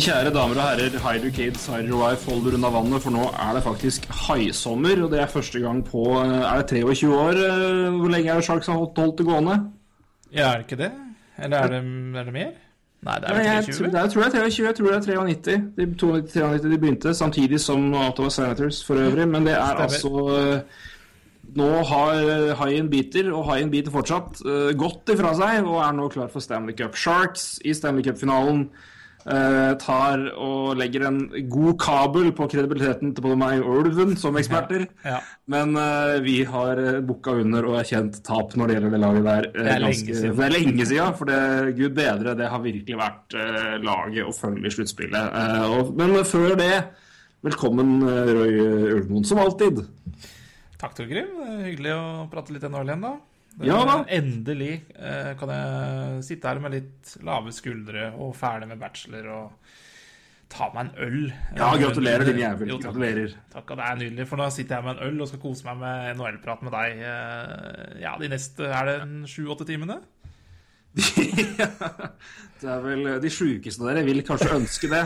Mine 0.00 0.14
kjære 0.14 0.30
damer 0.32 0.56
og 0.56 0.62
herrer, 0.64 0.94
Hider 1.12 1.30
Kids, 1.36 1.66
Hider 1.68 1.92
Wife, 1.92 2.24
hold 2.30 2.46
dere 2.46 2.56
unna 2.56 2.68
vannet, 2.72 3.02
for 3.04 3.12
nå 3.12 3.20
er 3.36 3.50
det 3.52 3.60
faktisk 3.66 4.06
haisommer, 4.08 5.02
og 5.04 5.10
det 5.12 5.18
er 5.20 5.26
første 5.28 5.60
gang 5.60 5.82
på 5.84 6.04
Er 6.16 6.62
det 6.62 6.70
23 6.70 7.10
år? 7.12 7.36
eh, 7.36 7.98
Hvor 7.98 8.08
lenge 8.08 8.30
er 8.30 8.34
det 8.40 8.44
Sharks 8.46 8.66
har 8.70 8.78
holdt, 8.78 8.96
holdt 8.96 9.18
det 9.18 9.26
gående? 9.26 9.56
Ja, 10.32 10.46
er 10.54 10.62
det 10.62 10.64
ikke 10.70 10.78
det? 10.80 10.88
Eller 11.36 11.56
er 11.58 11.68
det, 11.68 11.80
er 12.16 12.24
det 12.24 12.32
mer? 12.32 12.54
Nei, 13.02 13.16
det 13.20 13.28
er 13.28 13.34
vel 13.34 13.44
23? 13.44 13.84
Jeg, 13.84 13.92
jeg 13.92 14.10
tror 14.14 14.22
det 14.24 14.40
er 14.40 14.40
23, 14.40 14.64
jeg 14.66 14.74
tror 14.78 14.86
det 14.86 14.96
er 14.96 15.18
93. 15.20 15.58
De, 15.76 15.86
92, 16.00 16.62
de 16.72 16.78
begynte, 16.78 17.12
samtidig 17.14 17.60
som 17.60 17.84
Ottawa 17.94 18.30
Senators 18.30 18.78
for 18.86 18.94
øvrig, 19.04 19.26
men 19.28 19.44
det 19.50 19.52
er 19.58 19.66
Stemmer. 19.66 19.82
altså 19.82 20.54
eh, 20.54 20.60
Nå 21.60 21.68
har 21.90 22.54
haien 22.62 22.88
biter, 22.88 23.28
og 23.36 23.44
haien 23.52 23.68
biter 23.70 23.92
fortsatt, 23.92 24.40
eh, 24.48 24.72
godt 24.80 25.12
ifra 25.12 25.34
seg, 25.36 25.60
og 25.68 25.76
er 25.84 25.92
nå 25.92 26.08
klar 26.08 26.32
for 26.32 26.40
Stanley 26.40 26.72
Cup. 26.80 26.96
Sharks 26.96 27.58
i 27.68 27.76
Stanley 27.76 28.02
Cup-finalen 28.08 28.64
eh, 28.70 28.96
tar 29.24 30.22
og 30.40 30.76
legger 30.80 31.04
en 31.08 31.18
god 31.52 31.74
kabel 31.82 32.30
på 32.36 32.46
kredibiliteten 32.50 33.12
til 33.14 33.22
både 33.26 33.36
meg 33.40 33.60
og 33.62 33.82
Ulven 33.84 34.16
som 34.16 34.36
eksperter. 34.40 34.86
Ja. 35.04 35.18
Men 35.50 35.74
uh, 35.76 36.16
vi 36.24 36.38
har 36.48 36.80
uh, 36.80 37.00
bukka 37.04 37.34
under 37.42 37.68
og 37.68 37.76
erkjent 37.82 38.20
tap 38.26 38.54
når 38.56 38.66
det 38.72 38.76
gjelder 38.78 38.94
det 38.96 39.00
laget 39.04 39.24
der. 39.28 39.48
eh, 39.50 39.62
Det 39.68 39.74
er 39.74 39.84
lenge 39.84 40.00
siden. 40.16 40.36
Det 40.40 40.46
er 40.48 40.54
lenge 40.56 40.86
siden, 40.92 41.14
for 41.20 41.30
det, 41.30 41.76
gud 41.76 41.94
bedre, 42.00 42.34
det 42.40 42.48
har 42.50 42.64
virkelig 42.64 42.98
vært 43.02 43.36
uh, 43.36 43.76
laget 43.84 44.24
å 44.24 44.34
følge 44.36 44.66
i 44.66 44.74
sluttspillet. 44.74 45.32
Uh, 45.36 45.78
og- 45.78 45.94
men 46.00 46.16
før 46.24 46.56
det, 46.56 46.72
velkommen 47.44 47.98
Røy 48.04 48.34
Roy 48.60 48.92
Ulvmoen, 48.98 49.24
som 49.26 49.38
alltid. 49.42 49.84
Takk, 50.80 50.94
Torgrim. 50.96 51.34
Hyggelig 51.66 51.92
å 51.92 52.28
prate 52.32 52.54
litt 52.56 52.64
NHL 52.64 52.88
igjen, 52.94 53.02
da. 53.04 53.14
Ja 53.60 53.80
da. 53.84 53.98
Endelig 54.08 54.72
eh, 54.96 55.32
kan 55.40 55.50
jeg 55.52 56.24
sitte 56.24 56.48
her 56.48 56.60
med 56.62 56.72
litt 56.78 57.16
lave 57.26 57.52
skuldre 57.52 58.12
og 58.16 58.34
ferdig 58.38 58.68
med 58.70 58.78
bachelor 58.80 59.26
og 59.34 59.72
ta 60.50 60.66
meg 60.74 60.88
en 60.88 61.04
øl. 61.06 61.26
Ja, 61.58 61.68
gratulerer, 61.78 62.24
din 62.26 62.40
jævel. 62.40 62.68
Jo, 62.72 62.78
takk. 62.80 62.94
Gratulerer. 62.96 63.34
Takk, 63.52 63.68
og 63.70 63.76
det 63.78 63.84
er 63.86 63.98
nydelig, 64.00 64.24
for 64.30 64.40
nå 64.40 64.48
sitter 64.54 64.78
jeg 64.80 64.86
med 64.88 64.96
en 64.96 65.04
øl 65.10 65.20
og 65.22 65.28
skal 65.30 65.42
kose 65.44 65.66
meg 65.68 65.76
med 65.82 66.08
NHL-prat 66.16 66.64
med 66.66 66.74
deg. 66.74 67.02
eh, 67.10 68.00
Ja, 68.02 68.16
de 68.18 68.30
neste 68.32 68.66
Er 68.70 68.88
det 68.88 68.96
sju-åtte 69.30 69.66
timene? 69.68 70.00
det 72.60 72.68
er 72.70 72.80
vel 72.84 73.06
eh, 73.08 73.18
de 73.22 73.30
sjukeste 73.32 73.82
av 73.82 73.88
dere 73.90 74.04
vil 74.06 74.20
kanskje 74.26 74.50
ønske 74.56 74.90
det, 74.92 75.02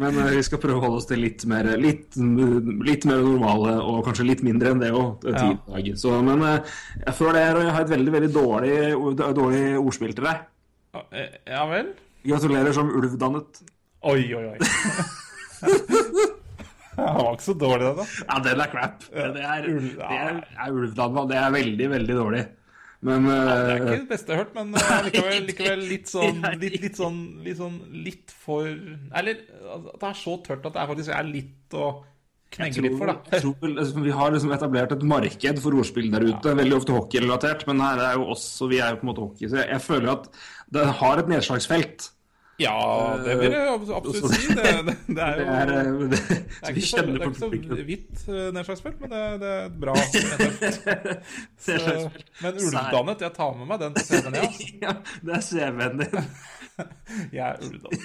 men 0.00 0.18
eh, 0.22 0.30
vi 0.36 0.42
skal 0.46 0.60
prøve 0.62 0.78
å 0.78 0.84
holde 0.84 1.00
oss 1.00 1.08
til 1.10 1.22
litt 1.24 1.44
mer, 1.50 1.68
litt, 1.80 2.16
litt 2.18 3.06
mer 3.08 3.22
normale, 3.24 3.74
og 3.82 4.02
kanskje 4.06 4.26
litt 4.28 4.44
mindre 4.46 4.74
enn 4.74 4.82
det 4.84 4.92
òg, 4.94 5.24
Ja. 5.32 5.50
Så, 6.00 6.14
men 6.26 6.42
jeg 6.44 7.14
føler 7.18 7.38
det 7.40 7.44
er, 7.48 7.60
jeg 7.66 7.74
har 7.78 7.86
et 7.86 7.94
veldig 7.94 8.14
veldig 8.18 8.32
dårlig, 8.34 8.76
dårlig 9.40 9.62
ordspill 9.80 10.14
til 10.16 10.28
deg. 10.30 10.44
Eh, 11.10 11.38
Ja 11.50 11.64
vel? 11.70 11.92
Gratulerer 12.24 12.72
som 12.72 12.88
ulvdannet. 12.88 13.60
Oi, 14.04 14.22
oi, 14.36 14.44
oi. 14.54 14.58
Det 16.94 17.02
var 17.02 17.32
ikke 17.34 17.42
så 17.42 17.54
dårlig, 17.58 17.86
den, 17.88 17.96
da. 17.98 18.04
Ja, 18.28 18.36
den 18.44 18.60
er 18.62 18.68
crap. 18.70 19.00
Det 19.10 19.22
er, 19.24 19.32
det 19.34 19.42
er, 20.14 20.36
er 20.62 20.76
ulvdannet, 20.76 21.24
det 21.32 21.38
er 21.40 21.54
veldig, 21.56 21.88
veldig 21.90 22.16
dårlig. 22.20 22.42
Men 23.04 23.28
Det 23.28 23.36
er 23.36 23.68
eh, 23.68 23.74
ikke 23.74 23.98
det 23.98 24.08
beste 24.14 24.32
jeg 24.32 24.38
har 24.38 24.46
hørt, 24.46 24.56
men 24.56 24.72
uh, 24.78 24.96
likevel, 25.04 25.44
likevel 25.50 25.84
litt 25.90 26.10
sånn 26.10 26.40
litt, 26.62 26.80
litt 26.80 26.98
sånn 27.00 27.20
litt 27.44 27.60
sånn 27.60 27.78
litt 28.06 28.34
for 28.44 28.64
Eller 28.66 29.44
altså, 29.44 29.92
at 29.92 30.00
det 30.00 30.10
er 30.10 30.18
så 30.22 30.36
tørt 30.46 30.68
at 30.70 30.76
det 30.76 30.88
faktisk 30.94 31.16
er 31.18 31.28
litt 31.28 31.78
å 31.78 31.92
knegge 32.54 32.84
litt 32.84 32.96
for, 33.00 33.10
da. 33.10 33.40
tror 33.42 33.70
altså, 33.72 34.02
vi 34.04 34.14
har 34.14 34.34
liksom 34.34 34.52
etablert 34.54 34.94
et 34.94 35.06
marked 35.10 35.62
for 35.64 35.78
ordspill 35.80 36.10
der 36.12 36.26
ute, 36.28 36.56
veldig 36.60 36.76
ofte 36.78 36.94
hockeyrelatert, 36.94 37.64
men 37.66 37.82
her 37.82 38.02
er 38.08 38.18
jo 38.20 38.28
oss, 38.34 38.44
og 38.62 38.70
vi 38.70 38.78
er 38.78 38.94
jo 38.94 39.00
på 39.00 39.06
en 39.06 39.10
måte 39.10 39.24
hockey. 39.24 39.48
Så 39.50 39.58
jeg, 39.58 39.70
jeg 39.72 39.82
føler 39.82 40.12
at 40.12 40.28
det 40.76 40.84
har 41.00 41.22
et 41.22 41.32
nedslagsfelt. 41.32 42.06
Ja, 42.62 43.18
det 43.18 43.34
vil 43.40 43.50
jeg 43.50 43.66
absolutt 43.96 44.34
si. 44.36 44.54
Det, 44.54 44.62
det, 44.86 44.94
det 45.08 45.22
er 45.24 45.34
Det 45.38 45.44
jo 45.44 45.54
er, 45.54 45.70
eh, 45.74 45.86
det, 46.12 46.18
det 46.20 46.36
er 46.62 46.68
ikke 46.70 46.86
så, 46.86 47.02
det 47.02 47.14
er 47.18 47.24
ikke 47.26 47.40
så 47.40 47.48
hvitt 47.88 48.26
nedslagsfelt, 48.54 49.00
men 49.02 49.08
det, 49.10 49.22
det 49.42 49.50
er 49.54 49.68
bra. 49.82 49.94
nedslagsfelt. 50.04 51.24
Så, 51.58 51.74
men 52.44 52.52
ulvdannet, 52.60 53.24
jeg 53.26 53.32
tar 53.38 53.56
med 53.58 53.66
meg 53.72 53.82
den 53.82 53.92
til 53.98 54.04
CV-en, 54.10 54.34
ja. 54.38 54.46
Ja, 54.84 54.92
det 55.24 55.32
er 55.38 55.42
CV-en 55.48 55.96
din. 56.04 56.14
Jeg 57.34 57.44
er 57.48 57.56
ulvdannet. 57.64 58.02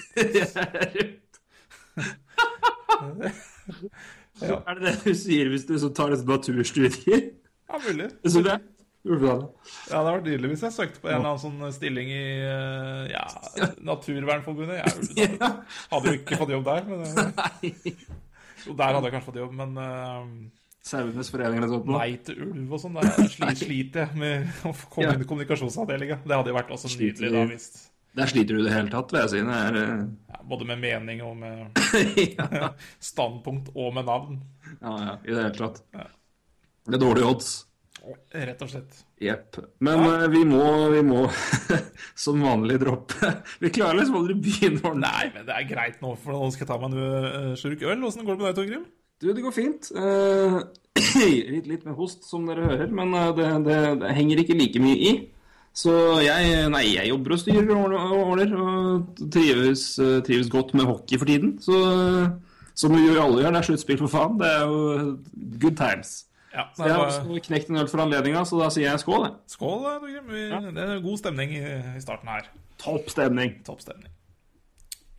Ja. 4.40 4.56
Er 4.66 4.74
det 4.78 4.82
det 4.86 4.96
du 5.04 5.14
sier 5.18 5.50
hvis 5.52 5.66
du 5.68 5.74
så 5.78 5.90
tar 5.94 6.14
et 6.16 6.26
naturstudier? 6.26 7.20
Ja, 7.70 7.78
mulig. 7.86 8.08
Så 8.26 8.42
det 8.42 8.58
Ja, 9.00 9.36
det 9.88 9.94
hadde 9.96 10.12
vært 10.12 10.26
nydelig 10.28 10.48
hvis 10.52 10.62
jeg 10.66 10.74
søkte 10.76 11.00
på 11.00 11.08
en 11.08 11.22
eller 11.22 11.30
annen 11.30 11.40
sånn 11.40 11.72
stilling 11.72 12.10
i 12.12 12.24
eh, 12.44 13.12
ja, 13.14 13.22
Naturvernforbundet. 13.88 14.82
Jeg. 15.16 15.36
Hadde 15.92 16.12
jo 16.12 16.18
ikke 16.18 16.36
fått 16.42 16.52
jobb 16.52 16.66
der. 16.68 16.82
Men, 16.90 17.06
eh, 17.08 18.02
jo, 18.66 18.74
der 18.76 18.92
hadde 18.92 19.08
jeg 19.08 19.14
kanskje 19.14 19.30
fått 19.30 19.38
jobb, 19.40 19.54
men 19.56 19.72
uh, 19.80 20.26
Sauenes 20.84 21.32
forening 21.32 21.62
eller 21.62 21.72
noe. 21.72 21.96
nei 21.96 22.10
til 22.24 22.42
ulv 22.50 22.76
og 22.76 22.82
sånn. 22.82 22.98
Der 23.00 23.56
sliter 23.56 24.04
jeg 24.04 24.20
med 24.20 24.60
å 24.68 24.74
komme 24.92 25.14
inn 25.14 25.24
i 25.24 25.30
kommunikasjonsavdelinga. 25.32 26.20
Det 26.26 26.36
hadde 26.36 26.52
jo 26.52 26.58
vært 26.58 26.74
også 26.76 26.92
nydelig, 26.92 27.32
da, 27.32 27.46
hvis 27.48 27.70
Der 28.20 28.28
sliter 28.34 28.58
du 28.58 28.60
i 28.60 28.68
det 28.68 28.76
hele 28.76 28.92
tatt, 28.92 29.16
vil 29.16 29.22
jeg 29.22 29.32
si. 29.32 29.42
Er, 29.46 29.80
uh... 29.80 30.04
ja, 30.34 30.44
Både 30.52 30.68
med 30.68 30.84
mening 30.84 31.24
og 31.24 31.40
med 31.40 31.82
ja, 32.36 32.74
standpunkt 33.00 33.72
og 33.72 33.96
med 33.96 34.12
navn. 34.12 34.44
ja, 34.76 34.94
ja, 35.08 35.18
i 35.24 35.32
det 35.32 35.48
hele 35.48 35.56
tatt. 35.56 35.82
Det 36.84 36.96
er 36.96 37.04
dårlige 37.08 37.32
odds. 37.32 37.52
Rett 38.32 38.62
og 38.64 38.70
slett. 38.70 39.00
Jepp. 39.20 39.58
Men 39.84 40.04
eh, 40.06 40.28
vi 40.32 40.44
må, 40.48 40.62
vi 40.94 41.02
må 41.04 41.26
som 42.24 42.40
vanlig 42.40 42.78
droppe 42.80 43.34
Vi 43.60 43.72
klarer 43.74 44.00
liksom 44.00 44.16
aldri 44.22 44.38
begynne 44.40 44.80
å 44.88 44.94
Nei, 44.96 45.26
men 45.34 45.44
det 45.48 45.56
er 45.56 45.68
greit 45.68 46.00
nå, 46.00 46.14
for 46.22 46.32
nå 46.32 46.48
skal 46.54 46.64
jeg 46.64 46.70
ta 46.70 46.78
meg 46.80 46.94
en 46.94 47.50
uh, 47.50 47.58
slurk 47.60 47.84
øl. 47.84 48.06
Åssen 48.08 48.24
går 48.24 48.38
det 48.38 48.40
med 48.40 48.48
deg, 48.48 48.58
Torgrim? 48.60 48.86
Du, 49.20 49.26
det 49.36 49.44
går 49.44 49.52
fint. 49.52 49.90
Uh, 49.92 50.62
litt, 51.52 51.68
litt 51.68 51.84
med 51.84 51.98
host, 51.98 52.24
som 52.28 52.46
dere 52.48 52.64
hører, 52.64 52.88
men 52.94 53.12
eh, 53.16 53.34
det, 53.36 53.50
det, 53.66 53.76
det 54.00 54.14
henger 54.16 54.40
ikke 54.42 54.56
like 54.56 54.82
mye 54.82 55.10
i. 55.10 55.12
Så 55.76 55.92
jeg, 56.24 56.64
nei, 56.72 56.82
jeg 56.96 57.12
jobber 57.12 57.36
og 57.36 57.42
styrer 57.42 57.68
og 57.76 58.14
ordner- 58.16 58.56
og 58.58 59.20
trives, 59.32 59.84
eh, 60.02 60.18
trives 60.26 60.48
godt 60.50 60.72
med 60.74 60.88
hockey 60.88 61.20
for 61.20 61.30
tiden. 61.30 61.58
Så 61.62 61.76
som 62.80 62.96
vi 62.96 63.04
alle 63.12 63.42
gjør, 63.42 63.52
det 63.52 63.60
er 63.60 63.68
sluttspill 63.68 64.00
for 64.00 64.12
faen. 64.12 64.40
Det 64.40 64.48
er 64.48 64.64
jo 64.64 64.80
good 65.60 65.76
times. 65.78 66.16
Ja, 66.52 66.64
Så 66.74 66.82
jeg 66.86 66.94
har 66.96 67.06
også 67.06 67.40
knekt 67.46 67.68
en 67.70 67.76
øl 67.78 67.86
for 67.88 68.02
anledninga, 68.02 68.40
så 68.44 68.58
da 68.58 68.68
sier 68.74 68.88
jeg 68.90 68.98
skål. 69.04 69.22
jeg. 69.28 69.34
Skål, 69.46 69.84
Torgrim. 70.00 70.26
Vi- 70.26 70.72
Det 70.74 70.82
er 70.88 71.00
god 71.00 71.18
stemning 71.18 71.50
i, 71.54 72.00
starten 72.00 72.26
her. 72.28 72.48
Topp 72.78 73.06
stemning. 73.08 73.62
Topp 73.64 73.80
stemning. 73.80 74.08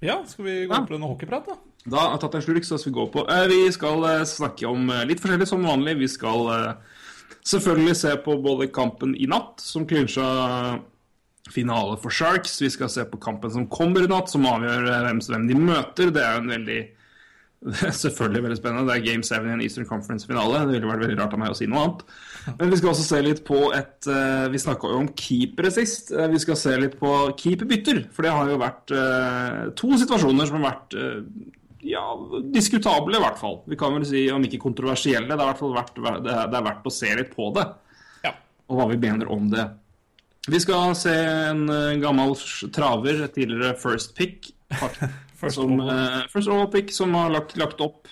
Ja, 0.01 0.23
skal 0.25 0.45
vi 0.45 0.67
gå 0.67 0.73
Ja. 0.73 0.81
på 0.85 0.99
noe 0.99 1.15
hockeyprat, 1.15 1.45
da? 1.47 1.55
Da 1.87 1.97
har 1.97 2.11
jeg 2.11 2.19
tatt 2.21 2.35
en 2.35 2.41
slurk, 2.41 2.63
så 2.65 2.77
skal 2.79 2.91
vi 2.91 2.99
gå 2.99 3.11
på. 3.11 3.29
Eh, 3.29 3.47
vi 3.47 3.71
skal 3.71 4.03
eh, 4.03 4.23
snakke 4.25 4.67
om 4.67 4.89
eh, 4.89 5.05
litt 5.05 5.19
forskjellig 5.21 5.47
som 5.47 5.63
vanlig. 5.63 5.97
Vi 5.99 6.07
skal 6.07 6.49
eh, 6.49 6.73
selvfølgelig 7.45 7.95
se 7.95 8.15
på 8.17 8.35
både 8.43 8.67
kampen 8.71 9.15
i 9.15 9.25
natt, 9.25 9.59
som 9.61 9.85
klinsja 9.87 10.81
finale 11.49 11.97
for 12.01 12.09
Sharks. 12.09 12.59
Vi 12.61 12.69
skal 12.69 12.89
se 12.89 13.03
på 13.05 13.19
kampen 13.19 13.51
som 13.51 13.67
kommer 13.67 14.03
i 14.03 14.07
natt, 14.07 14.29
som 14.29 14.43
avgjør 14.45 14.87
eh, 14.89 15.03
hvem, 15.07 15.19
hvem 15.21 15.47
de 15.47 15.55
møter. 15.55 16.11
Det 16.11 16.21
er 16.21 16.35
jo 16.35 16.41
en 16.43 16.49
veldig 16.57 16.79
Selvfølgelig 18.03 18.41
veldig 18.47 18.57
spennende. 18.57 18.89
Det 18.89 18.95
er 18.95 19.05
Game 19.05 19.25
7 19.25 19.35
i 19.45 19.53
en 19.53 19.61
Eastern 19.61 19.85
Conference-finale. 19.85 20.63
Det 20.65 20.75
ville 20.75 20.89
vært 20.89 21.03
veldig 21.03 21.17
rart 21.19 21.35
av 21.35 21.41
meg 21.43 21.53
å 21.53 21.57
si 21.57 21.67
noe 21.69 21.83
annet. 21.85 22.03
Men 22.57 22.71
vi 22.73 22.79
skal 22.79 22.89
også 22.91 23.05
se 23.05 23.19
litt 23.21 23.43
på 23.45 23.59
et 23.77 24.07
eh, 24.09 24.45
Vi 24.49 24.61
snakka 24.63 24.89
jo 24.89 25.01
om 25.03 25.09
keepere 25.17 25.69
sist. 25.73 26.09
Eh, 26.15 26.29
vi 26.31 26.41
skal 26.41 26.57
se 26.57 26.73
litt 26.81 26.97
på 26.97 27.11
keeperbytter. 27.37 28.07
For 28.15 28.25
det 28.25 28.33
har 28.33 28.49
jo 28.49 28.57
vært 28.63 28.95
eh, 28.97 29.59
to 29.77 29.91
situasjoner 30.01 30.49
som 30.49 30.57
har 30.57 30.71
vært 30.71 30.97
ja, 31.85 32.05
diskutable, 32.53 33.17
i 33.17 33.21
hvert 33.21 33.37
fall. 33.41 33.59
Vi 33.69 33.77
kan 33.77 33.93
vel 33.93 34.09
si 34.09 34.25
om 34.33 34.41
ikke 34.47 34.63
kontroversielle. 34.65 35.29
Det, 35.29 35.37
er, 35.37 35.45
i 35.45 35.51
hvert 35.51 35.61
fall 35.61 35.77
vært, 35.77 36.01
det 36.01 36.33
er 36.33 36.49
det 36.49 36.57
er 36.57 36.67
verdt 36.71 36.89
å 36.89 36.97
se 36.97 37.13
litt 37.21 37.33
på 37.37 37.53
det. 37.59 37.69
Ja. 38.25 38.33
Og 38.73 38.81
hva 38.81 38.89
vi 38.89 39.01
mener 39.05 39.29
om 39.33 39.49
det. 39.53 39.69
Vi 40.49 40.57
skal 40.57 40.95
se 40.97 41.13
en 41.13 41.67
gammel 42.01 42.33
traver, 42.73 43.27
tidligere 43.29 43.75
first 43.77 44.15
pick, 44.17 44.49
First 45.41 45.57
som, 45.57 45.79
eh, 45.79 46.23
first 46.29 46.47
overall 46.47 46.71
pick, 46.71 46.91
som 46.93 47.13
har 47.17 47.31
lagt, 47.33 47.57
lagt 47.57 47.81
opp 47.81 48.09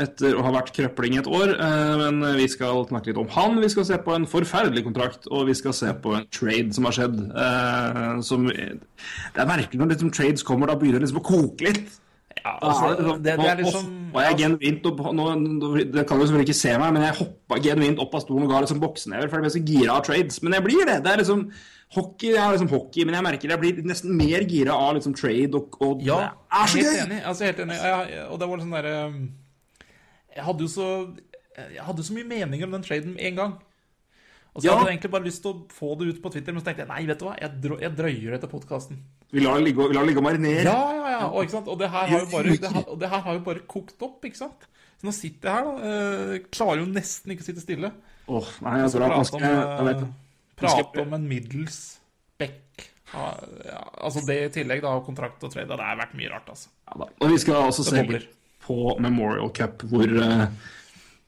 etter 0.00 0.34
å 0.34 0.42
ha 0.42 0.50
vært 0.56 0.72
krøpling 0.74 1.18
et 1.20 1.28
år. 1.30 1.52
Uh, 1.54 1.94
men 2.00 2.22
vi 2.34 2.48
skal 2.50 2.82
snakke 2.88 3.12
litt 3.12 3.20
om 3.20 3.28
han. 3.30 3.60
Vi 3.62 3.70
skal 3.70 3.86
se 3.86 3.98
på 4.02 4.14
en 4.16 4.26
forferdelig 4.26 4.82
kontrakt, 4.86 5.28
og 5.30 5.46
vi 5.46 5.54
skal 5.54 5.76
se 5.76 5.92
på 6.02 6.16
en 6.18 6.26
trade 6.34 6.74
som 6.74 6.88
har 6.88 6.96
skjedd. 6.96 7.20
Uh, 7.30 8.18
som, 8.26 8.48
det 8.50 9.38
er 9.38 9.50
merkelig 9.50 9.78
når 9.78 9.92
liksom 9.94 10.10
trades 10.14 10.46
kommer, 10.46 10.70
da 10.70 10.78
begynner 10.80 10.98
det 10.98 11.06
liksom 11.06 11.22
å 11.22 11.28
koke 11.28 11.68
litt. 11.68 12.00
Ja, 12.40 12.56
altså, 12.58 12.90
det, 12.90 13.04
sånn, 13.06 13.22
det, 13.22 13.36
det 13.38 13.46
er 13.52 13.62
liksom 13.62 13.92
jeg 14.14 14.38
genuint 14.38 14.88
opp, 14.90 14.98
nå, 15.16 15.28
nå, 15.38 15.68
Det 15.90 16.02
kan 16.06 16.18
du 16.18 16.24
selvfølgelig 16.24 16.48
ikke 16.48 16.58
se 16.58 16.74
meg, 16.78 16.90
men 16.94 17.06
jeg 17.06 17.18
hoppa 17.20 17.60
genuint 17.62 18.02
opp 18.02 18.18
av 18.18 18.24
stolen 18.24 18.46
og 18.46 18.52
ga 18.52 18.64
liksom 18.64 18.82
boksenever, 18.82 19.30
for 19.30 19.38
jeg 19.38 19.46
ble 19.46 19.54
så 19.54 19.62
gira 19.70 19.96
av 19.96 20.04
trades. 20.06 20.42
Men 20.42 20.58
jeg 20.58 20.66
blir 20.66 20.90
det. 20.90 20.98
Det 21.06 21.12
er 21.12 21.22
liksom 21.22 21.46
Hockey 21.94 22.32
det 22.34 22.40
er 22.42 22.54
liksom 22.56 22.70
hockey, 22.72 23.04
men 23.06 23.14
jeg 23.18 23.24
merker 23.26 23.52
jeg 23.54 23.60
blir 23.62 23.82
nesten 23.86 24.16
mer 24.18 24.44
gira 24.50 24.74
av 24.74 24.96
liksom 24.98 25.14
trade 25.18 25.54
og, 25.58 25.76
og 25.80 26.02
Ja, 26.02 26.16
Det 26.34 26.62
er 26.62 26.66
så 26.72 26.78
helt 26.80 26.88
gøy! 26.90 27.02
enig. 27.04 27.20
Altså, 27.30 27.44
helt 27.48 27.60
enig. 27.64 27.76
Ja, 27.78 28.00
og 28.30 28.40
det 28.42 28.48
var 28.50 28.62
sånn 28.64 28.74
derre 28.74 28.94
Jeg 30.34 30.44
hadde 30.48 30.66
jo 30.66 30.70
så 30.72 30.88
Jeg 31.54 31.86
hadde 31.86 32.04
så 32.06 32.16
mye 32.16 32.26
meninger 32.32 32.66
om 32.66 32.74
den 32.78 32.82
traden 32.86 33.14
med 33.14 33.22
en 33.30 33.36
gang. 33.38 33.54
Og 34.54 34.62
så 34.62 34.66
Ja. 34.68 34.74
hadde 34.76 34.86
jeg 34.90 34.94
egentlig 34.98 35.10
bare 35.10 35.24
lyst 35.26 35.42
til 35.42 35.50
å 35.50 35.66
få 35.74 35.92
det 35.98 36.06
ut 36.14 36.22
på 36.22 36.30
Twitter, 36.30 36.52
men 36.54 36.62
så 36.62 36.66
tenkte 36.68 36.84
jeg 36.84 36.90
nei, 36.90 37.06
vet 37.06 37.18
du 37.18 37.24
hva, 37.26 37.34
jeg, 37.40 37.50
drø 37.62 37.78
jeg 37.82 37.96
drøyer 37.98 38.30
det 38.36 38.40
til 38.44 38.50
podkasten. 38.52 38.98
Vi 39.34 39.40
lar 39.42 39.56
det 39.58 39.64
ligge, 39.66 39.88
ligge 39.90 40.18
og 40.22 40.26
marinere. 40.28 40.62
Ja, 40.62 40.92
ja, 40.94 41.08
ja. 41.10 41.24
Og, 41.26 41.42
ikke 41.42 41.56
sant? 41.56 41.66
og, 41.68 41.78
det 41.80 41.88
her 41.90 42.06
har 42.06 42.20
jo 42.20 42.28
bare, 42.30 42.54
det 42.54 42.70
her, 42.70 42.84
det 43.02 43.10
her 43.10 43.24
har 43.26 43.34
jo 43.34 43.42
bare 43.48 43.64
kokt 43.66 44.02
opp, 44.06 44.20
ikke 44.24 44.38
sant. 44.38 44.68
Så 45.00 45.08
nå 45.08 45.12
sitter 45.14 45.50
jeg 45.50 45.56
her, 45.58 45.64
da. 45.64 45.74
eh, 45.90 46.44
klarer 46.54 46.84
jo 46.84 46.86
nesten 46.86 47.34
ikke 47.34 47.42
å 47.42 47.48
sitte 47.50 47.64
stille. 47.64 47.90
Åh, 48.30 48.52
nei, 48.62 48.76
jeg 48.78 48.92
jeg, 48.94 48.94
jeg, 48.94 49.02
jeg, 49.02 49.10
jeg, 49.10 49.26
jeg, 49.26 49.42
jeg, 49.42 49.50
jeg, 49.50 49.78
jeg 49.78 49.88
vet, 49.90 50.02
eh, 50.06 50.23
prate 50.58 51.02
om 51.02 51.14
en 51.16 51.26
middels 51.28 51.80
back. 52.40 52.90
Ja, 53.14 53.28
ja, 53.66 53.80
altså 54.02 54.24
det 54.26 54.38
i 54.42 54.52
tillegg, 54.56 54.82
da, 54.82 54.94
og 54.98 55.04
kontrakt 55.06 55.42
og 55.46 55.52
trade. 55.52 55.70
Det 55.70 55.86
har 55.86 55.98
vært 56.00 56.16
mye 56.18 56.30
rart, 56.32 56.48
altså. 56.50 56.70
ja, 56.88 56.96
da. 57.04 57.10
Og 57.22 57.34
vi 57.34 57.40
skal 57.42 57.68
også 57.68 57.84
se 57.86 58.02
litt 58.08 58.30
på 58.64 58.94
Memorial 59.04 59.50
Cup, 59.54 59.84
hvor 59.90 60.08
uh, 60.08 60.46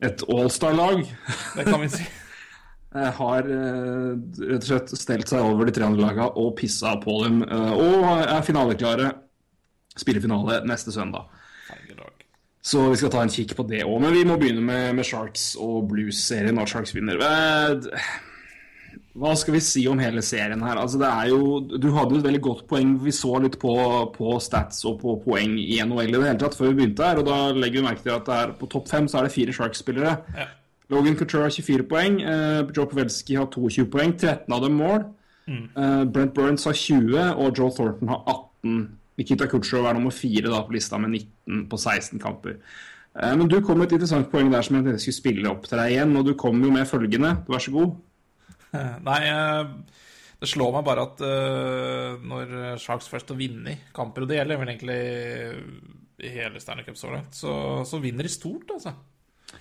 et 0.00 0.22
All-Star-lag 0.32 1.02
Det 1.04 1.66
kan 1.68 1.82
vi 1.82 1.90
si. 1.92 2.06
eh, 2.96 3.10
har 3.20 3.46
uh, 3.50 4.16
rett 4.40 4.64
og 4.64 4.68
slett 4.70 4.94
stelt 4.96 5.30
seg 5.30 5.44
over 5.44 5.68
de 5.68 5.74
tre 5.76 5.86
andre 5.86 6.06
lagene 6.08 6.30
og 6.42 6.54
pissa 6.58 6.96
på 7.02 7.20
dem, 7.26 7.42
Uh, 7.44 7.72
og 7.76 8.06
er 8.24 8.42
finaleklare. 8.46 9.12
Spiller 9.96 10.24
finale 10.24 10.62
neste 10.68 10.92
søndag. 10.92 11.28
Så 12.66 12.82
vi 12.90 12.96
skal 12.98 13.12
ta 13.14 13.20
en 13.22 13.30
kikk 13.30 13.52
på 13.54 13.62
det 13.70 13.84
òg. 13.86 14.00
Men 14.02 14.10
vi 14.16 14.24
må 14.26 14.34
begynne 14.40 14.64
med, 14.66 14.88
med 14.98 15.06
Sharks 15.06 15.52
og 15.62 15.84
Blues-serien. 15.92 16.56
når 16.58 16.66
Sharks 16.72 16.96
vinner. 16.96 17.20
d- 17.78 17.92
Hva 19.16 19.30
skal 19.38 19.54
vi 19.54 19.60
si 19.64 19.82
om 19.88 19.98
hele 20.02 20.20
serien 20.20 20.60
her? 20.60 20.76
Altså, 20.76 20.98
det 21.00 21.08
er 21.08 21.30
jo, 21.32 21.60
du 21.64 21.86
hadde 21.94 22.12
jo 22.14 22.18
et 22.20 22.26
veldig 22.26 22.40
godt 22.44 22.66
poeng. 22.68 22.90
Vi 23.00 23.14
så 23.16 23.30
litt 23.40 23.54
på, 23.62 23.72
på 24.12 24.34
stats 24.44 24.82
og 24.84 24.98
på 25.00 25.14
poeng 25.24 25.54
i 25.62 25.78
NHL 25.80 26.10
i 26.10 26.12
det 26.18 26.20
hele 26.26 26.40
tatt 26.42 26.56
før 26.58 26.68
vi 26.72 26.82
begynte 26.82 27.06
her. 27.06 27.20
Og 27.22 27.24
da 27.30 27.38
legger 27.56 27.80
vi 27.80 27.86
merke 27.86 28.04
til 28.04 28.12
at 28.12 28.28
er, 28.28 28.52
på 28.60 28.68
topp 28.74 28.90
fem 28.92 29.08
så 29.08 29.22
er 29.22 29.28
det 29.28 29.32
fire 29.32 29.54
Sharks-spillere. 29.56 30.12
Ja. 30.36 30.46
Logan 30.92 31.16
Couture 31.18 31.46
har 31.48 31.54
24 31.56 31.86
poeng. 31.90 32.20
eh, 32.22 32.60
Joe 32.76 32.86
Pavelski 32.92 33.38
har 33.40 33.48
22 33.50 33.86
poeng. 33.90 34.12
13 34.20 34.52
av 34.52 34.60
dem 34.66 34.76
mål. 34.78 35.06
Eh, 35.48 36.04
Brent 36.12 36.34
Burns 36.36 36.64
har 36.68 36.76
20, 36.76 37.16
og 37.40 37.56
Joe 37.58 37.70
Thornton 37.72 38.08
har 38.12 38.20
18. 38.26 38.76
Nikita 39.16 39.46
Kutsjov 39.48 39.86
er 39.88 39.94
nummer 39.96 40.12
fire 40.12 40.50
da, 40.52 40.60
på 40.66 40.74
lista 40.76 40.98
med 41.00 41.14
19 41.16 41.64
på 41.72 41.78
16 41.80 42.20
kamper. 42.20 42.58
Eh, 43.16 43.32
Men 43.34 43.48
du 43.48 43.60
kom 43.64 43.78
med 43.80 43.88
et 43.88 43.96
interessant 43.96 44.28
poeng 44.30 44.50
der 44.52 44.60
som 44.66 44.76
jeg 44.76 45.00
skulle 45.00 45.16
spille 45.22 45.48
opp 45.50 45.64
til 45.70 45.78
deg 45.80 45.94
igjen. 45.94 46.12
Og 46.20 46.26
du 46.28 46.34
kom 46.36 46.60
jo 46.62 46.70
med 46.74 46.84
følgende. 46.90 47.32
Vær 47.48 47.64
så 47.64 47.72
god. 47.72 47.94
Nei, 49.08 49.20
eh, 49.30 50.04
det 50.40 50.50
slår 50.50 50.74
meg 50.76 50.86
bare 50.86 51.04
at 51.08 51.22
eh, 51.24 52.24
når 52.28 52.56
Sharks 52.82 53.08
først 53.12 53.32
har 53.32 53.40
vunnet 53.40 53.90
kamper, 53.96 54.24
og 54.24 54.30
det 54.30 54.40
gjelder 54.40 54.62
vel 54.62 54.72
egentlig 54.74 55.02
i 56.16 56.32
hele 56.32 56.60
Stanley 56.60 56.86
Cup 56.86 56.96
så 56.96 57.12
langt, 57.12 57.36
så, 57.36 57.52
så 57.88 58.00
vinner 58.00 58.26
de 58.26 58.32
stort, 58.32 58.70
altså. 58.72 58.94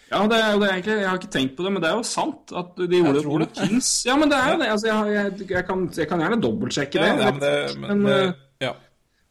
Ja, 0.10 0.22
det 0.30 0.38
er 0.38 0.56
det 0.60 0.68
er 0.68 0.74
egentlig, 0.74 0.96
Jeg 1.02 1.10
har 1.10 1.20
ikke 1.20 1.34
tenkt 1.34 1.58
på 1.58 1.66
det, 1.66 1.72
men 1.74 1.82
det 1.82 1.90
er 1.90 2.00
jo 2.00 2.08
sant 2.08 2.54
at 2.58 2.78
de 2.78 3.00
gjorde 3.02 3.20
det 3.20 3.26
mot. 3.26 3.54
Kings. 3.58 3.92
Ja, 4.06 4.16
men 4.18 4.32
det 4.32 4.38
er 4.38 4.52
jo 4.54 4.58
det. 4.62 4.72
Altså, 4.74 4.88
jeg, 4.88 5.14
jeg, 5.16 5.50
jeg, 5.50 5.66
kan, 5.66 5.86
jeg 5.98 6.10
kan 6.10 6.24
gjerne 6.24 6.42
dobbeltsjekke 6.42 7.02
det. 7.02 7.08
Ja, 7.08 7.32
men 7.32 7.40
det, 7.42 7.54
men, 7.82 8.04
Men, 8.04 8.12
eh, 8.14 8.34
ja. 8.62 8.72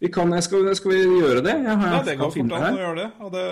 vi 0.02 0.10
kan, 0.14 0.34
skal, 0.42 0.70
skal 0.76 0.94
vi 0.94 1.00
gjøre 1.02 1.42
det? 1.46 1.56
Jeg 1.66 1.78
har, 1.80 1.96
ja, 1.96 2.02
det 2.06 2.16
kan 2.16 2.24
går 2.24 2.34
fort 2.36 2.56
an 2.58 2.78
å 2.78 2.82
gjøre 2.84 2.98
det. 3.00 3.08
Og 3.20 3.34
det 3.34 3.44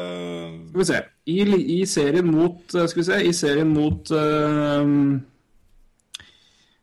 Skal 0.69 0.83
vi 0.83 0.89
se. 0.91 1.03
I, 1.33 1.39
i 1.77 1.81
serien 1.87 2.31
mot 2.35 2.75
Skal 2.75 3.03
vi 3.03 3.09
se. 3.11 3.21
I 3.23 3.35
serien 3.37 3.75
mot 3.75 4.15
uh, 4.15 4.97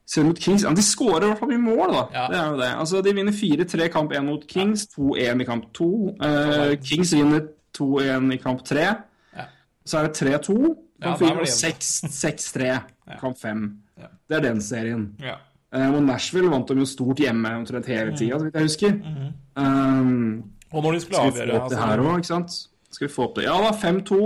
Serien 0.09 0.29
mot 0.31 0.39
Kings 0.41 0.63
De 0.65 0.81
skårer 0.85 1.27
i 1.27 1.29
hvert 1.29 1.41
fall 1.43 1.51
mye 1.51 1.61
mål, 1.61 1.91
da. 1.93 2.03
Ja. 2.15 2.23
Det 2.31 2.37
er 2.39 2.45
jo 2.49 2.59
det. 2.63 2.69
Altså, 2.81 3.01
De 3.05 3.11
vinner 3.13 3.35
4-3 3.35 3.87
kamp 3.93 4.13
1 4.17 4.23
mot 4.25 4.45
Kings, 4.49 4.87
2-1 4.95 5.43
i 5.43 5.45
kamp 5.45 5.67
2. 5.77 5.89
Uh, 6.17 6.71
Kings 6.81 7.11
vinner 7.13 7.43
2-1 7.77 8.33
i 8.33 8.39
kamp 8.41 8.63
3. 8.65 8.87
Ja. 9.37 9.45
Så 9.85 9.99
er 9.99 10.07
det 10.09 10.17
3-2. 10.17 10.55
Kamp 11.03 11.21
der 11.21 11.27
4 11.27 11.43
og 11.45 11.51
6-3 11.53 12.71
kamp 13.21 13.37
5. 13.43 13.61
Ja. 14.01 14.09
Det 14.29 14.39
er 14.39 14.47
den 14.49 14.61
serien. 14.65 15.05
ja. 15.21 15.37
Uh, 15.69 15.91
og 15.93 15.99
Nashville 16.01 16.49
vant 16.49 16.65
dem 16.71 16.79
jo 16.81 16.85
stort 16.89 17.19
hjemme 17.21 17.51
omtrent 17.59 17.85
hele 17.85 18.15
tida, 18.17 18.39
så 18.39 18.47
vidt 18.47 18.55
jeg 18.57 18.65
husker. 18.65 18.95
Um, 19.53 20.43
Og 20.73 20.81
når 20.83 20.95
de 20.95 21.01
skulle 21.03 21.19
skal 21.19 21.27
vi 21.29 21.37
få 21.37 21.43
avgjøre 21.43 21.59
opp 21.59 21.69
det 21.69 21.77
altså, 21.77 21.85
her 21.85 22.01
òg, 22.01 22.15
ikke 22.17 22.27
sant? 22.31 22.55
Skal 22.89 23.05
vi 23.07 23.13
få 23.13 23.27
opp 23.27 23.35
det? 23.37 23.43
Ja 23.45 23.57
da, 23.61 23.69
5-2. 23.77 24.17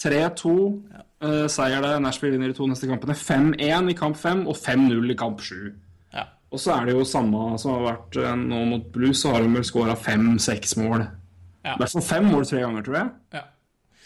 3-2. 0.00 0.54
Eh, 1.22 1.46
seier 1.52 1.82
det. 1.82 1.94
Nashville 2.02 2.32
vinner 2.36 2.48
de 2.52 2.54
to 2.58 2.66
neste 2.66 2.88
kampene. 2.90 3.14
5-1 3.14 3.90
i 3.90 3.94
kamp 3.98 4.16
5 4.16 4.46
og 4.48 4.56
5-0 4.56 5.10
i 5.12 5.16
kamp 5.18 5.40
7. 5.40 5.74
ja. 6.14 6.24
Og 6.52 6.58
så 6.62 6.76
er 6.76 6.86
det 6.86 6.94
jo 6.94 7.04
samme 7.04 7.58
som 7.58 7.72
har 7.74 7.82
vært 7.96 8.16
uh, 8.22 8.34
nå 8.38 8.64
mot 8.70 8.84
Blues, 8.94 9.18
så 9.22 9.32
har 9.34 9.42
de 9.42 9.48
vel 9.50 9.64
skåra 9.66 9.96
5-6 9.98 10.76
mål. 10.78 11.06
Ja. 11.66 11.74
I 11.74 11.78
hvert 11.80 11.90
fall 11.96 12.02
fem 12.06 12.28
mål 12.30 12.44
tre 12.46 12.60
ganger, 12.62 12.82
tror 12.86 12.96
jeg. 13.00 13.10
ja. 13.34 13.42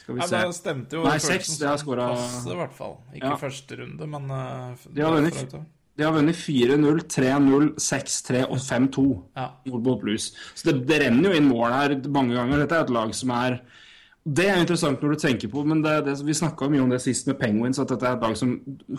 Skal 0.00 0.14
vi 0.16 0.20
Ja, 0.22 0.26
se. 0.26 0.38
det 0.48 0.54
stemte 0.56 0.96
jo 0.96 1.02
Nei, 1.04 1.18
seks, 1.20 1.58
det 1.60 1.68
har 1.68 1.76
skåra 1.76 2.06
i 2.16 2.56
hvert 2.56 2.72
fall. 2.72 2.96
Ikke 3.14 3.28
Ja. 3.28 3.36
første 3.36 3.76
runde, 3.82 4.06
men 4.08 4.30
uh, 4.30 4.74
De 4.94 5.02
har 5.04 5.12
vunnet. 5.12 5.54
De 5.98 6.04
har 6.06 6.12
vunnet 6.16 6.34
4-0, 6.34 7.02
3-0, 7.12 7.74
6-3 7.76 8.46
og 8.48 8.56
5-2 8.56 9.04
Ja. 9.36 9.50
mot 9.66 10.00
Blues. 10.00 10.30
Så 10.56 10.70
det, 10.72 10.86
det 10.88 11.02
renner 11.02 11.30
jo 11.30 11.36
inn 11.36 11.48
mål 11.52 11.70
her 11.76 11.94
mange 12.08 12.34
ganger. 12.34 12.58
Dette 12.64 12.78
er 12.80 12.84
et 12.88 12.90
lag 12.96 13.12
som 13.14 13.30
er 13.36 13.60
Det 14.20 14.44
er 14.44 14.58
interessant 14.60 15.00
når 15.00 15.14
du 15.14 15.20
tenker 15.22 15.48
på, 15.48 15.62
men 15.64 15.78
det, 15.80 15.94
det, 16.04 16.14
vi 16.26 16.34
snakka 16.36 16.66
mye 16.68 16.82
om 16.84 16.90
det 16.92 16.98
sist 17.00 17.28
med 17.30 17.38
Penguins, 17.40 17.78
at 17.80 17.88
dette 17.88 18.04
er 18.04 18.18
et 18.18 18.24
lag 18.26 18.34
som 18.36 18.50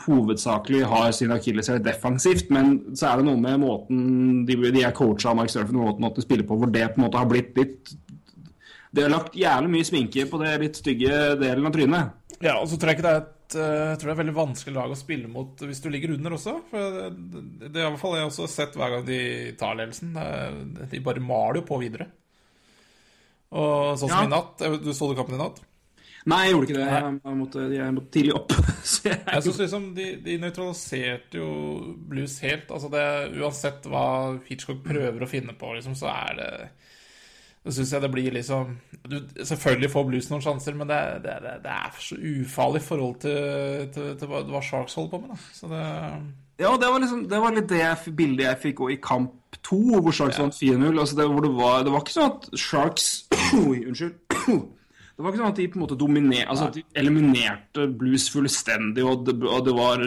hovedsakelig 0.07 0.79
har 0.89 1.11
sin 1.13 1.33
akilleshæl 1.35 1.83
defensivt, 1.85 2.49
men 2.49 2.79
så 2.97 3.11
er 3.11 3.19
det 3.19 3.27
noe 3.27 3.37
med 3.41 3.59
måten 3.61 3.99
de, 4.47 4.55
de 4.73 4.81
er 4.81 4.95
coacha 4.97 5.29
av 5.29 5.37
Mark 5.37 5.53
Surfen, 5.53 5.77
måten 5.77 6.07
de 6.15 6.25
spiller 6.25 6.47
på, 6.49 6.57
hvor 6.57 6.71
det 6.73 6.87
på 6.95 6.97
en 6.97 7.05
måte 7.05 7.21
har 7.21 7.29
blitt 7.29 7.53
litt 7.59 7.93
Det 8.91 9.05
har 9.05 9.13
lagt 9.13 9.37
jævlig 9.37 9.69
mye 9.75 9.87
sminke 9.87 10.25
på 10.27 10.39
det 10.41 10.55
litt 10.63 10.79
stygge 10.81 11.19
delen 11.39 11.69
av 11.69 11.75
trynet. 11.75 12.17
Ja, 12.41 12.57
og 12.57 12.65
så 12.67 12.79
tror 12.81 12.91
jeg 12.91 12.97
ikke 12.97 13.05
det 13.05 13.13
er 13.13 13.21
et 13.21 13.55
eh, 13.61 13.83
jeg 13.91 13.99
tror 14.01 14.09
det 14.09 14.09
er 14.09 14.15
et 14.15 14.23
veldig 14.23 14.39
vanskelig 14.39 14.73
lag 14.75 14.95
å 14.95 14.97
spille 14.97 15.29
mot 15.29 15.61
hvis 15.61 15.83
du 15.83 15.87
ligger 15.93 16.15
under 16.17 16.33
også. 16.35 16.55
For 16.71 16.97
det, 16.97 17.11
det, 17.61 17.69
det 17.77 17.85
fall 18.01 18.17
jeg 18.17 18.31
også 18.31 18.49
sett 18.49 18.73
hver 18.79 18.97
gang 18.97 19.05
de 19.05 19.21
tar 19.61 19.77
ledelsen. 19.77 20.17
De 20.81 21.03
bare 21.05 21.23
maler 21.23 21.61
jo 21.61 21.67
på 21.69 21.79
videre. 21.85 22.09
Og 23.51 24.00
sånn 24.00 24.08
som 24.08 24.17
Ja. 24.17 24.24
i 24.24 24.31
natt. 24.31 24.84
Du 24.84 24.93
så 24.96 25.10
du 25.12 25.15
kampen 25.17 25.36
i 25.36 25.41
natt? 25.41 25.60
Nei, 26.29 26.43
jeg 26.46 26.53
gjorde 26.53 26.67
ikke 26.67 26.77
det. 26.77 26.86
Jeg, 26.86 27.20
jeg, 27.25 27.38
måtte, 27.39 27.63
jeg 27.74 27.93
måtte 27.96 28.12
tidlig 28.13 28.36
opp. 28.38 28.53
Så 28.91 29.10
jeg, 29.10 29.17
Jeg 29.25 29.43
synes 29.43 29.60
liksom 29.63 29.88
de, 29.98 30.05
de 30.22 30.38
nøytraliserte 30.41 31.39
jo 31.39 31.50
blues 32.12 32.36
helt. 32.46 32.70
Altså 32.70 32.91
det, 32.93 33.05
Uansett 33.41 33.88
hva 33.89 34.05
Hitchcock 34.46 34.84
prøver 34.86 35.25
å 35.25 35.29
finne 35.29 35.55
på, 35.58 35.74
liksom, 35.77 35.96
så 35.98 36.12
er 36.13 36.38
det 36.38 36.51
Det 37.65 37.74
syns 37.74 37.93
jeg 37.93 38.01
det 38.05 38.12
blir 38.13 38.38
liksom 38.38 38.75
du, 39.10 39.17
Selvfølgelig 39.41 39.91
får 39.93 40.08
blues 40.12 40.29
noen 40.29 40.46
sjanser, 40.46 40.77
men 40.77 40.89
det, 40.93 41.01
det, 41.25 41.39
det, 41.65 41.74
er 41.74 41.98
så 42.05 42.17
ufarlig 42.17 42.84
i 42.84 42.86
forhold 42.86 43.20
til, 43.25 43.89
til, 43.93 44.13
til 44.22 44.29
hva 44.29 44.62
Sharks 44.62 44.98
holder 45.00 45.15
på 45.15 45.24
med. 45.25 45.34
Da. 45.34 45.41
Så 45.58 45.74
det 45.74 45.84
Ja, 46.61 46.75
det 46.77 46.89
var, 46.93 47.01
liksom, 47.01 47.23
det 47.29 47.39
var 47.41 47.55
litt 47.55 47.69
det 47.71 47.79
jeg, 47.81 48.13
bildet 48.17 48.45
jeg 48.45 48.59
fikk 48.67 48.83
i 48.93 48.99
kamp 49.01 49.57
to, 49.65 49.79
hvor 49.97 50.13
Sharks 50.15 50.39
vant 50.39 50.55
4-0. 50.55 50.99
Altså 51.01 51.17
det, 51.17 51.25
det, 51.45 51.51
var, 51.57 51.81
det 51.87 51.93
var 51.93 52.03
ikke 52.03 52.13
sånn 52.13 52.29
at 52.29 52.45
Sharks 52.59 53.09
Oi, 53.65 53.81
unnskyld. 53.89 54.15
Det 55.11 55.25
var 55.25 55.35
ikke 55.35 55.41
sånn 55.43 55.51
at 55.51 55.59
de 55.59 55.65
på 55.69 55.77
en 55.77 55.81
måte 55.83 55.95
dominerte, 55.99 56.47
altså 56.49 56.67
at 56.71 56.77
de 56.79 56.81
eliminerte 56.97 57.83
Blues 57.99 58.23
fullstendig, 58.33 59.03
og 59.05 59.27
det, 59.27 59.35
og 59.43 59.67
det 59.67 59.73
var 59.77 60.01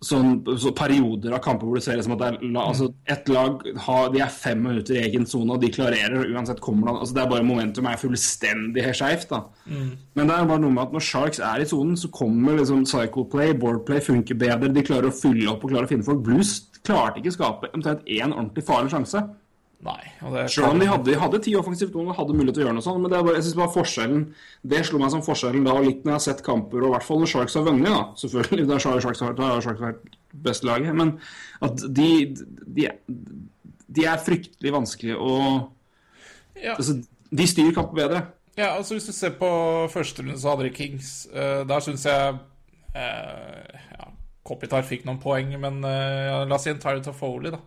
sånn 0.00 0.38
så 0.56 0.70
perioder 0.72 1.34
av 1.36 1.42
kamper 1.44 1.68
hvor 1.68 1.76
du 1.76 1.84
ser 1.84 1.98
det 1.98 2.04
som 2.06 2.14
at 2.14 2.22
det 2.22 2.28
er, 2.30 2.36
la, 2.54 2.62
altså 2.70 2.86
et 3.12 3.28
lag 3.28 3.66
har, 3.84 4.06
de 4.14 4.22
er 4.24 4.30
fem 4.32 4.62
minutter 4.64 4.96
i 4.96 5.02
egen 5.04 5.26
sone, 5.28 5.52
og 5.52 5.60
de 5.60 5.68
klarerer, 5.74 6.14
og 6.22 6.32
uansett 6.32 6.62
kommer 6.64 6.88
det 6.88 6.94
altså 7.02 7.16
Det 7.18 7.22
er 7.22 7.32
bare 7.34 7.44
momentum 7.44 7.88
er 7.90 8.00
fullstendig 8.00 8.86
skeivt, 8.96 9.28
da. 9.28 9.42
Men 10.16 10.30
det 10.32 10.38
er 10.38 10.48
bare 10.48 10.62
noe 10.64 10.72
med 10.72 10.86
at 10.86 10.96
når 10.96 11.04
Sharks 11.04 11.42
er 11.44 11.60
i 11.60 11.68
sonen, 11.68 11.98
så 12.00 12.08
kommer 12.16 12.56
liksom 12.56 12.86
cycle 12.88 13.26
play, 13.28 13.52
board 13.52 13.84
play 13.84 14.00
funker 14.00 14.40
bedre. 14.40 14.72
De 14.72 14.86
klarer 14.88 15.10
å 15.10 15.14
fylle 15.20 15.50
opp 15.52 15.64
og 15.68 15.74
klarer 15.74 15.84
å 15.84 15.92
finne 15.92 16.08
folk. 16.08 16.24
Blues 16.24 16.54
klarte 16.80 17.20
ikke 17.20 17.34
å 17.34 17.36
skape 17.36 17.72
omtrent 17.76 18.08
én 18.08 18.32
ordentlig 18.32 18.64
farlig 18.64 18.94
sjanse. 18.94 19.20
Nei. 19.80 20.10
Selv 20.52 20.74
om 20.74 20.80
de 20.80 20.86
hadde, 20.90 21.12
hadde 21.16 21.38
ti 21.40 21.54
offensivt 21.56 21.94
og 21.96 22.10
hadde 22.12 22.34
mulighet 22.36 22.58
til 22.58 22.62
å 22.62 22.66
gjøre 22.66 22.76
noe 22.76 22.84
sånt. 22.84 23.00
Men 23.00 23.12
det 23.12 23.16
er 23.16 23.24
bare, 23.24 23.38
jeg 23.38 23.46
synes 23.46 23.58
bare 23.62 23.72
forskjellen 23.72 24.24
Det 24.72 24.80
slo 24.84 24.98
meg 25.00 25.12
som 25.14 25.22
forskjellen 25.24 25.64
da 25.64 25.76
litt 25.80 26.02
når 26.04 26.12
jeg 26.12 26.18
har 26.18 26.24
sett 26.26 26.42
kamper, 26.44 26.82
og 26.82 26.90
i 26.90 26.94
hvert 26.98 27.06
fall 27.06 27.22
når 27.22 27.30
Sharks 27.32 27.56
har 27.56 27.64
vunnet, 27.64 27.88
da. 27.88 28.02
Selvfølgelig, 28.20 28.66
da 28.68 28.76
har 28.76 29.04
Sharks, 29.06 29.22
Sharks 29.64 29.86
vært 29.86 30.18
beste 30.44 30.68
laget. 30.68 30.92
Men 31.00 31.14
at 31.64 31.86
de, 31.96 32.10
de, 32.76 32.90
de 33.88 34.06
er 34.12 34.20
fryktelig 34.26 34.74
vanskelig 34.76 35.16
å 35.16 35.32
ja. 36.60 36.76
altså, 36.76 37.00
De 37.32 37.48
styrer 37.48 37.72
kampen 37.76 37.96
bedre. 38.02 38.22
Ja, 38.58 38.74
altså 38.76 38.98
Hvis 38.98 39.08
du 39.08 39.16
ser 39.16 39.32
på 39.40 39.48
første 39.92 40.20
runde, 40.20 40.36
så 40.36 40.52
hadde 40.52 40.68
de 40.68 40.76
Kings. 40.76 41.24
Uh, 41.32 41.64
der 41.64 41.80
syns 41.88 42.04
jeg 42.04 42.36
uh, 42.36 43.80
ja, 43.96 44.12
Kopitar 44.44 44.84
fikk 44.84 45.08
noen 45.08 45.22
poeng, 45.22 45.56
men 45.62 45.80
uh, 45.86 46.44
la 46.44 46.58
oss 46.58 46.68
si 46.68 46.74
en 46.74 46.82
Tyre 46.82 47.00
Toffoli, 47.06 47.56
da. 47.56 47.64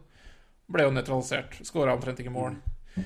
Ble 0.72 0.88
jo 0.88 0.94
nøytralisert. 0.96 1.60
Skåra 1.68 1.96
omtrent 1.96 2.22
ikke 2.24 2.34
mål. 2.34 2.60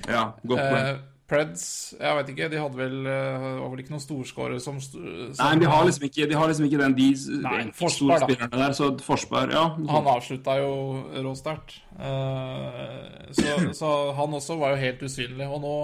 Ja, 0.10 0.32
godt 0.44 0.62
poeng. 0.62 0.90
Eh, 0.92 1.06
Preds, 1.28 1.64
jeg 2.00 2.16
vet 2.16 2.30
ikke, 2.32 2.46
de 2.54 2.60
hadde 2.62 2.80
vel 2.80 3.08
eh, 3.12 3.46
var 3.60 3.72
vel 3.74 3.82
ikke 3.82 3.92
noen 3.92 4.04
storskårer 4.04 4.62
som, 4.64 4.78
som 4.80 5.02
Nei, 5.04 5.50
men 5.50 5.64
de 5.66 5.68
har 5.68 5.82
liksom 5.84 6.06
ikke, 6.08 6.28
de 6.30 6.38
har 6.40 6.48
liksom 6.48 6.68
ikke 6.70 6.80
den 6.80 6.96
de, 6.96 7.08
Nei, 7.44 7.58
de 7.68 7.74
Forsberg, 7.76 8.14
da. 8.14 8.30
spillerne 8.30 8.62
der. 8.62 8.76
Så 8.78 8.88
Forsberg, 9.04 9.52
ja. 9.58 9.66
Han 9.92 10.08
avslutta 10.14 10.56
jo 10.62 10.72
råsterkt. 11.26 11.82
Uh, 12.00 13.28
så, 13.36 13.58
så 13.76 13.92
han 14.16 14.38
også 14.40 14.56
var 14.62 14.78
jo 14.78 14.80
helt 14.86 15.04
usynlig. 15.04 15.50
Og 15.52 15.60
nå 15.66 15.76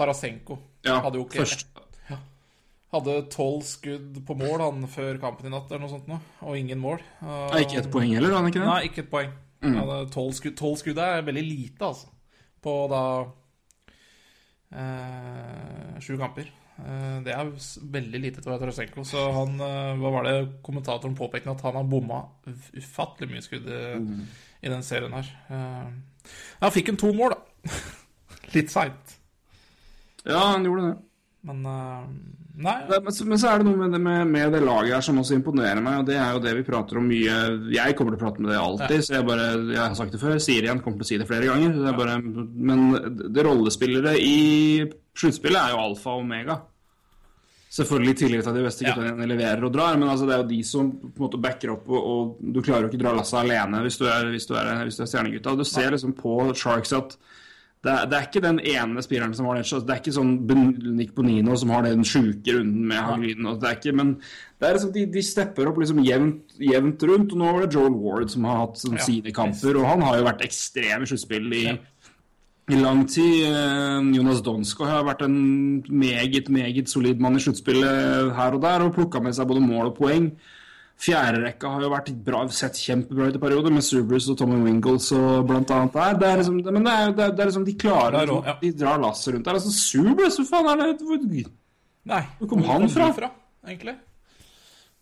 Tarasenko 0.00 0.56
ja 0.86 0.96
hadde 1.04 1.20
jo 1.20 1.26
ikke 1.28 1.42
først, 1.42 1.68
Hadde 2.90 3.20
tolv 3.30 3.60
skudd 3.68 4.16
på 4.26 4.34
mål 4.34 4.64
han 4.64 4.86
før 4.90 5.20
kampen 5.22 5.46
i 5.46 5.52
natt, 5.52 5.68
eller 5.70 5.84
noe 5.84 5.92
sånt 5.92 6.08
noe, 6.10 6.18
og 6.42 6.56
ingen 6.58 6.80
mål. 6.82 6.98
Uh, 7.20 7.44
Nei, 7.52 7.60
ikke 7.62 7.84
et 7.84 7.92
poeng 7.92 8.16
heller, 8.16 8.32
han 8.34 8.48
ikke 8.48 8.58
det? 8.64 8.66
Nei, 8.66 8.80
ikke 8.88 9.04
et 9.04 9.12
poeng. 9.12 9.36
Mm. 9.60 10.08
Tolv 10.10 10.32
skudd, 10.38 10.56
12 10.56 10.76
skudd 10.80 10.98
er 11.04 11.22
veldig 11.26 11.42
lite, 11.44 11.84
altså. 11.84 12.08
På 12.64 12.72
da 12.88 13.02
eh, 14.72 16.00
sju 16.00 16.16
kamper. 16.20 16.48
Eh, 16.80 17.16
det 17.26 17.34
er 17.34 17.50
veldig 17.92 18.20
lite 18.22 18.40
til 18.44 18.58
Tarasenko. 18.62 19.04
Så 19.08 19.24
han 19.36 19.56
eh, 19.60 19.94
Hva 20.00 20.12
var 20.16 20.28
det 20.28 20.36
kommentatoren 20.66 21.16
påpekte? 21.18 21.52
At 21.52 21.64
han 21.66 21.76
har 21.80 21.88
bomma 21.90 22.22
ufattelig 22.76 23.30
mye 23.34 23.44
skudd 23.44 23.68
i, 23.68 23.80
Mm. 24.00 24.26
i 24.62 24.68
den 24.72 24.82
serien 24.86 25.12
her. 25.16 25.28
Eh, 25.50 26.30
han 26.60 26.72
fikk 26.74 26.88
en 26.92 27.00
to 27.00 27.12
mål, 27.16 27.34
da. 27.36 27.70
Litt 28.54 28.70
seint. 28.72 29.16
Ja, 30.24 30.52
han 30.54 30.64
gjorde 30.66 30.88
det. 30.90 30.96
Men 31.48 31.66
eh. 31.66 32.08
Det, 32.50 32.98
men, 33.04 33.12
så, 33.14 33.24
men 33.24 33.38
så 33.40 33.48
er 33.48 33.60
det 33.60 33.66
noe 33.70 33.78
med 33.78 33.92
det, 33.94 34.00
med, 34.04 34.26
med 34.28 34.52
det 34.52 34.60
laget 34.64 34.92
her 34.96 35.04
som 35.06 35.20
også 35.22 35.36
imponerer 35.38 35.80
meg, 35.80 36.00
og 36.02 36.08
det 36.10 36.16
er 36.20 36.32
jo 36.34 36.42
det 36.44 36.54
vi 36.58 36.64
prater 36.66 36.98
om 37.00 37.06
mye 37.08 37.36
Jeg 37.72 37.94
kommer 37.96 38.16
til 38.16 38.18
å 38.18 38.24
prate 38.24 38.42
med 38.42 38.50
det 38.52 38.58
alltid, 38.60 39.04
så 39.06 39.14
jeg 39.16 39.28
bare 39.28 39.46
Jeg 39.70 39.78
har 39.80 39.94
sagt 39.96 40.12
det 40.16 40.20
før, 40.20 40.34
sier 40.42 40.66
igjen, 40.66 40.82
kommer 40.84 41.00
til 41.00 41.06
å 41.06 41.10
si 41.12 41.20
det 41.22 41.28
flere 41.30 41.48
ganger. 41.48 41.78
Det 41.86 41.94
bare, 41.96 42.18
men 42.20 42.82
det 43.32 43.46
rollespillere 43.46 44.16
i 44.18 44.34
sluttspillet 45.16 45.60
er 45.62 45.72
jo 45.76 45.80
alfa 45.86 46.16
og 46.18 46.26
omega. 46.26 46.58
Selvfølgelig 47.70 48.16
tidligere 48.18 48.42
til 48.42 48.50
at 48.50 48.56
de 48.58 48.62
beste 48.66 48.84
Ja. 48.84 48.92
guttene 48.98 49.26
leverer 49.30 49.64
og 49.64 49.72
drar, 49.72 49.96
men 49.96 50.08
altså 50.10 50.26
det 50.26 50.34
er 50.34 50.40
jo 50.42 50.48
de 50.50 50.62
som 50.66 50.88
på 50.90 51.12
en 51.20 51.22
måte 51.28 51.38
backer 51.40 51.70
opp, 51.76 51.84
og, 51.86 52.08
og 52.12 52.40
du 52.52 52.58
klarer 52.66 52.88
jo 52.88 52.90
ikke 52.90 53.02
dra 53.04 53.12
lasset 53.14 53.44
alene 53.44 53.84
hvis 53.86 53.98
du 54.00 54.08
er, 54.10 54.26
hvis 54.34 54.48
du 54.50 54.56
er, 54.58 54.72
hvis 54.88 54.98
du 54.98 55.04
er 55.06 55.10
stjernegutta. 55.12 55.54
Du 55.54 55.62
ser 55.64 55.94
liksom 55.94 56.16
på 56.18 56.34
Sharks 56.58 56.92
at 56.98 57.14
det 57.80 57.88
er, 57.88 58.08
det 58.10 58.16
er 58.16 58.26
ikke 58.26 58.42
den 58.44 58.58
ene 58.60 59.00
spilleren 59.00 59.32
som 59.32 59.46
har 59.48 59.56
det. 59.56 59.64
Det 59.64 59.92
er 59.94 60.00
ikke 60.02 60.12
sånn 60.12 60.34
Nick 60.98 61.14
Bonino 61.16 61.54
som 61.56 61.70
har 61.72 61.86
den 61.86 62.02
sjuke 62.04 62.52
runden 62.58 62.82
med 62.90 63.00
Hagelin. 63.00 63.46
og 63.48 63.62
Det 63.62 63.70
er 63.70 63.78
ikke, 63.78 63.94
men 63.96 64.10
det 64.20 64.68
er 64.68 64.76
liksom, 64.76 64.90
de, 64.92 65.04
de 65.14 65.22
stepper 65.24 65.70
opp 65.70 65.80
liksom 65.80 66.02
jevnt, 66.04 66.58
jevnt 66.60 67.06
rundt. 67.08 67.32
og 67.32 67.40
Nå 67.40 67.54
var 67.56 67.64
det 67.64 67.78
Joel 67.78 67.96
Ward 67.96 68.34
som 68.34 68.44
har 68.50 68.60
hatt 68.66 68.82
sånn 68.82 69.00
sine 69.00 69.32
kamper, 69.32 69.80
og 69.80 69.88
han 69.88 70.04
har 70.04 70.20
jo 70.20 70.28
vært 70.28 70.44
ekstrem 70.44 71.06
i 71.06 71.08
sluttspill 71.08 71.48
i, 71.56 71.64
i 72.68 72.82
lang 72.82 73.06
tid. 73.08 73.48
Eh, 73.48 74.12
Jonas 74.18 74.44
Donsko 74.44 74.84
har 74.84 75.08
vært 75.08 75.24
en 75.24 75.40
meget, 75.88 76.52
meget 76.52 76.92
solid 76.92 77.24
mann 77.24 77.40
i 77.40 77.44
sluttspillet 77.46 78.34
her 78.36 78.60
og 78.60 78.66
der, 78.66 78.84
og 78.84 78.92
plukka 78.98 79.24
med 79.24 79.40
seg 79.40 79.48
både 79.48 79.64
mål 79.64 79.94
og 79.94 79.96
poeng. 80.02 80.34
Fjerderekka 81.00 81.68
har 81.72 81.80
jo 81.86 81.88
vært 81.94 82.10
bra, 82.26 82.42
sett 82.52 82.76
kjempebra 82.76 83.30
ut 83.30 83.38
i 83.38 83.40
perioder, 83.40 83.72
med 83.72 83.84
Subrus 83.86 84.26
og 84.28 84.36
Tommy 84.36 84.58
Wingles 84.66 85.06
og 85.16 85.46
blant 85.48 85.70
annet 85.72 85.94
der. 85.96 86.18
Det 86.20 86.28
er 86.28 86.42
liksom, 86.42 86.58
men 86.66 86.84
det 86.84 86.92
er, 86.92 87.14
det 87.16 87.24
er, 87.24 87.32
det 87.38 87.44
er 87.44 87.50
liksom 87.52 87.64
de 87.64 87.74
klarer 87.80 88.18
er 88.20 88.28
rå- 88.28 88.42
ja. 88.44 88.54
De 88.60 88.72
drar 88.82 89.00
lasset 89.00 89.32
rundt 89.34 89.48
der. 89.48 89.56
Altså, 89.56 89.72
Subrus, 89.72 90.36
hvor 90.42 90.48
faen 90.50 90.68
er 90.74 90.82
det? 90.82 91.00
Hvor- 91.06 91.50
Nei. 92.10 92.22
Hvor 92.38 92.48
kom 92.52 92.62
han 92.68 92.88
fra? 92.88 93.12
fra? 93.16 93.30
egentlig? 93.68 93.96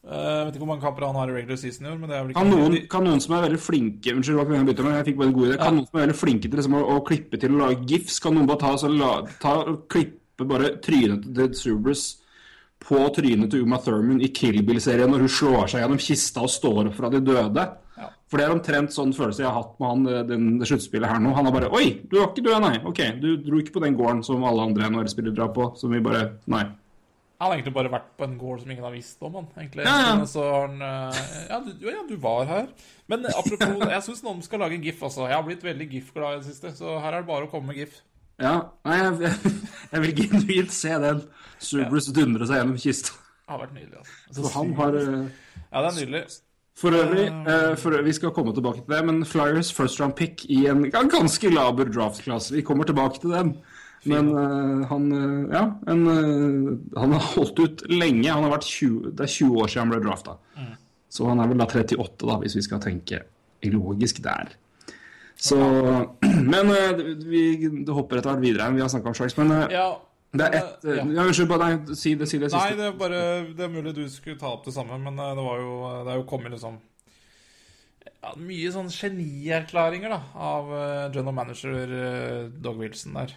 Eh, 0.09 0.15
Jeg 0.15 0.45
vet 0.47 0.55
ikke 0.55 0.63
hvor 0.63 0.71
mange 0.71 0.83
kamper 0.87 1.05
han 1.07 1.17
har 1.19 1.29
i 1.29 1.35
regular 1.35 1.57
season 1.59 1.87
i 1.87 1.91
år, 1.91 1.99
men 1.99 2.09
det 2.09 2.17
er 2.17 2.23
vel 2.23 2.31
ikke 2.31 2.39
Kan 2.39 2.51
noen, 2.55 2.77
kan 2.95 3.05
noen 3.05 3.21
som 3.21 3.35
er 3.35 3.43
veldig 3.49 3.59
flinke 3.61 4.15
Unnskyld, 4.15 4.39
å 4.39 4.47
bytte, 4.71 4.85
men 4.87 4.95
jeg 4.95 5.07
fikk 5.11 5.19
bare 5.19 5.29
en 5.29 5.35
god 5.35 5.49
idé. 5.49 5.59
Kan 5.59 5.75
noen 5.77 5.89
som 5.91 5.99
er 5.99 6.07
veldig 6.07 6.19
flinke 6.23 6.47
til 6.49 6.57
liksom, 6.61 6.75
å, 6.79 6.85
å 6.95 7.03
klippe 7.05 7.41
til 7.43 7.51
å 7.57 7.59
lage 7.65 7.85
gifs, 7.91 8.21
kan 8.23 8.35
noen 8.39 8.47
bare 8.47 8.63
ta, 8.63 8.71
så 8.79 8.89
la, 8.93 9.11
ta 9.43 9.57
og 9.67 9.83
klippe 9.91 10.47
bare 10.47 10.71
trynet 10.79 11.27
til 11.35 11.55
Subers 11.59 12.05
på 12.85 13.01
trynet 13.17 13.51
til 13.53 13.65
Uma 13.67 13.81
Thurman 13.83 14.23
i 14.23 14.31
Kill 14.35 14.61
Bill-serien 14.67 15.11
når 15.11 15.27
hun 15.27 15.33
slår 15.35 15.71
seg 15.73 15.83
gjennom 15.83 16.01
kista 16.03 16.45
og 16.47 16.53
står 16.53 16.91
opp 16.91 16.99
fra 16.99 17.11
de 17.13 17.21
døde? 17.25 17.65
Ja. 17.99 18.11
For 18.31 18.39
det 18.39 18.47
er 18.47 18.55
omtrent 18.55 18.95
sånn 18.95 19.15
følelse 19.17 19.43
jeg 19.43 19.49
har 19.51 19.57
hatt 19.59 19.79
med 19.83 19.89
han 19.91 20.29
den, 20.29 20.51
det 20.61 20.69
sluttspillet 20.71 21.11
her 21.11 21.23
nå. 21.23 21.33
Han 21.37 21.49
er 21.51 21.55
bare 21.55 21.71
Oi, 21.75 21.87
du 22.05 22.21
var 22.21 22.29
ikke 22.31 22.45
død, 22.47 22.59
nei. 22.65 22.75
Ok, 22.87 23.01
du 23.23 23.31
dro 23.43 23.63
ikke 23.63 23.75
på 23.79 23.83
den 23.87 23.97
gården 23.99 24.23
som 24.27 24.45
alle 24.47 24.69
andre 24.69 24.91
NHL-spillere 24.93 25.35
drar 25.37 25.51
på. 25.57 25.73
Som 25.81 25.97
vi 25.97 26.03
bare 26.05 26.29
Nei. 26.51 26.67
Han 27.39 27.53
har 27.53 27.55
egentlig 27.55 27.75
bare 27.77 27.91
vært 27.93 28.07
på 28.19 28.27
en 28.27 28.33
gård 28.35 28.63
som 28.65 28.71
ingen 28.75 28.83
har 28.83 28.95
visst 28.95 29.21
om. 29.23 29.37
han, 29.39 29.45
egentlig. 29.61 29.85
Ja, 29.87 29.99
ja. 30.09 30.15
Så 30.27 30.43
han 30.43 30.81
eh, 30.83 31.19
ja 31.47 31.59
du, 31.63 31.85
ja, 31.87 32.01
du 32.09 32.17
var 32.19 32.49
her. 32.51 32.65
Men 33.07 33.29
apropos, 33.31 33.85
jeg 33.93 34.05
syns 34.09 34.25
noen 34.27 34.43
skal 34.43 34.65
lage 34.65 34.75
en 34.75 34.83
gif. 34.83 34.99
altså. 35.07 35.29
Jeg 35.31 35.37
har 35.37 35.47
blitt 35.47 35.63
veldig 35.63 35.87
gif-glad 35.93 36.35
i 36.35 36.41
det 36.41 36.49
siste, 36.51 36.73
så 36.75 36.97
her 36.99 37.13
er 37.15 37.23
det 37.23 37.31
bare 37.31 37.47
å 37.47 37.53
komme 37.53 37.71
med 37.71 37.79
gif. 37.79 38.01
Ja, 38.39 38.59
nei, 38.87 38.99
jeg, 39.03 39.31
jeg, 39.93 40.03
vil 40.05 40.13
genuint 40.21 40.75
se 40.75 40.99
den 41.03 41.25
Subers 41.59 42.07
dundre 42.15 42.47
seg 42.47 42.61
gjennom 42.61 42.77
kista. 42.79 43.17
Det 43.49 43.55
har 43.55 43.63
vært 43.65 43.73
nydelig. 43.75 44.03
altså. 44.03 44.19
altså 44.29 44.45
For 44.45 44.55
han 44.55 44.77
har 44.79 44.99
eh, 45.01 45.25
Ja, 45.73 45.81
det 45.81 45.89
er 45.89 45.97
nydelig. 45.97 46.23
For 46.79 46.95
øvrig, 46.95 47.25
uh, 47.49 47.73
for, 47.81 47.97
vi 48.07 48.13
skal 48.15 48.31
komme 48.37 48.53
tilbake 48.55 48.85
til 48.85 48.93
det, 48.93 49.01
men 49.09 49.25
Flyers 49.27 49.73
first 49.75 49.99
round 49.99 50.15
pick 50.15 50.45
i 50.47 50.61
en 50.71 50.85
ganske 50.87 51.51
laber 51.51 51.89
draft-klasse. 51.91 52.55
Vi 52.55 52.63
kommer 52.63 52.87
tilbake 52.87 53.19
til 53.19 53.35
den. 53.35 53.57
Men 54.07 54.29
uh, 54.31 54.85
han 54.87 55.09
Ja, 55.51 55.65
en, 55.91 56.05
uh, 56.07 57.01
han 57.01 57.17
har 57.17 57.25
holdt 57.33 57.59
ut 57.59 57.83
lenge. 57.91 58.31
Han 58.31 58.47
har 58.47 58.55
vært 58.55 58.69
20, 58.69 59.11
det 59.19 59.27
er 59.27 59.35
20 59.35 59.59
år 59.65 59.73
siden 59.73 59.83
han 59.83 59.97
ble 59.97 60.05
drafta. 60.07 60.37
Så 61.11 61.27
han 61.27 61.41
er 61.43 61.51
vel 61.51 61.59
da 61.59 61.67
38, 61.67 62.29
da, 62.29 62.39
hvis 62.45 62.55
vi 62.61 62.63
skal 62.69 62.85
tenke 62.85 63.25
logisk 63.67 64.23
der. 64.23 64.55
Så 65.39 65.57
Men 66.53 66.71
eh, 66.75 67.01
vi 67.31 67.43
det 67.87 67.95
hopper 67.95 68.19
etter 68.19 68.33
hvert 68.35 68.43
videre. 68.43 68.69
Vi 68.75 68.83
har 68.83 68.91
snakka 68.91 69.13
om 69.13 69.17
Sharks, 69.17 69.37
men 69.39 69.53
eh, 69.55 69.67
Ja, 69.77 69.89
det 70.35 70.45
er 70.49 70.59
ett 70.59 70.85
ja. 70.89 70.99
ja. 70.99 71.25
Unnskyld, 71.25 71.49
bare 71.51 71.69
nei, 71.71 71.97
si 71.97 72.13
det, 72.19 72.27
si 72.29 72.41
det 72.43 72.51
Nei, 72.53 72.75
det 72.77 72.89
er 72.91 72.97
bare 73.01 73.21
Det 73.57 73.65
er 73.65 73.73
mulig 73.73 73.95
du 73.97 74.03
skulle 74.13 74.39
ta 74.41 74.51
opp 74.57 74.67
det 74.67 74.75
samme, 74.77 74.99
men 75.01 75.17
eh, 75.19 75.35
det 75.39 75.45
var 75.47 75.63
jo 75.63 75.75
Det 76.05 76.13
er 76.13 76.21
jo 76.21 76.27
kommet 76.29 76.53
liksom 76.57 76.81
ja, 78.09 78.33
Mye 78.43 78.73
sånn 78.75 78.91
genierklæringer 78.93 80.13
da 80.13 80.21
av 80.51 80.73
eh, 80.75 81.05
general 81.15 81.37
manager 81.39 81.93
uh, 81.93 82.51
Dog 82.51 82.81
Wilson 82.83 83.15
der. 83.19 83.35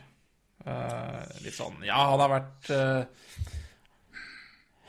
Uh, 0.66 1.22
litt 1.46 1.56
sånn 1.58 1.80
Ja, 1.86 2.00
han 2.12 2.22
har 2.24 2.32
vært 2.34 2.72
eh, 2.76 3.38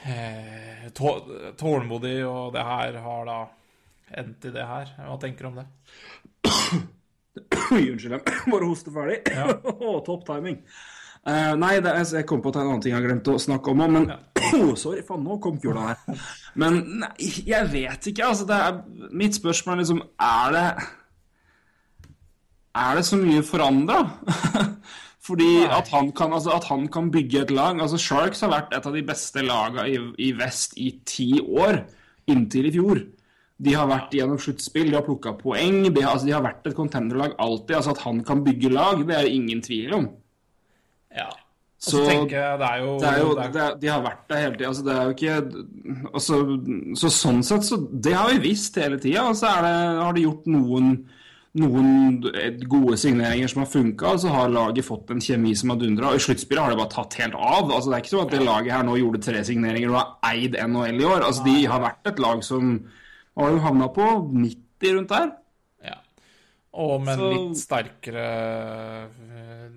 eh, 0.08 0.86
tå- 0.96 1.52
tålmodig, 1.60 2.16
og 2.28 2.52
det 2.56 2.64
her 2.66 2.98
har 3.04 3.28
da 3.28 3.38
endt 4.22 4.48
i 4.48 4.52
det 4.54 4.64
her. 4.68 4.90
Hva 5.06 5.18
tenker 5.20 5.46
du 5.46 5.52
om 5.52 5.60
det? 5.62 5.68
Unnskyld. 7.36 8.12
Jeg 8.12 8.22
bare 8.52 8.66
hoste 8.66 8.92
ferdig. 8.92 9.20
Åh, 9.72 10.00
Topp 10.06 10.26
timing. 10.28 10.60
Uh, 11.22 11.52
nei, 11.54 11.76
det 11.78 11.92
jeg, 12.00 12.08
jeg 12.18 12.26
kom 12.26 12.40
på 12.42 12.50
at 12.50 12.56
det 12.56 12.60
er 12.60 12.64
en 12.66 12.72
annen 12.72 12.82
ting 12.82 12.90
jeg 12.90 12.98
har 12.98 13.04
glemt 13.06 13.28
å 13.30 13.36
snakke 13.38 13.70
om 13.70 13.78
men 13.78 14.08
oh, 14.10 14.72
Sorry, 14.82 15.04
faen, 15.06 15.22
nå 15.22 15.36
kom 15.42 15.60
kula 15.62 15.92
her. 15.92 16.24
Men 16.58 16.80
nei, 17.04 17.12
jeg 17.46 17.68
vet 17.70 18.10
ikke, 18.10 18.26
altså. 18.26 18.48
Det 18.48 18.58
er, 18.58 18.80
mitt 19.14 19.38
spørsmål 19.38 19.76
er 19.76 19.82
liksom 19.84 20.02
Er 20.02 20.56
det 20.56 20.66
Er 22.82 22.98
det 22.98 23.06
så 23.06 23.20
mye 23.20 23.46
forandra? 23.46 24.02
Fordi 25.28 25.62
at 25.70 25.86
han, 25.94 26.10
kan, 26.10 26.32
altså, 26.34 26.56
at 26.56 26.66
han 26.66 26.88
kan 26.90 27.12
bygge 27.14 27.44
et 27.44 27.52
lag 27.54 27.78
altså 27.78 28.00
Sharks 28.02 28.42
har 28.42 28.50
vært 28.50 28.72
et 28.74 28.86
av 28.90 28.96
de 28.96 29.04
beste 29.06 29.44
lagene 29.46 29.84
i, 29.86 30.00
i 30.26 30.32
vest 30.34 30.74
i 30.82 30.88
ti 31.06 31.36
år, 31.38 31.84
inntil 32.34 32.66
i 32.66 32.72
fjor. 32.74 33.04
De 33.62 33.72
har 33.78 33.86
vært 33.86 34.10
gjennom 34.16 34.40
sluttspill, 34.42 34.88
de 34.90 34.96
har 34.98 35.04
plukka 35.06 35.36
poeng. 35.38 35.84
De 35.94 36.00
har, 36.02 36.16
altså, 36.16 36.26
de 36.26 36.32
har 36.34 36.42
vært 36.42 36.66
et 36.66 36.74
contenderlag 36.74 37.36
alltid. 37.38 37.76
altså 37.76 37.90
At 37.94 38.02
han 38.06 38.24
kan 38.26 38.42
bygge 38.44 38.72
lag, 38.72 39.06
det 39.06 39.14
er 39.14 39.22
det 39.28 39.36
ingen 39.36 39.60
tvil 39.62 39.94
om. 39.94 40.08
Ja. 41.14 41.28
Så 41.82 41.96
så 41.98 42.02
tenker 42.06 42.36
jeg 42.38 42.58
det 42.60 42.66
er 42.70 42.78
jo, 42.78 42.90
det 43.02 43.08
er 43.08 43.18
jo, 43.18 43.30
det 43.34 43.44
er- 43.44 43.52
det 43.52 43.62
er, 43.62 43.74
De 43.82 43.88
har 43.90 44.02
vært 44.02 44.28
der 44.28 44.36
hele 44.42 44.56
tida. 44.56 44.68
Altså, 44.68 44.84
det 44.86 44.92
er 44.94 45.02
jo 45.04 45.14
ikke 45.16 46.12
altså, 46.14 46.36
Så 46.96 47.08
sånn 47.10 47.42
sett, 47.42 47.62
så 47.66 47.76
Det 48.06 48.12
har 48.14 48.28
vi 48.30 48.38
visst 48.50 48.74
hele 48.76 48.98
tida. 48.98 49.24
Og 49.28 49.34
så 49.36 49.46
har 49.50 50.12
de 50.12 50.22
gjort 50.22 50.46
noen 50.46 51.04
noen 51.54 52.14
gode 52.66 52.96
signeringer 52.96 53.46
som 53.50 53.60
har 53.60 53.68
funka, 53.68 54.14
og 54.14 54.20
så 54.22 54.30
har 54.32 54.48
laget 54.48 54.86
fått 54.86 55.10
en 55.12 55.20
kjemi 55.20 55.50
som 55.54 55.68
har 55.68 55.76
dundra. 55.82 56.08
Og 56.08 56.14
i 56.16 56.22
sluttspillet 56.24 56.62
har 56.64 56.70
det 56.72 56.78
bare 56.78 56.94
tatt 56.94 57.12
helt 57.20 57.34
av. 57.36 57.68
Altså, 57.70 57.90
det 57.90 57.98
er 57.98 58.00
ikke 58.02 58.12
sånn 58.14 58.24
at 58.24 58.30
det 58.32 58.46
laget 58.46 58.72
her 58.72 58.82
nå 58.88 58.94
gjorde 58.96 59.20
tre 59.26 59.42
signeringer 59.44 59.90
og 59.90 59.98
har 59.98 60.32
eid 60.32 60.56
NHL 60.56 61.02
i 61.02 61.04
år. 61.04 61.20
Altså, 61.26 61.44
De 61.44 61.56
har 61.66 61.80
vært 61.84 62.06
et 62.08 62.18
lag 62.24 62.42
som 62.42 62.70
har 63.38 63.50
jo 63.50 63.58
havna 63.64 63.88
på 63.94 64.06
90 64.32 64.92
rundt 64.96 65.08
der. 65.08 65.32
Ja. 65.84 65.96
Og 66.74 67.00
med 67.02 67.14
en 67.14 67.18
Så- 67.18 67.32
litt 67.32 67.56
sterkere 67.62 68.26
eh, 69.08 69.68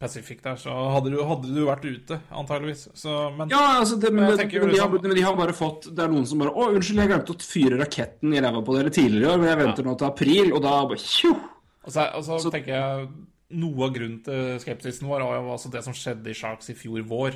Pacific 0.00 0.40
der, 0.42 0.56
så 0.56 0.72
hadde 0.94 1.10
du, 1.12 1.18
hadde 1.28 1.50
du 1.52 1.60
vært 1.66 1.84
ute, 1.84 2.20
antageligvis. 2.32 2.86
Så, 2.96 3.36
men 3.36 3.50
Ja, 3.52 3.80
altså, 3.80 3.98
det, 4.00 4.12
men, 4.16 4.30
det, 4.30 4.46
men, 4.48 4.48
de 4.48 4.78
har, 4.80 4.88
liksom- 4.88 5.02
men 5.02 5.14
de 5.16 5.22
har 5.26 5.36
bare 5.36 5.52
fått 5.52 5.94
Det 5.94 6.04
er 6.04 6.08
noen 6.08 6.26
som 6.26 6.38
bare 6.38 6.54
'Å, 6.54 6.70
unnskyld, 6.74 6.96
jeg 7.02 7.08
glemte 7.10 7.34
å 7.34 7.42
fyre 7.44 7.78
raketten 7.82 8.32
i 8.34 8.40
ræva 8.40 8.64
på 8.64 8.76
dere 8.78 8.90
tidligere 8.90 9.28
i 9.28 9.32
år, 9.34 9.38
men 9.38 9.48
jeg 9.48 9.58
venter 9.66 9.84
nå 9.84 9.98
til 9.98 10.08
april', 10.08 10.52
og 10.54 10.62
da 10.62 10.86
bare 10.86 10.96
tjo! 10.96 11.34
Og 11.84 11.92
så, 11.92 12.14
og 12.14 12.24
så, 12.24 12.40
Så- 12.40 12.50
tenker 12.50 12.72
jeg 12.72 13.08
Noe 13.52 13.82
av 13.88 13.92
grunnen 13.92 14.22
til 14.22 14.60
skepsisen 14.62 15.08
vår 15.08 15.24
var 15.26 15.40
jo 15.42 15.50
altså 15.50 15.70
det 15.72 15.82
som 15.82 15.92
skjedde 15.92 16.30
i 16.30 16.32
Sharks 16.34 16.70
i 16.70 16.74
fjor 16.74 17.02
vår. 17.02 17.34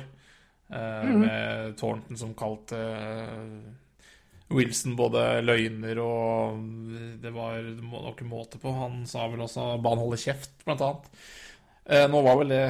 eh, 0.71 1.03
-hmm. 1.03 1.17
Med 1.19 1.77
Thornton 1.77 2.17
som 2.17 2.33
kalte 2.33 2.71
eh, 2.73 3.61
Wilson 4.53 4.93
både 4.97 5.23
løgner 5.41 5.97
og 6.03 6.59
Det 7.23 7.31
var 7.33 7.63
noen 7.65 8.29
måte 8.29 8.59
på. 8.61 8.73
Han 8.77 9.05
sa 9.09 9.25
vel 9.31 9.41
også 9.47 9.81
'ba 9.81 9.95
han 9.95 10.03
holde 10.03 10.21
kjeft', 10.21 10.61
blant 10.65 10.81
annet. 10.85 11.09
Eh, 11.89 12.07
nå 12.07 12.21
var 12.23 12.37
vel 12.37 12.49
det 12.53 12.63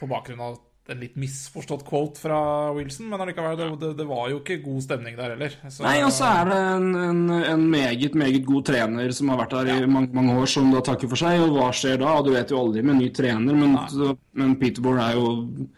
på 0.00 0.08
bakgrunn 0.10 0.40
av 0.42 0.58
en 0.90 0.98
litt 0.98 1.14
misforstått 1.14 1.84
quote 1.86 2.18
fra 2.18 2.72
Wilson, 2.74 3.06
men 3.08 3.20
allikevel, 3.22 3.54
det, 3.56 3.68
det, 3.80 3.90
det 4.00 4.06
var 4.06 4.28
jo 4.32 4.40
ikke 4.40 4.64
god 4.64 4.82
stemning 4.82 5.14
der 5.16 5.30
heller. 5.36 5.54
Så- 5.70 5.84
Nei, 5.86 6.02
og 6.02 6.10
så 6.10 6.26
er 6.26 6.48
det 6.50 6.56
en, 6.58 6.88
en, 6.98 7.30
en 7.30 7.70
meget, 7.70 8.14
meget 8.18 8.44
god 8.44 8.64
trener 8.66 9.12
som 9.14 9.28
har 9.30 9.38
vært 9.38 9.54
der 9.54 9.84
i 9.84 9.86
mange, 9.86 10.10
mange 10.12 10.34
år, 10.42 10.46
som 10.50 10.72
da 10.74 10.80
takker 10.82 11.08
for 11.08 11.16
seg, 11.16 11.38
og 11.40 11.54
hva 11.54 11.70
skjer 11.70 12.02
da? 12.02 12.16
Du 12.26 12.32
vet 12.34 12.50
jo 12.50 12.58
aldri 12.58 12.82
med 12.82 12.98
ny 12.98 13.08
trener, 13.14 13.54
men, 13.54 13.78
Nei. 13.78 14.16
men 14.34 14.56
Peterborough 14.58 15.06
er 15.06 15.14
jo 15.14 15.68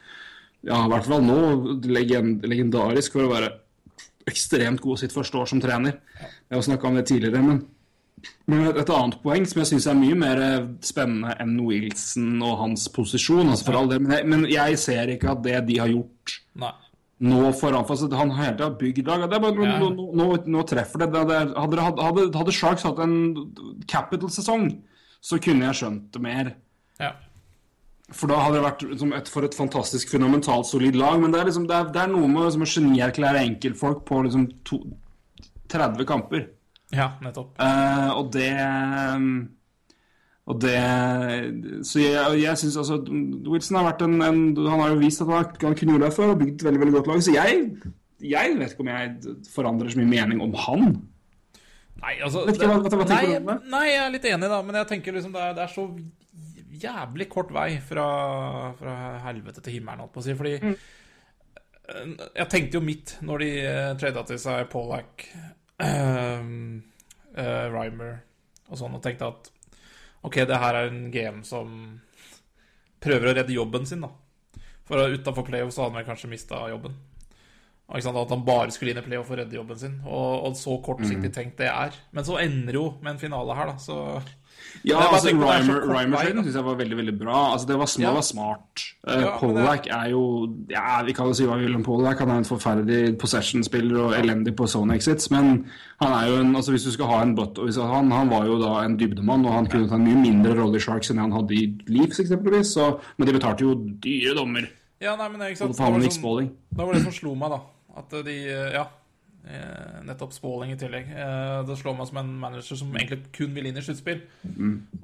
ja, 0.65 0.81
i 0.87 0.89
hvert 0.89 1.05
fall 1.05 1.21
nå 1.23 1.39
legend, 1.85 2.41
legendarisk 2.49 3.13
for 3.13 3.29
å 3.29 3.33
være 3.35 3.53
ekstremt 4.31 4.81
god 4.81 4.99
sitt 5.03 5.13
første 5.15 5.37
år 5.41 5.49
som 5.51 5.61
trener. 5.61 5.99
Jeg 6.21 6.57
har 6.57 6.63
snakka 6.67 6.89
om 6.89 6.95
det 6.99 7.07
tidligere, 7.11 7.43
men, 7.45 7.59
men 8.49 8.63
et, 8.71 8.79
et 8.85 8.93
annet 8.95 9.19
poeng 9.23 9.45
som 9.49 9.61
jeg 9.61 9.71
syns 9.73 9.87
er 9.91 9.99
mye 9.99 10.17
mer 10.17 10.41
eh, 10.41 10.69
spennende 10.85 11.35
enn 11.45 11.59
Wilson 11.67 12.39
og 12.43 12.57
hans 12.63 12.87
posisjon, 12.95 13.51
altså 13.53 13.69
for 13.69 13.81
all 13.83 13.91
del, 13.93 14.01
men, 14.07 14.17
jeg, 14.17 14.29
men 14.33 14.47
jeg 14.49 14.79
ser 14.81 15.13
ikke 15.17 15.35
at 15.35 15.43
det 15.45 15.61
de 15.69 15.77
har 15.83 15.93
gjort 15.93 16.39
Nei. 16.63 16.73
nå 17.29 17.43
foran 17.61 17.85
for, 17.85 17.95
altså, 17.99 18.09
Han 18.17 18.33
har 18.37 18.45
hele 18.51 18.57
tida 18.59 18.71
bygd 18.81 19.07
lag. 19.13 19.27
Det 19.29 19.37
er 19.39 19.45
bare, 19.45 19.69
Ja. 19.69 19.77
nå, 19.83 19.91
nå, 19.99 20.09
nå, 20.23 20.31
nå 20.57 20.65
treffer 20.69 21.05
det. 21.05 21.11
det, 21.13 21.27
det 21.29 21.43
hadde, 21.59 21.85
hadde, 22.09 22.27
hadde 22.39 22.57
Sharks 22.57 22.83
hatt 22.89 22.99
en 23.05 23.15
capital-sesong, 23.91 24.71
så 25.25 25.39
kunne 25.41 25.69
jeg 25.71 25.79
skjønt 25.83 26.11
det 26.17 26.21
mer. 26.25 26.55
Ja. 27.01 27.13
For 28.13 28.29
da 28.29 28.37
hadde 28.37 28.59
det 28.59 28.65
vært 28.67 28.83
som 29.01 29.13
et, 29.17 29.29
for 29.33 29.47
et 29.47 29.57
fantastisk 29.57 30.11
fundamentalt 30.13 30.69
solid 30.69 30.97
lag. 31.01 31.17
Men 31.23 31.33
det 31.33 31.41
er, 31.41 31.49
liksom, 31.49 31.65
det 31.71 31.77
er, 31.77 31.89
det 31.95 32.03
er 32.03 32.11
noe 32.13 32.29
med 32.29 32.45
liksom, 32.45 32.65
å 32.67 32.73
genierklære 32.75 33.45
enkeltfolk 33.47 34.03
på 34.09 34.21
liksom 34.27 34.45
to, 34.69 34.83
30 35.73 36.05
kamper. 36.09 36.49
ja, 36.93 37.15
nettopp. 37.25 37.55
Eh, 37.59 38.11
og 38.13 38.33
det 38.35 38.51
Og 40.45 40.61
det 40.61 40.77
Så 41.89 42.03
jeg, 42.03 42.41
jeg 42.43 42.61
syns 42.61 42.77
altså 42.77 42.99
Wilson 43.49 43.79
har 43.81 43.87
vært 43.89 44.03
en, 44.05 44.19
en 44.21 44.43
Han 44.69 44.83
har 44.83 44.91
jo 44.93 45.01
vist 45.01 45.23
at 45.25 45.31
han, 45.33 45.47
han 45.63 45.75
kunne 45.79 45.97
gjøre 45.97 46.05
det 46.05 46.17
før 46.19 46.35
og 46.35 46.43
bygd 46.43 46.59
et 46.61 46.65
veldig 46.69 46.83
veldig 46.83 46.97
godt 46.99 47.09
lag. 47.09 47.23
Så 47.25 47.33
jeg, 47.33 47.65
jeg 48.21 48.59
vet 48.59 48.75
ikke 48.75 48.85
om 48.85 48.93
jeg 48.93 49.37
forandrer 49.55 49.95
så 49.95 50.03
mye 50.03 50.13
mening 50.13 50.45
om 50.45 50.53
han. 50.67 50.85
Nei, 52.05 52.19
altså 52.21 52.45
tenker 52.45 52.69
nei, 53.09 53.25
det? 53.33 53.57
nei, 53.73 53.87
jeg 53.89 54.01
er 54.03 54.13
litt 54.13 54.29
enig, 54.29 54.51
da. 54.53 54.61
Men 54.61 54.77
jeg 54.83 54.91
tenker 54.93 55.17
liksom 55.17 55.33
det 55.33 55.41
er, 55.41 55.57
det 55.57 55.65
er 55.65 55.73
så 55.73 55.87
jævlig 56.83 57.29
kort 57.33 57.51
vei 57.55 57.79
fra, 57.81 58.05
fra 58.79 58.95
helvete 59.27 59.63
til 59.65 59.77
himmelen, 59.79 60.01
holdt 60.05 60.13
på 60.15 60.21
å 60.23 60.27
si. 60.27 60.35
Fordi 60.39 60.55
Mm. 60.63 60.77
eh, 61.89 62.29
Jeg 62.41 62.49
tenkte 62.49 62.75
jo 62.79 62.81
mitt 62.81 63.17
når 63.23 63.39
de 63.45 63.51
uh, 63.67 63.95
trada 64.01 64.23
til 64.27 64.39
seg 64.39 64.69
Pollack, 64.73 65.27
uh, 65.81 66.43
Rymer 67.75 68.21
og 68.71 68.79
sånn, 68.81 68.95
og 68.97 69.03
tenkte 69.05 69.29
at 69.29 69.51
OK, 70.25 70.39
det 70.49 70.57
her 70.57 70.75
er 70.79 70.87
en 70.89 71.11
GM 71.13 71.43
som 71.45 72.01
prøver 73.05 73.29
å 73.29 73.35
redde 73.37 73.53
jobben 73.53 73.85
sin, 73.87 74.01
da. 74.01 74.09
For 74.89 74.97
utafor 75.13 75.45
playoff 75.45 75.75
så 75.75 75.83
hadde 75.85 75.93
han 75.93 75.99
vel 76.01 76.07
kanskje 76.09 76.31
mista 76.31 76.63
jobben. 76.73 76.95
Og 77.85 77.99
Ikke 77.99 78.07
sant? 78.07 78.17
At 78.23 78.31
han 78.33 78.45
bare 78.47 78.73
skulle 78.73 78.95
inn 78.95 79.01
i 79.03 79.05
playoff 79.05 79.29
og 79.31 79.37
redde 79.43 79.53
jobben 79.59 79.77
sin. 79.81 79.99
Og, 80.07 80.47
og 80.49 80.55
så 80.57 80.79
kortsiktig 80.85 81.29
Mm. 81.29 81.35
tenkt 81.37 81.57
det 81.61 81.69
er. 81.69 81.93
Men 82.17 82.25
så 82.25 82.39
ender 82.41 82.73
jo 82.79 82.85
med 83.03 83.13
en 83.13 83.19
finale 83.21 83.55
her, 83.59 83.67
da. 83.67 83.77
Så 83.77 84.23
Ja, 84.85 84.99
altså, 84.99 85.31
det 85.31 85.35
er 85.41 85.87
Rymer-traden 85.89 86.45
syns 86.45 86.55
jeg 86.59 86.65
var 86.65 86.75
veldig 86.77 86.97
veldig 86.99 87.15
bra. 87.19 87.53
Altså, 87.55 87.67
Det 87.67 87.77
var, 87.79 87.87
små, 87.87 88.03
Ja. 88.03 88.13
var 88.13 88.23
smart. 88.23 88.85
Uh, 89.07 89.21
Ja, 89.21 89.39
Pollack 89.39 89.87
er 89.87 90.11
jo 90.11 90.23
ja, 90.69 91.03
Vi 91.05 91.13
kan 91.13 91.27
jo 91.27 91.33
si 91.33 91.45
hva 91.47 91.57
vi 91.59 91.67
vil 91.67 91.77
om 91.77 91.83
Pollack. 91.83 92.19
Han 92.19 92.31
er 92.31 92.39
en 92.43 92.45
forferdelig 92.45 93.19
possession-spiller 93.19 93.97
og 94.01 94.13
elendig 94.15 94.55
på 94.57 94.67
zone 94.69 94.95
exits. 94.95 95.31
Men 95.31 95.65
han 96.01 96.13
er 96.13 96.29
jo 96.29 96.41
en 96.41 96.55
altså 96.57 96.73
Hvis 96.73 96.85
du 96.85 96.91
skal 96.93 97.07
ha 97.07 97.23
en 97.23 97.35
butt 97.35 97.57
han, 97.57 98.11
han 98.11 98.29
var 98.31 98.45
jo 98.47 98.59
da 98.61 98.83
en 98.85 98.97
dybdemann, 98.99 99.47
og 99.47 99.53
han 99.53 99.67
kunne 99.67 99.89
ta 99.89 99.95
en 99.95 100.05
mye 100.05 100.21
mindre 100.21 100.55
rolle 100.61 100.77
i 100.77 100.81
Sharks 100.81 101.11
enn 101.11 101.19
han 101.19 101.33
hadde 101.33 101.53
i 101.53 101.67
Leafs, 101.89 102.19
eksempelvis. 102.21 102.75
Så, 102.75 102.99
men 103.19 103.27
de 103.29 103.33
betalte 103.39 103.61
jo 103.63 103.75
dyre 104.01 104.35
dommer. 104.35 104.69
Ja, 105.01 105.17
nei, 105.17 105.29
men 105.29 105.41
ikke 105.41 105.59
sant. 105.59 105.77
For 105.77 105.85
han 105.85 105.93
Det 105.95 106.01
var 106.01 106.09
Nick 106.09 106.13
sånn- 106.13 106.51
Da 106.77 106.85
var 106.85 106.93
det 106.95 107.03
som 107.03 107.13
slo 107.13 107.35
meg, 107.35 107.51
da. 107.51 107.61
At 107.97 108.11
de 108.25 108.73
Ja. 108.73 108.87
Eh, 109.49 110.01
Nettopp 110.09 110.33
Spalling 110.37 110.73
i 110.75 110.79
tillegg. 110.81 111.11
Eh, 111.13 111.63
Det 111.69 111.77
slår 111.81 111.97
meg 111.99 112.09
som 112.11 112.19
en 112.23 112.33
manager 112.41 112.77
som 112.81 112.93
egentlig 112.97 113.31
kun 113.37 113.55
vil 113.57 113.67
inn 113.71 113.77
i 113.77 113.85
sluttspill. 113.85 114.23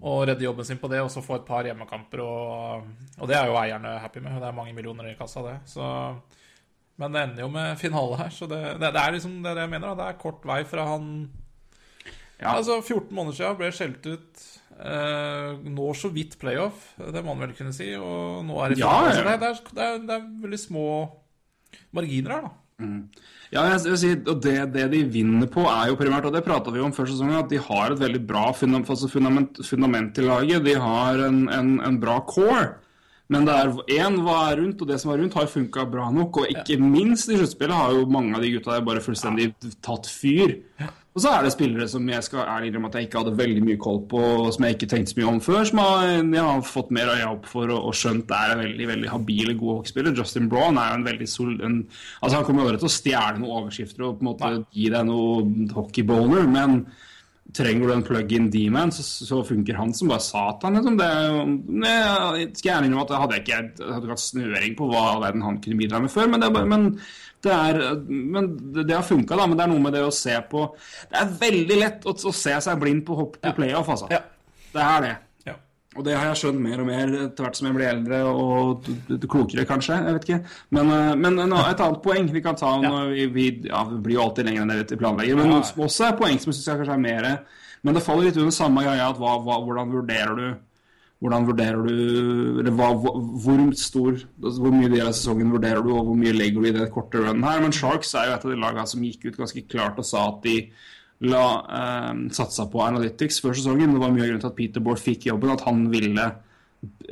Og 0.01 0.27
redde 0.29 0.45
jobben 0.47 0.65
sin 0.69 0.79
på 0.83 0.91
det, 0.93 1.01
og 1.05 1.11
så 1.13 1.23
få 1.25 1.37
et 1.41 1.47
par 1.49 1.65
hjemmekamper. 1.69 2.21
Og, 2.25 2.85
og 3.21 3.29
det 3.31 3.37
er 3.39 3.47
jo 3.51 3.59
eierne 3.61 3.99
happy 4.03 4.21
med. 4.25 4.39
Det 4.41 4.49
er 4.51 4.57
mange 4.57 4.75
millioner 4.77 5.11
i 5.13 5.17
kassa, 5.19 5.43
det. 5.47 5.57
Så, 5.71 5.85
men 7.01 7.13
det 7.13 7.23
ender 7.27 7.45
jo 7.47 7.51
med 7.53 7.79
finale 7.81 8.17
her, 8.25 8.31
så 8.35 8.49
det, 8.51 8.63
det, 8.81 8.91
det 8.93 9.03
er 9.05 9.13
liksom 9.17 9.39
det 9.45 9.57
jeg 9.57 9.71
mener. 9.73 9.91
Da. 9.93 9.99
Det 10.03 10.09
er 10.15 10.23
kort 10.25 10.45
vei 10.49 10.63
fra 10.69 10.89
han 10.95 11.13
Ja. 12.41 12.55
Altså, 12.57 12.81
14 12.81 13.13
måneder 13.13 13.37
siden 13.37 13.57
ble 13.61 13.71
skjelt 13.77 14.07
ut. 14.09 14.47
Eh, 14.81 15.59
når 15.77 15.97
så 16.01 16.09
vidt 16.09 16.39
playoff, 16.41 16.95
det 16.97 17.21
må 17.21 17.35
man 17.35 17.43
vel 17.49 17.57
kunne 17.59 17.73
si. 17.77 17.91
Og 18.01 18.45
nå 18.49 18.57
er 18.65 18.73
det 18.73 18.79
finale. 18.81 19.11
ja. 19.11 19.17
Så 19.19 19.25
det, 19.27 19.35
det, 19.43 19.51
det, 19.77 19.85
er, 19.89 19.99
det 20.09 20.15
er 20.17 20.29
veldig 20.47 20.61
små 20.63 20.85
marginer 21.97 22.33
her, 22.37 22.47
da. 22.49 22.53
Ja, 23.51 23.65
jeg, 23.67 23.81
jeg 23.89 23.99
sier, 23.99 24.19
og 24.31 24.43
det, 24.45 24.57
det 24.77 24.85
de 24.93 25.01
vinner 25.11 25.49
på, 25.51 25.65
er 25.67 25.91
jo 25.91 25.97
primært, 25.99 26.29
og 26.29 26.37
det 26.37 26.45
prata 26.47 26.71
vi 26.71 26.83
om 26.85 26.93
før 26.95 27.09
sesongen, 27.11 27.41
at 27.41 27.51
de 27.51 27.59
har 27.59 27.91
et 27.91 28.03
veldig 28.03 28.21
bra 28.29 28.45
fundament, 28.55 28.93
altså 28.95 29.11
fundament, 29.11 29.59
fundament 29.67 30.13
til 30.15 30.29
laget. 30.31 30.63
De 30.69 30.77
har 30.79 31.25
en, 31.27 31.43
en, 31.57 31.73
en 31.87 31.99
bra 32.03 32.21
core. 32.31 32.69
Men 33.31 33.47
det 33.47 33.55
er 33.55 33.75
én 34.03 34.17
hva 34.27 34.37
er 34.49 34.59
rundt, 34.59 34.81
og 34.83 34.91
det 34.91 34.97
som 35.03 35.13
er 35.13 35.21
rundt, 35.23 35.37
har 35.39 35.51
funka 35.51 35.85
bra 35.91 36.09
nok. 36.15 36.41
Og 36.43 36.51
ikke 36.51 36.79
minst 36.83 37.31
i 37.31 37.39
sluttspillet 37.39 37.79
har 37.79 37.95
jo 37.95 38.09
mange 38.11 38.35
av 38.35 38.43
de 38.43 38.51
gutta 38.57 38.75
der 38.75 38.87
bare 38.87 39.03
fullstendig 39.05 39.53
tatt 39.87 40.11
fyr. 40.11 40.57
Og 41.11 41.23
så 41.25 41.31
er 41.35 41.43
det 41.43 41.51
spillere 41.51 41.89
som 41.91 42.07
jeg 42.07 42.23
skal 42.23 42.45
ærlig 42.47 42.69
innrømme 42.71 42.87
at 42.93 42.97
jeg 43.01 43.09
ikke 43.09 43.19
hadde 43.25 43.39
veldig 43.41 43.63
mye 43.67 43.79
koll 43.83 43.99
på, 44.13 44.21
og 44.45 44.53
som 44.55 44.67
jeg 44.67 44.77
ikke 44.77 44.89
tenkte 44.93 45.11
så 45.11 45.19
mye 45.19 45.31
om 45.33 45.41
før, 45.43 45.65
som 45.67 45.81
har, 45.83 46.05
jeg 46.23 46.45
har 46.47 46.63
fått 46.63 46.93
mer 46.95 47.11
øye 47.11 47.27
opp 47.33 47.49
for 47.51 47.67
og, 47.67 47.89
og 47.91 47.97
skjønt 47.99 48.31
er 48.37 48.55
en 48.55 48.63
veldig 48.63 48.87
veldig 48.93 49.11
habile, 49.11 49.57
gode 49.59 49.81
hockeyspiller. 49.81 50.15
Justin 50.15 50.47
Braun 50.53 50.79
er 50.79 50.93
jo 50.93 51.01
en 51.01 51.07
veldig 51.09 51.29
sol... 51.29 51.57
En, 51.67 51.81
altså 52.21 52.39
Han 52.39 52.47
kommer 52.47 52.63
jo 52.63 52.71
aldri 52.71 52.83
til 52.85 52.91
å 52.93 52.95
stjele 52.95 53.41
noen 53.41 53.57
overskrifter 53.59 54.07
og 54.07 54.21
på 54.21 54.25
en 54.25 54.31
måte 54.31 54.53
gi 54.77 54.87
deg 54.95 55.09
noe 55.09 55.73
hockeyboner, 55.75 56.47
men 56.55 56.85
trenger 57.57 57.89
du 57.89 57.95
en 57.97 58.05
plug-in 58.07 58.47
D-man, 58.53 58.93
så, 58.95 59.03
så 59.03 59.41
funker 59.47 59.79
han 59.81 59.91
som 59.97 60.13
bare 60.13 60.23
satan. 60.23 60.79
Liksom. 60.79 61.01
Det, 61.01 61.09
jeg 61.91 62.53
skal 62.55 62.71
gjerne 62.71 62.87
innrømme 62.87 63.09
at 63.09 63.35
jeg 63.35 63.43
ikke 63.43 63.57
jeg 63.57 63.91
hadde 63.91 64.05
ikke 64.05 64.15
hatt 64.15 64.23
snøring 64.23 64.79
på 64.79 64.91
hva 64.93 65.05
verden 65.25 65.43
han 65.43 65.59
kunne 65.65 65.81
bidra 65.81 66.03
med 66.05 66.15
før, 66.15 66.31
men 66.31 66.45
det, 66.45 66.53
men 66.71 66.87
det, 67.43 67.53
er, 67.53 67.81
men 68.05 68.51
det, 68.75 68.93
har 68.93 69.07
funka, 69.07 69.37
da. 69.37 69.47
Men 69.49 69.57
det 69.57 69.65
er 69.65 69.73
noe 69.73 69.85
med 69.87 69.97
det 69.97 70.05
å 70.05 70.13
se 70.15 70.37
på 70.51 70.67
Det 71.11 71.19
er 71.23 71.35
veldig 71.41 71.81
lett 71.81 72.07
å, 72.09 72.13
å 72.13 72.37
se 72.37 72.55
seg 72.67 72.81
blind 72.83 73.05
på 73.07 73.17
hopp 73.17 73.41
på 73.41 73.53
playoff, 73.57 73.89
altså. 73.97 74.11
Ja. 74.13 74.23
Det 74.71 74.83
er 74.85 75.05
det. 75.07 75.13
Ja. 75.49 75.55
Og 75.97 76.05
det 76.07 76.15
har 76.15 76.29
jeg 76.29 76.41
skjønt 76.43 76.63
mer 76.63 76.83
og 76.83 76.89
mer 76.91 77.15
etter 77.25 77.47
hvert 77.47 77.59
som 77.59 77.71
jeg 77.71 77.79
blir 77.79 77.91
eldre 77.91 78.21
og 78.29 78.91
klokere, 79.25 79.67
kanskje. 79.69 79.99
Jeg 80.05 80.19
vet 80.19 80.29
ikke. 80.29 80.41
Men, 80.77 80.93
eh, 80.95 81.15
men 81.25 81.41
no, 81.41 81.63
et 81.65 81.83
annet 81.83 82.05
poeng 82.05 82.31
vi 82.31 82.45
kan 82.45 82.59
ta 82.61 82.77
når 82.85 83.15
vi, 83.15 83.27
vi 83.35 83.49
Ja, 83.71 83.83
vi 83.89 84.03
blir 84.05 84.19
jo 84.19 84.27
alltid 84.29 84.51
lenger 84.51 84.67
enn 84.67 84.75
det 84.75 84.85
vi 84.93 85.01
planlegger, 85.01 85.41
men 85.41 85.59
også 85.59 86.11
et 86.11 86.21
poeng 86.21 86.39
som 86.39 86.53
jeg 86.53 86.61
syns 86.61 86.83
kanskje 86.83 86.99
er 86.99 87.07
mer 87.09 87.31
Men 87.83 87.97
det 87.97 88.05
faller 88.05 88.29
litt 88.29 88.37
under 88.37 88.53
samme 88.53 88.85
greia 88.85 89.09
at 89.09 89.19
hva, 89.19 89.39
hva, 89.41 89.63
hvordan 89.65 89.95
vurderer 89.97 90.37
du 90.37 90.49
hvordan 91.21 91.47
vurderer 91.51 91.85
du 91.85 92.61
eller 92.63 92.73
hva, 92.73 92.91
hvor, 92.97 93.59
stor 93.77 94.15
altså 94.17 94.63
Hvor 94.63 94.73
mye 94.73 94.89
del 94.89 95.05
av 95.05 95.13
sesongen 95.13 95.53
vurderer 95.53 95.85
du, 95.85 95.91
og 95.93 96.07
hvor 96.09 96.17
mye 96.17 96.33
legger 96.33 96.63
du 96.63 96.69
i 96.71 96.77
det 96.77 96.87
korte 96.95 97.21
runnen 97.21 97.45
her? 97.45 97.61
Men 97.61 97.75
Sharks 97.77 98.15
er 98.17 98.31
jo 98.31 98.37
et 98.39 98.47
av 98.47 98.55
de 98.55 98.61
lagene 98.63 98.87
som 98.89 99.05
gikk 99.05 99.27
ut 99.29 99.41
ganske 99.43 99.65
klart 99.69 100.01
og 100.01 100.09
sa 100.09 100.27
at 100.31 100.41
de 100.47 100.57
la, 101.29 101.45
eh, 101.81 102.23
satsa 102.33 102.65
på 102.73 102.81
analytics 102.87 103.43
før 103.45 103.59
sesongen. 103.59 103.93
Det 103.93 104.01
var 104.01 104.15
mye 104.15 104.25
av 104.25 104.31
grunnen 104.31 104.45
til 104.47 104.53
at 104.53 104.57
Peter 104.57 104.85
Bård 104.85 105.03
fikk 105.03 105.29
jobben, 105.29 105.53
at 105.53 105.67
han 105.69 105.85
ville 105.93 106.31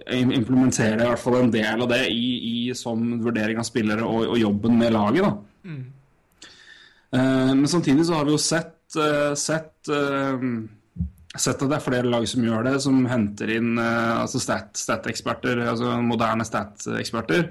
implementere 0.09 1.03
i 1.03 1.11
hvert 1.11 1.21
fall 1.21 1.43
en 1.43 1.53
del 1.53 1.85
av 1.85 1.91
det 1.91 2.07
i, 2.09 2.29
i 2.49 2.75
som 2.77 3.03
vurdering 3.21 3.61
av 3.61 3.67
spillere 3.69 4.07
og, 4.07 4.31
og 4.33 4.41
jobben 4.41 4.79
med 4.81 4.95
laget. 4.97 5.29
da. 5.29 5.75
Eh, 7.13 7.55
men 7.55 7.69
samtidig 7.69 8.07
så 8.07 8.19
har 8.19 8.25
vi 8.25 8.35
jo 8.35 8.41
sett, 8.41 8.97
eh, 8.97 9.35
sett, 9.35 9.89
eh, 9.89 10.47
sett 11.37 11.61
at 11.63 11.69
det 11.69 11.77
er 11.77 11.85
flere 11.85 12.09
lag 12.09 12.25
som 12.31 12.45
gjør 12.47 12.65
det, 12.65 12.77
som 12.83 13.03
henter 13.11 13.51
inn 13.59 13.75
uh, 13.79 14.23
altså 14.23 14.41
stat- 14.41 14.79
stat-eksperter, 14.81 15.61
altså 15.69 15.99
moderne 16.03 16.47
stat-eksperter, 16.49 17.51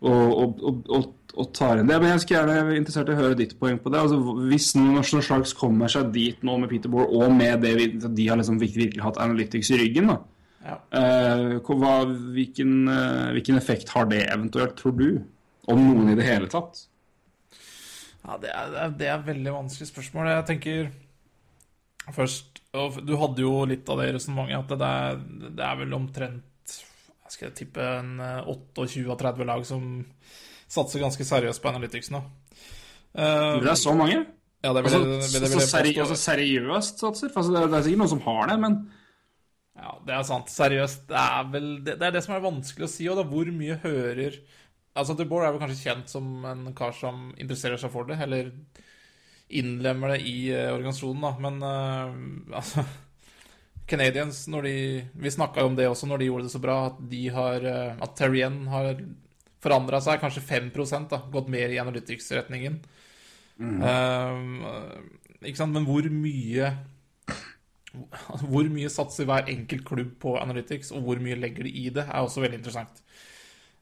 og, 0.00 0.26
og, 0.36 0.60
og, 0.64 0.82
og, 0.88 1.06
og 1.36 1.48
tar 1.56 1.80
inn 1.80 1.88
det. 1.88 1.96
Men 2.00 2.12
jeg 2.12 2.20
skulle 2.24 2.40
gjerne 2.42 2.58
være 2.68 2.76
interessert 2.80 3.08
i 3.08 3.14
å 3.14 3.20
høre 3.22 3.38
ditt 3.38 3.54
poeng 3.60 3.78
på 3.80 3.92
det. 3.92 4.02
Altså, 4.02 4.18
hvis 4.50 4.68
noen 4.76 5.04
slags 5.04 5.52
kommer 5.56 5.88
seg 5.92 6.12
dit 6.12 6.44
nå 6.44 6.58
med 6.60 6.68
Peter 6.72 6.92
Bohr, 6.92 7.08
og 7.08 7.32
med 7.36 7.64
det 7.64 7.74
de 8.16 8.28
har 8.28 8.36
liksom 8.40 8.60
virkelig, 8.60 8.90
virkelig 8.90 9.04
hatt 9.06 9.20
analytics 9.24 9.72
i 9.72 9.80
ryggen, 9.84 10.12
da, 10.12 10.20
Ja. 10.60 10.76
uh, 10.92 11.56
hva, 11.64 11.94
hvilken, 12.36 12.72
uh, 12.88 13.30
hvilken 13.32 13.56
effekt 13.56 13.88
har 13.96 14.04
det 14.12 14.26
eventuelt, 14.28 14.76
tror 14.76 14.92
du? 14.98 15.22
Om 15.70 15.78
noen 15.86 16.10
i 16.12 16.16
det 16.18 16.26
hele 16.26 16.48
tatt? 16.52 16.82
Ja, 18.26 18.36
det 18.42 18.50
er, 18.52 18.90
det 18.98 19.06
er- 19.08 19.22
veldig 19.24 19.52
vanskelig 19.54 19.88
spørsmål. 19.88 20.28
Jeg 20.34 20.46
tenker 20.50 20.90
først 22.12 22.49
og 22.78 23.00
Du 23.06 23.16
hadde 23.18 23.42
jo 23.42 23.64
litt 23.66 23.88
av 23.90 23.98
det 24.02 24.12
resonnementet 24.14 24.74
at 24.76 24.78
det 24.78 24.90
er, 24.90 25.20
det 25.58 25.64
er 25.66 25.80
vel 25.82 25.96
omtrent 25.96 26.46
jeg 27.30 27.34
skal 27.36 27.52
tippe 27.54 27.82
en 28.00 28.16
eh, 28.18 28.48
28 28.50 29.04
av 29.10 29.18
30 29.20 29.46
lag 29.46 29.64
som 29.66 29.82
satser 30.70 31.02
ganske 31.02 31.22
seriøst 31.26 31.62
på 31.62 31.70
analytics 31.70 32.10
nå. 32.10 32.20
Uh, 33.14 33.58
Det 33.62 33.70
er 33.70 33.78
så 33.78 33.94
mange? 33.94 34.24
ja, 34.62 34.72
det 34.74 34.82
vil, 34.82 34.90
Altså, 34.90 34.98
jeg- 34.98 35.10
vil, 35.10 35.22
så, 35.22 35.32
jeg- 35.38 35.42
vil 35.42 35.52
så 35.60 35.66
seri 35.70 35.92
altså, 35.98 36.16
seriøst 36.18 36.98
satser? 37.04 37.30
Altså, 37.34 37.52
det, 37.54 37.60
er, 37.62 37.68
det 37.70 37.78
er 37.78 37.84
sikkert 37.86 38.02
noen 38.02 38.12
som 38.14 38.24
har 38.26 38.50
det, 38.50 38.58
men 38.64 38.76
Ja, 39.80 39.94
det 40.06 40.14
er 40.14 40.22
sant. 40.26 40.50
Seriøst. 40.52 41.06
Det 41.08 41.16
er 41.16 41.44
vel 41.52 41.68
det, 41.86 41.94
det 42.00 42.06
er 42.08 42.10
det 42.18 42.22
som 42.26 42.34
er 42.34 42.42
vanskelig 42.44 42.84
å 42.84 42.90
si, 42.90 43.06
og 43.08 43.16
da 43.16 43.22
hvor 43.30 43.46
mye 43.54 43.78
hører 43.84 44.40
Altså, 44.98 45.14
De 45.16 45.24
Boer 45.24 45.46
er 45.46 45.52
vel 45.54 45.60
kanskje 45.62 45.84
kjent 45.86 46.10
som 46.10 46.44
en 46.44 46.74
kar 46.74 46.90
som 46.92 47.30
interesserer 47.38 47.78
seg 47.78 47.92
for 47.94 48.04
det, 48.10 48.18
eller 48.20 48.50
innlemmer 49.50 50.14
det 50.14 50.20
i 50.28 50.50
eh, 50.54 50.70
organisasjonen, 50.72 51.24
da, 51.24 51.32
men 51.42 51.62
eh, 51.66 52.56
altså 52.60 52.84
Canadians, 53.90 54.44
de 54.46 54.74
Vi 55.12 55.30
snakka 55.30 55.64
jo 55.64 55.72
om 55.72 55.76
det 55.78 55.88
også 55.90 56.06
når 56.06 56.22
de 56.22 56.28
gjorde 56.28 56.46
det 56.46 56.52
så 56.52 56.62
bra, 56.62 56.76
at 56.92 57.00
de 57.10 57.24
har 57.34 57.66
eh, 57.66 57.96
At 57.98 58.14
Terrien 58.18 58.62
har 58.70 58.94
forandra 59.60 60.00
seg, 60.00 60.22
kanskje 60.22 60.46
5 60.46 60.70
da, 61.10 61.18
gått 61.32 61.50
mer 61.52 61.68
i 61.68 61.80
analytics-retningen. 61.82 62.78
Eh, 63.60 64.38
ikke 65.44 65.58
sant, 65.58 65.74
men 65.74 65.84
hvor 65.84 66.06
mye 66.08 66.70
altså, 68.30 68.46
Hvor 68.46 68.70
mye 68.72 68.92
satser 68.92 69.28
hver 69.28 69.50
enkelt 69.52 69.84
klubb 69.84 70.14
på 70.22 70.38
analytics, 70.40 70.94
og 70.96 71.04
hvor 71.04 71.20
mye 71.20 71.36
legger 71.36 71.68
de 71.68 71.74
i 71.82 71.90
det, 71.92 72.06
er 72.06 72.22
også 72.24 72.40
veldig 72.44 72.60
interessant. 72.62 73.02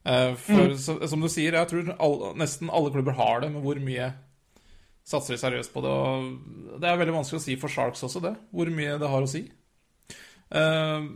Uh, 0.07 0.33
for 0.39 0.73
så, 0.79 0.95
som 1.11 1.21
du 1.21 1.27
sier, 1.27 1.53
jeg 1.53 1.69
tror 1.69 1.89
all, 1.99 2.21
nesten 2.39 2.71
alle 2.71 2.91
klubber 2.93 3.17
har 3.19 3.43
det, 3.43 3.49
men 3.53 3.63
hvor 3.63 3.79
mye 3.83 4.07
satser 5.09 5.35
de 5.35 5.41
seriøst 5.41 5.73
på 5.73 5.83
det? 5.85 5.93
Og 5.93 6.75
det 6.81 6.89
er 6.89 6.99
veldig 7.01 7.17
vanskelig 7.19 7.41
å 7.41 7.45
si 7.47 7.57
for 7.61 7.73
Sharks 7.73 8.05
også, 8.07 8.21
det. 8.23 8.35
Hvor 8.53 8.69
mye 8.73 8.99
det 9.01 9.09
har 9.09 9.25
å 9.25 9.31
si. 9.31 9.47
Uh, 10.49 11.09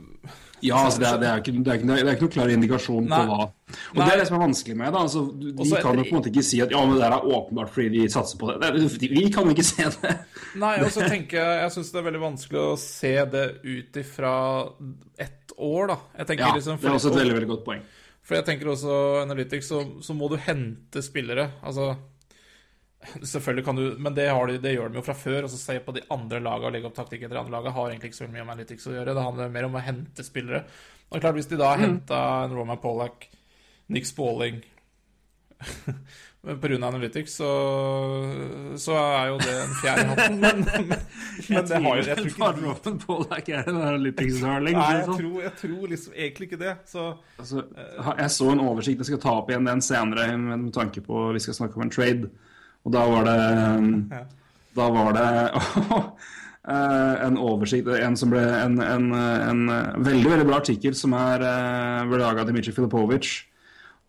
Ja, 0.63 0.79
altså 0.85 1.01
det, 1.01 1.07
er, 1.09 1.17
det, 1.19 1.27
er 1.27 1.41
ikke, 1.41 1.51
det, 1.51 1.67
er 1.67 1.79
ikke, 1.79 1.87
det 1.89 2.03
er 2.03 2.15
ikke 2.15 2.23
noe 2.23 2.33
klar 2.33 2.51
indikasjon 2.53 3.07
Nei. 3.11 3.17
på 3.19 3.33
hva. 3.35 3.47
Og 3.47 3.97
Nei. 3.99 4.05
det 4.05 4.13
er 4.13 4.21
det 4.21 4.27
som 4.29 4.37
er 4.37 4.43
vanskelig 4.45 4.75
med 4.79 4.93
det. 4.95 5.01
Altså, 5.01 5.23
de 5.41 5.51
Også 5.65 5.81
kan 5.83 5.99
jo 5.99 6.05
på 6.05 6.13
en 6.13 6.19
måte 6.19 6.31
ikke 6.31 6.43
si 6.47 6.59
at 6.63 6.71
ja, 6.71 6.83
men 6.87 6.99
det 6.99 7.07
er 7.07 7.27
åpenbart 7.37 7.73
fordi 7.73 7.89
de 7.95 8.05
satser 8.13 8.39
på 8.39 8.51
det. 8.51 8.69
det 8.77 9.09
vi 9.11 9.25
kan 9.33 9.49
jo 9.49 9.55
ikke 9.55 9.65
se 9.67 9.89
det. 9.97 10.13
Nei, 10.63 10.77
og 10.85 10.93
så 10.93 11.09
tenker 11.09 11.41
jeg 11.41 11.59
Jeg 11.65 11.75
syns 11.75 11.91
det 11.91 11.99
er 11.99 12.07
veldig 12.07 12.23
vanskelig 12.23 12.61
å 12.61 12.77
se 12.79 13.13
det 13.33 13.43
ut 13.65 13.99
ifra 14.03 14.37
ett 15.27 15.57
år, 15.57 15.91
da. 15.91 15.99
Ja, 16.23 16.53
liksom, 16.55 16.79
det 16.79 16.89
er 16.89 16.95
også 16.95 17.11
et 17.11 17.19
veldig 17.19 17.37
veldig 17.41 17.51
godt 17.51 17.67
poeng. 17.67 17.83
For 18.23 18.39
jeg 18.39 18.47
tenker 18.47 18.71
også 18.71 18.97
Analytics, 19.25 19.67
så, 19.73 19.83
så 19.99 20.15
må 20.15 20.31
du 20.31 20.37
hente 20.39 21.03
spillere. 21.03 21.49
Altså 21.67 21.91
Selvfølgelig 23.21 23.65
kan 23.65 23.79
du 23.79 23.83
Men 23.99 24.15
det, 24.17 24.27
har 24.29 24.47
de, 24.47 24.57
det 24.63 24.73
gjør 24.75 24.91
de 24.91 24.99
jo 24.99 25.05
fra 25.05 25.15
før. 25.17 25.47
Og 25.47 25.53
så 25.53 25.59
se 25.61 25.77
på 25.83 25.95
de 25.95 26.05
andre 26.13 26.41
lagene 26.43 26.69
og 26.69 26.75
legge 26.75 26.89
opp 26.89 26.97
taktikk 26.97 27.25
etter 27.25 27.37
de 27.37 27.43
andre 27.43 27.57
lagene 27.57 27.75
har 27.77 27.91
egentlig 27.91 28.13
ikke 28.13 28.21
så 28.21 28.31
mye 28.31 28.45
om 28.45 28.51
Analytics 28.55 28.89
å 28.89 28.97
gjøre. 28.97 29.15
Det 29.15 29.27
handler 29.29 29.55
mer 29.55 29.69
om 29.69 29.79
å 29.79 29.85
hente 29.85 30.25
spillere. 30.25 30.65
Og 31.09 31.21
klart 31.21 31.37
Hvis 31.37 31.51
de 31.51 31.61
da 31.61 31.73
har 31.73 31.83
henta 31.83 32.19
en 32.43 32.55
Roman 32.57 32.81
Pollack, 32.81 33.29
Nick 33.93 34.07
Spalling 34.09 34.63
Pga. 36.43 36.87
Analytics, 36.87 37.35
så, 37.35 37.49
så 38.75 38.95
er 38.99 39.29
jo 39.29 39.37
det 39.39 39.53
en 39.61 39.75
fjær 39.79 39.99
i 40.01 40.07
hatten. 40.09 40.33
Men, 40.43 40.65
men, 40.65 40.89
men 41.47 41.67
det 41.69 41.77
har 41.85 41.99
jo 42.01 42.03
Jeg 42.03 42.17
tror 42.17 42.27
ikke 42.27 42.49
Roman 42.57 42.97
Pollack 42.99 43.47
er 43.47 43.69
en 43.71 43.77
analytics 43.79 44.41
darling. 44.43 44.75
Nei, 44.75 44.89
jeg 44.97 45.05
tror, 45.07 45.37
jeg 45.45 45.53
tror 45.61 45.85
liksom 45.93 46.17
egentlig 46.17 46.49
ikke 46.49 46.59
det. 46.65 46.73
Så 46.91 47.05
Altså, 47.39 47.63
jeg 48.19 48.33
så 48.35 48.49
en 48.51 48.63
oversikt, 48.65 48.99
jeg 48.99 49.13
skal 49.13 49.21
ta 49.23 49.37
opp 49.39 49.53
igjen 49.53 49.69
den 49.71 49.85
senere 49.85 50.27
med 50.35 50.67
tanke 50.75 51.05
på 51.05 51.29
vi 51.31 51.45
skal 51.45 51.55
snakke 51.61 51.79
om 51.79 51.85
en 51.87 51.93
trade. 51.95 52.33
Og 52.83 52.95
da 52.95 53.03
var 53.09 53.27
det 53.29 53.39
Ja. 54.11 54.23
Da 54.73 54.89
var 54.89 55.13
det 55.13 55.25
eh, 56.73 57.25
en 57.27 57.37
oversikt 57.37 57.87
En 57.93 58.15
som 58.17 58.31
ble 58.33 58.41
en, 58.41 58.79
en, 58.81 59.11
en 59.13 59.63
veldig 60.01 60.31
veldig 60.31 60.47
bra 60.49 60.57
artikkel 60.63 60.95
som 60.97 61.13
er 61.13 61.43
uh, 61.45 62.07
ble 62.09 62.17
laga 62.23 62.41
av 62.41 62.49
Dmitrij 62.49 62.73
Filipovic 62.73 63.29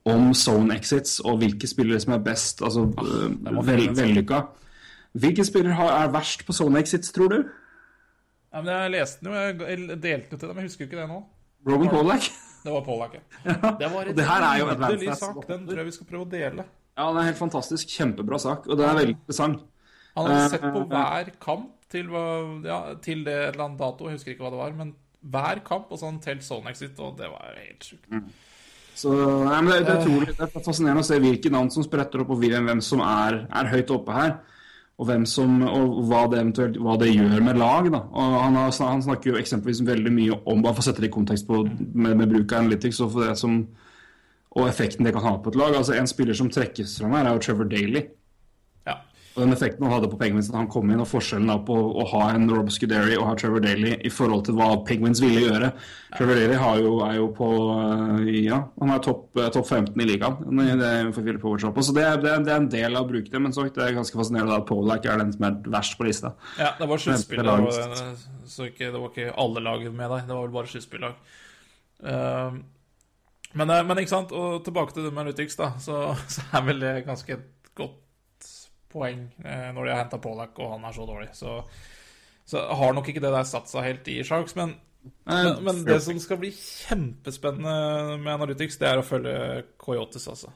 om 0.04 0.32
zone 0.36 0.76
exits 0.76 1.18
og 1.24 1.38
hvilke 1.40 1.68
spillere 1.68 2.00
som 2.02 2.12
er 2.16 2.24
best, 2.24 2.60
altså 2.60 2.82
eh, 2.84 3.28
var 3.40 3.62
fin, 3.64 3.70
vel, 3.70 3.84
vellykka. 3.96 4.40
Hvilke 5.16 5.46
spillere 5.48 5.86
er 5.94 6.10
verst 6.12 6.44
på 6.44 6.52
zone 6.52 6.82
exits, 6.82 7.12
tror 7.14 7.32
du? 7.32 7.38
ja, 8.52 8.60
men 8.60 8.68
Jeg 8.74 8.90
leste 8.92 9.24
den 9.24 9.32
jo, 9.32 9.64
jeg 9.64 10.00
delte 10.02 10.30
den 10.30 10.38
til 10.38 10.48
dem, 10.48 10.58
jeg 10.60 10.68
husker 10.68 10.84
ikke 10.84 11.00
det 11.00 11.08
nå. 11.08 11.22
Robin 11.70 11.88
Pollack? 11.88 12.28
Det 12.64 12.72
var 12.72 12.84
Pollack, 12.84 13.16
ja. 13.16 13.20
Det 13.80 13.88
var 13.92 14.02
et 14.02 14.12
en 14.12 14.16
det 14.16 14.28
her 14.28 14.46
er 14.50 14.58
jo 14.60 14.68
et 14.68 15.18
sak. 15.18 15.40
Den 15.48 15.66
tror 15.66 15.80
jeg 15.80 15.88
vi 15.88 15.96
skal 15.96 16.10
prøve 16.12 16.26
å 16.26 16.30
dele. 16.36 16.66
Ja, 16.94 17.08
det 17.10 17.20
er 17.20 17.30
helt 17.32 17.40
fantastisk. 17.40 17.90
Kjempebra 17.90 18.38
sak, 18.38 18.68
og 18.68 18.78
det 18.78 18.86
er 18.86 18.98
veldig 19.00 19.16
interessant. 19.16 19.64
Han 20.14 20.28
hadde 20.28 20.44
Eh, 20.44 20.50
sett 20.52 20.66
på 20.76 20.84
hver 20.90 21.30
kamp 21.42 21.70
til, 21.90 22.10
ja, 22.66 22.80
til 23.02 23.24
det 23.26 23.34
et 23.34 23.54
eller 23.54 23.64
annet 23.68 23.80
dato, 23.80 24.08
jeg 24.08 24.18
husker 24.18 24.34
ikke 24.34 24.46
hva 24.46 24.54
det 24.54 24.62
var, 24.62 24.74
men 24.78 24.94
hver 25.24 25.62
kamp, 25.66 25.90
og 25.90 25.98
så 25.98 26.10
han 26.10 26.20
telt 26.22 26.44
zone 26.44 26.70
exit, 26.70 26.98
og 26.98 27.16
det 27.18 27.30
var 27.32 27.54
helt 27.58 27.84
sjukt. 27.84 28.10
Så 28.94 29.10
nei, 29.10 29.60
men 29.60 29.72
det, 29.72 29.90
er 29.90 30.02
utrolig, 30.04 30.34
det 30.38 30.44
er 30.46 30.50
fascinerende 30.54 31.02
å 31.02 31.06
se 31.06 31.18
hvilke 31.18 31.50
navn 31.50 31.70
som 31.74 31.86
spretter 31.86 32.22
opp, 32.22 32.30
og 32.30 32.42
hvem, 32.42 32.68
hvem 32.68 32.82
som 32.84 33.02
er, 33.02 33.40
er 33.50 33.70
høyt 33.72 33.90
oppe 33.90 34.14
her. 34.14 34.36
Og, 34.94 35.08
hvem 35.08 35.24
som, 35.26 35.56
og 35.66 35.96
hva 36.06 36.20
det 36.30 36.38
eventuelt 36.38 36.76
hva 36.78 36.94
det 37.00 37.08
gjør 37.10 37.40
med 37.42 37.56
lag. 37.58 37.88
Han, 37.90 38.54
har, 38.54 38.68
han 38.70 39.02
snakker 39.02 39.32
jo 39.32 39.40
eksempelvis 39.40 39.80
veldig 39.82 40.12
mye 40.14 40.36
om 40.46 40.62
Bare 40.62 40.76
for 40.76 40.84
å 40.84 40.86
sette 40.86 41.02
det 41.02 41.08
i 41.08 41.14
kontekst 41.16 41.48
på, 41.48 41.64
med, 41.66 42.12
med 42.20 42.30
bruk 42.30 42.54
av 42.54 42.62
analytics 42.62 43.00
og, 43.02 43.10
for 43.16 43.26
det 43.26 43.34
som, 43.40 43.56
og 44.54 44.68
effekten 44.68 45.04
det 45.06 45.14
kan 45.16 45.24
ha 45.26 45.36
på 45.42 45.50
et 45.50 45.56
lag. 45.58 45.74
Altså 45.74 45.96
En 45.98 46.06
spiller 46.10 46.34
som 46.38 46.50
trekkes 46.52 46.98
fram 47.00 47.16
her, 47.16 47.26
er 47.26 47.34
jo 47.34 47.42
Trevor 47.42 47.66
Daly. 47.70 48.04
Ja. 48.86 48.98
Og 49.34 49.40
den 49.42 49.52
effekten 49.56 49.82
han 49.82 49.90
hadde 49.96 50.06
på 50.12 50.18
Penguins 50.20 50.46
da 50.52 50.60
han 50.60 50.68
kom 50.70 50.90
inn, 50.94 51.00
og 51.02 51.08
forskjellen 51.10 51.48
da 51.50 51.56
på 51.66 51.74
å 51.74 52.04
ha 52.12 52.28
en 52.36 52.44
Rob 52.52 52.68
Scuderi 52.70 53.16
og 53.18 53.24
ha 53.26 53.32
Trevor 53.40 53.64
Daly 53.64 53.96
i 54.06 54.12
forhold 54.14 54.44
til 54.46 54.54
hva 54.54 54.68
Penguins 54.86 55.18
ville 55.24 55.40
gjøre. 55.42 55.72
Trevor 56.14 56.38
Daly 56.38 56.58
har 56.60 56.78
jo, 56.84 56.92
er 57.02 57.16
jo 57.18 57.24
på 57.34 57.48
øh, 57.74 58.28
Ja, 58.44 58.60
han 58.78 58.92
er 58.94 59.02
topp 59.02 59.40
top 59.56 59.66
15 59.66 59.90
i 60.04 60.06
ligaen. 60.12 60.38
Det 60.54 60.86
er 60.86 61.10
Så 61.10 61.96
det, 61.96 62.04
er- 62.06 62.22
det, 62.22 62.36
det 62.46 62.52
er 62.54 62.60
en 62.62 62.68
del 62.70 62.94
av 62.94 63.08
å 63.08 63.10
bruke 63.10 63.32
det, 63.32 63.40
men 63.42 63.52
så, 63.56 63.64
det 63.66 63.82
er 63.88 63.96
ganske 63.98 64.14
fascinerende 64.20 64.60
at 64.60 64.68
Polak 64.70 65.04
er 65.10 65.18
den 65.18 65.32
som 65.34 65.48
er 65.50 65.58
verst 65.66 65.98
på 65.98 66.06
lista. 66.06 66.30
Ja, 66.60 66.70
det 66.78 66.88
var 66.92 67.02
sluttspill, 67.02 67.42
det 67.42 67.58
var- 67.66 68.14
så 68.46 68.68
ikke, 68.70 68.92
det 68.92 69.00
var 69.00 69.10
ikke 69.10 69.34
alle 69.34 69.64
lag 69.66 69.82
med 69.90 70.10
deg. 70.14 70.28
Det 70.28 70.36
var 70.36 70.46
vel 70.46 70.54
bare 70.60 70.70
sluttspillag. 70.70 71.18
Uh, 72.04 72.60
men, 73.54 73.70
eh, 73.70 73.82
men 73.86 73.98
ikke 74.02 74.12
sant, 74.12 74.32
og 74.36 74.62
tilbake 74.66 74.94
til 74.96 75.04
det 75.06 75.12
med 75.12 75.24
Analytics, 75.26 75.56
da, 75.60 75.72
så, 75.82 75.98
så 76.36 76.44
er 76.52 76.64
vel 76.66 76.80
det 76.84 76.94
ganske 77.06 77.36
et 77.38 77.70
godt 77.78 78.00
poeng 78.94 79.24
eh, 79.44 79.68
når 79.74 79.84
de 79.88 79.90
har 79.94 80.04
henta 80.04 80.20
Pollack, 80.22 80.58
og 80.62 80.76
han 80.76 80.84
er 80.86 80.92
så 80.96 81.06
dårlig. 81.08 81.28
Så, 81.34 81.56
så 82.46 82.62
har 82.78 82.94
nok 82.94 83.08
ikke 83.10 83.22
det 83.24 83.32
der 83.34 83.46
satt 83.48 83.70
seg 83.72 83.88
helt 83.88 84.10
i 84.14 84.20
Sharks, 84.26 84.56
men 84.60 84.76
men, 85.28 85.58
men 85.66 85.82
det 85.84 85.98
som 86.00 86.16
skal 86.16 86.38
bli 86.40 86.48
kjempespennende 86.56 88.14
med 88.22 88.30
Analytics, 88.38 88.78
det 88.80 88.86
er 88.88 89.00
å 89.02 89.04
følge 89.04 89.34
Coyotes, 89.76 90.24
altså. 90.32 90.48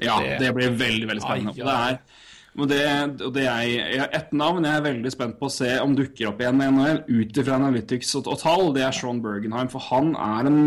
Ja, 0.00 0.14
Det- 0.22 0.38
det 0.40 0.54
blir 0.56 0.70
veldig 0.72 1.08
veldig 1.10 1.20
spennende. 1.24 1.52
Ai, 1.52 1.58
ja. 1.58 1.66
det 1.66 1.74
er, 1.74 1.98
og 2.58 2.66
det, 2.70 2.78
det 3.36 3.44
jeg, 3.44 3.74
jeg- 3.94 4.08
et 4.18 4.32
navn 4.34 4.64
jeg 4.66 4.74
er 4.80 4.84
veldig 4.88 5.10
spent 5.14 5.36
på 5.38 5.46
å 5.46 5.52
se 5.54 5.68
om 5.78 5.94
dukker 5.94 6.28
opp 6.32 6.40
igjen 6.42 6.60
i 6.64 6.66
NHL 6.74 6.98
ut 7.06 7.38
ifra 7.42 7.54
Analytics 7.60 8.10
og, 8.18 8.26
og 8.32 8.40
tall, 8.42 8.72
det 8.74 8.82
er 8.82 8.96
Sean 8.96 9.20
Bergenheim. 9.22 9.70
For 9.70 9.84
han 9.92 10.12
er 10.18 10.50
en 10.50 10.60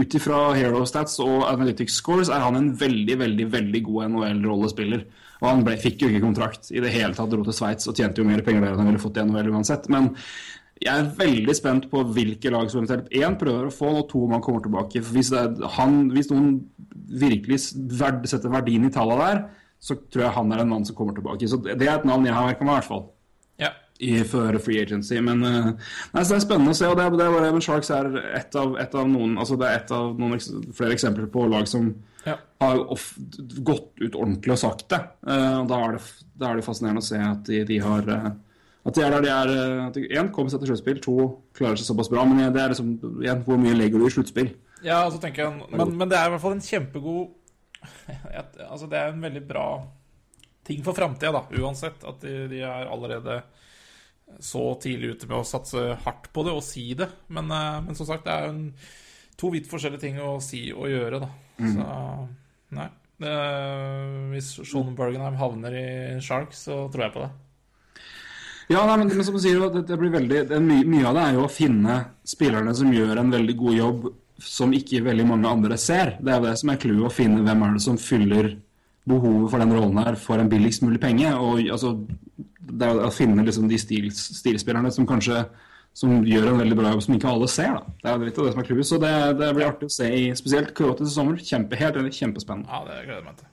Ut 0.00 0.14
ifra 0.18 0.42
Hero 0.58 0.84
Stats 0.88 1.16
og 1.24 1.46
Analytics 1.48 1.96
Scores 2.02 2.28
er 2.28 2.44
han 2.44 2.58
en 2.60 2.70
veldig, 2.76 3.16
veldig 3.24 3.48
veldig 3.56 3.82
god 3.88 4.10
NHL-rollespiller. 4.12 5.06
Og 5.40 5.48
han 5.48 5.64
ble, 5.64 5.78
fikk 5.80 6.02
jo 6.04 6.10
ikke 6.12 6.24
kontrakt 6.26 6.68
i 6.76 6.82
det 6.84 6.92
hele 6.92 7.16
tatt, 7.16 7.30
dro 7.32 7.40
til 7.46 7.56
Sveits 7.56 7.88
og 7.88 7.96
tjente 7.96 8.20
jo 8.20 8.28
mer 8.28 8.42
penger 8.44 8.66
der 8.66 8.74
enn 8.74 8.82
han 8.84 8.90
ville 8.92 9.00
fått 9.02 9.16
i 9.16 9.24
NHL 9.24 9.48
uansett. 9.54 9.88
Men 9.92 10.10
jeg 10.80 10.92
er 10.96 11.08
veldig 11.16 11.54
spent 11.56 11.88
på 11.92 12.02
hvilke 12.16 12.52
lag 12.52 12.68
som 12.72 12.82
eventuelt 12.82 13.08
én 13.16 13.38
prøver 13.40 13.68
å 13.68 13.72
få 13.72 13.88
og 14.02 14.06
to 14.12 14.22
om 14.26 14.36
han 14.36 14.44
kommer 14.44 14.60
tilbake. 14.64 15.00
For 15.04 15.16
hvis, 15.16 15.32
det 15.32 15.40
er, 15.40 15.72
han, 15.78 16.02
hvis 16.12 16.28
noen 16.32 16.54
virkelig 17.20 17.58
verd, 18.00 18.22
setter 18.30 18.52
verdien 18.52 18.84
i 18.88 18.92
tallene 18.92 19.26
der, 19.30 19.42
så 19.80 19.96
tror 20.12 20.26
jeg 20.26 20.36
han 20.36 20.52
er 20.52 20.60
en 20.62 20.68
mann 20.74 20.84
som 20.84 20.96
kommer 20.98 21.16
tilbake. 21.16 21.48
Så 21.48 21.56
det 21.64 21.78
er 21.80 21.94
et 21.96 22.04
navn 22.08 22.26
jeg 22.28 22.36
har 22.36 22.50
merka 22.50 22.66
meg, 22.66 22.74
i 22.74 22.78
hvert 22.80 22.90
fall. 22.90 23.06
Ja. 23.60 23.70
I, 24.00 24.12
før 24.28 24.56
free 24.60 24.80
agency. 24.80 25.16
Men 25.24 25.40
uh, 25.44 25.70
nei, 26.12 26.22
så 26.22 26.34
det 26.34 26.38
er 26.38 26.44
spennende 26.44 26.74
å 26.74 26.76
se. 26.76 26.88
og 26.88 26.98
det 27.00 27.06
er, 27.06 27.16
det 27.16 27.26
er 27.26 27.54
men 27.56 27.64
Sharks 27.64 27.90
er 27.96 28.10
et 28.36 28.56
av, 28.60 28.76
et 28.80 28.94
av 28.96 29.08
noen 29.08 29.34
altså 29.40 29.56
det 29.60 29.68
er 29.68 29.80
et 29.82 29.92
av 29.96 30.14
noen 30.20 30.40
flere 30.76 30.96
eksempler 30.96 31.28
på 31.32 31.48
lag 31.52 31.68
som 31.68 31.90
Ja. 32.26 32.34
har 32.60 32.76
off, 32.92 33.14
gått 33.64 33.96
ut 34.00 34.14
ordentlig 34.14 34.52
og 34.52 34.60
sagt 34.60 34.86
det. 34.92 35.00
Uh, 35.24 35.64
da 35.68 35.80
er 35.86 35.96
det, 35.96 36.02
da 36.36 36.50
er 36.50 36.60
det 36.60 36.64
fascinerende 36.68 37.00
å 37.00 37.08
se 37.08 37.20
at 37.24 37.44
de, 37.48 37.64
de 37.68 37.78
har 37.80 38.08
uh, 38.08 38.30
At 38.88 38.96
de 38.96 39.04
er 39.04 39.12
der 39.12 39.24
de 39.24 39.28
er 39.32 39.50
eh, 39.52 39.86
at 39.86 39.96
de, 39.96 40.06
En, 40.16 40.28
kommer 40.32 40.52
seg 40.52 40.62
til 40.62 40.70
sluttspill. 40.72 41.00
To, 41.04 41.16
klarer 41.56 41.76
seg 41.76 41.88
såpass 41.90 42.08
bra. 42.08 42.24
Men 42.24 42.52
det 42.52 42.62
er 42.62 42.72
liksom 42.72 42.94
igjen, 43.20 43.42
hvor 43.44 43.60
mye 43.60 43.76
legger 43.76 44.00
du 44.00 44.06
i 44.08 44.12
sluttspill? 44.12 44.54
Ja, 44.80 45.02
altså 45.04 45.20
tenker 45.20 45.44
jeg 45.44 45.68
men, 45.76 45.96
men 46.00 46.08
det 46.08 46.16
er 46.16 46.30
i 46.30 46.32
hvert 46.32 46.40
fall 46.40 46.54
en 46.56 46.64
kjempegod 46.64 47.26
Altså, 48.70 48.86
det 48.90 48.98
er 48.98 49.10
en 49.10 49.24
veldig 49.24 49.42
bra 49.48 49.66
ting 50.66 50.84
for 50.84 50.96
framtida, 50.96 51.32
da, 51.34 51.62
uansett. 51.62 52.04
At 52.06 52.22
de, 52.24 52.44
de 52.50 52.62
er 52.62 52.90
allerede 52.90 53.40
så 54.38 54.62
tidlig 54.82 55.16
ute 55.16 55.28
med 55.30 55.40
å 55.40 55.46
satse 55.48 55.82
hardt 56.04 56.30
på 56.34 56.44
det 56.46 56.54
og 56.54 56.64
si 56.64 56.92
det. 56.98 57.08
Men, 57.34 57.50
eh, 57.50 57.80
men 57.86 57.98
som 57.98 58.08
sagt, 58.08 58.26
det 58.28 58.36
er 58.36 58.46
jo 58.46 58.54
en, 58.54 58.64
to 59.40 59.50
vidt 59.54 59.70
forskjellige 59.70 60.04
ting 60.04 60.20
å 60.22 60.36
si 60.44 60.68
og 60.74 60.90
gjøre, 60.92 61.22
da. 61.22 61.30
Så 61.60 61.86
nei. 62.76 62.88
Det, 63.20 63.32
hvis 64.32 64.54
Sean 64.64 64.94
Bergenheim 64.96 65.36
havner 65.36 65.74
i 65.76 65.88
Sharks, 66.24 66.62
så 66.68 66.86
tror 66.92 67.04
jeg 67.04 67.14
på 67.16 67.24
det. 67.26 67.30
Ja, 68.70 68.84
nei, 68.86 68.96
men, 69.02 69.10
men 69.10 69.26
som 69.26 69.34
du 69.34 69.42
sier, 69.42 69.60
det, 69.74 69.82
det 69.88 69.98
blir 69.98 70.12
veldig, 70.14 70.44
det 70.52 70.60
mye, 70.62 70.86
mye 70.88 71.08
av 71.10 71.16
det 71.18 71.24
er 71.26 71.36
jo 71.36 71.44
å 71.44 71.52
finne 71.52 71.96
spillerne 72.24 72.72
som 72.78 72.92
gjør 72.94 73.18
en 73.20 73.32
veldig 73.34 73.56
god 73.58 73.76
jobb 73.76 74.06
som 74.40 74.72
ikke 74.76 75.02
veldig 75.04 75.26
mange 75.28 75.48
andre 75.50 75.76
ser. 75.80 76.16
Det 76.20 76.32
er 76.32 76.40
jo 76.40 76.48
det 76.48 76.58
som 76.60 76.72
er 76.72 76.80
clouet, 76.82 77.06
å 77.08 77.14
finne 77.14 77.42
hvem 77.46 77.64
er 77.66 77.76
det 77.76 77.84
som 77.84 77.98
fyller 78.00 78.52
behovet 79.10 79.50
for 79.50 79.62
den 79.62 79.72
rollen 79.74 79.98
her 80.00 80.16
for 80.20 80.40
en 80.42 80.50
billigst 80.52 80.84
mulig 80.84 81.00
penge. 81.02 81.32
Og 81.36 81.62
altså, 81.72 81.94
det 82.70 82.86
er 82.88 83.02
å 83.06 83.12
finne 83.14 83.44
liksom 83.46 83.68
de 83.70 83.78
stils, 83.80 84.20
stilspillerne 84.40 84.92
som 84.94 85.08
kanskje 85.08 85.44
som 86.00 86.20
gjør 86.22 86.52
en 86.52 86.60
veldig 86.60 86.76
bra 86.78 86.92
jobb 86.92 87.00
som 87.02 87.14
ikke 87.16 87.30
alle 87.32 87.48
ser. 87.50 87.72
da. 87.74 87.94
Det 88.02 88.10
er 88.12 88.20
litt 88.28 88.36
av 88.38 88.46
det 88.46 88.52
som 88.54 88.60
er 88.62 88.68
clouet. 88.68 88.86
Så 88.86 88.98
det, 89.02 89.14
det 89.40 89.48
blir 89.56 89.66
artig 89.66 89.88
å 89.90 89.94
se 89.94 90.06
i 90.06 90.26
spesielt 90.38 90.74
Coyotes 90.78 91.08
til 91.08 91.14
sommer. 91.16 91.40
Kjempe, 91.42 91.78
helt 91.80 91.98
enig, 91.98 92.12
kjempespennende. 92.14 92.70
Ja, 92.70 92.84
det 92.86 93.00
gleder 93.08 93.18
jeg 93.18 93.26
meg 93.26 93.40
til. 93.40 93.46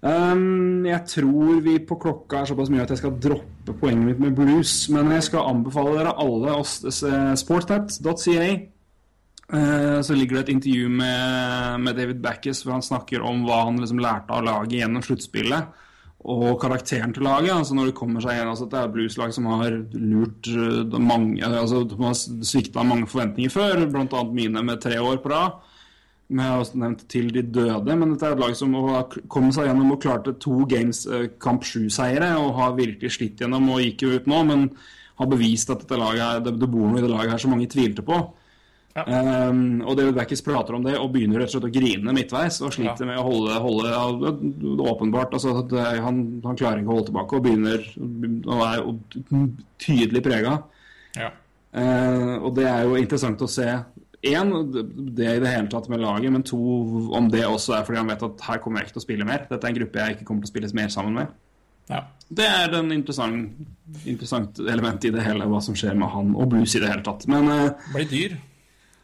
Um, 0.00 0.86
jeg 0.88 1.00
tror 1.12 1.58
vi 1.64 1.74
på 1.84 1.96
klokka 2.00 2.38
er 2.40 2.48
såpass 2.48 2.70
mye 2.72 2.84
at 2.86 2.92
jeg 2.94 3.02
skal 3.02 3.16
droppe 3.20 3.74
poenget 3.80 4.06
mitt 4.06 4.20
med 4.22 4.36
blues. 4.36 4.74
Men 4.92 5.10
jeg 5.16 5.26
skal 5.28 5.48
anbefale 5.54 5.96
dere 5.98 6.14
alle 6.20 6.54
oss- 6.60 6.78
sportsnet.ca. 7.40 8.36
eh, 8.44 8.62
så 9.50 10.14
ligger 10.14 10.36
det 10.36 10.42
et 10.44 10.52
intervju 10.52 10.88
med, 10.94 11.80
med 11.82 11.96
David 11.98 12.20
Backes 12.22 12.60
hvor 12.62 12.76
han 12.76 12.84
snakker 12.86 13.24
om 13.26 13.40
hva 13.48 13.64
han 13.66 13.80
liksom 13.82 13.98
lærte 13.98 14.30
av 14.36 14.44
laget 14.46 14.76
gjennom 14.78 15.02
sluttspillet. 15.02 15.80
Og 16.20 16.58
karakteren 16.60 17.14
til 17.16 17.24
laget. 17.24 17.52
altså 17.54 17.74
Når 17.74 17.86
det 17.90 17.96
kommer 17.96 18.20
seg 18.20 18.36
igjen 18.36 18.50
altså 18.50 18.66
at 18.66 18.72
det 18.74 18.78
er 18.78 18.88
et 18.88 18.94
blueslag 18.96 19.32
som 19.32 19.46
har 19.48 19.76
lurt 19.96 20.50
eh, 20.52 20.98
mange 21.00 21.40
altså 21.46 21.84
De 21.88 21.96
har 21.96 22.14
svikta 22.44 22.84
mange 22.84 23.08
forventninger 23.08 23.50
før, 23.50 23.86
bl.a. 23.88 24.24
mine 24.28 24.62
med 24.62 24.82
tre 24.84 25.00
år 25.00 25.22
på 25.24 25.32
rad. 25.32 25.56
Vi 26.30 26.38
har 26.38 26.60
også 26.60 26.78
nevnt 26.78 27.08
til 27.10 27.32
de 27.34 27.42
døde, 27.42 27.96
men 27.96 28.12
dette 28.12 28.28
er 28.28 28.36
et 28.36 28.42
lag 28.42 28.52
som 28.54 28.74
har 28.76 29.08
kommet 29.32 29.56
seg 29.56 29.66
gjennom 29.66 29.96
og 29.96 30.02
klarte 30.04 30.36
to 30.38 30.60
games 30.70 31.06
eh, 31.08 31.30
kamp 31.40 31.64
sju-seiere 31.66 32.34
og 32.38 32.52
har 32.60 32.76
virkelig 32.76 33.16
slitt 33.16 33.40
gjennom 33.40 33.72
og 33.72 33.80
gikk 33.82 34.04
jo 34.04 34.12
ut 34.14 34.28
nå, 34.30 34.44
men 34.52 34.68
har 35.20 35.28
bevist 35.28 35.72
at 35.72 35.82
dette 35.82 35.98
laget 35.98 36.44
det, 36.44 36.54
det 36.60 36.68
bor 36.70 36.86
noe 36.86 37.00
i 37.00 37.04
det 37.04 37.10
laget 37.10 37.32
her 37.32 37.42
som 37.42 37.56
mange 37.56 37.68
tvilte 37.72 38.04
på. 38.04 38.20
Ja. 38.96 39.04
Um, 39.06 39.82
og 39.86 39.94
David 40.00 40.16
Backis 40.16 40.42
prater 40.42 40.74
om 40.74 40.82
det 40.82 40.96
og 40.98 41.12
begynner 41.14 41.38
rett 41.38 41.52
og 41.52 41.60
slett 41.60 41.68
å 41.68 41.72
grine 41.76 42.14
midtveis 42.16 42.56
og 42.66 42.72
sliter 42.74 43.04
Ja. 43.04 43.10
med 43.12 43.20
å 43.20 43.26
holde, 43.28 43.54
holde 43.62 44.32
det 44.42 44.86
åpenbart. 44.90 45.36
Altså, 45.38 45.52
at 45.62 45.74
han, 46.02 46.18
han 46.42 46.58
klarer 46.58 46.82
ikke 46.82 46.90
å 46.90 46.96
holde 46.98 47.10
tilbake 47.12 47.38
og 47.38 47.44
begynner 47.46 47.86
og 48.50 48.64
er 48.66 48.82
tydelig 49.78 50.24
prega. 50.26 50.56
Ja. 51.18 51.30
Uh, 51.70 52.42
og 52.42 52.54
det 52.58 52.66
er 52.66 52.82
jo 52.88 52.98
interessant 52.98 53.42
å 53.46 53.48
se 53.50 53.68
én, 54.26 54.50
det 54.74 55.28
i 55.36 55.40
det 55.40 55.52
hele 55.54 55.70
tatt 55.70 55.86
med 55.88 56.02
laget, 56.02 56.32
men 56.34 56.42
to, 56.44 56.58
om 57.16 57.30
det 57.32 57.44
også 57.46 57.78
er 57.78 57.86
fordi 57.86 58.02
han 58.02 58.10
vet 58.10 58.26
at 58.26 58.42
her 58.48 58.58
kommer 58.60 58.80
jeg 58.82 58.90
ikke 58.90 58.96
til 58.98 59.04
å 59.04 59.06
spille 59.06 59.28
mer. 59.30 59.46
Dette 59.48 59.64
er 59.64 59.70
en 59.70 59.78
gruppe 59.78 60.02
jeg 60.02 60.16
ikke 60.18 60.26
kommer 60.28 60.44
til 60.44 60.50
å 60.50 60.54
spille 60.56 60.74
mer 60.82 60.90
sammen 60.92 61.14
med. 61.22 61.30
ja. 61.94 62.02
Det 62.30 62.44
er 62.46 62.74
en 62.78 62.92
interessant, 62.94 63.56
interessant 64.06 64.58
element 64.62 65.02
i 65.02 65.10
det 65.10 65.22
hele, 65.24 65.46
hva 65.50 65.58
som 65.64 65.74
skjer 65.74 65.96
med 65.98 66.12
han 66.12 66.28
og 66.38 66.52
blues 66.52 66.74
i 66.78 66.82
det 66.82 66.90
hele 66.92 67.02
tatt. 67.02 67.24
Men 67.26 67.48
uh, 67.50 67.88
Blir 67.94 68.06
dyr. 68.06 68.36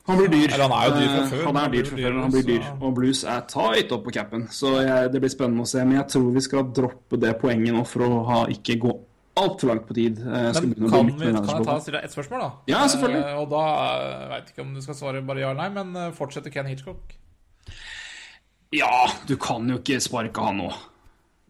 Han 0.06 0.20
blir 0.20 0.28
dyr. 0.30 0.52
Eller 0.54 0.68
han 0.68 0.74
er 0.76 0.86
jo 0.86 0.94
dyr 1.00 1.08
fra 1.08 1.22
Eh, 1.22 1.30
før, 1.32 1.44
Han 1.46 1.56
er 1.56 1.72
dyr 1.72 1.88
fra 1.88 1.96
før, 1.96 2.12
men 2.12 2.22
han 2.22 2.32
blir 2.34 2.46
dyr. 2.46 2.68
Og 2.80 2.94
blues 2.94 3.24
er 3.24 3.40
tight 3.50 3.92
opp 3.96 4.04
på 4.06 4.14
capen. 4.14 4.46
Så 4.54 4.72
jeg, 4.84 5.10
det 5.12 5.22
blir 5.24 5.32
spennende 5.32 5.66
å 5.66 5.70
se. 5.70 5.82
Men 5.84 5.98
jeg 5.98 6.08
tror 6.14 6.30
vi 6.36 6.44
skal 6.46 6.70
droppe 6.78 7.20
det 7.20 7.34
poenget 7.40 7.74
nå 7.74 7.82
for 7.88 8.06
å 8.06 8.22
ha, 8.28 8.38
ikke 8.52 8.78
gå 8.86 8.94
altfor 9.36 9.72
langt 9.72 9.86
på 9.88 9.96
tid. 9.98 10.22
Eh, 10.22 10.60
Men 10.62 10.90
kan, 10.90 11.10
vi, 11.10 11.18
kan 11.20 11.42
jeg 11.42 11.66
ta 11.66 11.78
stille 11.82 11.98
deg 11.98 12.08
ett 12.08 12.14
spørsmål, 12.14 12.44
da? 12.46 12.50
Ja, 12.72 12.84
selvfølgelig. 12.88 13.24
Eh, 13.24 13.40
og 13.42 13.50
da 13.52 13.64
uh, 13.66 14.28
veit 14.32 14.52
ikke 14.52 14.64
om 14.64 14.74
du 14.76 14.82
skal 14.84 14.98
svare 15.00 15.24
bare 15.26 15.42
ja 15.42 15.50
eller 15.52 15.66
nei, 15.66 15.84
men 15.84 16.14
fortsetter 16.16 16.54
Ken 16.54 16.70
Hitchcock? 16.70 17.18
Ja, 18.74 19.06
du 19.26 19.36
kan 19.40 19.68
jo 19.70 19.80
ikke 19.82 20.00
sparke 20.02 20.42
han 20.42 20.62
nå. 20.62 20.70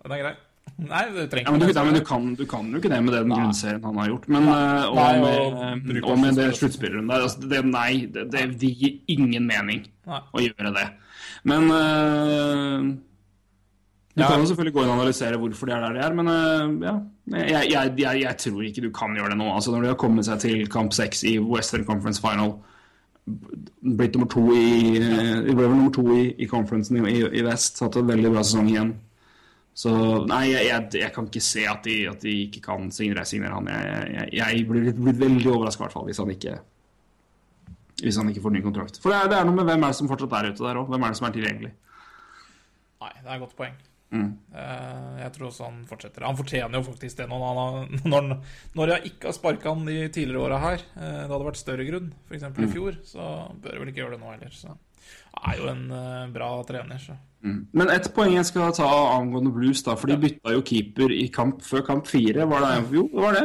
Den 0.02 0.16
er 0.16 0.24
grei. 0.24 0.34
Nei, 0.76 1.02
du 1.08 1.22
trenger 1.32 1.46
Ja, 1.46 1.52
men 1.54 1.60
du, 1.62 1.70
ja, 1.72 1.84
men 1.86 1.94
du, 1.96 2.02
kan, 2.04 2.24
du 2.36 2.42
kan 2.50 2.66
jo 2.68 2.76
ikke 2.82 2.90
det 2.92 2.98
med 3.06 3.14
den 3.16 3.30
grunnserien 3.32 3.84
han 3.88 3.96
har 4.02 4.10
gjort. 4.10 4.26
Men, 4.28 4.48
uh, 4.50 4.90
og, 4.90 4.98
Nei, 4.98 5.06
og 5.16 5.54
med, 5.86 6.02
og 6.04 6.18
med 6.20 6.36
det 6.36 6.50
sluttspillere. 6.52 6.58
sluttspilleren 6.60 7.08
der 7.08 7.24
altså, 7.24 7.48
det, 7.48 7.62
Nei, 7.64 7.90
det, 8.12 8.26
det, 8.34 8.42
det 8.60 8.70
gir 8.82 8.98
ingen 9.16 9.46
mening 9.48 9.86
Nei. 10.06 10.20
å 10.36 10.44
gjøre 10.44 10.72
det. 10.76 10.86
Men 11.48 11.70
uh, 11.72 12.94
Du 14.16 14.22
Ja. 14.22 14.28
kan 14.30 14.40
jo 14.40 14.46
selvfølgelig 14.48 14.72
gå 14.76 14.82
inn 14.84 14.90
og 14.92 14.98
analysere 14.98 15.36
hvorfor 15.40 15.68
de 15.68 15.72
er 15.76 15.82
der 15.86 15.96
de 15.96 16.04
er, 16.04 16.14
men 16.16 16.28
uh, 16.28 16.86
ja. 16.86 16.94
Jeg, 17.36 17.70
jeg, 17.72 17.90
jeg, 18.00 18.20
jeg 18.22 18.36
tror 18.44 18.62
ikke 18.68 18.84
du 18.84 18.90
kan 18.94 19.16
gjøre 19.16 19.32
det 19.34 19.36
nå. 19.40 19.48
Altså 19.52 19.72
Når 19.74 19.82
de 19.82 19.88
har 19.90 19.98
kommet 20.00 20.24
seg 20.28 20.38
til 20.44 20.68
kamp 20.72 20.92
seks 20.96 21.24
i 21.28 21.38
Western 21.42 21.84
Conference 21.88 22.20
Final, 22.22 22.54
blitt 23.26 24.14
nummer 24.14 24.28
to 24.30 24.44
i 24.54 25.00
ja. 25.00 25.40
Ble 25.42 25.56
vel 25.64 25.72
nummer 25.74 25.90
to 25.96 26.04
i, 26.14 26.28
i 26.38 26.46
conferencen 26.46 27.00
i, 27.00 27.16
i, 27.16 27.24
i 27.40 27.42
vest, 27.48 27.80
hatt 27.82 27.96
en 27.98 28.06
veldig 28.12 28.30
bra 28.36 28.44
sesong 28.46 28.68
igjen. 28.70 28.92
Så 29.76 29.90
nei, 30.24 30.46
jeg, 30.54 30.68
jeg, 30.70 30.84
jeg 31.02 31.12
kan 31.12 31.26
ikke 31.28 31.42
se 31.44 31.66
at 31.68 31.84
de, 31.84 31.96
at 32.08 32.22
de 32.24 32.32
ikke 32.46 32.62
kan 32.64 32.88
signere, 32.94 33.26
signere 33.28 33.58
han. 33.58 33.66
Jeg, 33.68 34.30
jeg, 34.38 34.62
blir 34.70 34.86
litt, 34.88 35.02
veldig 35.20 35.50
overraska 35.52 35.84
hvert 35.84 35.96
fall 35.96 36.06
hvis 36.08 36.20
han 36.22 36.32
ikke 36.32 36.56
hvis 37.96 38.16
han 38.20 38.28
ikke 38.28 38.42
får 38.44 38.52
ny 38.52 38.60
kontrakt. 38.64 38.98
For 39.00 39.12
det 39.12 39.18
er, 39.18 39.28
det 39.32 39.36
er 39.38 39.46
noe 39.48 39.56
med 39.56 39.68
hvem 39.68 39.84
er 39.84 39.92
det 39.92 39.98
som 39.98 40.08
fortsatt 40.08 40.32
er 40.36 40.50
ute 40.52 40.64
der 40.64 40.80
òg. 40.80 40.88
Hvem 40.92 41.04
er 41.04 41.12
det 41.12 41.18
som 41.20 41.28
er 41.28 41.36
tilgjengelig? 41.36 41.70
Nei, 43.04 43.12
det 43.20 43.28
er 43.28 43.36
et 43.36 43.44
godt 43.44 43.54
poeng. 43.56 43.76
Mm. 44.14 44.26
Eh, 44.54 45.14
jeg 45.22 45.32
tror 45.34 45.48
også 45.48 45.66
han 45.66 45.78
fortsetter. 45.88 46.26
Han 46.28 46.38
fortjener 46.38 46.78
jo 46.78 46.86
faktisk 46.86 47.20
det 47.20 47.28
når, 47.30 47.46
han, 47.46 47.96
når, 48.12 48.28
når 48.78 48.92
jeg 48.94 49.12
ikke 49.12 49.30
har 49.30 49.36
sparka 49.36 49.72
han 49.72 49.88
de 49.88 49.96
tidligere 50.12 50.44
åra 50.44 50.60
her. 50.62 50.84
eh, 50.96 51.22
det 51.24 51.30
hadde 51.32 51.48
vært 51.48 51.62
større 51.62 51.88
grunn, 51.88 52.12
f.eks. 52.28 52.48
Mm. 52.48 52.60
i 52.64 52.72
fjor, 52.72 53.00
så 53.08 53.30
bør 53.62 53.76
jeg 53.76 53.84
vel 53.84 53.92
ikke 53.92 54.04
gjøre 54.04 54.16
det 54.16 54.22
nå 54.22 54.34
heller. 54.34 54.56
Så 54.56 54.72
han 54.72 55.50
er 55.52 55.60
jo 55.60 55.70
en 55.72 55.86
eh, 56.00 56.28
bra 56.36 56.50
trener, 56.68 57.02
så. 57.02 57.18
Men 57.72 57.90
ett 57.92 58.08
poeng 58.14 58.34
jeg 58.34 58.46
skal 58.48 58.72
ta 58.76 58.86
angående 59.16 59.52
Blues, 59.54 59.82
da, 59.86 59.94
for 59.98 60.10
de 60.10 60.16
bytta 60.22 60.52
jo 60.56 60.62
keeper 60.66 61.12
i 61.14 61.28
kamp 61.32 61.60
før 61.62 61.84
kamp 61.86 62.06
fire. 62.10 62.46
Var 62.48 62.64
det, 62.66 62.72
jo, 62.96 63.06
det 63.12 63.22
var 63.22 63.36
det. 63.38 63.44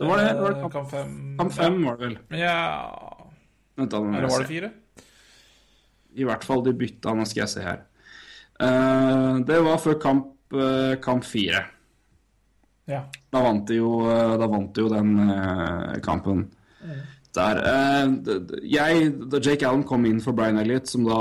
Det 0.00 0.08
var 0.08 0.20
det. 0.22 0.28
det, 0.28 0.40
var 0.40 0.54
det 0.54 0.60
Eh, 0.60 0.62
kamp, 0.62 0.72
Kamp 0.72 0.90
fem 0.90 1.36
kamp 1.38 1.52
fem 1.52 1.80
var 1.84 1.96
det 2.00 2.06
vel. 2.06 2.18
Ja 2.38 2.54
Vent, 3.76 3.92
Eller 3.94 4.28
var 4.28 4.44
det 4.44 4.48
fire? 4.48 4.70
I 6.20 6.24
hvert 6.26 6.44
fall 6.44 6.64
de 6.66 6.72
bytta, 6.74 7.12
nå 7.14 7.24
skal 7.28 7.42
jeg 7.44 7.52
se 7.52 7.60
her. 7.64 7.82
Uh, 8.60 9.38
det 9.46 9.60
var 9.64 9.78
før 9.80 9.94
kamp, 10.02 10.26
uh, 10.52 10.94
kamp 11.00 11.24
fire. 11.24 11.62
Ja. 12.90 13.04
Da 13.32 13.42
vant 13.44 13.68
de 13.68 13.76
jo, 13.78 13.92
da 14.40 14.46
vant 14.50 14.72
de 14.74 14.82
jo 14.82 14.88
den 14.90 15.12
uh, 15.30 15.94
kampen 16.02 16.48
der. 17.36 17.60
Eh, 17.62 18.06
d- 18.26 18.40
d- 18.48 18.58
jeg, 18.66 19.12
da 19.30 19.38
Jake 19.38 19.62
Allen 19.68 19.84
kom 19.86 20.04
inn 20.08 20.18
for 20.20 20.34
Brian 20.34 20.58
Elliott, 20.58 20.88
som 20.90 21.04
da 21.06 21.20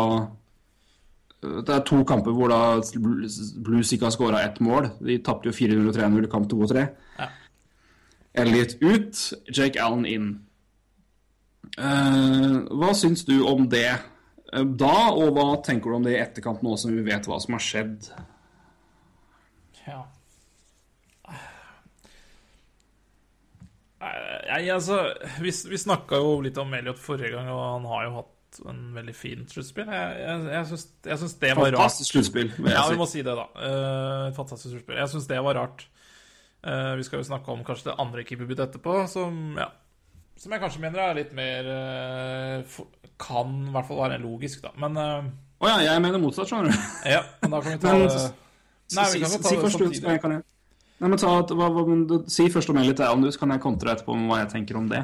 Det 1.40 1.72
er 1.72 1.84
to 1.88 2.02
kamper 2.04 2.36
hvor 2.36 2.52
da 2.52 2.60
Blues 3.00 3.94
ikke 3.96 4.10
har 4.10 4.12
skåra 4.16 4.42
ett 4.44 4.60
mål. 4.60 4.90
De 5.00 5.16
tapte 5.24 5.48
jo 5.48 5.56
4-0 5.56 5.88
og 5.88 5.96
3-0 5.96 6.28
i 6.28 6.32
kamp 6.32 6.50
2 6.52 6.60
og 6.66 6.72
3. 6.74 6.86
Ja. 7.20 7.28
Elliot 8.44 8.76
ut, 8.84 9.22
Jake 9.48 9.80
Allen 9.82 10.06
inn. 10.06 10.30
Uh, 11.80 12.66
hva 12.76 12.92
syns 12.98 13.24
du 13.28 13.38
om 13.48 13.68
det 13.72 13.88
uh, 13.94 14.66
da, 14.66 15.12
og 15.14 15.32
hva 15.38 15.48
tenker 15.64 15.92
du 15.92 16.00
om 16.00 16.08
det 16.08 16.16
i 16.18 16.22
etterkant 16.22 16.64
nå 16.66 16.76
som 16.80 16.92
vi 16.96 17.06
vet 17.06 17.28
hva 17.30 17.40
som 17.40 17.56
har 17.56 17.64
skjedd? 17.64 18.10
Ja. 19.86 20.02
Nei, 24.00 24.64
altså 24.72 25.02
Vi, 25.44 25.52
vi 25.72 25.80
snakka 25.80 26.20
jo 26.20 26.40
litt 26.44 26.60
om 26.60 26.74
Elliot 26.76 27.00
forrige 27.00 27.32
gang, 27.36 27.48
og 27.54 27.64
han 27.64 27.88
har 27.92 28.06
jo 28.08 28.18
hatt 28.20 28.36
en 28.66 28.80
veldig 28.96 29.16
fin 29.16 29.44
sluttspill. 29.50 29.90
Jeg, 29.94 30.16
jeg, 30.24 30.48
jeg, 30.54 30.68
syns, 30.72 30.86
jeg 31.06 31.22
syns 31.22 31.36
det 31.42 31.52
var 31.54 31.68
rart. 31.68 31.78
Fantastisk 31.78 32.16
sluttspill. 32.16 32.50
jeg 32.58 32.74
Ja, 32.76 32.86
vi 32.90 32.98
må 33.00 33.08
si 33.10 33.22
det, 33.26 33.36
da. 33.38 33.46
Uh, 33.56 34.30
fantastisk 34.38 34.74
sluttspill. 34.74 34.98
Jeg 35.00 35.14
syns 35.14 35.30
det 35.30 35.44
var 35.46 35.60
rart. 35.60 35.86
Uh, 36.60 36.98
vi 37.00 37.06
skal 37.08 37.22
jo 37.22 37.28
snakke 37.30 37.54
om 37.54 37.62
kanskje 37.68 37.92
det 37.92 38.00
andre 38.04 38.26
keeperbyttet 38.28 38.66
etterpå, 38.68 38.98
som 39.12 39.56
ja, 39.60 39.70
som 40.40 40.54
jeg 40.56 40.62
kanskje 40.64 40.82
mener 40.84 41.04
er 41.04 41.18
litt 41.18 41.32
mer 41.36 41.68
uh, 41.68 42.84
Kan 43.20 43.56
i 43.68 43.74
hvert 43.76 43.88
fall 43.90 44.04
være 44.06 44.20
logisk, 44.24 44.62
da. 44.64 44.72
Men 44.80 44.96
eh, 44.96 45.32
oh, 45.60 45.68
ja, 45.68 45.82
jeg 45.90 46.04
mener 46.04 46.22
motsatt, 46.24 46.48
skjønner 46.48 46.72
du. 46.72 46.86
ja, 47.16 47.26
men 47.44 47.52
da 47.56 47.60
kan 47.66 47.76
vi 47.76 47.82
ta 47.84 47.96
det 48.00 48.22
Nei, 48.96 49.04
vi 49.12 49.20
kan 49.22 49.34
ta 49.36 49.52
det 49.52 49.72
samtidig. 49.74 50.00
jeg 50.08 50.22
jeg. 50.24 50.44
Nei, 51.00 51.10
men 51.12 51.20
ta, 51.20 51.34
hva, 51.56 51.68
hva, 51.76 51.84
men 51.88 52.06
du- 52.08 52.24
si 52.32 52.48
først 52.52 52.72
om 52.72 52.80
Elliot 52.80 53.04
Allen, 53.04 53.26
du, 53.28 53.32
så 53.32 53.44
kan 53.44 53.54
jeg 53.54 53.62
kontre 53.64 53.92
etterpå 53.92 54.16
med 54.16 54.32
hva 54.32 54.40
jeg 54.42 54.50
tenker 54.56 54.80
om 54.80 54.88
det. 54.92 55.04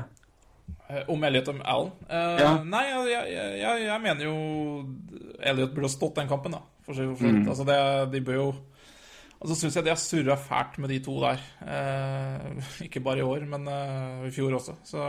Eh, 0.90 1.02
Om 1.10 1.24
Elliot 1.24 1.48
og 1.50 1.62
Allen? 1.66 1.92
Uh, 2.10 2.38
Ja. 2.40 2.52
Nei, 2.64 2.84
jeg, 2.90 3.28
jeg, 3.34 3.84
jeg, 3.86 4.02
mener 4.04 4.26
jo 4.28 4.36
Elliot 5.40 5.74
burde 5.74 5.90
ha 5.90 5.94
stått 5.94 6.20
den 6.22 6.30
kampen, 6.30 6.56
da. 6.58 6.62
For 6.86 6.94
for 7.18 7.26
Mm. 7.26 7.48
Altså, 7.50 7.66
det, 7.66 7.78
de 8.14 8.22
bør 8.22 8.36
jo 8.38 8.48
Og 9.42 9.50
så 9.50 9.56
syns 9.56 9.76
jeg 9.76 9.84
de 9.84 9.90
har 9.90 10.00
surra 10.00 10.36
fælt 10.40 10.78
med 10.80 10.90
de 10.90 11.00
to 11.04 11.16
der. 11.22 11.42
Uh, 11.62 12.62
ikke 12.86 13.02
bare 13.04 13.20
i 13.20 13.26
år, 13.26 13.46
men 13.50 13.68
uh, 13.68 14.28
i 14.28 14.32
fjor 14.32 14.54
også. 14.56 14.78
Så 14.84 15.02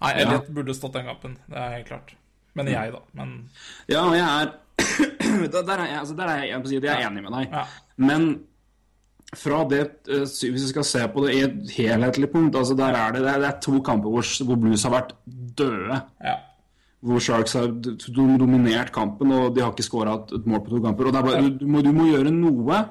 Nei, 0.00 0.12
Elliot 0.20 0.50
burde 0.54 0.74
stått 0.74 0.94
den 0.98 1.08
kampen. 1.08 1.38
Det 1.48 1.56
er 1.56 1.76
helt 1.78 1.88
klart. 1.88 2.14
Men 2.54 2.68
jeg, 2.68 2.92
da. 2.92 3.00
Men 3.12 3.50
Ja, 3.88 4.04
jeg 4.12 4.26
er 4.26 4.52
Der 5.54 5.62
der 5.62 5.78
er 5.78 5.86
jeg, 5.86 5.98
altså, 5.98 6.14
der 6.16 6.28
er 6.28 6.42
jeg, 6.42 6.48
jeg, 6.50 6.66
si 6.66 6.74
jeg 6.74 7.02
er 7.02 7.06
enig 7.08 7.22
med 7.22 7.32
deg. 7.32 7.52
ja. 7.52 7.64
Men 7.96 8.30
fra 9.36 9.62
det 9.70 9.80
eh, 10.10 10.24
Hvis 10.26 10.64
vi 10.64 10.68
skal 10.72 10.86
se 10.86 11.02
på 11.12 11.24
det 11.24 11.34
i 11.34 11.42
et 11.46 11.74
helhetlig 11.76 12.30
punkt, 12.32 12.56
altså 12.56 12.74
der 12.78 12.96
er 12.98 13.12
det, 13.14 13.24
det 13.24 13.48
er, 13.48 13.58
to 13.62 13.80
kamper 13.86 14.10
hvor, 14.10 14.26
hvor 14.44 14.58
Blues 14.58 14.86
har 14.86 14.96
vært 14.96 15.14
døde. 15.58 16.00
ja. 16.24 16.38
Hvor 17.00 17.16
Sharks 17.24 17.54
har 17.56 17.70
dominert 18.12 18.90
kampen, 18.92 19.30
og 19.32 19.54
de 19.56 19.62
har 19.64 19.70
ikke 19.72 19.86
skåra 19.86 20.18
et, 20.20 20.34
mål 20.44 20.60
på 20.66 20.74
to 20.74 20.80
kamper. 20.84 21.06
Og 21.08 21.14
bare, 21.16 21.38
du, 21.48 21.62
må, 21.64 21.80
du 21.80 21.94
må 21.96 22.10
gjøre 22.10 22.28
noe. 22.34 22.82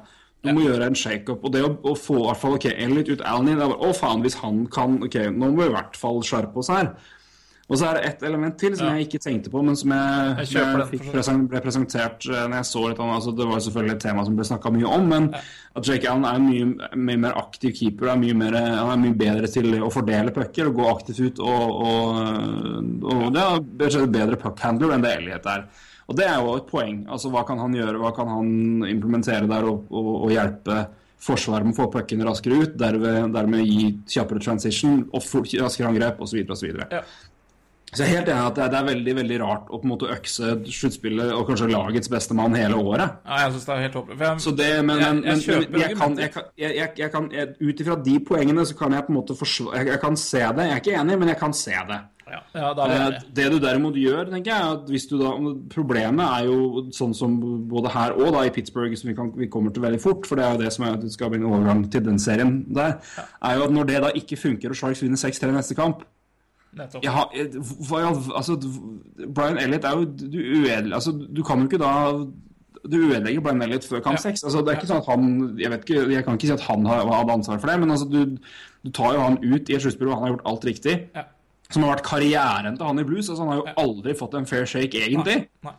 Du 0.42 0.50
må 0.56 0.64
gjøre 0.64 0.88
en 0.90 0.98
shakeup. 0.98 1.44
Og 1.46 1.54
det 1.54 1.62
å, 1.62 1.70
å 1.86 1.94
få 1.94 2.16
i 2.18 2.24
hvert 2.24 2.42
fall 2.42 2.56
ok, 2.58 2.66
Elliot 2.72 3.12
ut 3.12 3.22
Alney 3.22 3.54
det 3.54 3.68
er 3.68 3.70
bare, 3.70 3.86
Å, 3.86 3.94
faen, 3.94 4.24
hvis 4.26 4.40
han 4.42 4.64
kan 4.74 4.98
Ok, 5.06 5.20
nå 5.30 5.52
må 5.52 5.60
vi 5.60 5.68
i 5.70 5.76
hvert 5.76 6.00
fall 6.00 6.24
skjerpe 6.26 6.64
oss 6.64 6.72
her. 6.74 6.90
Og 7.70 7.78
så 7.78 7.86
er 7.86 8.00
det 8.00 8.06
ett 8.10 8.24
element 8.26 8.56
til 8.58 8.74
som 8.76 8.88
Ja. 8.88 8.94
jeg 8.98 9.06
ikke 9.08 9.20
tenkte 9.22 9.52
på, 9.54 9.62
men 9.64 9.76
som 9.78 9.92
jeg, 9.94 10.38
Jeg 10.40 10.48
jeg 10.56 10.66
den, 10.66 10.88
fikk 10.90 11.04
for 11.04 11.06
så 11.06 11.06
vidt. 11.06 11.14
presen, 11.14 11.48
ble 11.52 11.60
presentert 11.62 12.26
eh, 12.26 12.48
når 12.50 12.56
jeg 12.58 12.66
så 12.66 12.82
litt 12.90 13.00
annet, 13.00 13.16
altså 13.20 13.36
Det 13.38 13.46
var 13.48 13.60
selvfølgelig 13.66 13.94
et 13.94 14.02
tema 14.02 14.26
som 14.26 14.36
ble 14.40 14.46
snakka 14.50 14.72
mye 14.74 14.90
om, 14.98 15.08
men 15.08 15.28
at 15.76 15.86
Jake 15.86 16.10
Allen 16.10 16.26
er 16.26 16.40
mye, 16.40 16.90
mye 16.98 17.18
mer 17.28 17.34
aktiv 17.38 17.76
keeper. 17.78 18.10
Er 18.10 18.18
mer, 18.18 18.58
han 18.58 18.90
er 18.96 19.04
mye 19.04 19.18
bedre 19.18 19.48
til 19.54 19.70
å 19.86 19.92
fordele 19.94 20.34
pucker 20.34 20.68
og 20.72 20.76
gå 20.82 20.90
aktivt 20.96 21.20
ut. 21.28 21.40
Og, 21.40 21.84
og, 21.86 23.04
og 23.06 23.34
det 23.34 23.94
er 23.94 24.08
bedre 24.08 24.36
puckhandler 24.42 24.96
enn 24.96 25.06
det 25.06 25.14
Elliot 25.20 25.46
er. 25.46 25.68
Og 26.10 26.18
det 26.18 26.26
er 26.26 26.40
jo 26.42 26.56
et 26.58 26.66
poeng. 26.72 27.04
Altså 27.08 27.30
Hva 27.30 27.44
kan 27.46 27.60
han 27.62 27.76
gjøre? 27.78 28.00
Hva 28.02 28.10
kan 28.18 28.28
han 28.34 28.50
implementere 28.90 29.46
der 29.48 29.68
og, 29.70 29.86
og, 29.94 30.10
og 30.26 30.32
hjelpe 30.34 30.88
forsvaret 31.20 31.68
med 31.68 31.76
å 31.76 31.84
få 31.84 31.90
puckene 31.94 32.26
raskere 32.26 32.64
ut? 32.64 32.78
Derved, 32.80 33.30
dermed 33.36 33.62
gi 33.68 33.92
kjappere 34.10 34.42
transition 34.42 35.04
og 35.14 35.22
raskere 35.62 35.92
angrep 35.92 36.22
osv. 36.26 36.42
osv. 36.50 36.72
Ja. 36.90 37.04
Så 37.90 38.04
jeg 38.04 38.12
er 38.12 38.20
helt 38.20 38.30
enig 38.30 38.46
at 38.46 38.60
det 38.60 38.78
er, 38.78 38.86
veldig 38.90 39.14
veldig 39.18 39.38
rart 39.42 39.70
å 39.70 39.80
på 39.80 39.88
en 39.88 39.94
måte 39.94 40.10
økse 40.14 40.52
sluttspillet 40.70 41.32
og 41.34 41.48
kanskje 41.50 41.72
lagets 41.72 42.12
beste 42.12 42.38
mann 42.38 42.54
hele 42.58 42.78
året. 42.78 43.18
Ja, 43.26 43.40
jeg 43.46 43.56
syns 43.56 43.66
det 43.66 43.74
er 43.76 43.82
helt 43.88 43.98
håpløst. 43.98 44.44
Så 44.46 44.54
det, 44.54 44.70
men, 44.86 45.02
Ut 47.60 47.82
ifra 47.82 47.98
de 48.06 48.16
poengene 48.26 48.66
så 48.68 48.78
kan 48.78 48.94
jeg 48.94 49.08
på 49.08 49.14
en 49.14 49.18
måte 49.18 49.38
forsvare 49.38 49.82
jeg, 49.82 49.92
jeg 49.96 50.02
kan 50.04 50.18
se 50.20 50.44
det. 50.44 50.70
Jeg 50.70 50.76
er 50.76 50.84
ikke 50.84 50.98
enig, 51.02 51.20
men 51.22 51.34
jeg 51.34 51.40
kan 51.42 51.56
se 51.58 51.76
det. 51.90 52.00
Ja, 52.30 52.40
ja, 52.54 52.70
er 52.70 52.90
vi 52.90 53.16
Eh. 53.16 53.22
Det 53.34 53.46
du 53.52 53.58
derimot 53.60 53.96
gjør, 53.98 54.30
tenker 54.30 54.52
jeg, 54.54 54.74
at 54.76 54.90
hvis 54.90 55.08
du 55.10 55.18
da 55.18 55.32
Problemet 55.74 56.26
er 56.26 56.46
jo 56.46 56.84
sånn 56.94 57.16
som 57.18 57.40
både 57.72 57.90
her 57.90 58.14
og 58.14 58.34
da 58.36 58.46
i 58.46 58.54
Pittsburgh, 58.54 58.94
som 58.98 59.10
vi, 59.10 59.16
kan, 59.18 59.32
vi 59.36 59.50
kommer 59.50 59.74
til 59.74 59.82
veldig 59.82 60.02
fort, 60.02 60.28
for 60.30 60.36
det 60.38 60.46
er 60.46 60.54
jo 60.54 60.62
det 60.62 60.72
som 60.76 60.86
er, 60.86 61.00
det 61.02 61.12
skal 61.14 61.32
bli 61.34 61.42
en 61.42 61.50
overgang 61.50 61.84
til 61.90 62.06
den 62.06 62.20
serien 62.22 62.66
der, 62.70 63.00
er 63.42 63.58
jo 63.58 63.66
at 63.66 63.74
når 63.74 63.90
det 63.90 64.02
da 64.06 64.14
ikke 64.22 64.38
funker 64.38 64.70
og 64.70 64.78
Sharks 64.78 65.02
vinner 65.02 65.18
6-3 65.18 65.52
neste 65.56 65.78
kamp 65.78 66.06
Nettopp. 66.78 67.04
jeg- 67.34 67.64
hva, 67.90 68.02
altså, 68.36 68.56
Brian 69.34 69.58
Elliot 69.58 69.84
er 69.86 69.96
jo 69.98 70.06
du, 70.06 70.38
uedelig, 70.38 70.94
altså, 70.94 71.12
du 71.34 71.44
kan 71.44 71.60
jo 71.60 71.68
ikke 71.68 71.80
da 71.82 71.92
du 72.90 72.98
ødelegger 73.10 73.42
Brian 73.42 73.62
Elliot 73.62 73.84
før 73.84 74.00
kamp 74.04 74.20
Ja. 74.24 74.30
Altså, 74.32 74.62
det 74.66 74.70
er 74.74 74.80
ikke 74.80 74.88
sånn 74.88 75.02
at 75.02 75.06
han 75.10 75.58
jeg, 75.60 75.70
vet 75.72 75.82
ikke, 75.90 76.12
jeg 76.14 76.24
kan 76.26 76.38
ikke 76.38 76.48
si 76.48 76.54
at 76.54 76.62
han 76.62 76.86
har 76.86 77.06
hadde 77.06 77.32
ansvar 77.34 77.60
for 77.60 77.68
det, 77.68 77.80
men 77.80 77.90
altså, 77.92 78.08
du, 78.10 78.38
du 78.86 78.92
tar 78.92 79.14
jo 79.14 79.20
han 79.20 79.38
ut 79.44 79.70
i 79.70 79.74
et 79.76 79.82
sluttspill 79.82 80.08
hvor 80.08 80.16
han 80.16 80.24
har 80.28 80.38
gjort 80.38 80.46
alt 80.46 80.66
riktig. 80.66 81.10
Ja. 81.16 81.24
Som 81.70 81.84
har 81.84 81.96
vært 81.98 82.04
karrieren 82.08 82.78
til 82.78 82.86
han 82.88 83.00
i 83.00 83.04
blues. 83.04 83.30
Altså, 83.30 83.44
han 83.46 83.52
har 83.52 83.60
jo 83.60 83.74
aldri 83.78 84.14
fått 84.18 84.34
en 84.40 84.46
fair 84.50 84.66
shake, 84.66 84.94
egentlig. 85.06 85.48
Nei. 85.64 85.74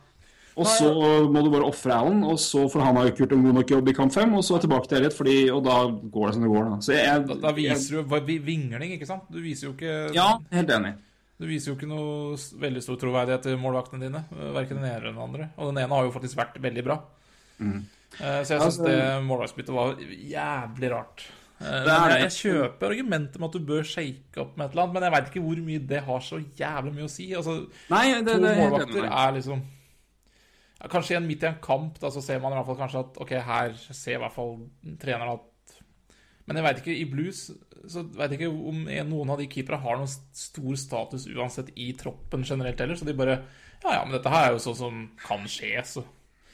Og 0.61 0.69
så 0.69 0.89
må 1.33 1.43
du 1.43 1.51
bare 1.53 1.67
ofre 1.67 1.95
Allen, 1.97 2.23
og 2.27 2.39
så 2.41 2.63
for 2.71 2.85
han 2.85 2.99
ikke 3.01 3.23
gjort 3.23 3.35
en 3.37 3.45
god 3.47 3.57
nok 3.59 3.73
jobb 3.75 3.89
i 3.91 3.95
kamp 3.97 4.13
fem, 4.13 4.33
og 4.37 4.43
så 4.45 4.57
er 4.57 4.65
tilbake 4.65 4.89
til 4.89 4.99
Elliot, 4.99 5.15
fordi, 5.17 5.37
og 5.53 5.63
da 5.65 5.77
går 5.89 6.27
det 6.27 6.35
som 6.37 6.45
det 6.45 6.51
går. 6.51 6.67
Da. 6.69 6.81
Så 6.85 6.97
jeg, 6.97 7.23
Da, 7.29 7.39
da 7.47 7.53
viser 7.57 7.97
du 7.97 8.19
vingling, 8.45 8.93
ikke 8.97 9.09
sant? 9.09 9.25
Du 9.31 9.39
viser 9.41 9.69
jo 9.69 9.73
ikke 9.73 9.95
Ja, 10.15 10.35
helt 10.53 10.75
enig. 10.77 10.93
Du 11.41 11.47
viser 11.49 11.71
jo 11.71 11.77
ikke 11.79 11.89
noe 11.89 12.37
veldig 12.61 12.83
stor 12.85 12.99
troverdighet 13.01 13.47
til 13.47 13.57
målvaktene 13.57 14.05
dine. 14.05 14.19
Verken 14.53 14.77
den 14.77 14.85
ene 14.85 14.99
eller 14.99 15.09
den 15.09 15.23
andre. 15.23 15.49
Og 15.57 15.71
den 15.71 15.81
ene 15.81 15.97
har 15.97 16.05
jo 16.05 16.13
faktisk 16.13 16.37
vært 16.37 16.59
veldig 16.61 16.83
bra. 16.85 16.99
Mm. 17.57 17.79
Så 18.19 18.53
jeg 18.53 18.59
syns 18.61 18.61
Altså- 18.67 18.85
det 18.85 19.23
målvaktsbyttet 19.25 19.73
var 19.73 19.95
jævlig 19.97 20.91
rart. 20.91 21.23
Det 21.61 21.67
er 21.69 22.09
jeg, 22.09 22.09
det. 22.09 22.21
jeg 22.21 22.31
kjøper 22.41 22.89
argumentet 22.89 23.39
med 23.39 23.49
at 23.49 23.53
du 23.53 23.65
bør 23.65 23.83
shake 23.85 24.41
opp 24.41 24.55
med 24.57 24.65
et 24.65 24.71
eller 24.71 24.83
annet, 24.83 24.93
men 24.93 25.03
jeg 25.05 25.13
veit 25.13 25.27
ikke 25.29 25.43
hvor 25.45 25.59
mye 25.65 25.83
det 25.91 25.99
har 26.07 26.23
så 26.25 26.39
jævlig 26.57 26.93
mye 26.95 27.05
å 27.05 27.11
si. 27.11 27.27
Altså, 27.37 27.55
Nei, 27.91 28.05
det, 28.21 28.33
to 28.33 28.41
det 28.41 28.49
er 28.51 28.61
målvakter 28.63 29.05
er 29.05 29.35
liksom 29.37 29.61
ja, 30.81 30.89
Kanskje 30.89 31.15
igjen 31.15 31.27
midt 31.29 31.45
i 31.45 31.49
en 31.51 31.61
kamp, 31.63 31.99
da, 32.01 32.09
så 32.13 32.23
ser 32.25 32.41
man 32.41 32.55
i 32.55 32.59
hvert 32.59 32.69
fall 32.71 32.79
kanskje 32.79 33.03
at 33.05 33.19
ok, 33.21 33.33
her 33.45 33.75
ser 33.85 34.17
i 34.17 34.21
hvert 34.21 34.35
fall 34.35 34.55
treneren 35.01 35.35
at 35.37 35.75
Men 36.49 36.57
jeg 36.57 36.65
veit 36.65 36.81
ikke, 36.81 36.95
i 36.97 37.09
blues 37.09 37.49
så 37.89 38.03
vet 38.13 38.33
jeg 38.33 38.41
ikke 38.41 38.69
om 38.69 38.83
noen 39.09 39.33
av 39.33 39.39
de 39.41 39.47
keepere 39.49 39.79
har 39.81 39.97
noen 39.97 40.09
stor 40.09 40.77
status 40.77 41.27
uansett 41.31 41.71
i 41.79 41.91
troppen 41.97 42.45
generelt 42.45 42.81
heller, 42.81 42.97
så 42.97 43.07
de 43.07 43.17
bare 43.17 43.39
Ja, 43.81 43.95
ja, 43.97 44.01
men 44.05 44.13
dette 44.13 44.29
her 44.29 44.47
er 44.47 44.55
jo 44.55 44.63
sånn 44.65 44.77
som 44.77 45.03
kan 45.21 45.45
skje, 45.49 45.73
så 45.87 46.03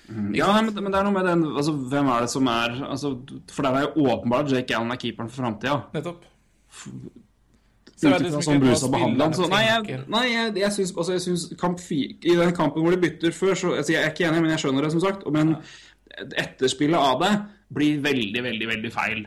Ja, 0.07 0.53
nei, 0.55 0.67
men, 0.69 0.71
men 0.85 0.93
det 0.93 0.99
er 1.01 1.07
noe 1.07 1.15
med 1.17 1.27
den 1.27 1.45
altså, 1.49 1.75
Hvem 1.91 2.11
er 2.13 2.23
det 2.23 2.31
som 2.31 2.47
er 2.51 2.77
altså, 2.87 3.13
For 3.51 3.67
der 3.67 3.75
er 3.79 3.87
jo 3.87 4.07
åpenbart 4.07 4.53
Jake 4.53 4.75
Allen 4.77 4.93
er 4.95 5.01
keeperen 5.01 5.31
for 5.31 5.43
framtida. 5.43 5.81
Nettopp. 5.95 6.23
Ut 7.97 8.27
ifra 8.27 8.41
sånn 8.45 8.59
Bruce 8.61 8.83
har 8.85 8.91
behandlet 8.93 9.23
han. 9.25 9.35
Så, 9.37 9.47
nei, 9.49 9.63
jeg, 9.65 9.99
nei, 10.13 10.23
jeg, 10.29 10.53
jeg 10.61 10.75
syns 10.75 10.93
altså, 10.93 11.15
jeg 11.15 11.23
syns 11.23 11.45
kamp 11.57 11.81
I 11.89 12.35
den 12.37 12.53
kampen 12.57 12.85
hvor 12.85 12.93
de 12.93 13.01
bytter 13.01 13.33
før, 13.33 13.55
så 13.57 13.73
altså, 13.73 13.95
Jeg 13.95 14.03
er 14.03 14.13
ikke 14.13 14.27
enig, 14.29 14.43
men 14.43 14.53
jeg 14.53 14.61
skjønner 14.63 14.85
det, 14.85 14.91
som 14.93 15.03
sagt. 15.03 15.25
Men 15.33 15.55
etterspillet 16.17 16.97
av 16.97 17.21
det 17.23 17.33
blir 17.73 18.01
veldig, 18.05 18.43
veldig, 18.45 18.69
veldig 18.73 18.93
feil. 18.93 19.25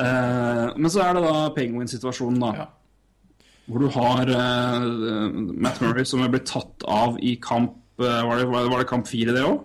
Uh, 0.00 0.70
men 0.78 0.88
så 0.92 1.02
er 1.04 1.16
det 1.18 1.24
da 1.26 1.34
Penguin-situasjonen, 1.56 2.40
da. 2.40 2.52
Ja. 2.62 2.68
Hvor 3.70 3.84
du 3.84 3.90
har 3.94 4.32
uh, 4.32 4.86
Matt 5.60 5.82
Murray 5.84 6.08
som 6.08 6.24
er 6.24 6.32
blitt 6.32 6.48
tatt 6.50 6.86
av 6.90 7.20
i 7.22 7.36
kamp 7.42 7.76
uh, 8.00 8.22
Var 8.26 8.40
det, 8.40 8.46
var 8.50 8.80
det 8.80 8.88
kamp 8.90 9.06
fire, 9.10 9.36
det 9.36 9.44
òg? 9.46 9.60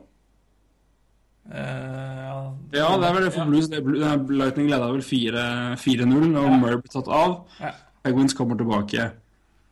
Eh, 1.46 2.22
ja, 2.26 2.58
Ja, 2.74 2.88
det 2.98 3.08
er 3.08 3.14
vel 3.14 3.26
det 3.28 3.34
for 3.34 3.50
Blues. 3.50 3.68
Det, 3.70 3.82
Lightning 4.34 4.70
leda 4.70 4.90
vel 4.90 5.04
4 5.06 5.44
4-0, 5.78 6.38
og 6.42 6.56
Murray 6.60 6.80
ble 6.82 6.92
tatt 6.92 7.10
av. 7.12 7.36
Ja. 7.62 7.72
Penguins 8.06 8.36
kommer 8.38 8.58
tilbake 8.60 9.10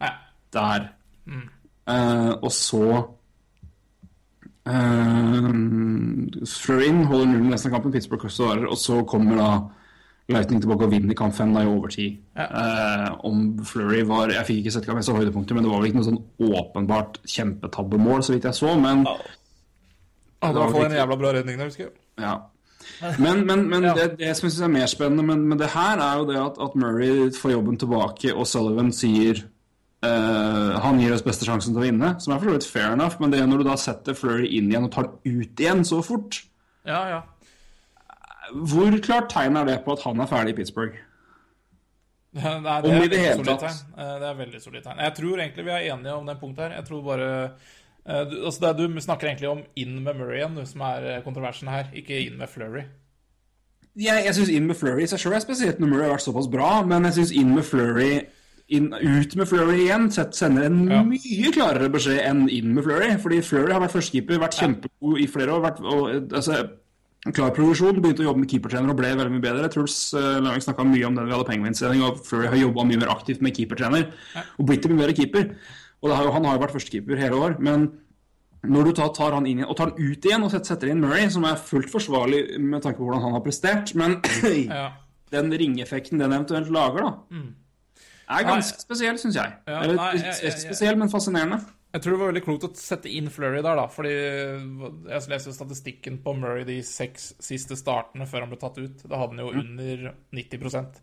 Ja. 0.02 0.10
der. 0.54 0.90
Eh, 1.88 2.32
og 2.42 2.52
så 2.52 2.88
uh, 4.68 5.50
Fleurin 6.48 7.04
holder 7.06 7.26
nullen 7.26 7.54
resten 7.54 7.70
av 7.70 7.76
kampen, 7.78 7.92
Pittsburgh 7.92 8.32
svarer, 8.32 8.66
og 8.66 8.78
så 8.80 9.02
kommer 9.08 9.36
da 9.40 9.50
Lightning 10.32 10.62
tilbake 10.64 10.86
og 10.88 10.92
vinner 10.94 11.18
kamp 11.20 11.36
fem 11.36 11.52
da 11.52 11.66
i 11.66 11.68
overtid. 11.68 12.16
Ja. 12.38 12.46
Uh, 12.48 13.26
om 13.28 13.66
Flurry 13.68 14.06
var 14.08 14.32
Jeg 14.32 14.48
fikk 14.48 14.62
ikke 14.62 14.72
sett 14.72 14.88
hva 14.88 14.96
jeg 14.96 15.08
så 15.10 15.18
høydepunkter, 15.18 15.58
men 15.58 15.66
det 15.66 15.72
var 15.74 15.82
vel 15.82 15.90
ikke 15.92 16.00
noe 16.00 16.08
sånn 16.08 16.22
åpenbart 16.62 17.20
kjempetabbemål, 17.28 18.24
så 18.24 18.38
vidt 18.38 18.48
jeg 18.48 18.56
så, 18.62 18.72
men 18.80 19.04
oh. 19.10 19.20
det 20.40 20.48
var 20.48 20.56
i 20.56 20.62
hvert 20.62 20.78
fall 20.78 20.88
en 20.88 20.98
jævla 21.02 21.20
bra 21.20 21.34
redning 21.36 21.60
der, 21.60 21.72
husker 21.72 21.90
jeg. 21.90 21.96
ja. 22.24 22.38
Men, 23.20 23.46
men, 23.48 23.66
men 23.70 23.84
Ja. 23.84 23.94
det, 23.98 24.18
det 24.20 24.34
som 24.38 24.46
jeg 24.48 24.54
synes 24.56 24.62
er 24.68 24.72
mer 24.74 24.88
spennende 24.92 25.24
med, 25.28 25.38
med 25.54 25.58
det 25.64 25.70
her, 25.74 25.98
er 26.00 26.20
jo 26.22 26.26
det 26.30 26.38
at, 26.40 26.60
at 26.62 26.76
Murray 26.80 27.32
får 27.36 27.52
jobben 27.56 27.78
tilbake, 27.82 28.34
og 28.36 28.48
Sullivan 28.48 28.92
sier 28.96 29.42
uh, 30.06 30.80
han 30.84 31.00
gir 31.02 31.14
oss 31.16 31.24
beste 31.26 31.46
sjansen 31.48 31.74
til 31.74 31.82
å 31.82 31.86
vinne, 31.88 32.14
som 32.24 32.34
er 32.36 32.40
for 32.44 32.52
så 32.52 32.58
vidt 32.58 32.68
fair 32.70 32.94
enough, 32.94 33.18
men 33.20 33.32
det 33.34 33.40
er 33.42 33.48
når 33.50 33.64
du 33.64 33.70
da 33.70 33.76
setter 33.80 34.14
Flurry 34.18 34.50
inn 34.58 34.70
igjen 34.72 34.88
og 34.90 34.92
tar 34.96 35.10
ut 35.24 35.64
igjen 35.64 35.84
så 35.88 36.02
fort 36.06 36.44
Ja, 36.86 37.02
ja. 37.10 37.22
Hvor 38.54 38.92
klart 39.02 39.30
tegn 39.32 39.56
er 39.58 39.66
det 39.70 39.78
på 39.86 39.94
at 39.96 40.04
han 40.06 40.20
er 40.20 40.28
ferdig 40.30 40.54
i 40.54 40.58
Pittsburgh? 40.62 40.98
Ja, 42.36 42.58
Nei, 42.66 42.80
Om 42.82 42.84
det 42.84 42.90
i 42.90 42.98
er 42.98 43.00
det 43.00 43.04
veldig 43.06 43.22
hele 43.24 43.46
tatt. 43.62 43.84
Eh, 43.98 44.12
Det 44.22 44.28
er 44.30 44.38
veldig 44.42 44.60
solid 44.62 44.84
tegn. 44.86 45.00
Jeg 45.06 45.14
tror 45.20 45.40
egentlig 45.44 45.66
vi 45.68 45.74
er 45.76 45.88
enige 45.94 46.16
om 46.18 46.26
den 46.28 46.40
punktet 46.42 46.66
her. 46.68 46.76
Jeg 46.80 46.88
tror 46.90 47.04
bare 47.06 47.30
du, 48.30 48.38
altså 48.46 48.74
det, 48.74 48.88
Du 48.90 49.00
snakker 49.02 49.30
egentlig 49.30 49.50
om 49.50 49.64
inn 49.80 50.02
med 50.04 50.18
Murray 50.20 50.42
igjen, 50.42 50.58
du, 50.60 50.66
som 50.68 50.84
er 50.90 51.10
eh, 51.12 51.24
kontroversen 51.24 51.72
her, 51.72 51.90
ikke 51.96 52.20
inn 52.26 52.38
med 52.40 52.52
Flurry. 52.52 52.86
Jeg, 53.96 54.26
jeg 54.26 54.36
syns 54.36 54.50
inn 54.50 54.68
med 54.68 54.76
Flurry 54.76 55.06
i 55.06 55.10
seg 55.10 55.22
sjøl 55.22 55.36
er 55.38 55.44
spesielt 55.44 55.80
når 55.80 55.92
Murray 55.92 56.08
har 56.08 56.16
vært 56.16 56.26
såpass 56.26 56.50
bra, 56.52 56.72
men 56.88 57.06
jeg 57.10 57.20
syns 57.20 57.36
inn 57.44 57.54
med 57.54 57.68
Flurry 57.68 58.14
inn, 58.74 58.90
ut 58.94 59.36
med 59.38 59.50
Flurry 59.50 59.82
igjen 59.86 60.08
sender 60.14 60.66
en 60.66 60.88
Ja. 60.90 61.02
mye 61.04 61.52
klarere 61.54 61.92
beskjed 61.92 62.22
enn 62.24 62.48
inn 62.50 62.74
med 62.74 62.84
Flurry. 62.84 63.12
Fordi 63.18 63.42
Flurry 63.42 63.74
har 63.74 63.82
vært 63.82 63.96
førstekeeper, 63.98 64.40
vært 64.40 64.58
kjempegod 64.60 65.20
i 65.20 65.28
flere 65.28 65.52
år. 65.52 65.62
Vært, 65.62 65.82
og, 65.84 66.10
eh, 66.10 66.22
altså, 66.32 66.70
klar 67.32 67.54
progresjon. 67.56 68.02
Begynte 68.02 68.24
å 68.24 68.32
jobbe 68.32 68.40
med 68.40 68.50
keepertrener 68.50 68.90
og 68.90 68.98
ble 68.98 69.16
veldig 69.16 69.32
mye 69.32 69.42
bedre. 69.42 69.70
Truls 69.70 70.14
uh, 70.14 70.40
Lavik 70.42 70.64
snakka 70.64 70.84
mye 70.84 71.06
om 71.06 71.16
det 71.16 71.26
vi 71.26 71.32
hadde 71.32 71.48
Penguins-sending, 71.48 72.04
og 72.04 72.26
Flurry 72.26 72.48
har 72.48 72.56
jobba 72.56 72.84
mye 72.84 73.00
mer 73.00 73.14
aktivt 73.14 73.42
med 73.42 73.56
keepertrener 73.56 74.12
og 74.58 74.66
blitt 74.66 74.88
mye 74.90 74.98
bedre 74.98 75.16
keeper. 75.16 75.56
Og 76.04 76.10
det 76.12 76.16
har 76.20 76.26
jo, 76.28 76.32
han 76.36 76.46
har 76.50 76.58
jo 76.58 76.62
vært 76.66 76.74
førstekeeper 76.76 77.20
hele 77.22 77.38
år, 77.40 77.54
men 77.64 77.86
når 78.64 78.90
du 78.90 78.92
tar, 78.96 79.10
tar 79.16 79.34
han 79.36 79.46
inn 79.48 79.64
og 79.66 79.76
tar 79.80 79.90
han 79.92 80.00
ut 80.00 80.26
igjen 80.28 80.44
og 80.44 80.52
setter, 80.52 80.70
setter 80.74 80.92
inn 80.92 81.00
Murray, 81.04 81.30
som 81.32 81.44
er 81.48 81.56
fullt 81.60 81.90
forsvarlig 81.92 82.60
med 82.64 82.84
tanke 82.84 83.00
på 83.00 83.08
hvordan 83.08 83.24
han 83.24 83.36
har 83.38 83.44
prestert, 83.44 83.94
men 84.00 84.18
Ja. 84.68 84.90
den 85.32 85.52
ringeffekten 85.52 86.20
den 86.20 86.32
eventuelt 86.36 86.70
lager, 86.72 87.08
da, 87.08 87.42
er 88.34 88.46
ganske 88.48 88.80
spesiell, 88.84 89.18
syns 89.20 89.36
jeg. 89.40 89.56
Ja, 89.68 89.80
Eller 89.84 89.96
nei, 90.00 90.12
jeg- 90.16 90.26
jeg- 90.26 90.44
jeg- 90.52 90.60
spesiell, 90.68 90.98
men 90.98 91.10
fascinerende. 91.12 91.62
Jeg 91.94 92.02
tror 92.02 92.12
det 92.16 92.20
var 92.24 92.32
veldig 92.32 92.44
klokt 92.46 92.64
å 92.66 92.76
sette 92.76 93.06
inn 93.12 93.28
Flurry 93.30 93.62
der, 93.62 93.76
da. 93.78 93.84
Fordi 93.88 94.10
jeg 94.10 95.28
leste 95.30 95.52
statistikken 95.54 96.16
på 96.24 96.34
Murray 96.40 96.64
de 96.66 96.80
seks 96.82 97.34
siste 97.44 97.76
startene 97.78 98.26
før 98.26 98.40
han 98.48 98.50
ble 98.50 98.58
tatt 98.64 98.80
ut. 98.80 99.04
Da 99.08 99.20
hadde 99.22 99.36
han 99.36 99.44
jo 99.44 99.52
under 99.52 100.14
90 100.34 101.02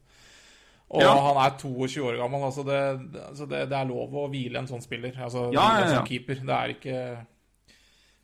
Og 0.91 1.03
Ja. 1.05 1.11
han 1.23 1.37
er 1.45 1.57
22 1.59 2.03
år 2.11 2.17
gammel. 2.19 2.43
Altså 2.49 2.65
det, 2.67 2.79
altså 3.29 3.47
det, 3.47 3.61
det 3.71 3.77
er 3.79 3.87
lov 3.91 4.15
å 4.19 4.25
hvile 4.33 4.59
en 4.59 4.67
sånn 4.71 4.83
spiller. 4.83 5.15
Altså 5.23 5.49
Ja, 5.55 5.67
ja, 5.79 5.85
ja. 5.85 5.91
sånn 6.01 6.09
keeper. 6.09 6.41
Det 6.43 6.57
er 6.57 6.73
ikke 6.75 6.97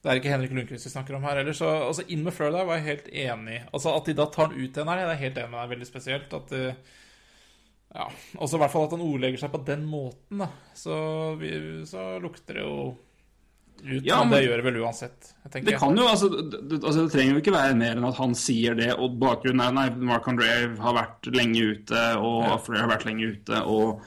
det 0.07 0.13
er 0.13 0.19
ikke 0.21 0.31
Henrik 0.31 0.53
Lundqvist 0.55 0.87
vi 0.87 0.91
snakker 0.93 1.17
om 1.17 1.25
her 1.27 1.39
heller. 1.41 1.55
Så 1.57 1.67
altså, 1.67 2.05
inn 2.15 2.23
med 2.23 2.35
Flør 2.35 2.53
der 2.55 2.67
var 2.69 2.79
jeg 2.79 2.87
helt 2.87 3.09
enig 3.11 3.57
i. 3.57 3.63
Altså, 3.75 3.95
at 3.97 4.07
de 4.07 4.15
da 4.15 4.27
tar 4.31 4.49
han 4.53 4.55
ut 4.59 4.77
igjen 4.77 4.91
her, 4.93 5.01
jeg 5.03 5.09
er 5.11 5.23
helt 5.25 5.39
enig 5.41 5.51
med 5.51 5.59
deg. 5.63 5.71
Veldig 5.73 5.89
spesielt. 5.89 6.37
At 6.37 6.53
eh, 6.55 6.77
ja, 7.97 8.07
også 8.39 8.59
i 8.59 8.61
hvert 8.63 8.75
fall 8.75 8.87
at 8.87 8.95
han 8.95 9.03
ordlegger 9.07 9.41
seg 9.43 9.51
på 9.55 9.63
den 9.67 9.83
måten, 9.91 10.43
da. 10.45 10.49
Så, 10.79 10.95
vi, 11.41 11.51
så 11.91 12.05
lukter 12.23 12.61
det 12.61 12.67
jo 12.67 12.77
ut. 13.85 14.03
Ja, 14.07 14.23
men 14.25 14.33
det 14.37 14.45
gjør 14.47 14.61
det 14.61 14.67
vel 14.67 14.79
uansett. 14.83 15.33
Det 15.53 15.77
kan 15.79 15.97
jo, 15.97 16.07
altså 16.11 16.29
det, 16.33 16.81
altså 16.83 17.05
det 17.05 17.13
trenger 17.15 17.37
jo 17.37 17.43
ikke 17.43 17.55
være 17.55 17.77
mer 17.79 17.97
enn 17.99 18.07
at 18.09 18.19
han 18.19 18.35
sier 18.39 18.75
det, 18.79 18.93
og 18.99 19.19
bakgrunnen 19.21 19.63
er 19.63 19.75
nei, 19.77 19.89
Mark 20.09 20.27
André 20.31 20.49
har 20.83 20.97
vært 20.97 21.29
lenge 21.35 21.67
ute, 21.73 22.07
og 22.19 22.41
Ja. 22.47 22.57
Flair 22.63 22.83
har 22.87 22.91
vært 22.97 23.07
lenge 23.07 23.29
ute, 23.37 23.61
og, 23.63 24.03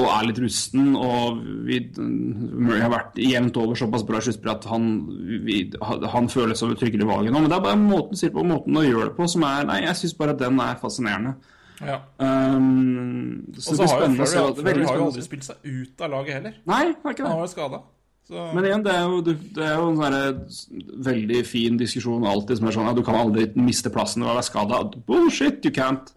og 0.00 0.08
er 0.10 0.26
litt 0.26 0.40
rusten, 0.42 0.96
og 0.98 1.38
vi, 1.68 1.78
Murray 2.00 2.82
har 2.82 2.90
vært 2.94 3.20
jevnt 3.22 3.56
over 3.62 3.78
såpass 3.78 4.06
bra 4.08 4.18
i 4.22 4.34
at 4.54 4.66
han, 4.70 4.90
vi, 5.46 5.62
han 6.14 6.28
føles 6.32 6.58
som 6.58 6.74
et 6.74 6.82
tryggere 6.82 7.06
valg 7.08 7.30
nå. 7.30 7.38
Men 7.38 7.50
det 7.50 7.58
er 7.60 7.64
bare 7.68 7.78
måten 7.80 8.18
sier 8.18 8.34
på, 8.34 8.44
måten 8.46 8.76
å 8.76 8.84
gjøre 8.86 9.12
det 9.12 9.16
på, 9.18 9.30
som 9.30 9.46
er 9.46 9.66
Nei, 9.70 9.82
jeg 9.86 9.96
syns 10.02 10.18
bare 10.18 10.34
at 10.34 10.42
den 10.42 10.58
er 10.62 10.78
fascinerende. 10.82 11.36
Ja. 11.80 12.00
Um, 12.18 13.46
så 13.56 13.72
Og 13.72 13.78
så 13.78 13.86
har 13.88 14.02
jo. 14.04 14.50
Flurry, 14.58 14.84
aldri 14.84 15.22
spilt 15.24 15.46
seg 15.46 15.64
ut 15.64 16.02
av 16.04 16.12
laget 16.12 16.36
heller. 16.36 16.58
Nei, 16.68 16.82
det 16.92 17.00
har 17.06 17.14
ikke 17.16 17.24
Han 17.24 17.30
det. 17.30 17.38
var 17.40 17.46
jo 17.48 17.52
skada. 17.54 17.80
Så 18.30 18.46
Men 18.54 18.66
igjen, 18.68 18.84
det 18.86 18.92
er 18.94 19.08
jo, 19.10 19.20
det 19.26 19.64
er 19.66 19.74
jo 19.74 19.90
en 19.90 19.98
sånn 19.98 20.86
veldig 21.10 21.42
fin 21.48 21.78
diskusjon 21.80 22.26
alltid 22.30 22.60
som 22.60 22.70
er 22.70 22.76
sånn 22.76 22.90
at 22.92 22.98
du 22.98 23.02
kan 23.06 23.18
aldri 23.18 23.48
miste 23.58 23.90
plassen 23.90 24.22
når 24.22 24.30
å 24.30 24.38
være 24.38 24.46
skada. 24.46 24.80
Bullshit, 25.08 25.64
you 25.66 25.74
can't. 25.74 26.12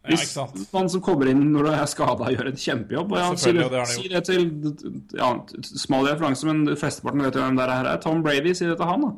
Ja, 0.00 0.14
Hvis 0.16 0.30
sant? 0.32 0.56
man 0.72 0.88
som 0.88 1.02
kommer 1.04 1.28
inn 1.28 1.42
når 1.52 1.66
du 1.66 1.70
er 1.76 1.88
skada, 1.92 2.30
gjør 2.32 2.48
en 2.48 2.56
kjempejobb 2.56 3.10
ja, 3.18 3.24
sier, 3.36 3.58
det 3.68 3.82
sier 3.90 4.14
det 4.14 4.22
til 4.24 4.46
ja, 5.18 5.28
Smal 5.60 6.08
referanse, 6.08 6.46
men 6.48 6.70
flesteparten 6.72 7.20
vet 7.26 7.36
jo 7.36 7.42
hvem 7.44 7.58
det 7.58 7.66
er. 7.68 7.90
Tom 8.00 8.22
Brady 8.24 8.54
sier 8.56 8.72
det 8.72 8.78
til 8.80 8.88
han. 8.88 9.04
da. 9.04 9.12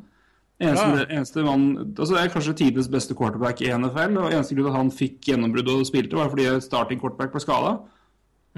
Eneste, 0.63 0.89
Ja, 0.89 0.99
ja. 0.99 1.07
eneste 1.21 1.43
mann, 1.47 1.95
altså 1.99 2.15
Det 2.15 2.23
er 2.23 2.35
kanskje 2.35 2.57
tidenes 2.59 2.91
beste 2.91 3.15
quarterback 3.15 3.63
i 3.63 3.71
NFL. 3.71 4.19
og 4.19 4.33
Eneste 4.33 4.55
grunn 4.59 4.67
til 4.67 4.73
at 4.75 4.81
han 4.81 4.91
fikk 4.95 5.21
gjennombrudd 5.31 5.71
og 5.71 5.87
spilte, 5.87 6.19
var 6.19 6.31
fordi 6.35 6.51
starting 6.67 7.01
quarterback 7.01 7.31
ble 7.31 7.43
skada. 7.47 7.77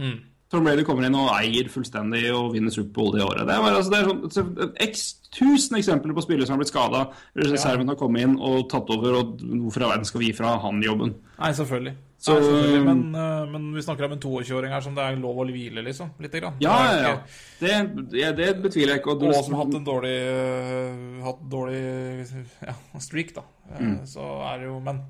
Mm. 0.01 0.19
Tom 0.55 0.65
Brady 0.67 0.87
kommer 0.87 1.07
inn 1.09 1.19
og 1.19 1.33
eier 1.35 1.69
fullstendig 1.73 2.25
og 2.35 2.53
vinner 2.55 2.73
Superbowl 2.75 3.13
det 3.17 3.27
året. 3.27 3.45
Det 3.49 3.55
er, 3.57 3.69
altså, 3.75 3.93
det 3.93 4.01
er 4.01 4.09
sånn, 4.09 4.25
så, 4.31 4.71
x 4.87 5.05
tusen 5.35 5.79
eksempler 5.81 6.15
på 6.15 6.23
spillere 6.23 6.47
som 6.47 6.55
har 6.55 6.63
blitt 6.63 6.71
skada. 6.71 7.05
Reserven 7.35 7.91
har 7.91 7.99
kommet 7.99 8.23
inn 8.23 8.37
og 8.39 8.69
tatt 8.71 8.91
over, 8.95 9.19
og 9.21 9.39
hvorfor 9.43 9.83
i 9.83 9.89
verden 9.91 10.07
skal 10.09 10.23
vi 10.23 10.29
gi 10.31 10.37
fra 10.39 10.57
han 10.63 10.83
jobben? 10.85 11.17
Nei, 11.41 11.51
selvfølgelig. 11.59 11.95
Så- 12.25 12.37
Nei, 12.39 12.45
selvfølgelig. 12.45 12.85
Men, 12.85 13.01
eh, 13.15 13.51
men 13.53 13.75
vi 13.75 13.83
snakker 13.83 14.05
om 14.07 14.13
en 14.13 14.21
22-åring 14.21 14.71
her 14.73 14.81
som 14.81 14.95
det 14.95 15.03
er 15.05 15.17
lov 15.17 15.37
å 15.43 15.45
hvile, 15.45 15.83
liksom. 15.85 16.11
Litt 16.21 16.33
grann. 16.33 16.55
Ja, 16.61 16.77
ja, 16.87 17.01
ja. 17.03 17.19
Det, 17.61 18.37
det, 18.37 18.63
betviler 18.63 18.95
jeg 18.95 19.03
ikke. 19.03 19.11
Og, 19.13 19.23
Og 19.29 19.45
som 19.45 19.55
har 19.55 19.65
hatt 19.65 19.75
en 19.75 19.85
dårlig 19.85 20.15
uh, 20.31 21.25
Hatt 21.27 21.43
dårlig 21.51 22.47
ja, 22.63 22.75
streak, 23.01 23.35
da. 23.35 23.43
Eh, 23.75 23.81
Mm. 23.81 24.07
Så 24.07 24.23
er 24.23 24.59
det 24.59 24.67
jo 24.71 24.81
Men 24.81 25.03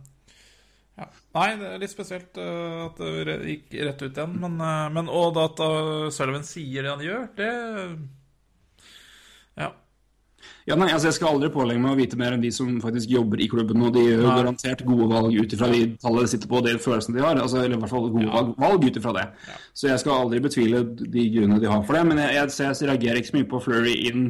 ja. 0.99 1.07
Nei, 1.35 1.47
det 1.59 1.71
er 1.73 1.81
litt 1.83 1.91
spesielt 1.93 2.37
uh, 2.39 2.85
at 2.89 3.01
det 3.03 3.39
gikk 3.51 3.73
rett 3.89 4.03
ut 4.05 4.11
igjen. 4.21 4.37
Men, 4.45 4.59
uh, 4.63 4.89
men 4.95 5.09
og 5.11 5.41
at 5.43 5.59
uh, 5.65 6.11
Sullivan 6.15 6.47
sier 6.47 6.87
det 6.87 6.93
han 6.95 7.03
gjør, 7.09 7.25
det 7.39 7.51
Ja. 9.59 9.73
Ja, 10.69 10.77
nei, 10.81 10.91
altså 10.93 11.09
Jeg 11.11 11.17
skal 11.19 11.35
aldri 11.35 11.51
pålegge 11.53 11.81
meg 11.81 11.93
å 11.93 11.99
vite 11.99 12.17
mer 12.21 12.35
enn 12.37 12.43
de 12.45 12.51
som 12.53 12.69
faktisk 12.81 13.11
jobber 13.13 13.41
i 13.41 13.49
klubben. 13.53 13.83
Og 13.85 13.93
de 13.97 14.03
gjør 14.07 14.23
Nei. 14.25 14.37
garantert 14.39 14.85
gode 14.87 15.09
valg 15.13 15.37
ut 15.37 15.53
ifra 15.57 15.69
de 15.73 15.83
tallene 16.01 16.25
de 16.25 16.33
sitter 16.33 16.49
på, 16.51 16.59
og 16.61 16.67
den 16.69 16.81
følelsene 16.81 17.17
de 17.19 17.25
har. 17.25 17.41
Altså, 17.41 17.61
eller 17.63 17.77
i 17.77 17.81
hvert 17.83 17.93
fall 17.93 18.09
gode 18.13 18.27
Ja. 18.29 18.43
valg, 18.65 18.85
ut 18.89 18.97
ifra 19.01 19.13
det. 19.19 19.27
Så 19.77 19.89
jeg 19.91 20.01
skal 20.01 20.21
aldri 20.25 20.41
betvile 20.45 20.83
de 21.01 21.25
grunnene 21.37 21.61
de 21.61 21.69
har 21.69 21.83
for 21.85 21.97
det. 21.99 22.05
Men 22.09 22.23
jeg, 22.25 22.35
jeg, 22.39 22.55
jeg, 22.61 22.77
jeg 22.81 22.91
reagerer 22.93 23.21
ikke 23.21 23.33
så 23.33 23.39
mye 23.41 23.51
på 23.53 23.63
Flurry 23.67 23.95
inn 24.09 24.25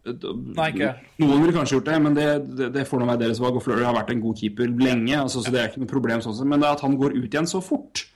Nei. 0.00 0.70
Ikke. 0.72 0.94
Noen 1.20 1.42
ville 1.42 1.52
kanskje 1.52 1.76
gjort 1.76 1.90
det, 1.90 1.96
men 2.00 2.14
det, 2.16 2.28
det, 2.56 2.70
det 2.72 2.86
får 2.88 3.02
nå 3.02 3.08
være 3.10 3.22
deres 3.26 3.40
valg. 3.42 3.58
Og 3.58 3.64
Flurry 3.64 3.84
har 3.84 3.96
vært 3.96 4.14
en 4.14 4.22
god 4.22 4.38
keeper 4.40 4.70
lenge, 4.80 5.18
altså, 5.18 5.42
så 5.44 5.52
det 5.52 5.60
er 5.60 5.68
ikke 5.68 5.82
noe 5.82 5.90
problem 5.90 6.24
sånn. 6.24 6.40
Men 6.48 6.62
det 6.62 6.70
er 6.70 6.78
at 6.78 6.86
han 6.86 6.96
går 7.00 7.18
ut 7.18 7.28
igjen 7.28 7.50
så 7.50 7.60
fort. 7.64 8.06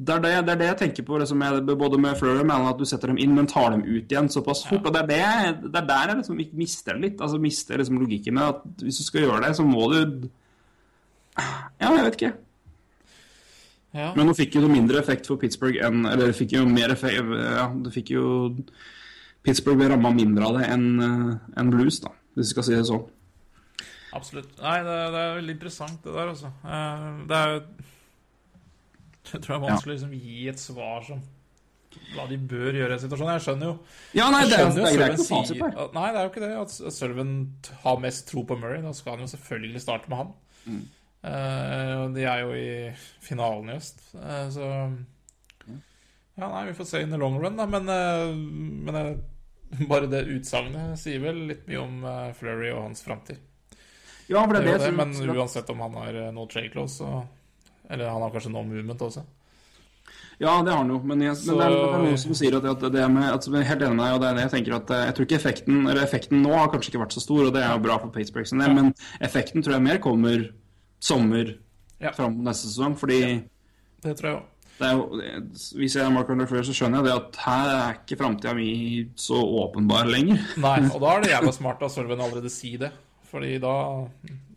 Det 0.00 0.14
er 0.14 0.22
det, 0.24 0.32
det, 0.48 0.52
er 0.54 0.60
det 0.62 0.68
jeg 0.70 0.78
tenker 0.80 1.04
på 1.04 1.18
liksom, 1.20 1.42
med, 1.42 1.70
både 1.78 1.98
med 2.00 2.16
Flurry 2.16 2.40
og 2.40 2.48
med 2.48 2.68
at 2.70 2.78
du 2.80 2.86
setter 2.88 3.12
dem 3.12 3.18
inn, 3.20 3.34
men 3.36 3.48
tar 3.50 3.74
dem 3.74 3.82
ut 3.84 4.10
igjen 4.10 4.30
såpass 4.32 4.62
fort. 4.66 4.86
Og 4.88 4.94
det 4.96 5.18
er, 5.20 5.58
det, 5.60 5.74
er 5.74 5.88
der 5.90 6.12
jeg 6.12 6.20
liksom 6.22 6.38
mister 6.56 6.96
det 6.96 7.04
litt. 7.04 7.18
Altså 7.20 7.40
mister 7.42 7.78
liksom 7.78 7.98
logikken 8.00 8.38
med 8.38 8.46
at 8.48 8.86
hvis 8.86 9.02
du 9.02 9.04
skal 9.06 9.26
gjøre 9.26 9.42
det, 9.44 9.56
så 9.58 9.66
må 9.66 9.90
du 9.92 10.00
Ja, 11.36 11.90
jeg 11.92 12.06
vet 12.06 12.16
ikke. 12.16 12.32
Ja. 13.94 14.12
Men 14.16 14.28
nå 14.30 14.34
fikk 14.38 14.56
jo 14.56 14.70
mindre 14.70 15.02
effekt 15.02 15.26
for 15.26 15.38
Pittsburgh 15.40 15.80
enn 15.82 16.04
Eller 16.06 16.30
fikk 16.36 16.52
jo 16.54 16.60
mer 16.70 16.92
effekt 16.94 17.16
Ja, 17.18 17.64
du 17.74 17.88
fikk 17.90 18.12
jo 18.14 18.28
Pittsburgh 19.46 19.78
ble 19.80 19.88
ramma 19.92 20.10
mindre 20.12 20.44
av 20.50 20.58
det 20.58 20.66
enn 20.68 20.86
en 21.00 21.70
Blues, 21.72 22.00
da, 22.04 22.10
hvis 22.36 22.50
vi 22.50 22.54
skal 22.54 22.66
si 22.66 22.74
det 22.76 22.86
sånn. 22.90 23.06
Absolutt. 24.12 24.50
Nei, 24.60 24.78
det, 24.84 24.94
det 25.14 25.20
er 25.22 25.36
veldig 25.38 25.54
interessant, 25.54 26.00
det 26.04 26.14
der, 26.16 26.30
altså. 26.32 26.50
Eh, 26.66 27.04
Det 27.30 27.36
er 27.38 27.52
jo 27.54 27.60
Jeg 29.30 29.42
tror 29.44 29.52
det 29.52 29.58
er 29.58 29.66
vanskelig 29.68 29.92
å 29.92 29.96
liksom, 29.98 30.14
gi 30.18 30.48
et 30.50 30.58
svar 30.62 31.04
som 31.06 31.20
hva 32.14 32.24
de 32.30 32.36
bør 32.38 32.76
gjøre 32.78 32.94
i 32.94 32.96
en 32.96 33.02
situasjon. 33.02 33.30
Jeg 33.34 33.42
skjønner 33.44 33.66
jo 33.66 33.74
Ja, 34.14 34.28
nei, 34.30 34.44
det, 34.46 34.58
er- 34.58 34.68
jo 34.68 34.74
det 34.76 34.90
er 34.90 35.14
ikke 35.14 35.26
fasit 35.26 35.58
her. 35.62 35.76
Nei, 35.94 36.06
det 36.10 36.20
er 36.20 36.26
jo 36.26 36.30
ikke 36.30 36.42
det. 36.44 36.50
At 36.60 36.94
Sølven 36.94 37.32
har 37.82 37.98
mest 38.02 38.28
tro 38.30 38.44
på 38.46 38.58
Murray. 38.58 38.82
Da 38.84 38.92
skal 38.94 39.16
han 39.16 39.24
jo 39.26 39.30
selvfølgelig 39.32 39.82
starte 39.82 40.10
med 40.10 40.20
han. 40.22 40.30
Mm. 40.66 40.84
Uh, 41.20 42.04
de 42.14 42.22
er 42.30 42.44
jo 42.44 42.52
i 42.56 42.68
finalen 43.26 43.68
i 43.72 43.74
øst, 43.76 43.98
uh, 44.14 44.46
så 44.54 44.68
Ja, 46.40 46.48
nei, 46.48 46.62
vi 46.70 46.74
får 46.78 46.86
se 46.88 47.02
in 47.04 47.10
the 47.12 47.18
long 47.20 47.36
run, 47.42 47.56
da. 47.60 47.66
Men, 47.68 47.88
eh, 47.88 48.34
men 48.86 48.96
eh, 48.96 49.16
bare 49.90 50.08
det 50.10 50.24
utsagnet 50.32 50.96
sier 50.98 51.20
vel 51.22 51.42
litt 51.50 51.66
mye 51.68 51.80
om 51.84 52.00
uh, 52.06 52.30
Flurry 52.34 52.70
og 52.72 52.86
hans 52.88 53.04
framtid. 53.06 53.38
Ja, 54.30 54.40
for 54.46 54.54
det 54.56 54.62
er 54.62 54.78
det, 54.78 54.86
det, 54.86 54.94
men 54.96 55.12
uansett 55.36 55.68
om 55.74 55.82
han 55.84 55.94
har 56.00 56.16
eh, 56.24 56.30
no 56.34 56.46
trade 56.50 56.70
close, 56.72 56.96
så 57.02 57.26
Eller 57.90 58.06
han 58.08 58.22
har 58.22 58.30
kanskje 58.30 58.50
no 58.54 58.62
movement 58.62 59.00
også. 59.02 59.24
Ja, 60.40 60.52
det 60.64 60.70
har 60.72 60.78
han 60.80 60.88
jo, 60.88 61.00
men, 61.04 61.20
jeg, 61.20 61.36
Så- 61.36 61.52
men 61.52 61.58
det, 61.58 61.64
er, 61.66 61.70
det 61.74 61.94
er 61.98 62.04
noen 62.06 62.18
som 62.22 62.34
sier 62.38 62.54
at, 62.56 62.64
at 62.70 62.84
det 62.94 63.08
med 63.12 63.26
at, 63.28 63.48
helt 63.68 63.82
enig 63.84 63.96
med 63.98 64.04
deg, 64.06 64.14
og 64.14 64.20
det 64.22 64.28
er 64.30 64.36
det 64.38 64.44
jeg 64.46 64.52
tenker 64.54 64.76
at 64.78 64.92
eh, 64.96 65.02
jeg 65.08 65.16
tror 65.18 65.26
ikke 65.26 65.36
effekten 65.40 65.80
eller 65.82 66.02
effekten 66.06 66.40
nå 66.46 66.54
har 66.56 66.70
kanskje 66.72 66.92
ikke 66.94 67.02
vært 67.02 67.16
så 67.18 67.22
stor, 67.26 67.42
og 67.48 67.52
det 67.58 67.64
er 67.66 67.74
jo 67.74 67.82
bra 67.84 67.98
for 68.00 68.14
Pittsburgh 68.14 68.48
sin 68.48 68.62
del, 68.62 68.72
men 68.78 68.92
effekten 69.20 69.66
tror 69.66 69.76
jeg 69.76 69.84
mer 69.90 69.98
kommer 70.06 70.46
sommer 71.02 71.52
Ja. 72.00 72.14
fram 72.16 72.38
neste 72.46 72.70
sesong, 72.70 72.94
fordi 72.96 73.20
Det 74.00 74.14
tror 74.16 74.30
jeg 74.30 74.38
òg. 74.38 74.46
Jo, 74.80 75.20
hvis 75.76 75.94
jeg 75.96 76.04
er 76.06 76.12
Mark 76.14 76.30
Fleur, 76.48 76.64
så 76.64 76.72
skjønner 76.76 77.00
jeg 77.02 77.06
det 77.08 77.14
at 77.18 77.38
her 77.44 77.70
er 77.74 77.98
ikke 77.98 78.16
framtida 78.20 78.54
mi 78.56 78.68
så 79.20 79.36
åpenbar 79.36 80.08
lenger. 80.08 80.40
Nei, 80.64 80.78
og 80.88 81.00
da 81.04 81.14
er 81.16 81.24
det 81.26 81.32
jævla 81.36 81.52
smart 81.56 81.82
av 81.84 81.92
Sølven 81.92 82.22
allerede 82.24 82.52
si 82.52 82.76
det. 82.80 82.92
Fordi 83.30 83.58
da 83.62 83.72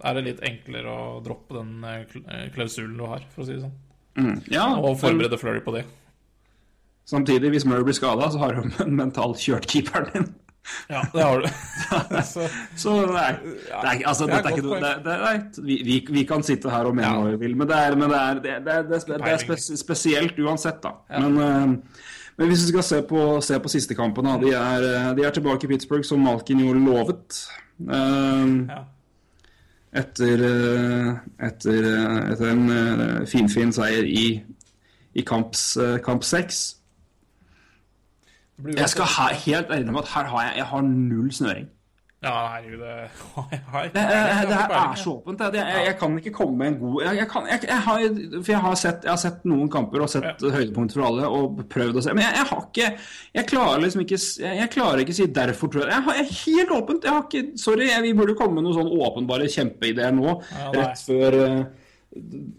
er 0.09 0.15
det 0.17 0.23
litt 0.25 0.39
enklere 0.47 0.89
å 0.89 1.19
droppe 1.21 1.59
den 1.59 1.83
eh, 1.85 2.15
eh, 2.23 2.47
klausulen 2.55 2.95
du 2.97 3.03
har, 3.05 3.25
for 3.35 3.43
å 3.43 3.49
si 3.49 3.57
det 3.57 3.65
sånn. 3.67 3.75
Mm. 4.17 4.39
Ja, 4.53 4.65
Og 4.77 4.95
forberede 5.01 5.37
Flurry 5.41 5.61
på 5.65 5.73
det. 5.75 5.83
samtidig, 7.09 7.49
hvis 7.53 7.65
Murray 7.69 7.83
blir 7.85 7.93
skada, 7.97 8.31
så 8.33 8.39
har 8.41 8.55
du 8.57 8.63
en 8.85 8.95
mentalt 8.97 9.37
kjørt 9.43 9.67
keeperen 9.69 10.09
din. 10.13 10.27
Ja, 10.89 11.03
det 11.13 11.23
har 11.23 11.39
du. 11.39 11.47
Så, 12.23 12.47
Så 12.75 12.93
nei, 13.11 13.31
det 13.43 13.89
er, 13.91 14.07
altså, 14.07 14.27
det 14.27 14.39
er 14.39 14.49
ikke 14.49 14.79
det, 14.79 14.91
det, 15.05 15.15
nei, 15.23 15.33
vi, 15.83 15.97
vi, 16.07 16.23
kan 16.27 16.43
sitte 16.45 16.71
her 16.71 16.87
og 16.89 16.95
mene 16.95 17.11
Ja. 17.11 17.33
vi 17.33 17.39
vil, 17.45 17.55
men 17.59 17.69
det 17.69 17.77
er, 17.77 17.97
men 17.99 18.13
det 18.13 18.53
er, 18.53 18.87
er 19.19 19.41
spes, 19.41 19.69
spesielt 19.79 20.39
uansett, 20.39 20.81
da. 20.83 20.95
Men, 21.19 21.37
eh, 21.37 22.07
men 22.37 22.49
hvis 22.49 22.65
vi 22.65 22.71
skal 22.71 22.87
se 22.87 23.01
på, 23.09 23.25
se 23.45 23.59
på 23.59 23.71
siste 23.71 23.97
kampen, 23.97 24.27
da. 24.29 24.37
De 24.41 24.53
er, 24.57 24.87
eh, 24.89 25.11
de 25.19 25.27
er 25.27 25.35
tilbake 25.35 25.67
i 25.67 25.73
Pittsburgh, 25.73 26.05
som 26.07 26.23
Malkin 26.23 26.63
jo 26.63 26.73
lovet. 26.77 27.43
Eh, 27.83 28.55
ja. 28.71 28.81
etter, 30.03 30.45
etter, 31.43 31.89
etter 32.31 32.53
en 32.53 33.27
finfin 33.29 33.75
seier 33.75 34.07
i, 34.07 34.27
i 35.13 35.27
kamps, 35.27 35.73
kamp 36.05 36.23
seks. 36.25 36.63
Jeg 38.77 38.89
skal 38.89 39.07
ha, 39.17 39.29
helt 39.45 39.71
ærlig 39.71 39.91
med 39.91 40.03
at 40.03 40.11
her 40.13 40.29
har 40.29 40.43
jeg, 40.47 40.53
jeg 40.57 40.65
har 40.65 40.81
null 40.81 41.31
snøring. 41.33 41.71
Ja, 42.23 42.31
herregud, 42.53 42.79
det 42.79 42.91
jeg 43.51 43.59
har 43.67 43.83
ikke 43.83 43.93
Det, 43.99 44.03
her 44.07 44.71
er 44.71 44.95
så 44.95 45.09
åpent. 45.11 45.41
Jeg, 45.41 45.53
Jeg, 45.53 45.85
jeg 45.87 45.95
kan 45.99 46.13
ikke 46.17 46.31
komme 46.31 46.57
med 46.57 46.67
en 46.67 46.77
god 46.79 47.01
jeg, 47.03 47.17
jeg, 47.17 47.27
kan, 47.27 47.47
jeg, 47.51 47.59
jeg 47.67 47.81
har, 47.87 47.99
For 48.43 48.51
jeg 48.51 48.61
har, 48.61 48.75
sett, 48.79 49.03
jeg 49.03 49.11
har 49.11 49.19
sett 49.19 49.43
noen 49.49 49.71
kamper 49.71 50.05
og 50.05 50.09
sett 50.13 50.45
høydepunkt 50.55 50.95
for 50.95 51.03
alle 51.09 51.27
og 51.27 51.59
prøvd 51.73 51.99
å 51.99 52.05
se. 52.05 52.15
Men 52.15 52.23
jeg, 52.23 52.37
jeg 52.39 52.49
har 52.53 52.63
ikke 52.69 52.89
Jeg 53.39 53.47
klarer 53.51 53.83
liksom 53.83 54.05
ikke 54.05 54.19
Jeg, 54.21 54.55
jeg 54.61 54.71
klarer 54.77 55.03
ikke 55.03 55.15
å 55.15 55.19
si 55.19 55.27
'derfor', 55.35 55.71
tror 55.73 55.83
jeg. 55.83 55.91
Jeg, 55.91 56.03
har, 56.07 56.19
jeg 56.21 56.29
er 56.29 56.39
helt 56.45 56.75
åpent. 56.79 57.03
Jeg 57.03 57.11
har 57.17 57.27
ikke 57.27 57.63
Sorry, 57.65 57.89
jeg, 57.91 58.03
vi 58.07 58.13
burde 58.21 58.37
komme 58.39 58.55
med 58.55 58.69
noen 58.69 58.79
sånn 58.79 58.93
åpenbare 59.03 59.51
kjempeideer 59.51 60.15
nå. 60.15 60.37
Ja, 60.53 60.71
rett 60.79 61.03
før 61.03 61.39
eh, 61.43 61.63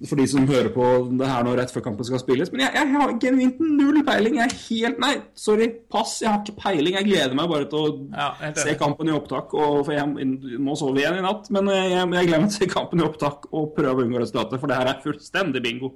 For 0.09 0.19
de 0.19 0.25
som 0.27 0.47
hører 0.49 0.71
på 0.75 0.87
det 1.15 1.27
her 1.31 1.45
nå 1.47 1.53
rett 1.55 1.71
før 1.71 1.85
kampen 1.87 2.07
skal 2.09 2.19
spilles. 2.23 2.51
Men 2.51 2.65
jeg, 2.65 2.75
jeg 2.75 2.91
har 2.95 3.13
genuint 3.23 3.61
null 3.63 4.01
peiling. 4.07 4.41
Jeg 4.41 4.51
er 4.51 4.57
helt 4.65 4.99
Nei, 5.05 5.13
sorry. 5.39 5.69
Pass. 5.95 6.17
Jeg 6.25 6.33
har 6.33 6.41
ikke 6.43 6.57
peiling. 6.65 6.97
Jeg 6.99 7.07
gleder 7.07 7.37
meg 7.39 7.53
bare 7.53 7.69
til 7.71 7.79
å 7.79 7.93
Ja, 8.11 8.53
se 8.59 8.75
kampen 8.81 9.13
i 9.13 9.15
opptak. 9.15 9.55
Og, 9.55 9.85
for 9.87 9.95
jeg 9.95 10.59
må 10.59 10.75
sove 10.81 10.99
igjen 11.03 11.21
i 11.21 11.23
natt, 11.25 11.53
men 11.55 11.71
eh, 11.71 11.93
jeg, 11.93 12.03
jeg 12.03 12.31
gleder 12.33 12.43
meg 12.47 12.51
til 12.51 12.59
å 12.59 12.65
se 12.65 12.71
kampen 12.73 13.05
i 13.05 13.07
opptak 13.07 13.47
og 13.53 13.71
prøve 13.79 14.03
å 14.03 14.09
unngå 14.09 14.25
resultatet, 14.25 14.59
for 14.63 14.73
det 14.73 14.81
her 14.81 14.91
er 14.91 15.01
fullstendig 15.07 15.63
bingo. 15.65 15.95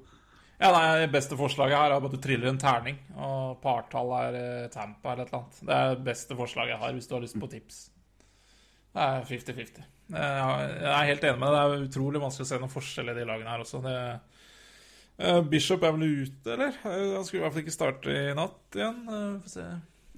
Ja, 0.58 0.72
nei, 0.74 0.86
Det 1.04 1.12
beste 1.14 1.36
forslaget 1.38 1.78
her 1.78 1.92
er 1.94 2.08
at 2.08 2.14
du 2.14 2.18
triller 2.22 2.50
en 2.50 2.58
terning, 2.62 2.96
og 3.18 3.60
partall 3.62 4.14
er 4.22 4.38
eh, 4.38 4.64
Tampa 4.74 5.12
eller 5.16 5.26
et 5.26 5.34
eller 5.34 5.42
annet. 5.44 5.60
Det 5.66 5.76
er 5.82 5.92
det 5.94 6.06
beste 6.08 6.38
forslaget 6.38 6.76
jeg 6.76 6.82
har 6.82 6.96
hvis 6.96 7.06
du 7.10 7.14
har 7.18 7.22
lyst 7.26 7.38
på 7.42 7.50
tips. 7.52 7.84
Det 8.94 9.04
er 9.04 9.28
50-50. 9.28 9.86
Jeg 10.08 10.68
jeg 10.80 10.92
er 10.94 11.08
helt 11.10 11.24
enig 11.28 11.40
med 11.42 11.52
deg. 11.52 11.70
Det 11.72 11.78
er 11.78 11.86
utrolig 11.88 12.20
vanskelig 12.22 12.46
å 12.46 12.50
se 12.50 12.58
noen 12.62 12.72
forskjell 12.72 13.10
i 13.12 13.16
de 13.18 13.24
lagene 13.28 13.50
her 13.52 13.64
også. 13.64 13.80
Det, 13.84 13.96
eh, 15.18 15.40
Bishop 15.52 15.82
er 15.84 15.92
vel 15.96 16.06
ute, 16.24 16.52
eller? 16.54 16.72
Eh, 16.84 17.14
Han 17.16 17.24
skulle 17.26 17.42
i 17.42 17.44
hvert 17.44 17.56
fall 17.56 17.64
ikke 17.66 17.74
starte 17.76 18.14
i 18.14 18.34
natt 18.38 18.78
igjen. 18.78 19.02
Eh, 19.08 19.34
Få 19.44 19.52
se. 19.52 19.66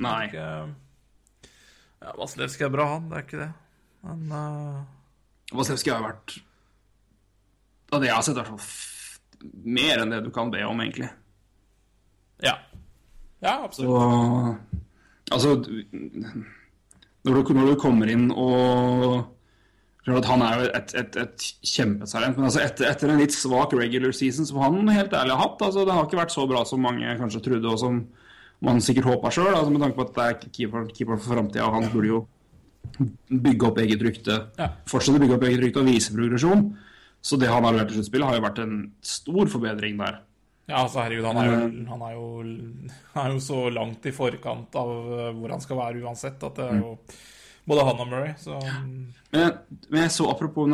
Nei. 0.01 0.21
Ikke, 0.29 0.47
ja, 2.01 2.13
Vasilevskij 2.17 2.65
er 2.69 2.73
bra, 2.73 2.87
han. 2.95 3.09
Det 3.11 3.19
er 3.19 3.27
ikke 3.27 3.41
det. 3.43 3.51
Men 4.07 4.33
uh... 4.33 4.85
Vasilevskij 5.53 5.93
har 5.93 6.07
vært 6.07 6.39
Av 7.93 8.01
det 8.01 8.07
jeg 8.09 8.15
har 8.17 8.23
sett, 8.25 8.39
hvert 8.39 8.49
fall 8.55 9.51
mer 9.65 10.01
enn 10.01 10.11
det 10.15 10.23
du 10.25 10.31
kan 10.33 10.51
be 10.53 10.63
om, 10.69 10.81
egentlig. 10.81 11.09
ja. 12.45 12.55
Ja, 13.43 13.65
absolutt. 13.65 13.89
Så 13.91 14.57
Altså 15.33 15.53
når 17.25 17.43
du, 17.45 17.53
når 17.55 17.67
du 17.71 17.77
kommer 17.81 18.09
inn 18.13 18.31
og 18.33 19.27
Han 20.09 20.43
er 20.43 20.55
jo 20.57 20.69
et, 20.79 20.95
et, 20.97 21.17
et 21.21 21.47
kjempetalent, 21.67 22.39
men 22.39 22.49
altså 22.49 22.63
etter, 22.65 22.89
etter 22.89 23.13
en 23.13 23.21
litt 23.21 23.35
svak 23.37 23.75
regular 23.77 24.15
season, 24.17 24.49
som 24.49 24.63
han 24.63 24.89
helt 24.89 25.13
ærlig 25.13 25.35
har 25.37 25.43
hatt 25.43 25.65
altså 25.67 25.85
Det 25.85 25.93
har 25.93 26.07
ikke 26.09 26.21
vært 26.23 26.33
så 26.33 26.47
bra 26.49 26.65
som 26.65 26.81
mange 26.81 27.17
kanskje 27.21 27.43
trodde, 27.45 27.69
og 27.69 27.81
som 27.83 28.01
man 28.65 28.81
sikkert 28.85 29.11
håpa 29.11 29.33
sjøl, 29.33 29.53
altså 29.53 29.73
med 29.73 29.85
tanke 29.85 29.99
på 29.99 30.07
at 30.07 30.15
det 30.17 30.25
er 30.27 30.53
keeper, 30.57 30.87
keeper 30.93 31.21
for 31.21 31.35
framtida, 31.35 31.69
og 31.69 31.77
han 31.77 31.93
burde 31.93 32.13
jo 32.13 32.23
bygge 33.29 33.69
opp 33.69 33.81
eget 33.81 34.03
rykte. 34.05 34.39
Ja. 34.59 34.71
Fortsette 34.89 35.21
å 35.21 35.23
bygge 35.23 35.37
opp 35.37 35.47
eget 35.49 35.63
rykte 35.65 35.83
og 35.83 35.89
vise 35.89 36.17
progresjon. 36.17 36.65
Så 37.21 37.37
det 37.41 37.51
han 37.53 37.65
har 37.65 37.77
levert 37.77 37.93
i 37.93 37.99
sluttspillet, 37.99 38.29
har 38.29 38.39
jo 38.39 38.45
vært 38.47 38.61
en 38.65 38.77
stor 39.05 39.51
forbedring 39.53 39.99
der. 40.01 40.23
Ja, 40.71 40.85
altså 40.85 41.03
herregud, 41.03 41.27
han 41.27 41.41
er, 41.41 41.51
jo, 41.51 41.85
han, 41.91 42.03
er 42.07 42.15
jo, 42.15 42.27
han 43.17 43.21
er 43.25 43.35
jo 43.35 43.43
så 43.43 43.65
langt 43.75 44.07
i 44.07 44.15
forkant 44.15 44.77
av 44.79 44.91
eh, 45.17 45.31
hvor 45.37 45.53
han 45.53 45.65
skal 45.65 45.81
være 45.81 46.03
uansett, 46.05 46.45
at 46.47 46.61
det 46.61 46.69
er 46.69 46.79
jo 46.79 46.93
både 47.69 47.85
han 47.87 48.01
og 48.03 48.09
Murray, 48.09 48.33
så 48.41 48.59
Men, 49.31 49.53
men 49.89 50.03
jeg 50.03 50.11
så 50.11 50.25
apropos, 50.27 50.73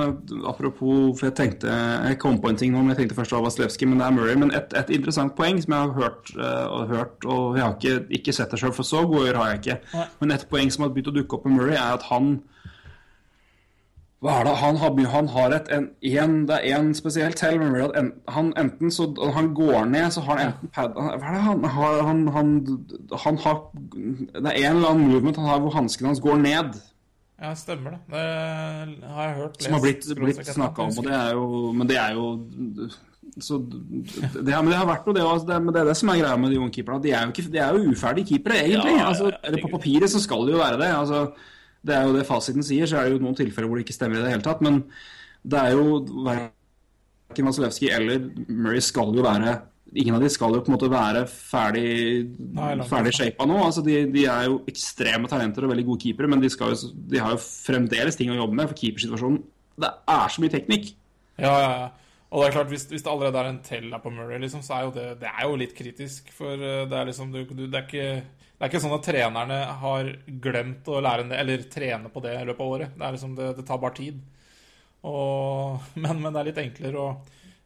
apropos 0.48 1.18
For 1.18 1.26
jeg 1.26 1.34
tenkte 1.36 1.68
Jeg 1.68 2.16
kom 2.18 2.38
på 2.40 2.48
en 2.48 2.56
ting 2.56 2.72
nå, 2.72 2.80
men 2.80 2.94
jeg 2.94 3.02
tenkte 3.02 3.18
først 3.18 3.34
det 3.34 3.36
var 3.36 3.44
Vasilevskij, 3.44 3.88
men 3.90 4.00
det 4.00 4.06
er 4.06 4.14
Murray. 4.16 4.36
Men 4.40 4.54
et, 4.56 4.72
et, 4.72 4.92
interessant 4.96 5.34
poeng 5.36 5.60
som 5.62 5.74
jeg 5.74 5.82
har 5.82 5.92
hørt 5.98 6.32
uh, 6.38 6.66
og 6.72 6.94
hørt, 6.94 7.24
og 7.24 7.58
jeg 7.58 7.64
har 7.66 7.76
ikke, 7.76 8.06
ikke 8.20 8.32
sett 8.32 8.54
det 8.54 8.62
sjøl, 8.62 8.72
for 8.76 8.88
så 8.88 9.02
gode 9.04 9.34
har 9.36 9.52
jeg 9.52 9.60
ikke. 9.60 10.06
Men 10.22 10.32
et 10.32 10.46
poeng 10.50 10.72
som 10.72 10.86
har 10.86 10.94
begynt 10.94 11.12
å 11.12 11.16
dukke 11.18 11.36
opp 11.36 11.48
med 11.48 11.58
Murray, 11.58 11.76
er 11.76 11.98
at 11.98 12.06
han 12.08 12.38
hva 14.26 14.34
er 14.40 14.48
det? 14.48 14.54
Han 14.60 14.76
har, 14.82 14.96
han 15.12 15.28
har 15.34 15.54
et 15.56 15.68
en, 15.76 15.86
en, 16.02 16.34
Det 16.48 16.56
er 16.58 16.76
én 16.80 16.90
spesielt 16.98 17.36
til 17.40 17.58
Men 17.62 17.76
en, 18.00 18.10
han 18.34 18.52
enten 18.58 18.90
så 18.90 19.06
Han 19.34 19.52
går 19.54 19.84
ned, 19.92 20.10
så 20.16 20.20
har 20.26 20.36
han 20.40 20.50
enten 20.52 20.72
pad 20.74 20.92
Hva 20.98 21.14
er 21.14 21.32
det 21.36 21.44
han 21.46 21.64
har 21.78 22.02
han, 22.10 22.26
han, 22.34 22.52
han 23.24 23.38
har 23.46 23.56
Det 23.86 24.52
er 24.52 24.58
en 24.70 24.76
eller 24.76 24.88
annen 24.90 25.08
movement 25.12 25.36
han 25.40 25.48
har 25.52 25.60
hvor 25.64 25.74
hansken 25.78 26.06
hans 26.10 26.20
går 26.20 26.36
ned. 26.42 26.76
Ja, 27.42 27.50
stemmer 27.54 27.90
det. 27.96 27.98
Det 28.08 29.08
har 29.12 29.26
jeg 29.28 29.34
hørt. 29.36 29.58
Som 29.62 29.74
har 29.76 29.82
blitt, 29.84 30.06
lest, 30.08 30.20
blitt 30.20 30.46
snakka 30.56 30.86
om, 30.86 30.94
og 30.98 31.04
det 31.04 31.12
er 31.12 31.32
jo 31.36 31.72
Men 31.76 31.88
det 31.90 31.98
er 32.00 32.14
jo 32.16 32.30
så 33.42 33.58
det, 33.60 34.48
har- 34.54 34.62
men 34.62 34.70
det 34.72 34.78
har 34.78 34.86
vært 34.88 35.04
noe, 35.06 35.14
det, 35.16 35.22
også, 35.26 35.44
det, 35.50 35.56
men 35.62 35.74
det 35.74 35.80
er 35.82 35.88
det 35.90 35.96
som 35.98 36.08
er 36.08 36.20
greia 36.22 36.36
med 36.40 36.50
de 36.54 36.58
unge 36.62 36.72
keeperne. 36.72 37.02
De 37.04 37.10
er 37.12 37.26
jo, 37.26 37.32
ikke, 37.34 37.42
de 37.52 37.58
er 37.60 37.74
jo 37.76 37.90
uferdige 37.92 38.26
keepere, 38.30 38.62
egentlig. 38.64 38.94
Ja, 38.96 39.08
altså, 39.10 39.28
eller 39.44 39.60
på 39.64 39.68
papiret 39.74 40.08
så 40.08 40.20
skal 40.24 40.46
de 40.46 40.54
jo 40.54 40.60
være 40.62 40.78
det. 40.80 40.88
Altså, 40.96 41.18
det 41.86 41.94
er 41.96 42.08
jo 42.08 42.16
det 42.16 42.26
fasiten 42.28 42.66
sier, 42.66 42.88
så 42.88 42.98
er 42.98 43.08
det 43.08 43.16
jo 43.16 43.22
noen 43.24 43.38
tilfeller 43.38 43.70
hvor 43.70 43.78
det 43.78 43.86
ikke 43.86 43.96
stemmer 43.96 44.20
i 44.20 44.26
det 44.26 44.34
hele 44.34 44.44
tatt. 44.46 44.62
Men 44.64 44.82
det 45.46 45.62
er 45.62 45.76
jo 45.76 46.02
verken 46.26 47.48
Vasilevskij 47.48 47.94
eller 47.94 48.28
Murray 48.48 48.82
skal 48.84 49.14
jo 49.14 49.24
være 49.26 49.58
Ingen 49.96 50.16
av 50.16 50.22
de 50.24 50.28
skal 50.28 50.50
jo 50.50 50.60
på 50.64 50.68
en 50.68 50.74
måte 50.74 50.88
være 50.90 51.20
ferdig, 51.30 51.90
Nei, 52.56 52.72
ferdig 52.90 53.12
shapa 53.14 53.46
nå. 53.46 53.54
Altså, 53.62 53.84
de, 53.86 54.00
de 54.10 54.24
er 54.28 54.48
jo 54.48 54.58
ekstreme 54.68 55.30
talenter 55.30 55.64
og 55.64 55.70
veldig 55.70 55.84
gode 55.86 56.02
keepere, 56.02 56.28
men 56.32 56.42
de, 56.42 56.50
skal 56.52 56.74
jo, 56.74 56.90
de 57.06 57.20
har 57.22 57.36
jo 57.36 57.38
fremdeles 57.40 58.18
ting 58.18 58.32
å 58.34 58.36
jobbe 58.36 58.58
med. 58.58 58.66
For 58.72 58.80
keepersituasjonen 58.80 59.38
Det 59.78 59.92
er 60.16 60.34
så 60.34 60.42
mye 60.42 60.52
teknikk. 60.52 60.90
Ja, 61.38 61.54
ja, 61.54 61.70
ja. 61.70 61.86
Og 62.34 62.42
det 62.42 62.48
er 62.48 62.56
klart, 62.58 62.72
hvis, 62.74 62.88
hvis 62.90 63.06
det 63.06 63.12
allerede 63.12 63.38
er 63.38 63.52
en 63.52 63.62
tell 63.64 63.86
der 63.92 64.02
på 64.02 64.10
Murray, 64.10 64.40
liksom, 64.42 64.64
så 64.66 64.74
er 64.74 64.88
jo 64.88 64.92
det, 64.98 65.06
det 65.22 65.30
er 65.30 65.46
jo 65.46 65.60
litt 65.62 65.76
kritisk. 65.78 66.34
For 66.34 66.58
eh, 66.58 66.82
det 66.90 66.98
er 66.98 67.08
liksom 67.08 67.30
du, 67.32 67.44
du, 67.46 67.64
det, 67.68 67.78
er 67.78 67.86
ikke, 67.86 68.35
det 68.56 68.64
er 68.64 68.70
ikke 68.70 68.80
sånn 68.80 68.96
at 68.96 69.04
trenerne 69.04 69.56
har 69.82 70.06
glemt 70.40 70.86
å 70.88 71.00
lære 71.04 71.26
eller 71.36 71.64
trene 71.68 72.08
på 72.08 72.22
det 72.24 72.38
i 72.38 72.44
løpet 72.48 72.64
av 72.64 72.70
året. 72.72 72.94
Det 72.96 73.04
er 73.04 73.16
liksom, 73.16 73.34
det, 73.36 73.50
det 73.58 73.64
tar 73.68 73.80
bare 73.82 73.98
tid. 73.98 74.22
Og, 75.04 75.82
men, 76.02 76.22
men 76.22 76.30
det 76.32 76.40
er 76.40 76.48
litt 76.50 76.62
enklere 76.62 77.02
å 77.02 77.10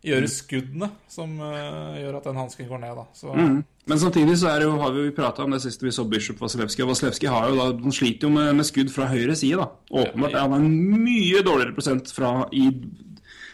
gjøre 0.01 0.30
skuddene 0.32 0.88
som 1.12 1.36
uh, 1.45 1.95
gjør 2.01 2.16
at 2.18 2.26
den 2.26 2.41
hansken 2.41 2.68
går 2.70 2.80
ned, 2.82 2.97
da. 2.97 3.05
Så 3.14 3.34
Men 3.36 4.01
samtidig 4.01 4.38
så 4.41 4.49
er 4.51 4.62
det 4.62 4.66
jo, 4.66 4.74
har 4.80 4.95
vi 4.97 5.05
jo 5.05 5.14
prata 5.14 5.45
om 5.45 5.55
det 5.55 5.61
siste 5.62 5.86
vi 5.86 5.93
så 5.95 6.07
Bishop 6.09 6.41
Vasilevskij. 6.41 6.86
Vasilevskij 6.88 7.30
han 7.30 7.95
sliter 7.95 8.26
jo 8.26 8.32
med, 8.34 8.51
med 8.59 8.66
skudd 8.66 8.91
fra 8.95 9.07
høyre 9.12 9.36
side. 9.38 9.61
da. 9.61 9.68
Åpenbart. 10.03 10.38
Han 10.41 10.57
har 10.57 10.64
en 10.64 11.05
mye 11.05 11.45
dårligere 11.47 11.76
prosent 11.76 12.11
fra 12.16 12.34
i 12.51 12.70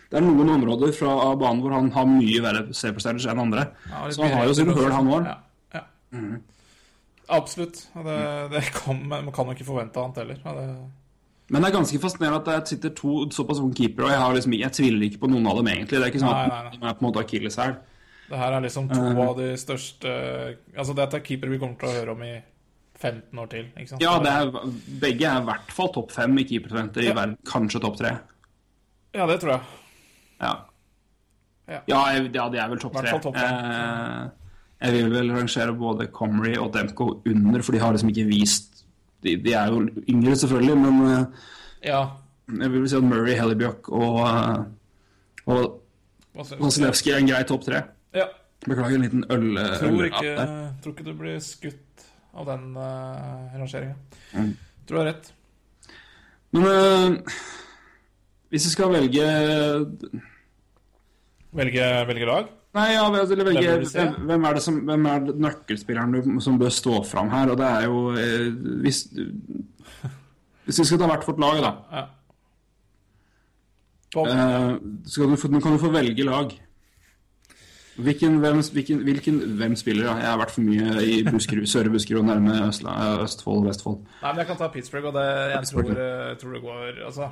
Det 0.06 0.20
er 0.20 0.22
noen 0.22 0.54
områder 0.54 0.92
fra 0.94 1.34
banen 1.36 1.60
hvor 1.64 1.74
han 1.74 1.90
har 1.92 2.06
mye 2.08 2.42
verre 2.44 2.68
C-percentage 2.70 3.26
enn 3.32 3.42
andre. 3.42 3.68
ja, 3.90 4.04
Så 4.14 4.22
han 4.22 4.38
har 4.38 4.46
jo 4.46 4.54
sine 4.54 4.76
høl, 4.76 4.92
han 4.94 5.10
òg. 5.10 5.26
Ja, 5.26 5.80
ja. 5.80 5.82
Absolutt. 7.28 7.80
Det, 7.94 8.18
det 8.52 8.62
kan, 8.76 9.00
man 9.08 9.32
kan 9.34 9.48
jo 9.50 9.56
ikke 9.56 9.66
forvente 9.66 9.98
annet 10.02 10.20
heller. 10.22 10.38
Det, 10.44 10.66
Men 11.50 11.62
det 11.62 11.68
er 11.70 11.74
ganske 11.76 12.00
fascinerende 12.02 12.38
at 12.42 12.48
det 12.66 12.72
sitter 12.74 12.92
to 12.94 13.16
såpass 13.34 13.60
unge 13.62 13.74
keepere, 13.78 14.06
og 14.06 14.12
jeg, 14.14 14.20
har 14.22 14.34
liksom, 14.34 14.56
jeg 14.60 14.72
tviler 14.78 15.06
ikke 15.08 15.22
på 15.24 15.30
noen 15.32 15.46
av 15.50 15.58
dem 15.60 15.70
egentlig. 15.72 15.98
Det 15.98 16.04
er 16.06 16.12
ikke 16.14 16.22
sånn 16.22 16.34
Nei, 16.34 16.44
at 16.44 16.52
nei, 16.52 16.78
nei. 16.80 16.90
er 16.90 16.98
på 16.98 17.02
en 17.04 17.08
måte 17.08 17.24
akilleshæl. 17.24 17.74
det 18.30 18.42
her 18.42 18.56
er 18.56 18.64
liksom 18.66 18.88
to 18.90 19.02
av 19.22 19.36
de 19.38 19.48
største 19.62 20.12
Altså, 20.76 20.94
dette 20.98 21.18
er 21.20 21.26
keepere 21.26 21.52
vi 21.54 21.58
kommer 21.62 21.78
til 21.82 21.90
å 21.90 21.96
høre 21.98 22.14
om 22.16 22.22
i 22.26 22.34
15 22.96 23.42
år 23.42 23.50
til. 23.52 23.66
Ikke 23.76 23.90
sant? 23.92 24.02
Ja, 24.02 24.14
det 24.24 24.32
er, 24.32 24.70
begge 25.02 25.28
er 25.28 25.42
i 25.42 25.46
hvert 25.50 25.74
fall 25.76 25.92
topp 25.94 26.14
fem 26.14 26.38
i 26.40 26.46
keepertalenter 26.48 27.04
i 27.04 27.12
verden. 27.12 27.36
Kanskje 27.46 27.82
topp 27.84 27.98
tre. 28.00 28.14
ja, 29.14 29.26
det 29.26 29.40
tror 29.42 29.56
jeg. 29.56 29.76
Ja. 30.40 30.54
Ja. 31.66 31.80
Ja, 31.90 32.00
de 32.22 32.58
er 32.62 32.68
vel 32.70 32.78
topp 32.80 32.94
tre. 33.00 33.18
topp 33.18 33.34
tre. 33.34 33.46
Eh, 33.50 34.45
jeg 34.80 34.92
vil 34.92 35.10
vel 35.12 35.30
rangere 35.32 35.72
både 35.76 36.06
Comrie 36.12 36.60
og 36.60 36.74
Demko 36.74 37.22
under, 37.26 37.62
for 37.64 37.72
de 37.72 37.80
har 37.80 37.94
liksom 37.96 38.10
ikke 38.12 38.26
vist 38.28 38.72
De, 39.24 39.32
de 39.40 39.52
er 39.56 39.70
jo 39.72 39.80
yngre, 40.12 40.36
selvfølgelig, 40.36 40.76
men 40.76 40.96
eh, 41.10 41.24
Ja. 41.88 42.02
jeg 42.46 42.70
vil 42.70 42.80
vel 42.82 42.88
si 42.88 42.96
at 42.96 43.02
Murray, 43.02 43.34
Hellebjørk 43.38 43.88
og, 43.88 44.18
eh, 44.28 44.64
og 45.46 45.62
du? 46.36 46.42
Vasilevskij 46.60 47.14
er 47.14 47.22
en 47.22 47.30
grei 47.30 47.42
topp 47.48 47.64
tre. 47.64 47.80
Ja. 48.14 48.26
Beklager 48.66 48.98
en 48.98 49.06
liten 49.06 49.24
øl... 49.32 49.56
Tror 49.80 50.04
ikke, 50.04 50.34
der. 50.36 50.52
tror 50.84 50.92
ikke 50.92 51.06
du 51.06 51.14
blir 51.16 51.38
skutt 51.40 52.04
av 52.36 52.46
den 52.50 52.76
uh, 52.76 53.56
rangeringa. 53.56 53.94
Mm. 54.34 54.52
Tror 54.86 54.98
du 54.98 55.00
har 55.00 55.08
rett. 55.14 55.30
Men 56.52 56.66
uh, 56.68 57.38
hvis 58.52 58.68
vi 58.68 58.74
skal 58.74 58.92
velge 58.92 59.26
Velge, 61.56 61.88
velge 62.10 62.28
lag? 62.28 62.52
Nei, 62.76 62.90
ja, 62.92 63.04
altså, 63.08 63.36
Hvem 63.38 63.56
hvem, 63.56 64.14
hvem 64.28 64.44
er 64.48 64.58
det 64.58 64.62
som 64.64 64.80
Hvem 64.88 65.06
er 65.08 65.24
det 65.28 65.36
nøkkelspilleren 65.40 66.12
du, 66.12 66.34
som 66.44 66.58
bør 66.60 66.74
stå 66.74 67.00
fram 67.08 67.30
her? 67.32 67.54
Og 67.54 67.60
det 67.60 67.70
er 67.70 67.86
jo 67.88 68.02
eh, 68.20 68.50
hvis, 68.84 69.06
hvis 70.66 70.82
vi 70.82 70.88
skal 70.90 71.00
ta 71.00 71.08
hvert 71.10 71.26
vårt 71.30 71.40
lag, 71.42 71.62
da, 71.64 71.72
Ja. 71.96 72.04
Eh, 74.16 74.76
skal 75.04 75.32
du, 75.34 75.48
nå 75.52 75.60
kan 75.60 75.74
du 75.74 75.82
få 75.82 75.90
velge 75.92 76.24
lag. 76.24 76.54
Hvilken, 77.96 78.38
hvem, 78.42 78.58
hvilken, 78.76 78.98
hvilken, 79.08 79.38
hvem 79.56 79.74
spiller, 79.76 80.04
da? 80.04 80.14
Jeg 80.20 80.28
har 80.28 80.40
vært 80.40 80.52
for 80.52 80.64
mye 80.64 81.00
i 81.00 81.22
Buskerud, 81.24 81.64
Søre 81.68 81.92
Buskerud 81.92 82.20
og 82.20 82.26
nærme 82.28 82.56
Østla, 82.66 82.92
Østfold 83.24 83.62
og 83.62 83.68
Vestfold. 83.70 84.02
Nei, 84.20 84.32
men 84.34 84.42
jeg 84.42 84.48
kan 84.50 84.58
ta 84.60 84.68
Pittsburgh, 84.72 85.08
og 85.08 85.16
det, 85.16 85.24
jeg 85.24 85.62
Pittsburgh, 85.64 85.92
tror, 85.94 86.34
tror 86.42 86.56
det 86.56 86.62
går 86.66 87.00
Altså, 87.08 87.30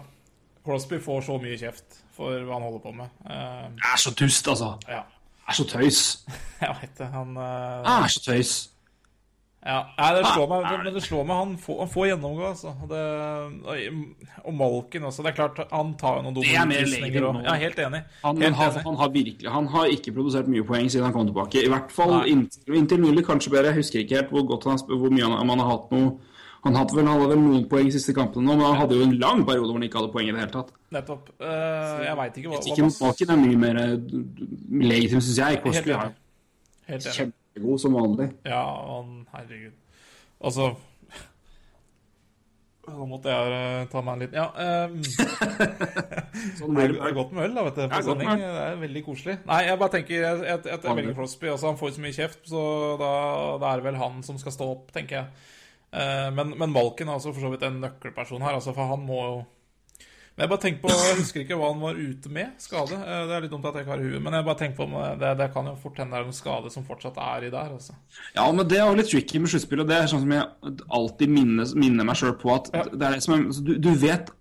Crosby 0.65 1.01
får 1.05 1.27
så 1.27 1.37
mye 1.43 1.59
kjeft 1.61 1.99
for 2.17 2.33
hva 2.47 2.57
han 2.57 2.65
holder 2.65 2.81
på 2.81 2.95
med. 2.97 3.13
Uh, 3.27 3.67
Det 3.77 3.91
er 3.93 4.01
så 4.07 4.15
dust, 4.17 4.49
altså. 4.55 4.71
ja, 4.89 5.03
er 5.49 5.59
så 5.59 5.67
tøys. 5.69 6.05
jeg 6.63 6.79
veit 6.81 6.95
det. 6.99 7.11
Han 7.15 7.37
eh, 7.37 7.91
er 8.05 8.15
så 8.15 8.25
tøys. 8.25 8.55
Ja, 9.65 9.79
nei, 9.97 10.09
det 10.13 10.27
slår 10.29 10.49
meg, 10.51 10.65
det, 10.69 10.79
men 10.83 10.93
det 10.93 11.03
slår 11.07 11.23
meg 11.25 11.39
han 11.41 11.53
får, 11.57 11.77
han 11.81 11.89
får 11.89 12.07
gjennomgå, 12.11 12.49
altså. 12.51 12.73
Det, 12.91 13.05
og, 14.43 14.51
Malkin 14.59 15.07
også. 15.09 15.25
Det 15.25 15.31
er 15.31 15.37
klart, 15.39 15.63
han 15.71 15.95
tar 16.01 16.19
jo 16.19 16.27
noen 16.27 16.37
dumme 16.37 16.77
er 16.77 17.25
og- 17.25 17.39
nå. 17.39 17.45
Ja, 17.47 17.55
helt 17.63 17.81
enig. 17.81 18.03
Han, 18.27 18.43
helt 18.43 18.45
han, 18.45 18.59
har, 18.59 18.75
enig. 18.75 18.85
han 18.85 18.99
har 19.01 19.09
virkelig 19.15 19.51
Han 19.55 19.71
har 19.73 19.87
ikke 19.95 20.13
produsert 20.13 20.51
mye 20.53 20.67
poeng 20.69 20.91
siden 20.93 21.09
han 21.09 21.17
kom 21.17 21.31
tilbake. 21.31 21.65
I 21.65 21.73
hvert 21.73 21.97
fall 21.97 22.29
inntil, 22.29 22.77
inntil 22.77 23.01
mulig, 23.01 23.25
kanskje 23.25 23.55
bedre. 23.57 23.73
Jeg 23.73 23.81
husker 23.81 24.05
ikke 24.05 24.21
helt 24.21 24.37
hvor 24.37 24.45
godt 24.53 24.69
han 24.69 24.85
hvor 24.85 25.09
mye 25.17 25.25
han, 25.25 25.49
han 25.49 25.65
har 25.65 25.71
hatt 25.73 25.91
noe 25.97 26.13
Han 26.65 26.77
hadde 26.79 26.97
vel, 26.97 27.05
han 27.05 27.21
hadde 27.21 27.35
vel 27.35 27.43
noen 27.43 27.65
poeng 27.69 27.89
i 27.91 27.93
siste 27.93 28.15
kampene 28.17 28.47
nå, 28.47 28.55
men 28.57 28.65
han 28.65 28.79
hadde 28.81 28.97
jo 28.97 29.05
en 29.05 29.19
lang 29.21 29.43
periode 29.45 29.69
hvor 29.69 29.77
han 29.77 29.85
ikke 29.85 29.99
hadde 30.01 30.13
poeng 30.15 30.31
i 30.31 30.33
det 30.33 30.41
hele 30.41 30.53
tatt. 30.55 30.71
Nettopp. 30.97 31.29
Uh, 31.37 32.01
jeg 32.07 32.17
veit 32.21 32.39
ikke 32.41 32.53
hva, 32.53 32.61
Ikke 32.71 32.87
mot 32.87 33.01
Malkin 33.05 33.33
er 33.35 33.41
mye 33.43 33.59
mer 33.61 33.81
eh, 33.83 33.95
legitim, 34.81 35.21
syns 35.21 35.41
jeg. 35.43 35.61
Helt 35.67 35.91
enig. 35.93 36.15
Helt 36.89 37.05
enig. 37.05 37.15
kjempegod 37.19 37.83
som 37.85 37.97
vanlig. 37.99 38.31
Ja, 38.49 38.65
han 38.89 39.15
Herregud. 39.35 39.77
Altså 40.45 40.71
Nå 42.95 43.07
måtte 43.09 43.33
jeg 43.33 43.53
eh, 43.57 43.85
ta 43.93 44.01
meg 44.05 44.15
en 44.15 44.25
liten 44.25 44.39
Ja. 44.41 44.47
Um, 44.89 44.97
Sånn 46.59 46.81
er 46.81 46.95
det 46.95 47.01
er 47.01 47.17
godt 47.17 47.33
med 47.37 47.47
øl, 47.47 47.57
da, 47.57 47.65
vet 47.69 47.77
du. 47.77 47.83
På 47.89 47.99
Ja, 47.99 48.07
sending. 48.09 48.41
Det 48.41 48.63
er 48.63 48.79
veldig 48.83 49.03
koselig. 49.07 49.37
Nei, 49.49 49.61
jeg 49.69 49.81
bare 49.81 49.95
tenker 49.99 50.17
Jeg, 50.17 50.25
jeg, 50.49 50.65
jeg, 50.65 50.81
jeg 50.85 50.97
velger 51.01 51.17
Crosby. 51.21 51.53
Altså, 51.53 51.69
han 51.71 51.81
får 51.81 51.93
så 51.97 52.05
mye 52.05 52.17
kjeft, 52.17 52.41
så 52.49 52.63
da, 53.01 53.11
da 53.61 53.71
er 53.71 53.83
det 53.83 53.87
vel 53.91 54.01
han 54.01 54.25
som 54.25 54.41
skal 54.41 54.57
stå 54.57 54.71
opp, 54.79 54.89
tenker 54.97 55.21
jeg. 55.21 55.53
Eh, 55.95 56.29
men, 56.35 56.55
men 56.59 56.73
Malkin 56.75 57.07
er 57.09 57.15
altså 57.19 57.31
for 57.35 57.45
så 57.45 57.51
vidt 57.53 57.63
en 57.69 57.77
nøkkelperson 57.85 58.43
her, 58.43 58.57
altså, 58.59 58.73
for 58.75 58.89
han 58.91 59.05
må 59.07 59.21
jo 59.29 59.35
Men 60.35 60.43
jeg 60.43 60.51
bare 60.51 60.63
tenker 60.65 60.81
på 60.83 60.91
Jeg 60.91 61.19
husker 61.21 61.43
ikke 61.45 61.55
hva 61.61 61.69
han 61.71 61.83
var 61.85 61.95
ute 61.95 62.31
med, 62.35 62.57
skade. 62.59 62.97
Eh, 62.99 63.21
Det 63.29 63.37
er 63.37 63.45
litt 63.45 63.53
dumt 63.53 63.69
at 63.71 63.77
jeg 63.79 63.85
ikke 63.85 63.93
har 63.95 64.01
i 64.03 64.09
huet, 64.11 64.23
men 64.25 64.35
jeg 64.35 64.47
bare 64.49 64.59
tenker 64.65 64.77
på 64.81 64.87
om 64.89 64.97
det, 65.21 65.31
det 65.39 65.47
kan 65.55 65.69
jo 65.71 65.75
fort 65.79 66.01
hende 66.03 66.17
det 66.17 66.25
er 66.25 66.27
en 66.33 66.35
skade 66.41 66.73
som 66.75 66.87
fortsatt 66.89 67.21
er 67.23 67.47
i 67.47 67.51
der, 67.55 67.71
altså. 67.77 67.95
Ja, 68.35 68.49
men 68.51 68.67
det 68.67 68.81
er 68.81 68.89
jo 68.91 68.97
litt 68.99 69.13
tricky 69.13 69.39
med 69.45 69.53
sluttspill, 69.53 69.85
og 69.85 69.93
det 69.93 70.01
er 70.01 70.11
sånn 70.11 70.25
som 70.25 70.35
jeg 70.35 70.81
alltid 70.99 71.31
minner, 71.37 71.71
minner 71.79 72.09
meg 72.11 72.19
sjøl 72.19 72.35
på 72.43 72.51
at 72.57 72.73
Ja. 72.75 72.83
det 72.91 73.07
er 73.07 73.15
det 73.15 73.23
som 73.29 73.37
er, 73.37 73.45
altså, 73.47 73.63
du, 73.71 73.73
du 73.79 73.93
vet 74.03 74.35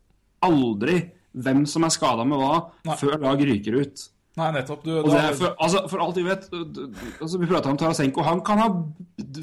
aldri 0.49 0.97
hvem 1.33 1.63
som 1.69 1.85
er 1.85 1.93
skada 1.93 2.25
med 2.25 2.41
hva, 2.41 2.57
Nei. 2.89 2.97
før 2.97 3.15
lag 3.21 3.45
ryker 3.45 3.77
ut. 3.85 4.07
Nei, 4.33 4.47
nettopp. 4.55 4.81
Du, 4.81 4.93
da... 4.95 5.09
det 5.13 5.35
for, 5.37 5.51
altså, 5.61 5.83
for 5.91 6.01
alt 6.01 6.17
vi 6.17 6.23
vet 6.25 6.47
altså, 6.49 7.37
Vi 7.37 7.49
prata 7.49 7.69
om 7.69 7.77
Tarasenko. 7.77 8.23
Han 8.25 8.41
kan 8.45 8.61
ha 8.63 8.69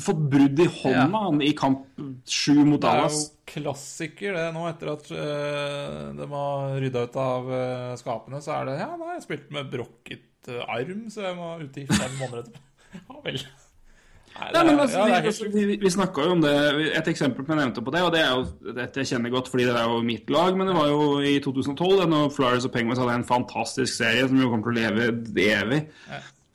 fått 0.02 0.24
brudd 0.32 0.58
i 0.58 0.66
hånda 0.66 1.04
Ja. 1.04 1.20
han 1.28 1.38
i 1.46 1.52
kamp 1.56 1.84
sju 2.26 2.64
mot 2.66 2.82
Det 2.82 2.90
er 2.90 3.04
jo 3.06 3.20
klassiker 3.50 4.34
det 4.38 4.48
nå, 4.54 4.64
etter 4.70 4.92
at 4.92 5.08
uh, 5.14 6.10
de 6.18 6.26
har 6.32 6.74
rydda 6.82 7.06
ut 7.06 7.16
av 7.18 7.48
eh, 7.54 7.94
skapene. 7.98 8.42
Så 8.42 8.54
er 8.54 8.68
det 8.68 8.76
Ja, 8.82 8.92
nei, 8.98 9.16
jeg 9.16 9.24
spilte 9.26 9.56
med 9.56 9.72
brokket 9.72 10.50
eh, 10.50 10.62
arm, 10.70 11.08
så 11.10 11.24
jeg 11.26 11.38
var 11.38 11.64
ute 11.64 11.82
i 11.82 11.88
fem 11.90 12.14
måneder 12.20 12.44
etterpå. 12.44 12.66
Ja 13.06 13.20
vel. 13.22 13.42
Nei, 14.40 14.62
men 14.64 14.80
altså, 14.80 15.02
ja, 15.04 15.18
er 15.18 15.26
vi, 15.26 15.30
helt 15.30 15.54
vi, 15.54 15.76
vi 15.82 15.92
snakka 15.92 16.24
jo 16.24 16.34
om 16.36 16.42
det 16.42 16.52
Et 16.96 17.08
eksempel 17.12 17.44
som 17.44 17.52
jeg 17.54 17.60
nevnte 17.60 17.84
på 17.84 17.92
det, 17.94 18.02
og 18.06 18.12
det 18.14 18.22
er 18.24 18.30
jo 18.32 18.74
dette 18.78 19.02
jeg 19.02 19.10
kjenner 19.12 19.34
godt 19.34 19.50
fordi 19.52 19.68
det 19.68 19.76
er 19.76 19.92
jo 19.92 20.00
mitt 20.06 20.32
lag, 20.32 20.56
men 20.56 20.70
det 20.70 20.76
var 20.76 20.90
jo 20.90 21.06
i 21.20 21.36
2012 21.44 22.00
da 22.00 22.08
når 22.10 22.34
Flyers 22.34 22.66
og 22.68 22.74
Penguins 22.74 23.00
hadde 23.02 23.20
en 23.20 23.28
fantastisk 23.28 23.98
serie 23.98 24.26
som 24.26 24.40
jo 24.40 24.50
kommer 24.50 24.70
til 24.70 24.74
å 24.74 24.80
leve 24.80 25.10
evig. 25.46 25.80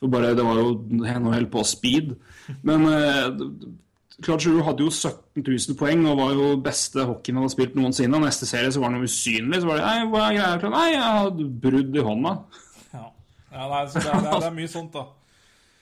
For 0.02 0.12
bare, 0.12 0.36
Det 0.38 0.46
var 0.46 0.60
jo 0.60 0.76
NHL 1.00 1.50
på 1.54 1.64
speed. 1.68 2.14
Men 2.68 2.88
eh, 2.90 3.28
Claude 4.24 4.44
Giroux 4.44 4.64
hadde 4.64 4.86
jo 4.86 4.92
17 4.92 5.44
000 5.44 5.78
poeng 5.80 6.06
og 6.08 6.20
var 6.20 6.34
jo 6.36 6.50
beste 6.64 7.04
hockeyen 7.04 7.40
han 7.40 7.46
hadde 7.46 7.56
spilt 7.56 7.76
noensinne. 7.80 8.16
Og 8.18 8.26
neste 8.28 8.48
serie 8.50 8.72
så 8.72 8.84
var 8.84 8.92
han 8.92 9.02
jo 9.02 9.10
usynlig. 9.10 9.62
Så 9.62 9.70
var 9.70 9.80
det 9.80 9.88
Nei, 9.88 10.08
hva 10.12 10.26
er 10.30 10.38
greia? 10.40 10.72
Nei, 10.76 10.88
jeg 10.94 11.04
hadde 11.20 11.48
brudd 11.66 11.96
i 11.96 12.06
hånda. 12.10 12.34
Ja. 12.94 13.06
ja, 13.52 13.70
nei, 13.72 13.84
så 13.92 14.00
det 14.00 14.10
er, 14.10 14.20
det, 14.20 14.32
er, 14.32 14.44
det 14.46 14.50
er 14.50 14.58
mye 14.60 14.72
sånt, 14.72 14.96
da. 14.96 15.06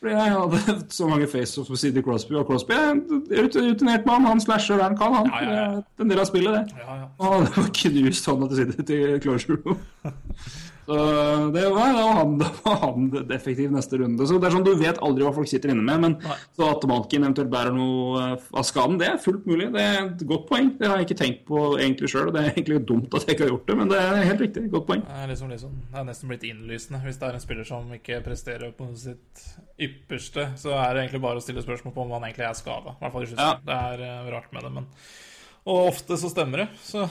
Fordi 0.03 0.13
jeg 0.15 0.31
hadde 0.35 0.57
så 0.97 1.07
mange 1.07 1.27
faceoffs 1.31 1.69
med 1.71 1.77
Sidney 1.79 2.03
Crosby, 2.03 2.33
og 2.35 2.45
Crosby 2.49 2.71
er 2.75 2.89
en 2.91 3.03
rut- 3.31 3.55
rutinert 3.55 4.05
mann. 4.05 4.25
Han 4.27 4.41
slasher 4.43 4.75
der 4.77 4.83
han 4.89 4.97
kan, 4.99 5.13
han. 5.15 5.29
Ja, 5.31 5.43
ja, 5.47 5.61
ja. 5.63 5.69
Det 5.79 5.99
er 5.99 6.03
en 6.03 6.09
del 6.11 6.19
av 6.19 6.25
spillet, 6.27 6.53
det. 6.57 6.75
Ja, 6.83 6.95
ja. 6.99 7.07
Og 7.23 7.45
det 7.47 7.57
var 7.57 7.69
knust 7.79 8.25
hånda 8.27 8.47
til 8.51 8.57
Sidney 8.57 8.85
til 8.91 9.21
Closure. 9.23 9.77
Så 10.83 10.97
det 11.55 11.63
var, 11.71 11.97
han, 12.17 12.33
det 12.41 12.49
var 12.63 12.77
han 12.81 13.05
effektiv 13.37 13.71
neste 13.71 13.97
runde. 14.01 14.27
Så 14.27 14.39
det 14.41 14.49
er 14.49 14.55
sånn, 14.57 14.65
Du 14.67 14.73
vet 14.79 14.99
aldri 15.05 15.23
hva 15.25 15.33
folk 15.35 15.47
sitter 15.47 15.71
inne 15.71 15.85
med, 15.85 16.01
men 16.03 16.15
Nei. 16.23 16.37
så 16.57 16.67
at 16.73 16.83
Malkin 16.89 17.23
eventuelt 17.23 17.51
bærer 17.53 17.75
noe 17.75 18.23
eh, 18.23 18.47
av 18.59 18.67
skaden, 18.67 18.99
det 19.01 19.07
er 19.11 19.21
fullt 19.23 19.47
mulig. 19.49 19.69
Det 19.75 19.83
er 19.83 19.99
et 20.03 20.25
godt 20.29 20.47
poeng. 20.51 20.73
Det 20.79 20.89
har 20.91 20.99
jeg 20.99 21.09
ikke 21.09 21.19
tenkt 21.23 21.43
på 21.47 21.63
egentlig 21.79 22.11
sjøl, 22.11 22.29
og 22.29 22.35
det 22.35 22.43
er 22.43 22.51
egentlig 22.51 22.81
dumt 22.89 23.15
at 23.15 23.27
jeg 23.27 23.37
ikke 23.37 23.47
har 23.47 23.53
gjort 23.55 23.71
det, 23.71 23.79
men 23.79 23.93
det 23.93 23.99
er 24.03 24.29
helt 24.29 24.45
riktig. 24.47 24.65
Godt 24.73 24.87
poeng. 24.91 25.03
Det 25.07 25.19
er, 25.23 25.27
liksom, 25.33 25.51
liksom, 25.55 25.75
det 25.93 26.01
er 26.01 26.07
nesten 26.11 26.33
blitt 26.33 26.47
innlysende. 26.51 27.03
Hvis 27.07 27.19
det 27.21 27.29
er 27.29 27.39
en 27.39 27.45
spiller 27.47 27.69
som 27.69 27.91
ikke 27.99 28.21
presterer 28.25 28.73
på 28.77 28.89
sitt 28.99 29.45
ypperste, 29.81 30.49
så 30.59 30.75
er 30.77 30.89
det 30.93 31.05
egentlig 31.05 31.23
bare 31.23 31.41
å 31.41 31.43
stille 31.43 31.63
spørsmål 31.65 31.95
på 31.95 32.05
om 32.05 32.15
han 32.17 32.27
egentlig 32.27 32.49
er 32.49 32.57
skada. 32.59 32.97
Ja. 33.03 33.53
Det 33.63 33.77
er 33.77 34.03
eh, 34.07 34.31
rart 34.33 34.51
med 34.55 34.67
det, 34.67 34.73
men 34.81 34.89
Og 35.63 35.93
ofte 35.93 36.17
så 36.19 36.27
stemmer 36.27 36.65
det, 36.65 36.71
så 36.83 37.07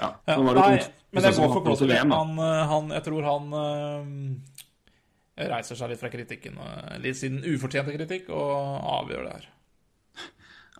Ja, 0.00 0.10
ja. 0.26 0.36
det 0.36 0.54
Nei, 0.58 0.76
men 1.14 1.28
jeg 1.28 1.36
Sånn 1.36 1.50
går 1.50 1.62
for 1.62 1.78
til 1.78 1.90
VM. 1.92 2.12
Han, 2.14 2.38
eh, 2.42 2.60
han, 2.70 2.92
jeg 2.96 3.06
tror 3.06 3.26
han 3.28 3.58
øh, 3.60 5.50
reiser 5.54 5.78
seg 5.78 5.92
litt 5.92 6.00
fra 6.02 6.10
kritikken, 6.12 6.56
eh, 6.58 6.94
litt 7.02 7.20
siden 7.20 7.44
ufortjente 7.46 7.94
kritikk, 7.94 8.32
og 8.34 8.88
avgjør 9.00 9.28
det 9.28 9.34
her. 9.36 9.50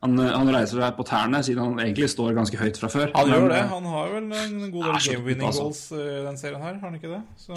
Han, 0.05 0.19
han 0.21 0.51
reiser 0.53 0.83
seg 0.83 0.97
på 0.99 1.07
tærne, 1.09 1.39
siden 1.47 1.63
han 1.63 1.79
egentlig 1.81 2.11
står 2.13 2.35
ganske 2.37 2.59
høyt 2.61 2.81
fra 2.81 2.91
før. 2.93 3.13
Han 3.15 3.31
gjør 3.31 3.47
det. 3.55 3.61
Han 3.71 3.87
har 3.89 4.11
vel 4.17 4.27
en 4.37 4.59
god 4.75 4.91
del 4.91 4.99
game-winning 5.07 5.47
altså. 5.49 5.69
goals 5.71 5.87
i 5.97 6.19
den 6.27 6.43
serien 6.43 6.61
her, 6.61 6.75
har 6.75 6.91
han 6.91 6.99
ikke 6.99 7.15
det? 7.15 7.23
Så, 7.41 7.57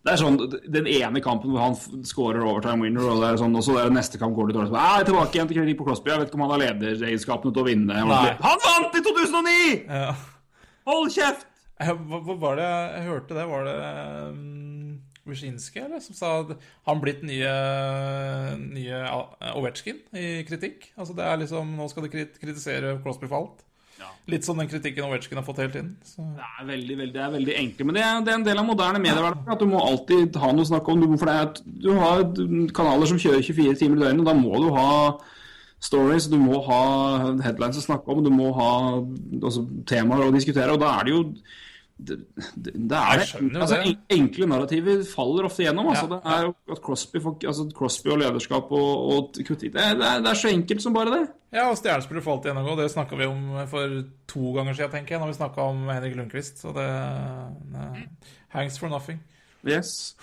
Det 0.00 0.14
er 0.14 0.16
sånn, 0.22 0.38
Den 0.72 0.86
ene 0.88 1.20
kampen 1.20 1.52
hvor 1.52 1.66
han 1.66 1.76
scorer 2.08 2.46
overtime 2.46 2.86
winner, 2.86 3.10
og 3.10 3.20
det 3.20 3.34
er 3.34 3.42
sånn, 3.42 3.58
og 3.60 3.66
så 3.66 3.76
er 3.76 3.90
det 3.90 3.98
neste 3.98 4.22
kamp 4.22 4.38
går 4.38 4.48
det 4.48 4.56
dårlig. 4.56 4.70
Så, 4.70 4.78
«Ah, 4.80 4.94
jeg 4.94 5.04
er 5.04 5.10
tilbake 5.10 5.36
igjen 5.36 5.50
til 5.50 5.60
kritikk 5.60 5.82
på 5.82 5.90
Crosby. 5.90 6.14
Jeg 6.14 6.22
vet 6.22 6.30
ikke 6.30 6.40
om 6.40 6.46
han 6.46 6.54
har 6.54 6.62
lederegenskapene 6.64 7.52
til 7.58 7.66
å 7.66 7.68
vinne. 7.68 8.02
Han 8.46 8.68
vant 8.70 8.96
i 8.96 9.08
2009! 9.10 9.80
ja. 9.90 10.12
Hold 10.90 11.14
kjeft! 11.14 11.46
Eh, 11.80 11.94
Hva, 11.94 12.18
hva 12.26 12.36
var 12.42 12.58
det 12.60 12.66
jeg, 12.66 13.06
hørte 13.06 13.38
det? 13.38 13.46
Var 13.48 13.64
det 13.68 13.76
um, 14.34 15.00
Wyszynski, 15.30 15.80
eller? 15.86 16.02
Som 16.04 16.16
sa 16.18 16.34
at 16.42 16.52
han 16.88 17.00
blitt 17.02 17.22
nye, 17.24 17.54
nye 18.60 19.00
Ovetsjkin 19.54 20.02
i 20.18 20.28
kritikk? 20.48 20.90
Altså 20.98 21.16
det 21.16 21.26
er 21.26 21.40
liksom 21.44 21.74
Nå 21.78 21.88
skal 21.92 22.06
de 22.06 22.12
kritisere 22.40 22.96
Crosby 23.04 23.30
for 23.30 23.42
alt. 23.44 23.66
Litt 24.30 24.46
som 24.46 24.56
den 24.60 24.68
kritikken 24.70 25.04
Ovetsjkin 25.04 25.36
har 25.40 25.44
fått 25.44 25.58
hele 25.60 25.72
tiden. 25.74 25.90
Så. 26.06 26.22
Det 26.36 26.44
er 26.46 26.68
veldig, 26.68 26.94
veldig, 27.00 27.14
det 27.16 27.22
er 27.24 27.32
veldig 27.34 27.56
enkelt, 27.62 27.86
men 27.88 27.96
det 27.98 28.04
er, 28.04 28.20
det 28.24 28.32
er 28.32 28.38
en 28.38 28.46
del 28.46 28.60
av 28.62 28.66
moderne 28.68 29.00
mediehverdag. 29.02 29.42
At 29.54 29.60
du 29.60 29.66
må 29.68 29.80
alltid 29.82 30.38
ha 30.40 30.52
noe 30.54 30.64
å 30.64 30.70
snakke 30.70 30.92
om. 30.94 31.02
Du, 31.04 31.18
for 31.20 31.28
det 31.28 31.34
er, 31.36 31.50
du 31.84 31.90
har 31.98 32.22
kanaler 32.76 33.10
som 33.10 33.20
kjører 33.20 33.44
24 33.44 33.76
timer 33.82 34.00
i 34.00 34.04
døgnet, 34.06 34.22
og 34.24 34.30
da 34.30 34.36
må 34.38 34.62
du 34.62 34.70
ha 34.76 34.88
stories, 35.80 36.28
du 36.30 36.36
må 36.40 36.60
ha 36.66 36.82
headlines 37.44 37.80
å 37.80 37.86
snakke 37.86 38.12
om, 38.12 38.22
du 38.24 38.30
må 38.34 38.50
ha 38.56 38.70
altså, 39.00 39.64
temaer 39.88 40.26
å 40.28 40.34
diskutere, 40.34 40.74
og 40.76 40.82
da 40.82 40.94
er 41.00 41.08
det 41.08 41.14
jo 41.14 41.22
det, 42.00 42.16
det, 42.56 42.72
det 42.88 42.96
er 42.96 43.20
altså, 43.20 43.76
det. 43.84 43.90
Enkle 44.16 44.46
narrativer 44.48 45.02
faller 45.04 45.44
ofte 45.48 45.66
gjennom. 45.66 45.90
Altså, 45.92 46.06
Ja, 46.08 46.16
det 46.16 46.32
er 46.32 46.46
jo 46.46 46.54
at 46.76 46.80
Crosby, 46.84 47.20
får- 47.20 47.46
altså, 47.50 47.66
Crosby 47.76 48.12
og 48.14 48.20
lederskap 48.22 48.70
og, 48.72 49.02
og 49.12 49.40
kritikk 49.44 49.74
det, 49.74 49.84
er- 49.84 49.98
det, 50.00 50.30
er, 50.30 50.38
så 50.40 50.48
enkelt 50.48 50.84
som 50.84 50.96
bare 50.96 51.12
det. 51.12 51.22
Ja, 51.52 51.66
og 51.68 51.76
stjernespillere 51.76 52.24
falt 52.24 52.46
igjennom 52.48 52.64
gjennomgå. 52.64 52.82
Det 52.86 52.94
snakka 52.94 53.18
vi 53.20 53.28
om 53.28 53.42
for 53.68 53.98
to 54.32 54.54
ganger 54.56 54.78
siden, 54.78 54.94
tenker 54.94 55.16
jeg, 55.16 55.20
når 55.24 55.32
vi 55.34 55.38
snakka 55.42 55.66
om 55.74 55.82
Henrik 55.90 56.16
Lundqvist. 56.16 56.62
Så 56.64 56.72
det, 56.76 56.88
det 57.74 57.90
Hangs 58.56 58.80
for 58.80 58.88
nothing. 58.88 59.20
Yes. 59.68 60.14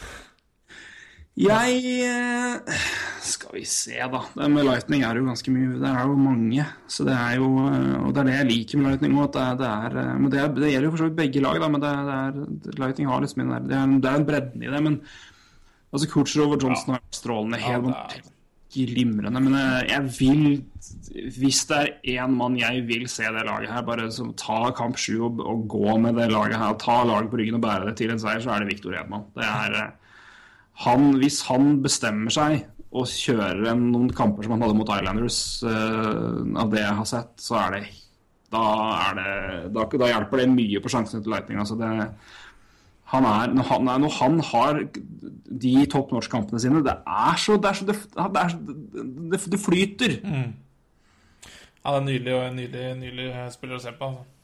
Jeg 1.38 1.82
eh, 2.02 2.78
Skal 3.22 3.60
vi 3.60 3.64
se, 3.70 3.94
da. 4.10 4.22
Det 4.34 4.48
med 4.50 4.66
Lightning 4.66 5.04
er 5.06 5.20
jo 5.20 5.28
ganske 5.28 5.52
mye 5.54 5.76
Det 5.78 5.90
er 5.92 6.08
jo 6.10 6.16
mange. 6.18 6.64
Så 6.90 7.06
det 7.06 7.14
er 7.14 7.36
jo 7.38 7.50
eh, 7.68 7.98
Og 8.08 8.14
det 8.16 8.24
er 8.24 8.30
det 8.32 8.38
jeg 8.40 8.48
liker 8.52 8.82
med 8.82 8.90
Lightning 8.96 9.20
òg. 9.22 9.28
Det, 9.36 9.68
er- 9.68 9.98
eh, 10.02 10.14
men 10.18 10.32
det, 10.34 10.40
er, 10.42 10.48
det 10.56 10.72
gjelder 10.72 10.88
jo 10.90 10.94
for 10.96 11.04
så 11.04 11.10
vidt 11.12 11.20
begge 11.20 11.44
lag, 11.46 11.60
da. 11.62 11.70
Men 11.76 11.84
det, 11.84 11.92
er- 11.94 12.40
det 12.40 12.72
er, 12.74 12.80
Lightning 12.82 13.12
har 13.12 13.22
liksom 13.22 13.44
det, 13.54 13.76
er, 13.78 13.94
det 14.02 14.10
er 14.10 14.18
en 14.22 14.26
bredden 14.32 14.66
i 14.66 14.72
det. 14.74 14.82
Men 14.88 14.98
altså 15.94 16.10
Kutcher 16.16 16.48
over 16.48 16.58
Johnson 16.66 16.96
har 16.96 17.04
vært 17.06 17.20
strålende. 17.22 17.62
Helt 17.68 17.94
er- 17.94 18.34
glimrende. 18.78 19.40
Men 19.42 19.54
jeg 19.88 20.02
vil 20.18 20.42
Hvis 21.38 21.62
det 21.70 21.78
er 21.78 21.94
én 22.26 22.34
mann 22.36 22.58
jeg 22.60 22.82
vil 22.90 23.06
se 23.10 23.24
det 23.34 23.46
laget 23.48 23.70
her, 23.72 23.86
bare 23.88 24.10
som 24.14 24.34
ta 24.38 24.72
kamp 24.76 24.98
sju 25.00 25.22
og, 25.30 25.40
og 25.46 25.64
gå 25.72 25.96
med 26.02 26.18
det 26.20 26.28
laget 26.34 26.58
her, 26.60 26.74
ta 26.82 26.98
laget 27.08 27.30
på 27.32 27.40
ryggen 27.40 27.58
og 27.62 27.64
bære 27.64 27.88
det 27.92 27.96
til 28.02 28.12
en 28.14 28.20
seier, 28.22 28.42
så 28.44 28.52
er 28.58 28.66
det 28.66 28.74
Viktor 28.74 28.98
Edman. 29.00 29.24
Det 29.38 29.46
er 29.48 29.78
han, 30.86 31.12
hvis 31.22 31.42
han 31.48 31.78
bestemmer 31.84 32.34
seg 32.34 32.66
og 32.98 33.08
kjører 33.10 33.72
en, 33.74 33.88
noen 33.92 34.12
kamper 34.16 34.46
som 34.46 34.56
han 34.56 34.64
hadde 34.66 34.78
mot 34.78 34.92
Islanders, 34.94 35.40
uh, 35.66 36.44
av 36.62 36.70
det 36.74 36.84
jeg 36.84 37.00
har 37.00 37.10
sett, 37.10 37.34
så 37.44 37.58
er 37.66 37.78
det 37.78 37.86
da, 38.54 38.66
er 39.10 39.18
det, 39.18 39.32
da, 39.76 39.88
da 39.92 40.12
hjelper 40.14 40.42
det 40.42 40.52
mye 40.54 40.82
på 40.84 40.92
sjansene 40.92 41.24
til 41.24 41.34
Lightning. 41.34 41.60
Altså 41.60 41.76
det, 41.80 41.90
han 43.12 43.28
er, 43.28 43.52
når, 43.56 43.68
han, 43.72 43.90
når 44.04 44.14
han 44.20 44.40
har 44.52 44.80
de 45.64 45.74
topp 45.92 46.12
norsk-kampene 46.12 46.60
sine 46.60 46.84
Det 46.84 46.96
er 47.08 47.38
så 47.40 47.56
Det, 47.56 47.70
er 47.70 47.78
så, 47.80 47.86
det, 47.88 47.98
er, 48.44 48.56
det, 49.32 49.60
flyter. 49.60 50.18
Ja, 50.24 51.92
det 51.92 52.00
er 52.00 52.08
nydelig 52.08 52.34
og 52.36 52.48
en 52.48 52.58
nydelig, 52.60 52.88
nydelig 53.00 53.30
spiller 53.56 53.80
å 53.80 53.84
se 53.84 53.94
på. 53.96 54.12
Altså. 54.12 54.37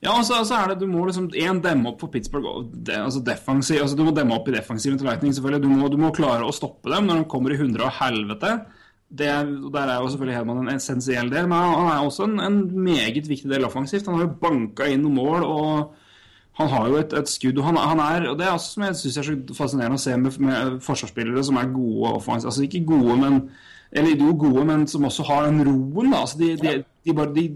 Ja, 0.00 0.14
og 0.16 0.24
så, 0.24 0.38
altså, 0.40 0.56
er 0.56 0.70
det 0.72 0.78
Du 0.80 0.86
må 0.88 1.02
liksom 1.04 1.26
en 1.36 1.58
demme 1.60 1.90
opp 1.90 2.00
for 2.00 2.08
Pittsburgh. 2.08 2.64
De, 2.72 2.94
altså 2.96 3.20
defensiv, 3.24 3.82
altså 3.84 3.96
Du 3.98 4.04
må 4.06 4.14
demme 4.16 4.32
opp 4.38 4.48
i 4.48 4.54
defensiven 4.54 4.96
til 4.98 5.06
Lightning. 5.10 5.34
selvfølgelig 5.36 5.62
du 5.66 5.68
må, 5.68 5.88
du 5.92 5.98
må 6.00 6.10
klare 6.16 6.46
å 6.48 6.54
stoppe 6.56 6.88
dem 6.94 7.06
når 7.10 7.20
de 7.22 7.28
kommer 7.28 7.52
i 7.52 7.58
hundre 7.60 7.84
og 7.90 7.92
helvete. 7.98 8.54
Det, 9.12 9.26
er- 9.26 9.70
Der 9.74 9.88
er 9.90 10.00
jo 10.00 10.08
selvfølgelig 10.08 10.36
Hedman 10.38 10.62
en 10.68 10.74
essensiell 10.76 11.28
del, 11.30 11.48
men 11.50 11.58
han 11.58 11.90
er 11.92 12.04
også 12.06 12.24
en, 12.24 12.38
en 12.40 12.60
meget 12.84 13.26
viktig 13.28 13.50
del 13.50 13.64
offensivt. 13.68 14.06
Han 14.06 14.14
har 14.20 14.24
jo 14.28 14.36
banka 14.40 14.86
inn 14.88 15.02
noen 15.04 15.14
mål. 15.20 15.44
og 15.44 15.92
han 16.60 16.68
har 16.68 16.88
jo 16.88 16.96
et, 17.00 17.12
et 17.16 17.28
skudd, 17.28 17.58
og 17.58 17.64
han, 17.64 17.76
han 17.76 18.00
er 18.00 18.28
og 18.30 18.38
Det 18.38 18.46
er 18.46 18.52
også 18.52 18.72
som 18.74 18.82
jeg 18.84 18.96
syns 18.96 19.16
er 19.18 19.22
så 19.28 19.54
fascinerende 19.56 19.96
å 19.96 20.02
se 20.02 20.16
med, 20.16 20.34
med 20.40 20.80
forsvarsspillere 20.84 21.44
som 21.46 21.56
er 21.60 21.70
gode 21.72 22.10
offensivt. 22.18 22.48
Altså 22.50 22.64
ikke 22.66 22.82
gode, 22.88 23.16
men 23.20 23.38
eller 23.92 24.14
de 24.14 24.22
er 24.22 24.28
jo 24.30 24.36
gode, 24.38 24.64
men 24.68 24.86
som 24.86 25.06
også 25.08 25.24
har 25.26 25.48
den 25.48 25.64
roen. 25.66 26.14
altså 26.14 26.38
de, 26.38 26.52
de, 26.60 26.74
de 27.06 27.14
bare, 27.14 27.34
de, 27.34 27.46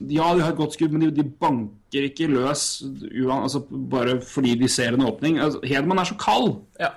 Ja, 0.00 0.32
de 0.34 0.42
har 0.42 0.50
et 0.50 0.58
godt 0.58 0.74
skudd, 0.74 0.94
men 0.96 1.12
de, 1.14 1.24
banker 1.24 2.08
ikke 2.08 2.30
løs 2.30 2.82
altså 3.30 3.62
bare 3.70 4.18
fordi 4.24 4.56
de 4.58 4.68
ser 4.68 4.96
en 4.96 5.06
åpning. 5.06 5.38
Altså, 5.38 5.60
Hedman 5.64 5.98
er 5.98 6.08
så 6.08 6.16
kald. 6.18 6.56
Ja. 6.80 6.90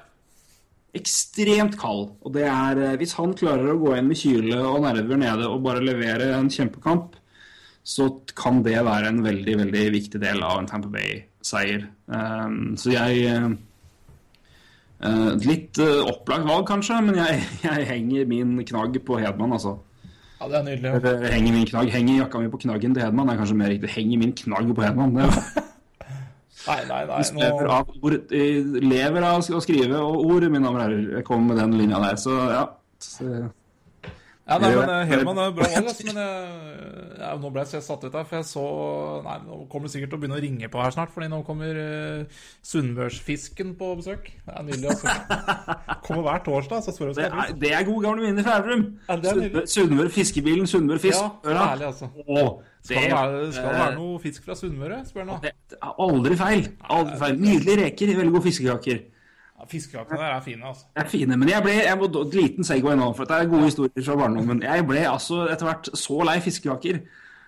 Ekstremt 0.94 1.78
kald. 1.82 2.16
Og 2.22 2.34
det 2.34 2.48
er, 2.48 2.82
eh, 2.82 2.96
hvis 3.02 3.14
han 3.20 3.36
klarer 3.38 3.74
å 3.74 3.82
gå 3.82 3.94
inn 3.98 4.10
med 4.10 4.18
kyle 4.18 4.62
og 4.62 4.82
nerver 4.88 5.22
nede 5.22 5.50
og 5.50 5.62
bare 5.66 5.84
levere 5.84 6.32
en 6.38 6.50
kjempekamp, 6.54 7.20
så 7.84 8.08
kan 8.38 8.64
det 8.64 8.80
være 8.86 9.12
en 9.12 9.22
veldig, 9.26 9.58
veldig 9.60 9.86
viktig 9.92 10.22
del 10.22 10.42
av 10.42 10.62
en 10.62 10.70
Tamper 10.70 10.94
Bay-seier. 10.94 11.90
Um, 12.08 12.78
så 12.80 12.94
jeg 12.94 13.58
eh, 15.04 15.10
eh, 15.10 15.48
Litt 15.48 15.80
uh, 15.84 16.06
opplagt 16.10 16.48
valg, 16.48 16.66
kanskje, 16.70 17.00
men 17.06 17.20
jeg, 17.20 17.42
jeg 17.68 17.90
henger 17.90 18.30
min 18.30 18.56
knagg 18.66 18.98
på 19.06 19.20
Hedman, 19.22 19.58
altså. 19.60 19.78
ja, 20.40 20.48
det 20.48 20.60
er 20.60 20.66
nydelig. 20.70 20.96
Eller, 21.00 21.28
henger 21.36 21.60
min 21.60 21.70
knagg, 21.70 21.92
henger 21.94 22.24
jakka 22.24 22.42
mi 22.42 22.52
på 22.54 22.64
knaggen 22.66 22.96
til 22.96 23.06
Hedman, 23.06 23.30
det 23.30 23.36
er 23.36 23.44
kanskje 23.44 23.60
mer 23.62 23.72
riktig. 23.76 23.94
Henger 23.98 24.24
min 24.26 24.36
knagg 24.44 24.74
på 24.76 24.86
Hedman. 24.88 25.16
Det 25.20 25.28
er, 25.28 25.62
Nei, 26.64 26.78
nei, 26.88 27.02
nei. 27.10 27.20
lever, 27.36 27.66
Nå, 27.68 27.72
av 27.76 27.90
ord, 28.08 28.14
eh, 28.32 28.68
lever 28.86 29.26
av 29.28 29.42
å 29.44 29.60
skrive 29.64 30.00
og 30.00 30.22
ord, 30.24 30.46
mine 30.48 30.64
damer 30.64 30.80
og 30.80 30.86
herrer. 30.86 31.10
Jeg 31.18 31.26
kommer 31.28 31.52
med 31.52 31.60
den 31.60 31.76
linja 31.82 32.00
der, 32.00 32.20
så 32.22 32.38
ja. 32.54 32.64
Så, 33.04 33.28
ja, 34.44 34.58
nei, 34.60 34.70
men 34.76 34.90
Helman 35.08 35.08
Hedman 35.08 35.38
er 35.40 35.54
bra 35.56 35.68
valg, 35.72 36.00
men 36.10 36.18
jeg, 36.20 37.14
ja, 37.22 37.30
nå 37.40 37.52
ble 37.56 37.64
jeg 37.64 37.84
satt 37.86 38.02
ut 38.04 38.18
her, 38.18 38.26
for 38.28 38.36
jeg 38.42 38.48
så 38.50 38.64
Nei, 39.24 39.38
nå 39.46 39.60
kommer 39.72 39.88
det 39.88 39.94
sikkert 39.94 40.12
til 40.12 40.18
å 40.18 40.22
begynne 40.24 40.36
å 40.36 40.44
ringe 40.44 40.70
på 40.74 40.82
her 40.84 40.96
snart, 40.96 41.14
fordi 41.16 41.30
nå 41.32 41.40
kommer 41.48 41.80
uh, 41.80 42.42
Sunnmørsfisken 42.68 43.72
på 43.80 43.94
besøk. 44.02 44.28
Det 44.44 44.58
er 44.58 44.68
nydelig, 44.68 44.92
altså. 44.92 45.14
Kommer 46.06 46.26
hver 46.28 46.44
torsdag, 46.44 46.84
så 46.84 46.92
spør 46.92 47.14
vi 47.14 47.22
det, 47.22 47.30
er, 47.32 47.56
det 47.62 47.72
er 47.78 47.88
gode 47.88 48.04
gamle 48.04 48.26
minner 48.28 48.44
fra 48.44 48.58
Elverum. 48.60 48.84
Ja, 49.08 49.16
det. 49.24 49.64
Sunnmør- 49.72 50.12
Fiskebilen, 50.12 50.68
Sunnmør 50.68 51.00
Fisk. 51.06 51.24
Ja, 51.48 51.64
ærlig, 51.70 51.88
altså. 51.94 52.12
Å, 52.28 52.46
Skal 52.84 53.00
det 53.08 53.16
være, 53.16 53.42
skal 53.56 53.70
det 53.70 53.78
eh, 53.78 53.82
være 53.86 53.96
noe 54.02 54.20
fisk 54.26 54.44
fra 54.44 54.60
Sunnmøre? 54.60 55.00
Spør 55.08 55.30
nå. 55.30 55.40
Det 55.46 55.54
aldri 56.04 56.40
feil. 56.44 56.68
Aldri 56.92 57.20
feil. 57.24 57.40
Nydelige 57.40 57.80
reker, 57.86 58.16
veldig 58.20 58.36
gode 58.36 58.48
fiskekaker. 58.50 59.04
Fiskekakene 59.70 60.20
der 60.20 60.36
er 60.36 60.42
fine, 60.46 60.66
altså. 60.68 60.86
Det 60.96 61.04
er 61.04 61.10
fine, 61.10 61.38
men 61.38 61.50
jeg 61.50 61.64
ble 61.66 61.74
jeg 61.80 61.98
må, 62.00 62.08
liten 62.34 62.68
segway 62.68 62.96
nå, 63.00 63.10
for 63.18 63.28
dette 63.28 63.42
er 63.44 63.52
gode 63.52 63.70
historier 63.70 64.06
fra 64.06 64.18
barndommen. 64.20 64.64
Jeg 64.64 64.88
ble 64.88 65.04
altså 65.10 65.46
etter 65.52 65.70
hvert 65.70 65.92
så 65.98 66.24
lei 66.28 66.40
fiskekaker. 66.44 67.04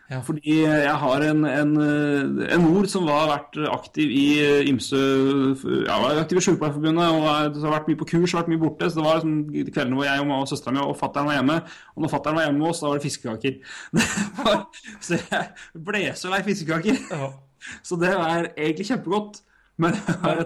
Ja. 0.05 0.19
Fordi 0.21 0.59
jeg 0.61 0.95
har 1.01 1.23
en, 1.25 1.45
en, 1.49 1.71
en 2.45 2.61
mor 2.61 2.85
som 2.85 3.07
var 3.09 3.25
vært 3.31 3.55
aktiv 3.73 4.11
i 4.13 4.25
ymse 4.69 4.99
Ja, 5.87 5.95
var 5.97 6.19
aktiv 6.21 6.37
i 6.37 6.43
Sjukepleierforbundet 6.45 7.07
og 7.09 7.23
har 7.25 7.71
vært 7.73 7.89
mye 7.89 7.97
på 7.97 8.07
kurs, 8.11 8.35
vært 8.37 8.51
mye 8.51 8.61
borte. 8.61 8.85
Så 8.85 8.99
det 8.99 9.05
var 9.07 9.17
liksom 9.23 9.71
kveldene 9.73 9.97
hvor 9.97 10.05
jeg 10.05 10.21
og, 10.21 10.35
og 10.35 10.51
søstera 10.51 10.75
mi 10.75 10.83
og 10.83 10.93
fatter'n 10.99 11.25
var 11.25 11.39
hjemme. 11.39 11.57
Og 11.95 12.05
når 12.05 12.13
fatter'n 12.13 12.37
var 12.37 12.45
hjemme 12.45 12.61
med 12.61 12.69
oss, 12.69 12.83
da 12.83 12.91
var 12.91 13.01
det 13.01 13.07
fiskekaker. 13.07 13.57
Så 15.07 15.17
jeg 15.23 15.81
ble 15.89 16.05
så 16.21 16.33
lei 16.33 16.43
fiskekaker. 16.45 17.01
Ja. 17.09 17.31
Så 17.81 17.97
det 17.97 18.13
er 18.13 18.51
egentlig 18.53 18.85
kjempegodt. 18.91 19.41
Men 19.81 19.97
jeg 19.97 20.19
har 20.21 20.45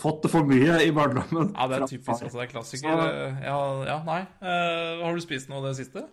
fått 0.00 0.22
det 0.24 0.30
for 0.32 0.46
mye 0.48 0.78
i 0.86 0.90
barndommen. 0.96 1.50
Ja, 1.54 1.66
det 1.68 1.82
er 1.82 1.86
typisk. 1.90 2.22
altså, 2.22 2.38
Det 2.38 2.46
er 2.48 2.52
klassiker. 2.52 3.02
Så- 3.02 3.44
Ja, 3.44 3.58
ja 3.84 3.98
nei. 4.04 4.22
Uh, 4.40 5.04
har 5.04 5.14
du 5.14 5.20
spist 5.20 5.48
noe 5.50 5.60
det 5.68 5.76
siste? 5.76 6.04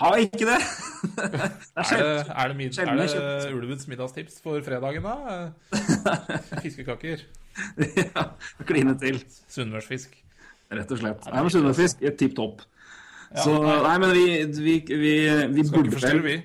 Har 0.00 0.16
jeg 0.16 0.30
ikke 0.30 0.46
det? 0.46 0.58
det 1.18 1.40
er 1.40 1.40
det, 1.42 1.84
sjelden. 1.84 2.30
er 2.30 2.52
det, 2.54 2.78
er 2.78 2.94
jeg 2.94 3.08
det 3.20 3.54
Ulvens 3.54 3.88
middagstips 3.90 4.40
for 4.40 4.60
fredagen, 4.62 5.02
da? 5.02 5.16
Eh, 5.74 6.60
Fiskekaker. 6.62 7.24
ja, 8.14 8.24
Kline 8.64 8.94
til, 9.02 9.18
Sunnmørsfisk. 9.50 10.14
rett 10.70 10.92
og 10.94 10.98
slett. 11.02 11.26
Nei, 11.26 11.42
men 11.42 11.50
Sunnmørsfisk 11.50 12.02
er 12.06 12.14
tipp 12.16 12.36
topp. 12.38 12.62
Ja, 13.34 13.42
Så 13.42 13.56
nei. 13.62 13.98
men 13.98 14.14
vi, 14.14 14.24
vi, 14.62 14.76
vi, 14.86 15.12
vi 15.58 15.66
Skal 15.66 15.84
ikke 15.84 15.98
forstyrre, 15.98 16.22
vi. 16.22 16.36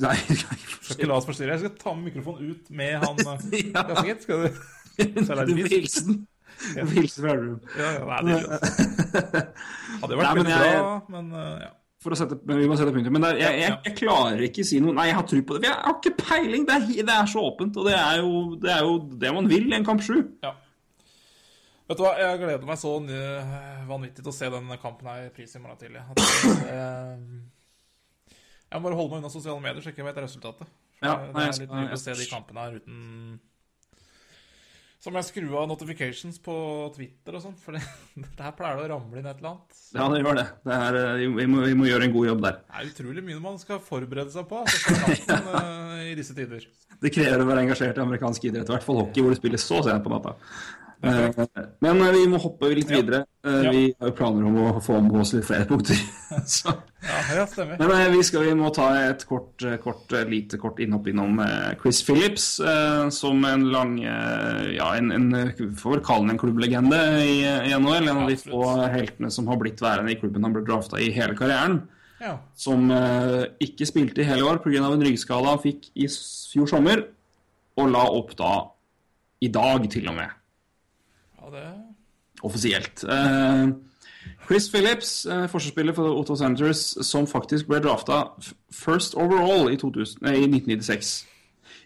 Nei, 0.00 0.16
skal 0.16 0.96
ikke 0.96 1.06
la 1.12 1.18
oss 1.20 1.28
forstyrre. 1.28 1.54
Jeg 1.58 1.66
skal 1.66 1.76
ta 1.84 1.92
med 1.94 2.08
mikrofonen 2.08 2.50
ut 2.56 2.72
med 2.72 2.96
han 3.04 3.20
eh, 3.20 3.68
Ja. 3.76 4.16
Skal 4.24 4.40
du 4.40 4.48
det 4.48 4.54
Du 5.48 5.54
fisk. 5.56 5.72
hilsen. 5.74 6.20
Hilsen 6.94 7.24
fra 7.24 7.32
Ulrum. 7.34 7.56
Ja, 7.76 7.88
ja, 7.96 8.04
nei, 8.08 8.18
det 8.28 8.34
er. 8.38 9.48
Hadde 10.02 10.18
vært 10.20 10.38
Nei, 10.44 10.52
jeg- 10.52 10.76
bra, 10.84 10.92
men 11.16 11.32
eh, 11.40 11.56
ja. 11.66 11.72
For 12.04 12.12
å 12.12 12.16
sette, 12.20 12.36
men 12.44 12.58
vi 12.60 12.66
må 12.68 12.76
sette 12.76 12.92
punktum. 12.92 13.14
Men 13.16 13.22
der, 13.24 13.38
er, 13.38 13.54
jeg, 13.56 13.60
jeg, 13.62 13.76
jeg 13.88 13.94
klarer 13.96 14.42
ikke 14.44 14.60
å 14.60 14.66
si 14.68 14.76
noe 14.84 14.92
Nei, 14.92 15.06
jeg 15.08 15.16
har 15.16 15.24
tro 15.30 15.38
på 15.48 15.54
det. 15.56 15.64
Jeg 15.70 15.78
har 15.86 15.94
ikke 15.96 16.10
peiling. 16.20 16.66
Det 16.68 16.74
er, 16.76 16.82
det 17.08 17.14
er 17.14 17.30
så 17.32 17.44
åpent. 17.48 17.78
Og 17.80 17.86
det 17.88 17.94
er, 17.96 18.18
jo, 18.20 18.42
det 18.60 18.72
er 18.74 18.82
jo 18.84 18.98
det 19.22 19.30
man 19.32 19.48
vil 19.48 19.70
i 19.72 19.76
en 19.78 19.86
kamp 19.88 20.04
sju. 20.04 20.18
ja. 20.44 20.52
Vet 21.88 21.98
du 22.00 22.04
hva, 22.04 22.14
jeg 22.16 22.38
gleder 22.40 22.62
meg 22.64 22.78
så 22.80 22.92
vanvittig 23.88 24.22
til 24.24 24.30
å 24.30 24.36
se 24.36 24.46
den 24.52 24.70
kampen 24.80 25.08
her 25.10 25.26
pris 25.36 25.52
i 25.52 25.60
morgen 25.60 25.76
tidlig. 25.82 26.00
Eh, 26.64 27.18
jeg 28.72 28.80
må 28.80 28.86
bare 28.88 28.96
holde 28.96 29.10
meg 29.12 29.20
unna 29.20 29.32
sosiale 29.32 29.60
medier, 29.60 29.80
så 29.84 29.90
jeg 29.90 29.96
ikke 29.98 30.06
vet 30.06 30.20
resultatet. 30.24 30.70
For 31.00 31.08
Ja, 31.10 31.16
det 31.28 31.42
er 31.44 31.58
litt 31.60 31.74
mye 31.76 31.92
å 31.92 32.00
se 32.00 32.14
de 32.16 32.28
kampene 32.30 32.64
her 32.64 32.78
uten 32.80 32.96
Så 35.04 35.12
må 35.12 35.20
jeg 35.20 35.26
skru 35.28 35.50
av 35.60 35.66
notifications 35.68 36.38
på 36.40 36.54
Twitter 36.94 37.34
og 37.36 37.42
sånn, 37.44 37.56
for 37.60 37.76
det, 37.76 37.82
det 38.24 38.40
her 38.40 38.54
pleier 38.56 38.78
det 38.80 38.86
å 38.86 38.92
ramle 38.94 39.20
inn 39.20 39.26
et 39.28 39.42
eller 39.42 39.50
annet. 39.50 39.82
Ja, 39.92 40.06
det 40.08 40.22
gjør 40.22 40.38
det. 40.38 40.44
det 40.64 40.78
er, 40.86 40.96
eh, 41.00 41.24
vi, 41.36 41.48
må, 41.52 41.58
vi 41.66 41.74
må 41.76 41.88
gjøre 41.90 42.08
en 42.08 42.14
god 42.14 42.28
jobb 42.30 42.40
der. 42.46 42.56
Det 42.64 42.78
er 42.80 42.88
utrolig 42.88 43.24
mye 43.26 43.42
man 43.44 43.60
skal 43.60 43.82
forberede 43.84 44.32
seg 44.32 44.48
på 44.48 44.62
altså, 44.62 45.36
eh, 45.60 46.06
i 46.08 46.14
disse 46.16 46.36
tider. 46.38 46.64
Det 47.04 47.12
krever 47.12 47.44
å 47.44 47.50
være 47.50 47.66
engasjert 47.66 48.00
i 48.00 48.04
amerikansk 48.06 48.48
idrett, 48.48 48.64
i 48.64 48.76
hvert 48.78 48.86
fall 48.86 49.02
hockey, 49.02 49.20
hvor 49.20 49.34
det 49.34 49.42
spilles 49.42 49.68
så 49.68 49.82
sent 49.84 50.06
på 50.06 50.14
natta. 50.14 50.38
Eh, 51.04 51.46
Men 51.84 52.00
eh, 52.00 52.12
vi 52.16 52.24
må 52.32 52.38
hoppe 52.40 52.70
litt 52.74 52.90
videre. 52.90 53.24
Eh, 53.44 53.60
Ja. 53.64 53.70
Vi 53.70 53.82
har 54.00 54.08
jo 54.08 54.14
planer 54.16 54.46
om 54.48 54.56
å 54.56 54.80
få 54.82 54.96
med 55.04 55.20
oss 55.20 55.34
litt 55.36 55.44
flere 55.46 55.66
punkter. 55.68 55.98
Så. 56.48 56.72
Ja, 57.04 57.44
stemmer. 57.46 57.76
Men 57.78 58.12
vi, 58.14 58.22
skal, 58.24 58.46
vi 58.48 58.54
må 58.56 58.70
ta 58.74 58.86
et 59.10 59.24
kort, 59.28 59.60
kort, 59.84 60.12
lite 60.30 60.58
kort 60.60 60.80
innhopp 60.80 61.08
innom 61.12 61.40
Chris 61.82 62.00
Phillips, 62.06 62.46
som 63.12 63.44
en 63.44 63.66
lang 63.72 63.98
Ja, 64.00 64.94
en, 64.96 65.12
en 65.12 65.28
får 65.76 65.98
vel 65.98 66.04
kalle 66.06 66.24
ham 66.24 66.32
en 66.32 66.40
klubblegende 66.40 67.00
i, 67.20 67.34
i 67.44 67.74
NHL. 67.76 68.08
En 68.08 68.22
av 68.24 68.30
de 68.32 68.38
få 68.40 68.62
heltene 68.94 69.30
som 69.34 69.50
har 69.52 69.60
blitt 69.60 69.82
værende 69.84 70.14
i 70.14 70.18
klubben 70.20 70.46
han 70.48 70.56
ble 70.56 70.64
drafta 70.64 71.00
i 71.02 71.10
hele 71.12 71.36
karrieren. 71.38 71.82
Ja. 72.24 72.38
Som 72.56 72.88
ikke 73.60 73.84
spilte 73.90 74.24
i 74.24 74.28
hele 74.30 74.48
år 74.48 74.62
pga. 74.64 74.80
en 74.88 75.04
ryggskade 75.04 75.52
han 75.52 75.60
fikk 75.60 75.90
i 75.94 76.08
fjor 76.08 76.72
sommer, 76.72 77.04
og 77.76 77.92
la 77.92 78.06
opp 78.16 78.32
da 78.40 78.54
i 79.44 79.52
dag, 79.52 79.84
til 79.92 80.08
og 80.08 80.16
med 80.22 80.32
ja, 81.44 81.52
det 81.54 81.68
offisielt. 82.44 83.04
Eh, 83.04 83.68
Chris 84.46 84.70
Phillips, 84.70 85.26
eh, 85.26 85.46
forsvarsspiller 85.48 85.92
for 85.92 86.18
Otto 86.18 86.36
Senators, 86.36 87.06
som 87.06 87.26
faktisk 87.26 87.68
ble 87.68 87.80
drafta 87.80 88.24
first 88.72 89.14
overall 89.14 89.72
i, 89.72 89.76
2000, 89.76 90.18
nei, 90.22 90.34
i 90.42 90.48
1996. 90.48 91.26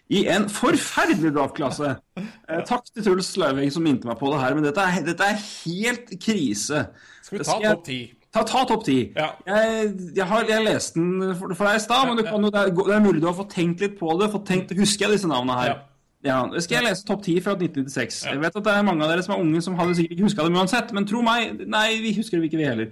I 0.09 0.23
en 0.33 0.47
forferdelig 0.49 1.31
draftklasse. 1.35 1.95
Eh, 2.17 2.63
takk 2.65 2.87
til 2.93 3.05
Truls 3.05 3.35
Lauveng 3.37 3.69
som 3.71 3.83
minte 3.85 4.09
meg 4.09 4.17
på 4.17 4.31
det 4.33 4.39
her, 4.41 4.55
men 4.57 4.65
dette 4.65 4.81
er, 4.81 5.03
dette 5.05 5.27
er 5.27 5.37
helt 5.37 6.15
krise. 6.23 6.87
Skal 7.21 7.37
vi 7.37 7.43
ta 7.45 7.59
topp 7.61 7.85
ti? 7.85 7.99
Ta, 8.33 8.43
ta 8.45 8.63
topp 8.69 8.83
ti. 8.85 8.97
Ja. 9.15 9.29
Jeg, 9.45 9.93
jeg 10.17 10.25
har 10.25 10.49
jeg 10.49 10.65
leste 10.65 10.99
den 10.99 11.35
for, 11.37 11.53
for 11.53 11.69
deg 11.69 11.77
i 11.77 11.85
stad, 11.85 12.09
men 12.09 12.17
du 12.17 12.25
kan 12.25 12.43
det, 12.45 12.51
er, 12.57 12.73
det 12.73 12.95
er 12.95 13.05
mulig 13.05 13.21
du 13.21 13.29
har 13.29 13.37
fått 13.37 13.53
tenkt 13.53 13.85
litt 13.85 13.95
på 14.01 14.17
det. 14.19 14.31
Fått 14.33 14.49
tenkt, 14.49 14.73
Husker 14.77 15.07
jeg 15.07 15.17
disse 15.17 15.29
navnene 15.29 15.61
her? 15.61 15.71
Ja. 15.71 15.77
Ja, 16.25 16.41
Skal 16.59 16.75
jeg 16.75 16.83
lese 16.89 17.05
topp 17.07 17.21
ti 17.23 17.37
fra 17.39 17.53
1996? 17.55 18.25
Ja. 18.25 18.33
Jeg 18.33 18.41
vet 18.41 18.55
at 18.59 18.65
det 18.65 18.73
er 18.73 18.81
mange 18.83 19.05
av 19.05 19.11
dere 19.13 19.23
som 19.23 19.33
er 19.37 19.39
unge 19.43 19.61
som 19.63 19.77
hadde 19.79 19.93
sikkert 19.95 20.17
ikke 20.17 20.25
huska 20.27 20.43
dem 20.43 20.57
uansett, 20.59 20.91
men 20.93 21.05
tro 21.07 21.21
meg, 21.23 21.61
nei, 21.71 21.85
vi 22.03 22.11
husker 22.17 22.37
det 22.41 22.49
ikke, 22.49 22.59
vi 22.59 22.67
heller. 22.67 22.89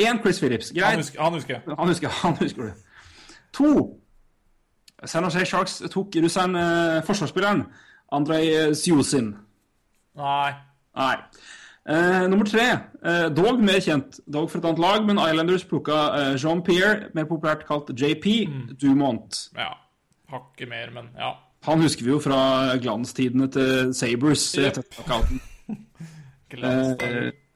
Én 0.00 0.20
Chris 0.22 0.40
Phillips. 0.40 0.70
Han 0.72 0.80
Greit. 0.80 1.02
husker, 1.02 1.20
han 1.22 1.36
husker. 1.36 1.60
Han 1.76 1.88
husker, 1.92 2.08
han 2.22 2.38
husker 2.40 2.62
det. 2.70 2.74
To 3.58 3.74
San 5.04 5.24
Jose 5.28 5.44
Sharks 5.46 5.76
tok 5.92 6.16
russeren, 6.24 6.56
uh, 6.56 7.02
forsvarsspilleren 7.06 7.66
Andrej 8.16 8.74
Sjusin. 8.80 9.34
Nei. 10.16 10.52
Nei. 10.96 11.14
Uh, 11.88 12.24
nummer 12.28 12.44
tre, 12.44 12.64
eh, 13.00 13.26
dog 13.32 13.60
mer 13.64 13.78
kjent, 13.80 14.18
dog 14.28 14.50
for 14.50 14.58
et 14.60 14.66
annet 14.68 14.80
lag, 14.82 15.04
men 15.08 15.20
Islanders 15.22 15.62
plukka 15.64 15.98
eh, 16.18 16.32
Jean 16.36 16.60
Pierre, 16.66 17.06
mer 17.16 17.24
populært 17.30 17.62
kalt 17.68 17.88
JP, 17.96 18.26
Dumont. 18.82 19.38
Ja. 19.56 19.70
Hakket 20.28 20.68
mer, 20.68 20.90
men 20.92 21.06
ja. 21.16 21.30
Han 21.66 21.82
husker 21.82 22.06
vi 22.06 22.12
jo 22.12 22.20
fra 22.22 22.38
glanstidene 22.80 23.48
til 23.52 23.94
Sabres. 23.96 24.50
Etter 24.58 24.86
knockouten. 24.94 25.42
Eh, 26.48 26.94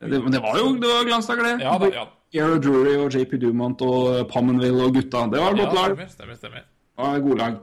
det, 0.04 0.18
men 0.20 0.34
det 0.34 0.40
var 0.44 0.58
jo 0.60 0.74
det 0.76 0.84
var 0.84 1.06
glansdager, 1.08 1.46
det. 1.46 1.64
Ja 1.64 1.78
da, 1.80 1.86
ja. 1.94 2.02
Pierre 2.28 2.58
Drury 2.60 2.92
og 3.00 3.14
JP 3.14 3.38
Dumont 3.40 3.80
og 3.86 4.26
Pommenville 4.28 4.84
og 4.84 4.98
gutta. 4.98 5.22
Det 5.32 5.40
var 5.40 5.54
et 5.54 5.62
godt 5.62 5.72
lag. 5.78 5.94
stemmer, 6.10 6.36
stemmer, 6.36 6.36
stemmer. 6.36 7.20
Gode 7.24 7.38
lag. 7.40 7.56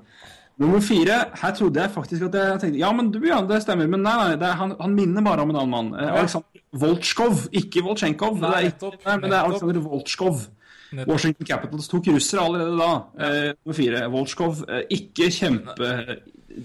Nummer 0.59 0.81
fire, 0.83 1.19
her 1.41 1.53
trodde 1.55 1.81
jeg 1.81 1.91
faktisk 1.93 2.25
at 2.27 2.33
jeg 2.35 2.59
tenkte 2.63 2.79
Ja, 2.81 2.89
men 2.91 3.11
du, 3.13 3.21
ja, 3.27 3.37
det 3.47 3.61
stemmer. 3.63 3.87
Men 3.87 4.01
nei, 4.03 4.15
nei, 4.19 4.31
det 4.41 4.47
er, 4.49 4.57
han, 4.59 4.73
han 4.81 4.95
minner 4.97 5.23
bare 5.23 5.45
om 5.45 5.53
en 5.53 5.59
annen 5.61 5.75
mann. 5.75 5.91
Eh, 5.95 6.15
Aleksandr 6.17 6.63
Voltsjkov, 6.81 7.45
ikke 7.61 7.85
Voltsjenkov. 7.85 8.41
Nei, 8.41 8.65
nettopp, 8.67 8.97
nei, 9.05 9.15
men 9.21 9.29
det 9.29 9.37
er. 9.37 9.43
Aleksandr 9.45 9.79
Voltsjkov. 9.85 10.47
Washington 11.07 11.45
Capitals 11.45 11.89
tok 11.89 12.07
russere 12.13 12.45
allerede 12.45 12.77
da. 12.79 12.93
Eh, 13.19 13.49
nummer 13.59 13.77
fire, 13.77 14.05
Voltsjkov. 14.13 14.63
Eh, 14.67 14.85
ikke 14.97 15.29
kjempe... 15.33 15.91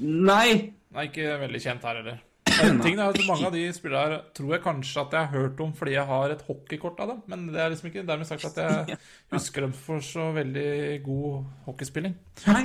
Nei! 0.01 0.47
Nei, 0.95 1.09
ikke 1.11 1.35
veldig 1.43 1.61
kjent 1.61 1.85
her 1.85 2.01
heller. 2.01 2.23
Tingen 2.85 3.01
er 3.01 3.11
at 3.11 3.19
Mange 3.27 3.49
av 3.49 3.55
de 3.57 3.65
spillerne 3.75 4.19
her 4.19 4.27
tror 4.37 4.53
jeg 4.55 4.63
kanskje 4.65 5.03
at 5.03 5.17
jeg 5.17 5.27
har 5.27 5.41
hørt 5.43 5.63
om 5.65 5.73
fordi 5.75 5.97
jeg 5.97 6.07
har 6.09 6.35
et 6.35 6.45
hockeykort 6.47 7.01
av 7.03 7.11
dem. 7.13 7.23
Men 7.31 7.49
det 7.53 7.63
er 7.63 7.73
liksom 7.73 7.91
ikke 7.91 8.07
dermed 8.07 8.29
sagt 8.29 8.47
at 8.51 8.61
jeg 8.63 8.99
husker 9.35 9.67
dem 9.67 9.75
for 9.77 10.05
så 10.05 10.31
veldig 10.37 11.01
god 11.07 11.43
hockeyspilling. 11.67 12.15
Nei. 12.47 12.65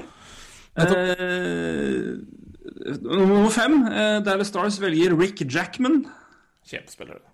Uh, 0.79 2.21
nummer 3.01 3.49
fem, 3.51 3.81
uh, 3.89 4.19
Dallas 4.23 4.51
Stars 4.53 4.77
velger 4.81 5.17
Rick 5.19 5.41
Jackman. 5.43 6.03
Kjempespillere. 6.69 7.28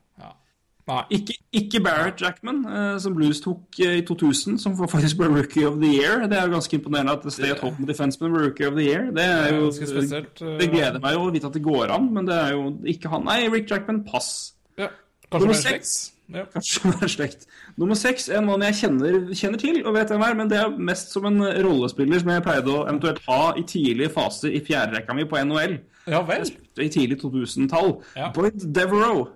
Nei. 0.86 1.02
Ikke, 1.18 1.34
ikke 1.58 1.80
Barrett 1.82 2.22
Jackman, 2.22 2.60
eh, 2.70 3.00
som 3.02 3.16
Blues 3.18 3.40
tok 3.42 3.80
eh, 3.82 3.96
i 3.98 4.02
2000, 4.06 4.60
som 4.62 4.76
faktisk 4.78 5.18
ble 5.18 5.32
Rookie 5.34 5.66
of 5.66 5.80
the 5.82 5.90
Year. 5.90 6.28
Det 6.30 6.38
er 6.38 6.46
jo 6.46 6.54
ganske 6.54 6.78
imponerende 6.78 7.16
at 7.16 7.26
Stay 7.34 7.50
at 7.50 7.62
Home 7.66 7.88
Defenseman 7.90 8.34
ble 8.34 8.44
Rookie 8.44 8.68
of 8.70 8.76
the 8.78 8.86
Year. 8.86 9.08
Det 9.16 9.24
er 9.26 9.56
jo 9.56 9.72
det, 9.72 10.12
eh, 10.14 10.58
Det 10.60 10.68
gleder 10.70 11.00
meg 11.02 11.16
jo 11.18 11.24
å 11.26 11.32
vite 11.34 11.50
at 11.50 11.56
det 11.58 11.64
går 11.66 11.94
an, 11.96 12.12
men 12.14 12.28
det 12.30 12.36
er 12.38 12.52
jo 12.54 12.68
ikke 12.86 13.10
han. 13.10 13.26
Nei, 13.26 13.48
Rick 13.50 13.72
Jackman, 13.72 14.04
pass. 14.06 14.54
Ja. 14.78 14.92
Kanskje 15.32 15.48
Nummer 15.48 15.58
seks. 15.58 15.96
Ja. 16.36 16.44
Kanskje 16.54 16.92
det 16.92 17.08
er 17.08 17.14
slekt. 17.16 17.48
Nummer 17.82 17.98
seks 17.98 18.30
er 18.30 18.38
en 18.38 18.46
mann 18.52 18.66
jeg 18.68 18.78
kjenner, 18.84 19.18
kjenner 19.34 19.62
til 19.62 19.80
og 19.82 19.98
vet 19.98 20.14
hvem 20.14 20.26
er, 20.28 20.38
men 20.38 20.52
det 20.52 20.60
er 20.62 20.76
mest 20.92 21.16
som 21.16 21.26
en 21.30 21.42
rollespiller 21.66 22.22
som 22.22 22.30
jeg 22.30 22.44
pleide 22.46 22.70
å 22.74 22.84
eventuelt 22.86 23.24
ha 23.26 23.40
i 23.58 23.66
tidlig 23.66 24.12
fase 24.14 24.54
i 24.54 24.62
fjerderekka 24.62 25.18
mi 25.18 25.26
på 25.26 25.42
NHL. 25.42 25.80
ja 26.14 26.22
vel. 26.30 26.46
I 26.78 26.92
tidlig 26.94 27.18
2000-tall. 27.24 27.96
Ja. 28.14 28.30
Boyd 28.38 28.70
Devereaux. 28.70 29.34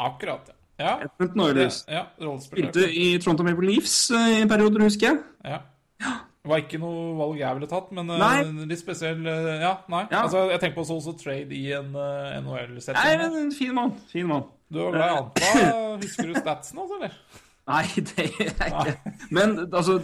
Akkurat. 0.00 0.48
Ja. 0.48 0.56
Edmonton 1.04 1.40
Oilers. 1.44 1.84
ja. 1.88 2.02
Rollespiller. 2.20 2.70
Spilte 2.72 2.88
i 2.92 3.18
Toronto 3.20 3.42
Maple 3.46 3.66
Leafs 3.70 4.10
eh, 4.10 4.38
i 4.38 4.40
en 4.42 4.48
periode, 4.48 4.82
husker 4.82 5.06
jeg. 5.10 5.18
Ja. 5.44 5.58
Det 6.40 6.48
var 6.48 6.62
ikke 6.62 6.78
noe 6.80 7.00
valg 7.18 7.36
jeg 7.42 7.56
ville 7.58 7.68
tatt, 7.68 7.90
men 7.92 8.08
eh, 8.14 8.20
Nei. 8.22 8.64
litt 8.70 8.80
spesiell 8.80 9.26
eh, 9.28 9.60
Ja, 9.60 9.74
nei. 9.92 10.06
Ja. 10.10 10.22
Altså, 10.24 10.46
jeg 10.50 10.60
tenker 10.62 10.78
på 10.78 10.86
også, 10.86 10.96
også 11.02 11.12
trade 11.20 11.52
i 11.52 11.66
en 11.76 11.90
uh, 11.92 12.38
NHL-setting. 12.40 13.20
men 13.20 13.36
en 13.42 13.52
fin 13.52 13.74
mann. 13.76 13.92
Fin 14.12 14.26
mann. 14.30 14.46
Du 14.72 14.78
var 14.86 14.96
glad 14.96 15.10
i 15.10 15.18
Anta. 15.18 15.76
Husker 16.06 16.30
du 16.30 16.34
statsen 16.40 16.80
hans, 16.80 16.96
eller? 16.96 17.18
Nei, 17.70 17.82
det 18.08 18.24
er 18.24 18.70
ikke. 18.72 18.94
Men 19.36 19.52
altså, 19.68 19.98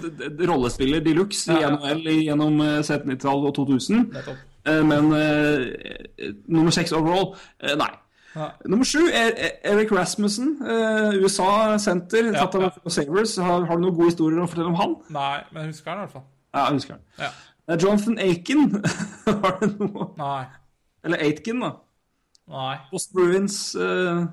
rollespiller 0.50 1.00
de 1.02 1.14
luxe 1.16 1.48
i 1.50 1.56
Ja, 1.56 1.70
ja. 1.70 1.94
NHL 1.94 2.12
gjennom 2.28 2.60
eh, 2.60 2.78
70-tallet 2.84 3.48
og 3.48 3.54
2000. 3.56 4.04
Nettopp. 4.12 4.44
Men 4.66 5.12
uh, 5.14 6.32
nummer 6.50 6.74
seks 6.74 6.90
overall 6.92 7.32
uh, 7.62 7.74
Nei. 7.78 7.92
Nei. 8.36 8.50
Nummer 8.68 8.84
sju 8.84 9.02
er 9.08 9.32
er 9.46 9.50
Eric 9.72 9.92
Rasmussen, 9.96 10.52
eh, 10.62 11.16
USA-senter, 11.24 12.32
Ja, 12.32 12.44
tatt 12.44 12.54
av 12.58 12.62
ja. 12.68 12.90
Savers. 12.92 13.36
Har, 13.40 13.64
har 13.64 13.76
du 13.80 13.86
noen 13.86 13.96
gode 13.96 14.10
historier 14.12 14.42
å 14.44 14.48
fortelle 14.50 14.68
om 14.74 14.80
han? 14.80 14.96
Nei, 15.16 15.36
men 15.52 15.62
jeg 15.64 15.72
husker 15.74 15.90
han 15.94 16.02
i 16.02 16.06
hvert 16.06 16.16
fall. 16.18 16.26
Ja, 16.54 16.66
jeg 16.68 16.78
husker 16.80 16.98
han. 16.98 17.04
Ja. 17.18 17.30
Eh, 17.68 17.78
Jonathan 17.82 18.18
Aiken, 18.22 18.66
har 19.44 19.60
du 19.62 19.86
noe? 19.86 20.10
Nei. 20.20 20.42
Eller 21.06 21.24
Aitken, 21.26 21.60
da. 21.64 21.72
Nei. 22.52 22.74
Post 22.92 23.14
Bruins 23.16 23.62
eh, 23.74 24.26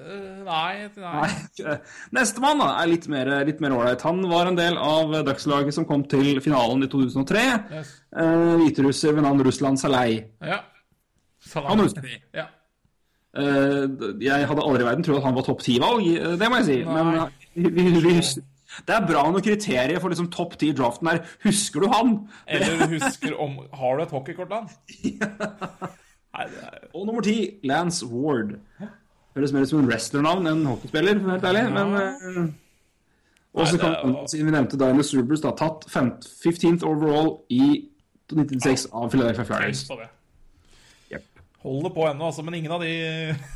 Eh, 0.00 0.44
Nei. 0.46 0.86
nei. 0.96 1.28
Nei. 1.58 1.72
Nestemann 2.14 2.60
er 2.62 2.86
litt 2.86 3.08
mer 3.10 3.72
ålreit. 3.74 4.04
Han 4.06 4.22
var 4.30 4.46
en 4.46 4.56
del 4.56 4.78
av 4.78 5.10
Ducks-laget 5.26 5.74
som 5.74 5.84
kom 5.84 6.04
til 6.08 6.38
finalen 6.40 6.84
i 6.86 6.88
2003. 6.88 7.42
Yes. 7.74 7.90
Eh, 8.14 8.52
Hviterusser 8.62 9.16
ved 9.16 9.26
navn 9.26 9.42
Russland 9.44 9.80
Salei. 9.82 10.22
Ja. 10.46 10.60
Salei 11.42 11.72
Han 11.74 11.82
husker 11.82 12.06
vi. 12.06 12.20
Ja. 12.38 12.46
Eh, 13.30 13.84
jeg 14.24 14.46
hadde 14.50 14.62
aldri 14.64 14.82
i 14.82 14.86
verden 14.88 15.04
trodd 15.06 15.20
at 15.20 15.26
han 15.28 15.36
var 15.36 15.44
topp 15.46 15.60
ti-valg, 15.62 16.06
eh, 16.06 16.32
det 16.40 16.48
må 16.50 16.58
jeg 16.60 16.66
si. 16.66 16.78
Nei. 16.86 16.94
Men 16.96 17.06
eh, 17.14 17.28
vi, 17.54 17.84
vi, 18.02 18.14
det 18.86 18.94
er 18.94 19.06
bra 19.06 19.22
når 19.30 19.44
kriteriet 19.44 20.02
for 20.02 20.10
liksom 20.10 20.30
topp 20.34 20.56
ti 20.58 20.70
i 20.70 20.76
draften 20.76 21.10
er 21.10 21.20
Husker 21.44 21.84
du 21.84 21.90
han? 21.90 22.16
Eller 22.50 22.86
husker 22.90 23.34
om 23.38 23.56
Har 23.74 23.98
du 23.98 24.04
et 24.04 24.14
hockeykort, 24.14 24.50
da? 24.50 25.90
Og 26.94 27.06
nummer 27.06 27.22
ti, 27.26 27.58
Lance 27.66 28.06
Ward. 28.06 28.54
Høres 29.34 29.52
mer 29.52 29.66
ut 29.66 29.70
som 29.72 29.80
en 29.82 29.88
wrestlernavn 29.90 30.46
enn 30.46 30.62
en 30.62 30.68
hockeyspiller, 30.70 31.18
helt 31.26 31.44
ærlig. 31.44 31.64
Men 31.74 32.54
Og 33.52 33.66
så 33.66 33.78
kan 33.82 34.14
siden 34.30 34.46
vi 34.46 34.54
nevnte 34.54 34.78
Dinus 34.78 35.10
Rubers, 35.14 35.42
da, 35.42 35.50
tatt 35.58 35.86
15th 35.90 36.86
overall 36.86 37.32
i 37.50 37.90
1996 38.30 38.86
av 38.94 39.10
Philadelphia 39.10 39.44
Flyers. 39.44 39.82
Tenk 39.84 39.90
på 39.90 39.98
det. 40.04 40.08
Jep. 41.10 41.26
Holder 41.62 41.90
på 41.94 42.06
ennå, 42.08 42.28
altså. 42.30 42.44
Men 42.46 42.54
ingen 42.60 42.72
av 42.72 42.80
de 42.84 42.92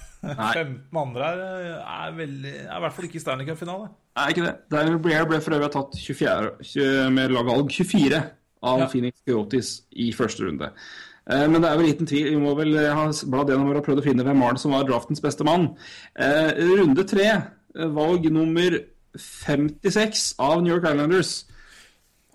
15 0.24 0.96
andre 0.96 1.24
her 1.28 1.40
er 1.84 2.12
veldig 2.16 2.52
Er 2.64 2.76
i 2.78 2.80
hvert 2.84 2.94
fall 2.96 3.04
ikke 3.08 3.18
i 3.20 3.22
Stanley 3.24 3.46
Cup-finale. 3.48 3.90
Nei, 4.16 4.28
ikke 4.32 4.44
det. 4.46 4.54
Breer 5.04 5.26
ble 5.28 5.40
for 5.44 5.56
øvrig 5.56 5.72
tatt 5.74 5.96
24, 6.00 6.52
tjue- 6.64 7.10
med 7.12 7.34
lagvalg 7.34 7.72
24 7.74 8.20
av 8.64 8.84
Ja. 8.84 8.86
Phoenix 8.92 9.20
Coyotes 9.26 9.72
i 10.00 10.10
første 10.16 10.46
runde. 10.46 10.70
Eh, 11.28 11.46
Men 11.48 11.60
det 11.60 11.68
er 11.70 11.76
vel 11.80 11.86
liten 11.90 12.06
tvil. 12.08 12.30
Vi 12.30 12.40
må 12.40 12.54
vel 12.56 12.72
ha 12.78 13.04
bladd 13.32 13.48
gjennom 13.52 13.72
og 13.76 13.84
prøvd 13.84 14.00
å 14.00 14.06
finne 14.06 14.24
hvem 14.24 14.40
var 14.44 14.52
det 14.56 14.60
som 14.64 14.72
var 14.76 14.84
draftens 14.88 15.20
beste 15.24 15.44
mann. 15.44 15.70
Eh, 16.16 16.52
Runde 16.78 17.04
tre, 17.08 17.28
eh, 17.76 17.88
valg 17.96 18.24
nummer 18.32 18.78
56 19.16 20.34
av 20.38 20.62
New 20.62 20.72
York 20.74 20.84
Islanders. 20.88 21.44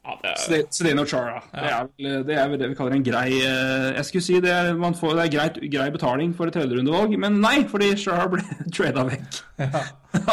Ja, 0.09 0.33
det 0.49 0.57
er, 0.57 0.65
Zdeno 0.73 1.05
Chara. 1.05 1.39
Det, 1.53 1.69
er 1.69 2.23
det 2.25 2.37
er 2.37 2.53
det 2.57 2.69
vi 2.71 2.77
kaller 2.77 2.95
en 2.97 3.05
grei 3.05 3.27
eh, 3.37 3.89
Jeg 3.97 4.07
skulle 4.07 4.25
si 4.25 4.39
det 4.43 4.55
man 4.79 4.95
får, 4.97 5.15
det 5.19 5.25
er 5.27 5.33
greit, 5.35 5.59
grei 5.71 5.87
betaling 5.93 6.33
for 6.37 6.49
et 6.49 6.55
tredjerundevalg, 6.57 7.13
men 7.21 7.37
nei, 7.43 7.59
fordi 7.69 7.91
Chara 7.99 8.27
ble 8.31 8.41
trada 8.75 9.05
vekk 9.09 9.39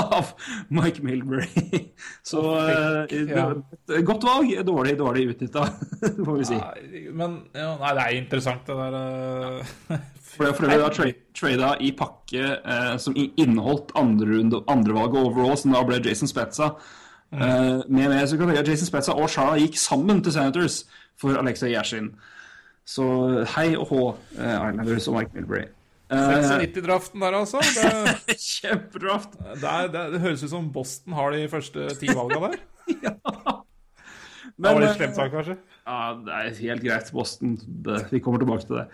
av 0.00 0.32
Mike 0.72 1.04
Milbury. 1.04 1.82
Så 2.30 2.42
eh, 2.62 3.16
ja. 3.28 3.46
det- 3.90 4.02
godt 4.08 4.24
valg, 4.24 4.52
dårlig, 4.66 4.96
dårlig 4.98 5.28
utnytta, 5.34 5.66
får 6.00 6.36
vi 6.40 6.48
si. 6.48 6.60
Men 7.12 7.40
ja, 7.52 7.74
Nei, 7.82 7.94
det 7.98 8.04
er 8.06 8.18
interessant, 8.22 8.66
det 8.66 8.76
der 8.80 9.00
eh, 9.00 10.04
For 10.32 10.48
det 10.48 10.54
for 10.56 10.68
det 10.70 10.78
da 10.80 11.10
trada 11.36 11.74
i 11.84 11.92
pakke 11.96 12.46
eh, 12.58 12.94
som 13.02 13.16
inneholdt 13.16 13.92
andrevalget 13.98 14.70
andre 14.72 15.26
overall, 15.26 15.58
som 15.60 15.76
da 15.76 15.84
ble 15.86 16.00
Jason 16.04 16.30
Spezza. 16.30 16.72
Eh, 17.32 17.82
med 17.88 18.08
med 18.08 18.28
så 18.28 18.38
kan 18.38 18.50
si 18.52 18.58
at 18.60 18.68
Jason 18.68 18.86
Spezza 18.86 19.12
og 19.12 19.30
Shara 19.30 19.58
gikk 19.58 19.78
sammen 19.80 20.22
til 20.22 20.32
Senators 20.32 20.84
for 21.20 21.36
Alexa 21.38 21.66
Yashin. 21.66 22.12
Så 22.86 23.06
hei 23.56 23.72
og 23.76 23.88
hå, 23.90 24.02
eh, 24.38 24.52
Islanders 24.70 25.08
og 25.08 25.18
Mike 25.18 25.34
Milbury. 25.34 25.64
Eh, 26.12 26.16
96-draften 26.16 27.20
der, 27.20 27.34
altså. 27.34 27.58
Det, 28.28 28.36
Kjempedraft. 28.38 29.32
det, 29.58 29.92
det, 29.92 30.04
det 30.12 30.20
høres 30.22 30.44
ut 30.44 30.50
som 30.50 30.72
Boston 30.72 31.16
har 31.18 31.34
de 31.34 31.48
første 31.50 31.88
ti 31.98 32.12
valga 32.14 32.38
der. 32.46 32.58
Det 34.56 34.62
Men, 34.62 34.72
var 34.72 34.80
litt 34.80 34.90
eh, 34.92 34.96
slemt 34.96 35.16
sagt, 35.18 35.34
kanskje. 35.34 35.56
Ja, 35.86 36.16
det 36.18 36.32
er 36.34 36.56
helt 36.58 36.82
greit, 36.82 37.10
Boston. 37.14 37.52
Det, 37.86 38.00
vi 38.10 38.18
kommer 38.18 38.40
tilbake 38.42 38.66
til 38.66 38.80
det 38.80 38.86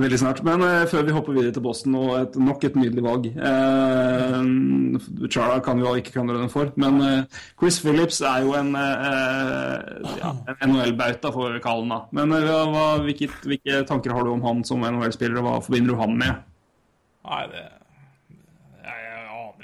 veldig 0.00 0.18
snart. 0.22 0.38
Men 0.46 0.62
uh, 0.64 0.86
før 0.88 1.04
vi 1.04 1.12
hopper 1.12 1.36
videre 1.36 1.52
til 1.52 1.64
Boston, 1.66 1.98
og 2.00 2.14
et, 2.22 2.38
nok 2.40 2.64
et 2.64 2.78
nydelig 2.80 3.04
valg 3.04 3.28
uh, 3.36 5.28
Chara 5.28 5.58
kan 5.64 5.76
vi 5.76 5.84
jo 5.84 5.92
ikke 6.00 6.14
kalle 6.16 6.38
den 6.38 6.48
for, 6.52 6.72
men 6.80 7.02
uh, 7.04 7.42
Chris 7.60 7.82
Phillips 7.84 8.22
er 8.24 8.46
jo 8.46 8.56
en, 8.56 8.72
uh, 8.72 10.08
ja, 10.16 10.32
en 10.54 10.72
NHL-bauta, 10.72 11.34
får 11.36 11.58
vi 11.58 11.64
kalle 11.68 11.88
da. 11.92 12.00
Men 12.16 12.32
eh, 12.38 12.48
hva, 12.48 12.86
hvilket, 13.04 13.42
hvilke, 13.44 13.82
tanker 13.88 14.16
har 14.16 14.24
du 14.24 14.32
om 14.32 14.46
han 14.48 14.64
som 14.64 14.88
NHL-spiller, 14.88 15.42
og 15.42 15.50
hva 15.50 15.58
forbinder 15.68 15.92
du 15.92 16.00
han 16.00 16.16
med? 16.16 16.46
Nei, 17.28 17.44
det 17.52 17.66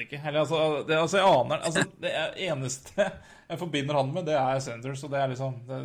ikke. 0.04 0.20
Eller 0.26 0.40
altså, 0.40 0.84
det, 0.88 0.96
altså 0.98 1.18
jeg 1.20 1.28
aner 1.28 1.62
altså, 1.64 1.84
Det 2.02 2.10
eneste 2.48 3.04
jeg 3.50 3.58
forbinder 3.60 3.96
han 3.98 4.10
med, 4.12 4.26
det 4.26 4.34
er 4.38 4.58
Sanders, 4.58 5.04
og 5.04 5.12
det 5.12 5.20
er 5.20 5.30
liksom 5.32 5.56
det, 5.68 5.78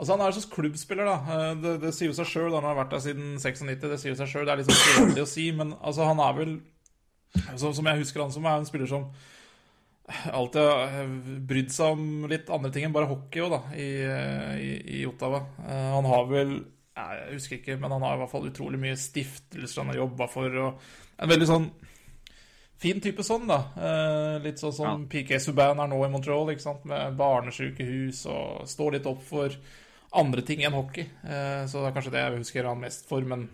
Altså 0.00 0.14
Han 0.16 0.22
er 0.24 0.30
en 0.30 0.36
slags 0.38 0.52
klubbspiller, 0.54 1.04
da. 1.04 1.16
Eh, 1.36 1.54
Det, 1.60 1.74
det 1.82 1.90
sier 1.94 2.08
jo 2.08 2.16
seg 2.16 2.28
sjøl. 2.30 2.54
Han 2.56 2.64
har 2.64 2.78
vært 2.78 2.94
der 2.96 3.02
siden 3.04 3.34
96. 3.36 3.82
Det 3.84 3.98
sier 4.00 4.14
jo 4.14 4.20
seg 4.22 4.30
sjøl. 4.32 4.46
Det 4.48 4.54
er 4.54 4.62
litt 4.62 4.70
sånn 4.70 4.86
kjedelig 4.86 5.26
å 5.26 5.28
si, 5.34 5.44
men 5.52 5.74
altså 5.80 6.08
han 6.08 6.22
er 6.24 6.38
vel 6.40 6.54
så, 7.60 7.70
Som 7.76 7.86
jeg 7.86 8.00
husker 8.00 8.24
han 8.24 8.32
som, 8.34 8.46
er 8.48 8.58
en 8.58 8.66
spiller 8.66 8.88
som 8.90 9.10
alltid 10.34 10.62
har 10.66 11.10
brydd 11.46 11.70
seg 11.70 11.92
om 11.94 12.24
litt 12.30 12.48
andre 12.50 12.72
ting 12.74 12.88
enn 12.88 12.94
bare 12.96 13.06
hockey 13.06 13.44
også, 13.44 13.60
da, 13.60 13.76
i, 13.78 13.90
i, 14.64 14.70
i 14.98 15.04
Ottawa. 15.06 15.44
Eh, 15.62 15.90
Han 15.94 16.08
har 16.10 16.24
vel 16.32 16.56
Jeg 16.96 17.36
husker 17.36 17.60
ikke, 17.60 17.76
men 17.80 17.92
han 17.94 18.02
har 18.02 18.16
i 18.16 18.22
hvert 18.24 18.32
fall 18.32 18.48
utrolig 18.48 18.80
mye 18.82 18.96
stiftelser 18.98 19.84
han 19.84 19.92
har 19.92 20.00
jobba 20.02 20.26
for. 20.32 20.56
Og 20.64 21.22
en 21.22 21.30
veldig 21.30 21.46
sånn 21.52 21.68
fin 22.80 23.00
type 23.04 23.22
sånn, 23.24 23.46
da. 23.48 23.60
Eh, 23.76 24.40
litt 24.48 24.58
sånn 24.60 24.72
som 24.74 25.06
PK 25.12 25.36
Subban 25.44 25.78
er 25.84 25.88
nå 25.92 26.00
i 26.04 26.10
Montreal, 26.12 26.50
ikke 26.50 26.64
sant? 26.64 26.84
med 26.88 27.14
barnesykehus 27.20 28.24
og 28.32 28.66
står 28.68 28.96
litt 28.96 29.06
opp 29.10 29.22
for 29.28 29.54
andre 30.16 30.42
ting 30.46 30.64
enn 30.66 30.74
hockey. 30.74 31.06
Eh, 31.24 31.64
så 31.70 31.82
det 31.82 31.90
er 31.90 31.96
kanskje 31.96 32.12
det 32.16 32.22
jeg 32.26 32.38
husker 32.40 32.68
han 32.68 32.80
mest 32.82 33.06
for, 33.08 33.22
men 33.26 33.48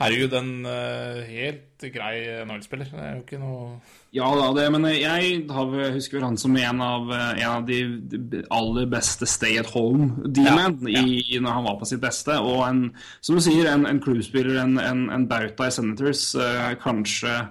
herregud, 0.00 0.34
en 0.36 0.66
eh, 0.68 1.22
helt 1.30 1.84
grei 1.94 2.16
NHL-spiller. 2.44 2.90
Det 2.92 3.02
er 3.02 3.14
jo 3.16 3.22
ikke 3.24 3.40
noe 3.40 3.68
Ja 4.12 4.28
da, 4.36 4.50
det, 4.52 4.66
men 4.74 4.84
jeg 4.92 5.46
husker 5.94 6.18
vel 6.18 6.26
han 6.26 6.36
som 6.40 6.56
en 6.60 6.82
av, 6.84 7.08
eh, 7.16 7.40
en 7.40 7.54
av 7.54 7.64
de 7.68 8.42
aller 8.52 8.90
beste 8.92 9.28
stay 9.30 9.56
at 9.62 9.70
home-demon 9.72 10.76
Ja, 10.92 11.00
ja. 11.00 11.40
når 11.40 11.56
han 11.56 11.64
var 11.70 11.78
på 11.80 11.88
sitt 11.88 12.02
beste. 12.04 12.36
Og 12.40 12.60
en, 12.68 12.84
som 13.24 13.38
du 13.38 13.44
sier, 13.44 13.70
en, 13.72 13.88
en 13.88 14.02
crew-spiller, 14.04 14.60
en, 14.60 14.76
en, 14.82 15.06
en 15.14 15.26
bauta 15.30 15.70
i 15.70 15.74
Senators. 15.74 16.34
eh, 16.36 16.74
kanskje 16.82 17.32
eh, 17.32 17.50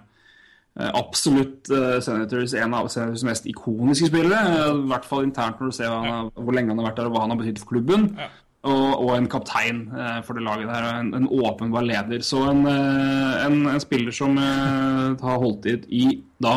absolutt 0.76 1.70
eh, 1.70 1.98
Senators 2.00 2.54
en 2.56 2.74
av 2.78 2.88
Senators 2.88 3.26
mest 3.28 3.48
ikoniske 3.52 4.08
spillere. 4.08 4.40
eh, 4.54 4.70
I 4.72 4.88
hvert 4.92 5.08
fall 5.08 5.26
internt 5.28 5.60
når 5.60 5.72
du 5.72 5.76
ser 5.76 5.92
han 5.92 6.08
har, 6.08 6.30
hvor 6.36 6.56
lenge 6.56 6.72
han 6.72 6.80
har 6.80 6.92
vært 6.92 7.02
der 7.02 7.10
og 7.10 7.18
hva 7.18 7.26
han 7.26 7.34
har 7.36 7.42
betydd 7.42 7.60
for 7.60 7.74
klubben. 7.74 8.08
Ja. 8.18 8.30
Og, 8.62 8.90
og 9.02 9.16
en 9.16 9.26
kaptein 9.28 9.88
eh, 9.90 10.20
for 10.24 10.38
det 10.38 10.44
laget 10.46 10.70
der, 10.70 10.86
og 10.86 11.00
en, 11.02 11.14
en 11.18 11.28
åpenbar 11.28 11.84
leder. 11.88 12.22
Så 12.24 12.44
en, 12.52 12.62
eh, 12.70 13.46
en, 13.48 13.66
en 13.74 13.82
spiller 13.84 14.14
som 14.16 14.38
eh, 14.38 15.18
har 15.24 15.42
holdt 15.42 15.66
ut 15.66 15.90
i 15.90 16.06
da 16.42 16.54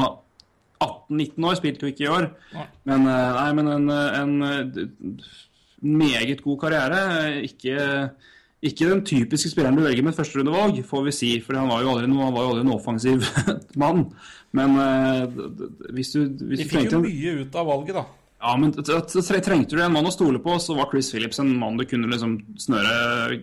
18-19 0.84 1.46
år, 1.48 1.54
spilte 1.56 1.86
jo 1.86 1.92
ikke 1.94 2.04
i 2.04 2.12
år, 2.12 2.26
ja. 2.52 2.66
men, 2.90 3.06
eh, 3.08 3.38
nei, 3.38 3.50
men 3.56 3.70
en, 3.72 3.88
eh, 3.94 4.18
en 4.20 4.34
eh, 4.42 5.32
meget 5.80 6.42
god 6.44 6.58
karriere. 6.60 7.00
Ikke, 7.48 7.78
ikke 8.64 8.88
den 8.90 9.04
typiske 9.06 9.50
spilleren 9.52 9.76
du 9.78 9.82
velger 9.84 10.02
med 10.06 10.14
et 10.14 10.18
førsterundevalg, 10.22 10.80
får 10.88 11.06
vi 11.10 11.12
si, 11.14 11.30
for 11.44 11.58
han 11.60 11.68
var 11.70 11.84
jo 11.84 11.92
aldri, 11.94 12.08
noe, 12.10 12.24
han 12.26 12.34
var 12.36 12.46
jo 12.46 12.52
aldri 12.54 12.64
en 12.66 12.74
offensiv 12.74 13.24
mann. 13.82 14.04
Men 14.56 14.76
d- 15.34 15.70
hvis 15.96 16.12
du, 16.14 16.20
hvis 16.48 16.62
De 16.64 16.68
fikk 16.70 16.92
jo 16.94 17.00
mye 17.04 17.32
ut 17.42 17.56
av 17.60 17.66
valget, 17.68 17.96
da. 17.98 18.04
ja, 18.44 18.54
men 18.60 18.72
trengte 18.76 19.74
du 19.76 19.82
en 19.82 19.92
mann 19.94 20.06
å 20.08 20.12
stole 20.14 20.38
på, 20.44 20.54
så 20.62 20.76
var 20.78 20.88
Chris 20.92 21.08
Phillips 21.14 21.40
en 21.42 21.50
mann 21.58 21.76
du 21.80 21.84
kunne 21.90 22.10
liksom 22.12 22.36
snøre 22.62 23.38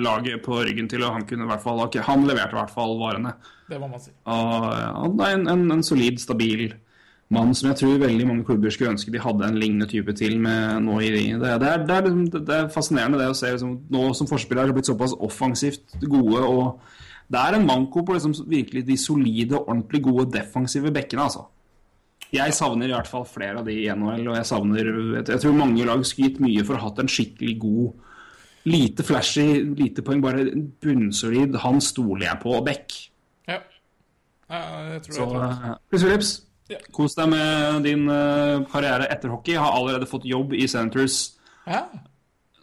laget 0.00 0.42
på 0.44 0.60
ryggen 0.64 0.88
til, 0.90 1.04
og 1.06 1.14
han 1.18 1.26
kunne 1.28 1.46
i 1.46 1.50
hvert 1.50 1.62
fall 1.64 1.82
okay, 1.84 2.02
Han 2.06 2.26
leverte 2.28 2.56
i 2.56 2.60
hvert 2.60 2.74
fall 2.74 2.96
varene. 3.00 3.34
Det 3.70 3.78
må 3.78 3.88
man 3.92 4.02
si. 4.02 4.10
Og 4.26 4.70
ja, 4.74 4.92
han 4.98 5.20
er 5.26 5.34
en, 5.38 5.48
en, 5.54 5.66
en 5.78 5.84
solid, 5.86 6.18
stabil 6.22 6.70
mann 7.30 7.52
som 7.54 7.68
jeg 7.70 7.78
tror 7.78 8.00
veldig 8.02 8.26
mange 8.26 8.44
klubber 8.48 8.72
skulle 8.74 8.90
ønske 8.96 9.12
de 9.14 9.20
hadde 9.22 9.46
en 9.46 9.58
lignende 9.60 9.86
type 9.90 10.12
til 10.18 10.34
med 10.42 10.82
nå 10.82 10.96
i 11.00 11.10
det, 11.14 11.36
det, 11.38 11.50
er, 11.52 11.84
det, 11.86 11.94
er, 11.94 12.02
liksom- 12.08 12.30
det, 12.32 12.40
det 12.48 12.56
er 12.56 12.72
fascinerende 12.74 13.20
det 13.20 13.28
å 13.30 13.36
se 13.38 13.52
liksom, 13.54 13.76
nå 13.94 14.08
som 14.18 14.26
forspillere 14.30 14.66
har 14.66 14.74
blitt 14.74 14.90
såpass 14.90 15.14
offensivt 15.14 15.94
gode. 16.02 16.42
og 16.42 16.80
Det 17.30 17.38
er 17.38 17.54
en 17.60 17.66
manko 17.68 18.02
på 18.02 18.16
liksom, 18.16 18.34
virkelig 18.50 18.84
de 18.88 18.96
solide, 18.98 19.60
ordentlig 19.62 20.02
gode 20.02 20.30
defensive 20.34 20.90
bekkene. 20.90 21.22
altså. 21.28 21.46
Jeg 22.34 22.54
savner 22.54 22.86
i 22.90 22.94
hvert 22.94 23.10
fall 23.10 23.24
flere 23.26 23.58
av 23.58 23.66
de 23.66 23.74
i 23.74 23.88
NHL, 23.90 24.28
og 24.30 24.36
jeg 24.36 24.46
savner 24.46 24.90
Jeg 25.26 25.40
tror 25.42 25.52
mange 25.58 25.86
lag 25.86 26.04
skulle 26.06 26.28
gitt 26.30 26.40
mye 26.42 26.62
for 26.66 26.74
å 26.76 26.82
ha 26.82 26.88
hatt 26.90 27.00
en 27.02 27.10
skikkelig 27.10 27.58
god 27.62 28.06
Lite 28.68 29.02
flashy, 29.02 29.62
lite 29.72 30.02
poeng, 30.04 30.20
bare 30.20 30.42
bunnsolid. 30.84 31.54
Han 31.62 31.78
stoler 31.80 32.26
jeg 32.26 32.40
på, 32.42 32.50
og 32.58 32.66
Beck. 32.66 32.92
Ja. 33.48 33.56
jeg 34.50 35.02
tror 35.06 35.14
Så 35.14 35.24
det. 35.24 35.38
Så, 35.40 35.70
eh, 35.70 35.74
Chris 35.88 36.02
Phillips, 36.04 36.32
Ja. 36.70 36.78
kos 36.94 37.16
deg 37.18 37.28
med 37.32 37.82
din 37.88 38.04
eh, 38.08 38.60
karriere 38.70 39.08
etter 39.10 39.32
hockey. 39.32 39.56
Har 39.58 39.74
allerede 39.78 40.06
fått 40.10 40.24
jobb 40.28 40.52
i 40.54 40.66
Senators 40.70 41.32
Ja. 41.66 41.82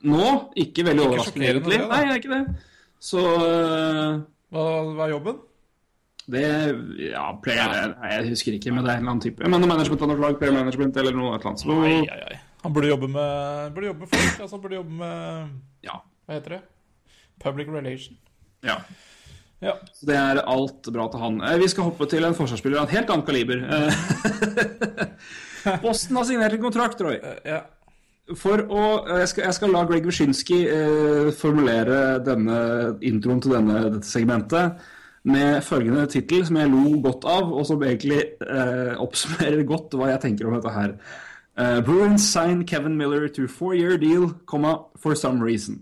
nå. 0.04 0.30
Ikke 0.56 0.86
veldig 0.88 1.04
Ikke 1.04 1.10
overraskende, 1.12 1.50
egentlig. 1.52 1.80
det. 1.82 1.90
Nei, 1.92 2.02
det 2.06 2.14
er 2.16 2.22
ikke 2.22 2.36
det. 2.38 2.56
Så 3.00 3.20
eh, 3.20 4.22
Hva, 4.54 4.64
hva 4.96 5.06
er 5.08 5.12
jobben? 5.18 5.42
Det 6.28 6.44
Ja, 7.12 7.26
player 7.44 7.94
Jeg 8.12 8.30
husker 8.34 8.56
ikke, 8.58 8.72
men 8.76 8.84
det 8.84 8.92
er 8.92 8.98
en 8.98 9.04
eller 9.06 9.12
annen 9.14 9.24
type. 9.24 9.48
Men 9.48 9.68
management 9.68 10.02
av 10.02 10.10
noe 10.12 10.18
slag, 10.20 10.40
player 10.40 10.56
management 10.56 10.98
eller 10.98 11.16
noe 11.16 11.36
et 11.36 11.46
eller 11.46 11.54
annet. 11.54 12.10
Ai, 12.12 12.22
ai. 12.34 12.40
Han 12.64 12.74
burde 12.74 12.90
jobbe 12.90 13.08
med, 13.08 13.74
burde 13.76 13.88
jobbe 13.92 14.00
med 14.04 14.10
folk. 14.12 14.40
Altså, 14.42 14.56
han 14.58 14.62
burde 14.64 14.76
jobbe 14.80 14.98
med 15.04 15.86
ja. 15.88 16.00
Hva 16.28 16.34
heter 16.40 16.58
det? 16.58 16.62
Public 17.44 17.68
relation. 17.72 18.18
ja. 18.66 18.80
Ja. 19.64 19.74
Så 19.96 20.06
det 20.06 20.18
er 20.20 20.44
alt 20.46 20.84
bra 20.94 21.08
til 21.10 21.24
han. 21.24 21.40
Eh, 21.42 21.58
Vi 21.64 21.68
skal 21.72 21.88
hoppe 21.90 22.06
til 22.10 22.26
en 22.28 22.36
forsvarsspiller 22.38 22.82
av 22.82 22.86
et 22.90 22.98
helt 23.00 23.10
annet 23.10 23.26
kaliber. 23.26 23.58
Eh, 23.66 23.92
Boston 25.84 26.20
har 26.20 26.26
signert 26.30 26.54
en 26.58 26.66
kontrakt, 26.68 27.02
Roy. 27.02 27.18
ja. 27.46 27.64
For 28.36 28.60
å 28.60 29.08
Jeg 29.22 29.28
skal, 29.32 29.46
jeg 29.48 29.56
skal 29.56 29.72
la 29.72 29.86
Greg 29.88 30.04
Wyszynski 30.04 30.58
eh, 30.68 31.30
formulere 31.32 32.18
denne 32.26 32.58
introen 33.08 33.40
til 33.40 33.54
denne, 33.56 33.86
dette 33.94 34.10
segmentet 34.10 34.76
med 35.28 35.62
følgende 35.64 36.06
tittel, 36.12 36.44
som 36.48 36.58
jeg 36.60 36.72
lo 36.72 37.00
godt 37.04 37.24
av, 37.28 37.50
og 37.56 37.64
som 37.68 37.82
egentlig 37.84 38.20
eh, 38.44 38.94
oppsummerer 39.00 39.64
godt 39.68 39.96
hva 39.96 40.12
jeg 40.14 40.22
tenker 40.26 40.48
om 40.48 40.56
dette 40.58 40.72
her. 40.76 40.94
Uh, 41.58 41.80
Bruins 41.82 42.22
sign 42.22 42.62
Kevin 42.70 42.94
Miller 43.00 43.26
to 43.34 43.48
four-year 43.50 43.98
deal, 43.98 44.30
comma, 44.46 44.76
for 44.96 45.16
some 45.16 45.42
reason. 45.44 45.80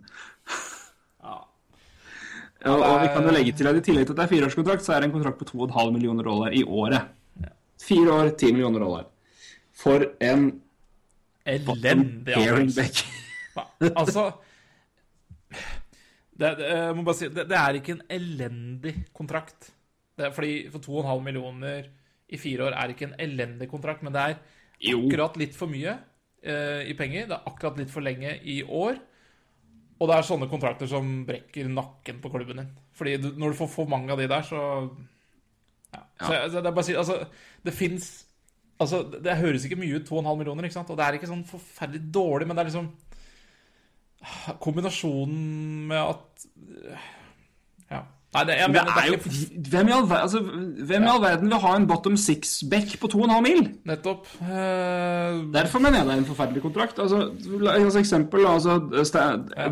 Og, 2.66 2.82
og 2.82 2.96
vi 3.04 3.10
kan 3.14 3.28
jo 3.28 3.34
legge 3.36 3.54
til 3.58 3.70
at 3.70 3.78
i 3.78 3.84
tillegg 3.86 4.08
til 4.08 4.16
at 4.16 4.20
det 4.20 4.26
er 4.26 4.32
fireårskontrakt, 4.32 4.86
så 4.86 4.96
er 4.96 5.04
det 5.04 5.10
en 5.10 5.16
kontrakt 5.16 5.38
på 5.42 5.46
2,5 5.68 5.92
millioner 5.94 6.26
dollar 6.26 6.56
i 6.56 6.64
året. 6.66 7.12
Fire 7.82 8.14
år, 8.14 8.32
10 8.34 8.56
millioner 8.56 8.82
dollar. 8.82 9.06
For 9.76 10.08
en 10.24 10.48
Elendig 11.46 12.34
avgjørelse. 12.34 12.88
Altså 13.94 14.32
det, 16.36 16.50
det, 16.60 16.66
jeg 16.68 16.96
må 16.98 17.06
bare 17.08 17.18
si, 17.20 17.30
det, 17.32 17.46
det 17.48 17.60
er 17.60 17.78
ikke 17.78 17.94
en 17.96 18.02
elendig 18.12 18.96
kontrakt. 19.16 19.70
Det 20.18 20.28
er 20.28 20.34
fordi 20.36 20.56
For 20.74 20.84
2,5 20.84 21.24
millioner 21.24 21.88
i 22.28 22.40
fire 22.42 22.68
år 22.68 22.76
er 22.76 22.92
ikke 22.92 23.12
en 23.12 23.18
elendig 23.22 23.70
kontrakt, 23.72 24.04
men 24.04 24.16
det 24.16 24.24
er 24.24 24.40
akkurat 24.96 25.38
litt 25.40 25.56
for 25.56 25.72
mye 25.72 25.94
eh, 26.42 26.82
i 26.90 26.96
penger. 26.98 27.30
Det 27.30 27.38
er 27.38 27.52
akkurat 27.52 27.78
litt 27.80 27.94
for 27.94 28.04
lenge 28.04 28.34
i 28.42 28.64
år. 28.66 28.98
Og 29.96 30.10
det 30.10 30.16
er 30.18 30.28
sånne 30.28 30.50
kontrakter 30.52 30.90
som 30.92 31.08
brekker 31.28 31.70
nakken 31.72 32.20
på 32.24 32.32
klubben 32.34 32.60
din. 32.60 32.72
Fordi 32.98 33.16
du, 33.22 33.30
når 33.40 33.54
du 33.54 33.60
får 33.62 33.70
for 33.72 33.92
mange 33.92 34.12
av 34.12 34.20
de 34.20 34.28
der, 34.28 34.44
så 34.44 34.62
ja. 35.96 36.02
Så 36.20 36.34
jeg, 36.34 36.52
det 36.52 36.60
er 36.60 36.74
bare 36.76 36.84
å 36.84 36.88
si 36.88 36.96
Altså, 37.00 37.16
det 37.64 37.74
fins 37.76 38.08
Altså, 38.82 39.06
det, 39.08 39.22
det 39.24 39.38
høres 39.40 39.64
ikke 39.64 39.78
mye 39.80 40.02
ut, 40.02 40.10
2,5 40.10 40.26
millioner, 40.36 40.68
ikke 40.68 40.76
sant? 40.76 40.90
Og 40.92 40.98
det 41.00 41.06
er 41.06 41.16
ikke 41.16 41.30
sånn 41.30 41.46
forferdelig 41.48 42.10
dårlig, 42.12 42.48
men 42.50 42.58
det 42.58 42.66
er 42.66 42.72
liksom 42.74 42.90
Kombinasjonen 44.64 45.86
med 45.92 46.02
at 46.02 46.48
Ja. 46.90 47.04
Nei, 48.36 48.44
det, 48.50 48.56
jeg 48.60 48.68
Det 48.68 48.74
mener, 48.76 48.92
det 48.92 49.04
er 49.04 49.08
jo, 49.08 49.70
hvem, 49.72 49.88
i 49.88 49.94
all, 49.96 50.08
altså, 50.18 50.42
hvem 50.90 51.06
i 51.08 51.12
all 51.14 51.22
verden 51.24 51.50
vil 51.54 51.62
ha 51.64 51.72
en 51.80 51.88
bottom 51.90 52.18
six-back 52.20 52.96
på 53.02 53.10
2,5 53.14 53.38
mil? 53.46 53.62
Nettopp. 53.88 54.28
Uh... 54.42 55.46
Derfor 55.56 55.80
mener 55.84 56.02
jeg 56.02 56.08
det 56.10 56.14
er 56.18 56.22
en 56.24 56.28
forferdelig 56.30 56.62
kontrakt. 56.66 57.00
Altså, 57.00 57.22
la- 57.64 57.78
altså 57.80 58.00
eksempel, 58.04 58.46
altså, 58.50 58.76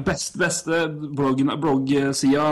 best, 0.06 0.38
beste 0.40 0.84
bloggen- 1.18 1.54
bloggsida 1.62 2.48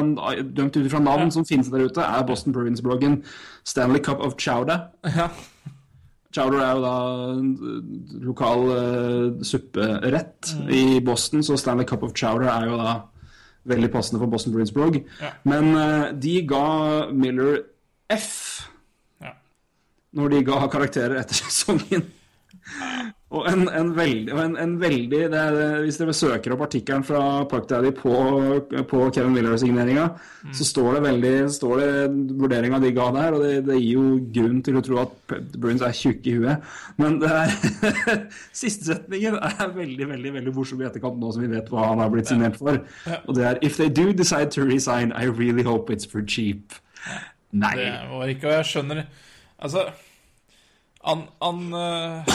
dømt 0.57 0.77
ut 0.81 0.91
fra 0.91 0.99
navn 1.07 1.31
som 1.31 1.45
finnes 1.47 1.71
der 1.71 1.87
ute, 1.87 2.01
er 2.03 2.27
Boston 2.27 2.53
Province-bloggen 2.53 3.21
Stanley 3.63 3.99
Cup 4.03 4.19
of 4.19 4.35
Chowder. 4.39 4.87
ja. 5.05 5.29
Chowder 6.31 6.61
er 6.63 6.75
jo 6.77 6.81
da 6.85 6.91
lokal 8.23 8.61
uh, 8.71 9.41
supperett 9.43 10.53
i 10.71 10.99
Boston, 11.03 11.43
så 11.43 11.57
Stanley 11.59 11.83
Cup 11.89 12.03
of 12.07 12.13
Chowder 12.15 12.47
er 12.47 12.69
jo 12.69 12.77
da 12.79 12.93
veldig 13.67 13.91
passende 13.93 14.19
for 14.21 14.31
Boston 14.31 14.53
Bruins 14.55 14.71
blogg. 14.73 15.01
Ja. 15.21 15.33
Men 15.43 15.71
uh, 15.75 16.11
de 16.17 16.35
ga 16.49 16.63
Miller 17.13 17.61
F 18.11 18.31
Ja. 19.21 19.35
når 20.17 20.29
de 20.33 20.43
ga 20.49 20.63
karakterer 20.73 21.19
etter 21.21 21.37
sesongen. 21.43 22.07
Og 23.31 23.45
en, 23.47 23.61
en 23.71 23.91
veldig, 23.95 24.33
en, 24.35 24.55
en 24.59 24.73
veldig 24.79 25.19
det 25.31 25.43
Hvis 25.85 25.99
dere 26.01 26.15
søker 26.15 26.51
opp 26.51 26.65
artikkelen 26.65 27.05
fra 27.07 27.21
Park 27.47 27.69
Daddy 27.69 27.93
på, 27.95 28.11
på 28.89 29.03
Kevin 29.15 29.37
Willer-signeringa, 29.37 30.09
så 30.51 30.67
står 30.67 30.97
det 30.97 31.03
veldig 31.05 31.33
står 31.55 31.79
det 31.79 31.91
vurderinga 32.41 32.81
de 32.83 32.91
ga 32.97 33.07
der, 33.15 33.37
og 33.37 33.45
det, 33.45 33.53
det 33.69 33.77
gir 33.79 33.95
jo 33.95 34.03
grunn 34.35 34.59
til 34.65 34.79
å 34.79 34.83
tro 34.83 34.99
at 35.05 35.35
Bruins 35.55 35.85
er 35.85 35.95
tjukke 35.95 36.27
i 36.27 36.35
huet. 36.41 36.67
Men 36.99 37.21
det 37.23 37.31
er 37.31 37.55
siste 38.63 38.91
setningen 38.91 39.39
er 39.39 39.73
veldig 39.79 40.11
veldig, 40.11 40.35
veldig 40.37 40.55
morsom 40.55 40.83
i 40.83 40.89
etterkant, 40.89 41.19
nå 41.21 41.31
som 41.31 41.45
vi 41.45 41.51
vet 41.55 41.71
hva 41.71 41.87
han 41.93 42.03
har 42.03 42.11
blitt 42.11 42.31
signert 42.31 42.59
for. 42.59 42.83
Og 43.23 43.35
det 43.37 43.47
er 43.47 43.63
If 43.63 43.79
they 43.79 43.87
do 43.87 44.11
decide 44.11 44.51
to 44.57 44.67
resign, 44.67 45.15
I 45.15 45.31
really 45.31 45.63
hope 45.63 45.93
it's 45.93 46.07
for 46.07 46.25
cheap. 46.25 46.75
Nei. 47.51 47.75
Det 47.79 47.91
var 48.11 48.29
ikke 48.31 48.47
Og 48.47 48.53
jeg 48.55 48.67
skjønner 48.69 48.99
Altså 49.61 49.81
Han, 51.05 51.25
han 51.41 51.61
uh, 51.73 52.31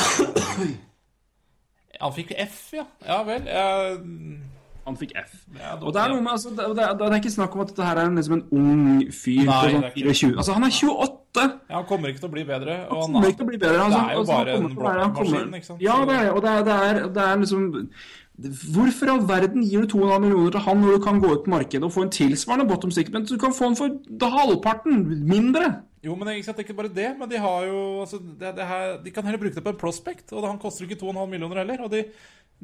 Han 2.00 2.12
fikk 2.16 2.32
F, 2.36 2.60
ja. 2.76 2.84
Ja 3.06 3.22
vel. 3.26 3.46
Jeg, 3.46 3.98
Han 4.86 4.96
fikk 5.00 5.12
F. 5.18 5.32
ja, 5.58 5.76
Og 5.80 5.94
det 5.94 6.02
er 6.02 6.12
noe 6.12 6.22
med, 6.22 6.32
altså, 6.34 6.50
det, 6.54 6.66
det, 6.78 6.88
det 7.00 7.06
er 7.08 7.16
ikke 7.20 7.32
snakk 7.34 7.54
om 7.56 7.62
at 7.64 7.72
dette 7.72 7.86
her 7.86 8.00
er 8.02 8.10
liksom 8.14 8.36
en 8.36 8.44
ung 8.58 8.82
fyr 9.14 9.46
Nei, 9.46 9.54
på 9.54 9.70
sånn 9.72 9.86
det 9.86 9.88
er 9.88 9.94
ikke 9.94 10.08
det. 10.08 10.16
24 10.20 10.36
Altså, 10.36 10.58
han 10.58 10.66
er 10.66 10.76
28! 10.76 11.46
ja, 11.46 11.74
han 11.76 11.88
kommer 11.88 12.12
ikke 12.12 12.22
til 12.22 12.30
å 12.30 12.34
bli 12.36 12.44
bedre. 12.48 12.76
Og 12.90 13.00
Han 13.00 13.16
kommer 13.16 13.32
ikke 13.32 13.40
til 13.40 13.46
å 13.46 13.50
bli 13.50 13.58
bedre. 13.64 13.80
Altså, 13.86 13.98
Det 13.98 14.04
er 14.04 14.12
jo 14.12 14.20
altså, 14.20 14.36
bare 14.36 14.52
en 14.52 14.68
han 14.68 14.76
blokkmaskin, 14.76 15.56
ikke 15.58 15.70
sant? 15.70 15.82
Ja, 15.84 15.96
det 16.10 16.20
er, 16.20 16.30
og 16.32 16.44
det 16.44 16.52
er, 16.52 16.62
det 16.68 16.78
er, 16.90 17.02
det 17.16 17.26
er 17.26 17.42
liksom 17.42 17.66
Hvorfor 18.76 19.08
i 19.08 19.10
all 19.14 19.22
verden 19.24 19.62
gir 19.64 19.86
du 19.86 19.94
2,5 19.96 20.18
millioner 20.20 20.50
til 20.52 20.60
han 20.66 20.80
når 20.82 20.98
du 20.98 21.04
kan 21.06 21.20
gå 21.22 21.30
ut 21.32 21.44
på 21.46 21.52
markedet 21.54 21.86
og 21.88 21.92
få 21.94 22.02
en 22.04 22.10
tilsvarende 22.12 22.66
bottom 22.68 22.90
stick, 22.92 23.08
men 23.14 23.24
du 23.24 23.38
kan 23.40 23.54
få 23.56 23.70
den 23.70 23.78
for 23.78 24.34
halvparten 24.36 25.06
mindre? 25.24 25.70
Jo, 26.04 26.14
men 26.14 26.28
det 26.28 26.34
er 26.36 26.60
ikke, 26.62 26.76
bare 26.76 26.92
det. 26.92 27.08
Men 27.18 27.30
de 27.30 27.40
har 27.40 27.66
jo 27.66 27.82
altså, 28.04 28.20
det, 28.20 28.54
det 28.56 28.66
her, 28.68 28.96
De 29.02 29.10
kan 29.10 29.24
heller 29.24 29.40
bruke 29.40 29.54
det 29.54 29.64
på 29.64 29.72
en 29.72 29.80
prospect, 29.80 30.32
og 30.32 30.46
han 30.46 30.58
koster 30.62 30.84
ikke 30.86 31.00
2,5 31.00 31.26
millioner 31.30 31.62
heller. 31.62 31.82
Og 31.86 31.90
de, 31.90 32.04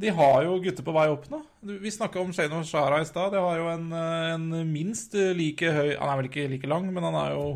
de 0.00 0.12
har 0.14 0.42
jo 0.46 0.60
gutter 0.62 0.86
på 0.86 0.94
vei 0.94 1.08
opp 1.12 1.28
nå. 1.32 1.42
Vi 1.82 1.92
snakka 1.92 2.20
om 2.20 2.32
Shane 2.32 2.60
og 2.60 2.68
Shara 2.68 3.00
i 3.02 3.08
stad. 3.08 3.32
Det 3.34 3.42
har 3.42 3.60
jo 3.60 3.68
en, 3.72 3.92
eh, 3.92 4.32
en 4.34 4.48
minst 4.72 5.14
like 5.14 5.72
høy 5.72 5.96
Han 5.96 6.08
er 6.08 6.18
vel 6.20 6.30
ikke 6.30 6.48
like 6.52 6.70
lang, 6.70 6.88
men 6.92 7.08
han 7.08 7.18
er 7.26 7.36
jo 7.36 7.46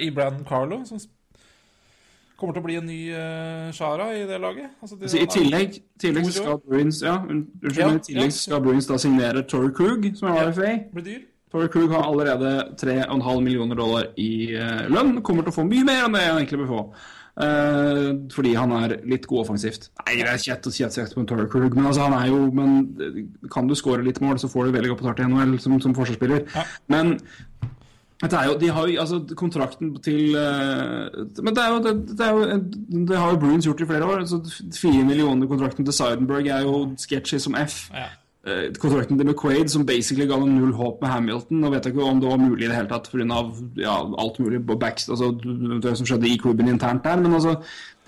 i 0.00 0.10
Brandon 0.12 0.44
Carlo, 0.44 0.82
som 0.84 1.00
kommer 2.40 2.56
til 2.56 2.62
å 2.62 2.66
bli 2.66 2.76
en 2.80 2.86
ny 2.88 3.00
uh, 3.12 3.68
Shara 3.76 4.10
i 4.16 4.24
det 4.28 4.38
laget. 4.40 4.72
Altså, 4.80 4.96
de, 4.96 5.08
altså, 5.08 5.20
I 5.20 5.28
tillegg, 5.28 5.80
tillegg 6.00 6.30
skal 6.32 6.60
Bruins 6.64 7.02
ja, 7.04 7.18
unnskyld, 7.20 7.76
Ja, 7.78 7.90
i 7.92 8.04
tillegg 8.06 8.30
ja. 8.32 8.36
skal 8.36 8.62
Bruins 8.64 8.88
da 8.88 8.96
signere 9.00 9.44
Torrey 9.48 9.74
Krug, 9.76 10.08
som 10.16 10.30
er 10.32 10.40
Ja. 10.40 10.46
RFA. 10.48 10.72
Blir 10.94 11.06
dyr. 11.06 11.20
Torrey 11.50 11.70
Krug 11.72 11.90
har 11.90 12.06
allerede 12.06 12.50
3,5 12.78 13.40
millioner 13.42 13.78
dollar 13.78 14.12
i 14.20 14.54
eh, 14.54 14.84
lønn. 14.90 15.18
Kommer 15.26 15.46
til 15.46 15.54
å 15.54 15.58
få 15.60 15.66
mye 15.66 15.86
mer 15.86 16.04
enn 16.06 16.14
det 16.14 16.26
han 16.28 16.38
egentlig 16.38 16.62
bør 16.62 16.70
få. 16.74 16.84
Uh, 17.40 18.26
fordi 18.34 18.50
han 18.58 18.72
er 18.74 18.96
litt 19.08 19.24
god 19.30 19.46
offensivt. 19.46 19.86
Nei, 20.02 20.18
det 20.18 20.28
er 20.28 20.42
kjett 20.42 20.66
å 20.66 20.72
si 20.74 20.84
at 20.84 20.96
en 20.98 21.28
Torrey 21.30 21.48
Krug, 21.48 21.76
men 21.78 21.86
altså, 21.88 22.04
han 22.04 22.16
er 22.18 22.26
jo 22.28 22.40
men 22.52 22.74
eh, 23.00 23.20
Kan 23.54 23.70
du 23.70 23.76
score 23.78 24.02
litt 24.04 24.18
mål, 24.20 24.36
så 24.42 24.50
får 24.50 24.66
du 24.66 24.74
veldig 24.74 24.90
godt 24.92 25.04
betalt 25.04 25.22
i 25.22 25.28
NHL 25.30 25.54
som, 25.62 25.78
som 25.80 25.94
forsvarsspiller. 25.96 26.42
Ja. 26.52 26.66
Men 26.92 27.14
er 28.28 28.50
jo, 28.50 28.56
de 28.60 28.68
har 28.68 28.88
jo, 28.90 29.00
altså 29.00 29.22
Kontrakten 29.38 29.94
til 30.04 30.34
uh, 30.36 31.06
Men 31.40 31.54
det 31.56 31.62
er 31.62 31.70
jo, 31.72 31.78
det, 31.86 31.94
det 32.18 32.26
er 32.26 32.34
jo 32.34 32.58
Det 33.08 33.16
har 33.16 33.30
jo 33.32 33.40
Bruins 33.40 33.66
gjort 33.66 33.80
i 33.80 33.88
flere 33.88 34.10
år. 34.10 34.26
så 34.28 34.42
Fire 34.76 35.04
millioner 35.08 35.48
kontrakten 35.48 35.86
til 35.86 35.96
Seidenberg 35.96 36.50
er 36.50 36.66
jo 36.66 36.90
sketchy 37.00 37.40
som 37.40 37.56
F. 37.56 37.86
Ja. 37.94 38.10
Eh, 38.40 38.70
kontrakten 38.80 39.18
til 39.20 39.26
McQuaid, 39.28 39.68
som 39.68 39.82
basically 39.84 40.24
ga 40.24 40.38
dem 40.40 40.54
null 40.56 40.72
håp 40.72 41.02
med 41.02 41.10
Hamilton. 41.12 41.58
Nå 41.60 41.70
vet 41.74 41.84
jeg 41.84 41.92
ikke 41.92 42.06
om 42.08 42.20
det 42.22 42.28
var 42.30 42.38
mulig 42.40 42.64
i 42.64 42.68
det 42.70 42.76
hele 42.78 42.88
tatt 42.88 43.10
pga. 43.12 43.40
Ja, 43.76 43.96
alt 44.22 44.38
mulig 44.40 44.62
på 44.64 44.78
backs, 44.80 45.10
altså, 45.12 45.28
det 45.84 45.92
som 45.98 46.08
skjedde 46.08 46.30
i 46.30 46.38
klubben 46.40 46.70
internt 46.72 47.04
der. 47.04 47.20
Men 47.20 47.36
altså, 47.36 47.58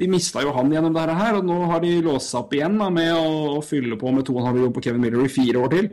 de 0.01 0.09
mista 0.09 0.41
jo 0.41 0.55
han 0.57 0.73
gjennom 0.73 0.95
dette 0.97 1.19
her, 1.19 1.37
og 1.37 1.45
nå 1.45 1.59
har 1.69 1.83
de 1.85 1.99
låst 2.07 2.33
seg 2.33 2.47
opp 2.47 2.57
igjen 2.57 2.79
da, 2.81 2.89
med 2.95 3.13
å, 3.13 3.59
å 3.59 3.61
fylle 3.67 3.99
på 4.01 4.13
med 4.17 4.25
2,5 4.25 4.49
millioner 4.49 4.73
på 4.79 4.85
Kevin 4.87 5.05
Miller 5.05 5.27
i 5.27 5.35
fire 5.35 5.67
år 5.67 5.75
til. 5.75 5.91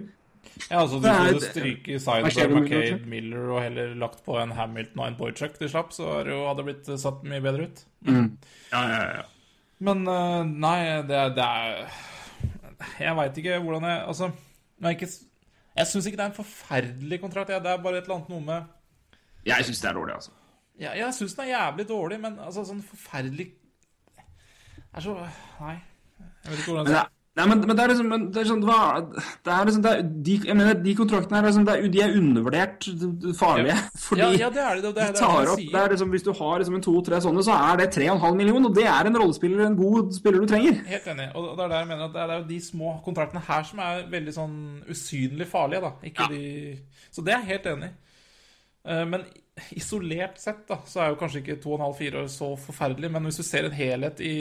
Ja, 0.70 0.82
altså 0.82 1.00
Du 1.00 1.08
skulle 1.08 1.50
stryke 1.50 1.98
Hva 2.00 2.16
skjer 2.32 2.48
Sideberg, 2.48 2.64
McCabe, 2.64 3.10
Miller? 3.12 3.44
Og 3.54 3.62
heller 3.64 3.92
lagt 4.00 4.24
på 4.24 4.40
en 4.40 4.56
Hamilton 4.56 5.04
og 5.04 5.10
en 5.10 5.18
Boychuk 5.20 5.60
de 5.60 5.70
slapp, 5.72 5.92
så 5.96 6.22
hadde 6.22 6.56
det 6.62 6.66
blitt 6.68 6.90
satt 7.00 7.28
mye 7.28 7.44
bedre 7.44 7.68
ut. 7.68 7.84
Ja, 8.08 8.24
ja, 8.72 9.04
ja. 9.20 9.28
Men 9.84 10.08
eh, 10.12 10.48
nei, 10.64 10.80
det 11.08 11.22
det 11.36 11.44
er 11.44 11.84
Jeg 13.00 13.16
veit 13.18 13.38
ikke 13.38 13.60
hvordan 13.60 13.84
jeg 13.90 14.04
Altså, 14.08 14.32
jeg, 14.82 14.96
ikke, 14.96 15.08
jeg 15.76 15.88
syns 15.88 16.06
ikke 16.06 16.18
det 16.18 16.24
er 16.26 16.32
en 16.32 16.38
forferdelig 16.38 17.22
kontrakt. 17.22 17.48
Det 17.52 17.56
er 17.58 17.82
bare 17.84 17.98
et 17.98 18.04
eller 18.08 18.16
annet 18.16 18.30
noe 18.30 18.42
med 18.42 18.62
Jeg 19.46 19.66
syns 19.66 19.82
det 19.82 19.90
er 19.90 19.94
dårlig, 20.00 20.14
altså. 20.16 20.32
ja, 20.80 20.92
Jeg 20.98 21.14
syns 21.14 21.34
den 21.36 21.46
er 21.46 21.52
jævlig 21.54 21.88
dårlig, 21.90 22.20
men 22.24 22.40
altså 22.40 22.64
sånn 22.68 22.84
forferdelig 22.84 23.50
er 24.94 25.06
så 25.06 25.16
Nei. 25.60 25.76
Jeg 26.20 26.52
vet 26.52 26.60
ikke 26.60 26.72
hvordan 26.72 26.88
det 26.88 26.96
er, 26.98 27.12
nei, 27.38 27.46
men, 27.48 27.60
men 27.68 27.78
det 27.78 27.84
er 27.84 27.92
liksom 27.94 28.08
men 28.10 28.24
det 28.34 28.40
er 28.42 28.48
sånn, 28.50 28.64
hva, 28.68 28.78
det 29.46 29.52
er 29.54 29.68
liksom 29.70 29.84
det 29.86 29.92
er, 29.92 30.02
de, 30.28 30.36
Jeg 30.50 30.58
mener, 30.58 30.80
de 30.84 30.96
kontraktene 30.98 31.38
her 31.38 31.46
er 31.46 31.52
liksom, 31.52 31.68
det 31.68 31.76
er, 31.76 31.86
de 31.94 32.02
er 32.04 32.16
undervurdert 32.18 32.88
farlige. 33.40 33.76
Fordi 34.08 34.24
Ja, 34.24 34.30
ja, 34.42 34.50
det 34.56 34.64
er 34.64 34.80
det. 34.80 34.84
Det, 34.88 34.94
de 34.98 35.06
er 35.06 35.16
tar 35.20 35.52
opp, 35.54 35.62
det 35.62 35.82
er 35.84 35.94
liksom, 35.94 36.12
Hvis 36.16 36.26
du 36.26 36.32
har 36.40 36.64
liksom 36.64 36.80
en 36.80 36.86
to-tre 36.90 37.22
sånne, 37.24 37.46
så 37.46 37.56
er 37.70 37.80
det 37.84 37.90
3,5 37.96 38.40
millioner, 38.42 38.70
og 38.72 38.76
det 38.76 38.88
er 38.90 39.10
en 39.12 39.20
rollespiller, 39.22 39.66
en 39.68 39.78
god 39.80 40.12
spiller 40.18 40.44
du 40.44 40.50
trenger. 40.52 40.82
Helt 40.90 41.10
enig. 41.14 41.30
Og 41.36 41.52
det 41.54 41.66
er 41.66 41.74
der 41.76 41.78
jeg 41.84 41.92
mener 41.94 42.08
at 42.10 42.16
det 42.18 42.24
er, 42.26 42.34
er 42.36 42.42
jo 42.42 42.50
de 42.50 42.60
små 42.66 42.96
kontraktene 43.06 43.46
her 43.48 43.68
som 43.72 43.84
er 43.86 44.06
veldig 44.12 44.36
sånn 44.40 44.58
usynlig 44.90 45.48
farlige, 45.54 45.86
da. 45.86 45.94
Ikke 46.12 46.32
de 46.34 46.44
Så 47.14 47.24
det 47.24 47.36
er 47.38 47.44
jeg 47.46 47.54
helt 47.54 47.70
enig 47.76 47.92
i. 47.94 47.96
Eh, 48.90 49.06
Men 49.06 49.30
isolert 49.76 50.38
sett 50.40 50.62
da, 50.70 50.78
så 50.88 51.02
er 51.04 51.10
jo 51.12 51.18
kanskje 51.20 51.42
ikke 51.44 51.60
2,5-4 51.64 52.22
år 52.22 52.30
så 52.32 52.54
forferdelig, 52.64 53.10
men 53.12 53.26
hvis 53.28 53.40
du 53.42 53.44
ser 53.44 53.68
en 53.68 53.76
helhet 53.76 54.22
i 54.24 54.36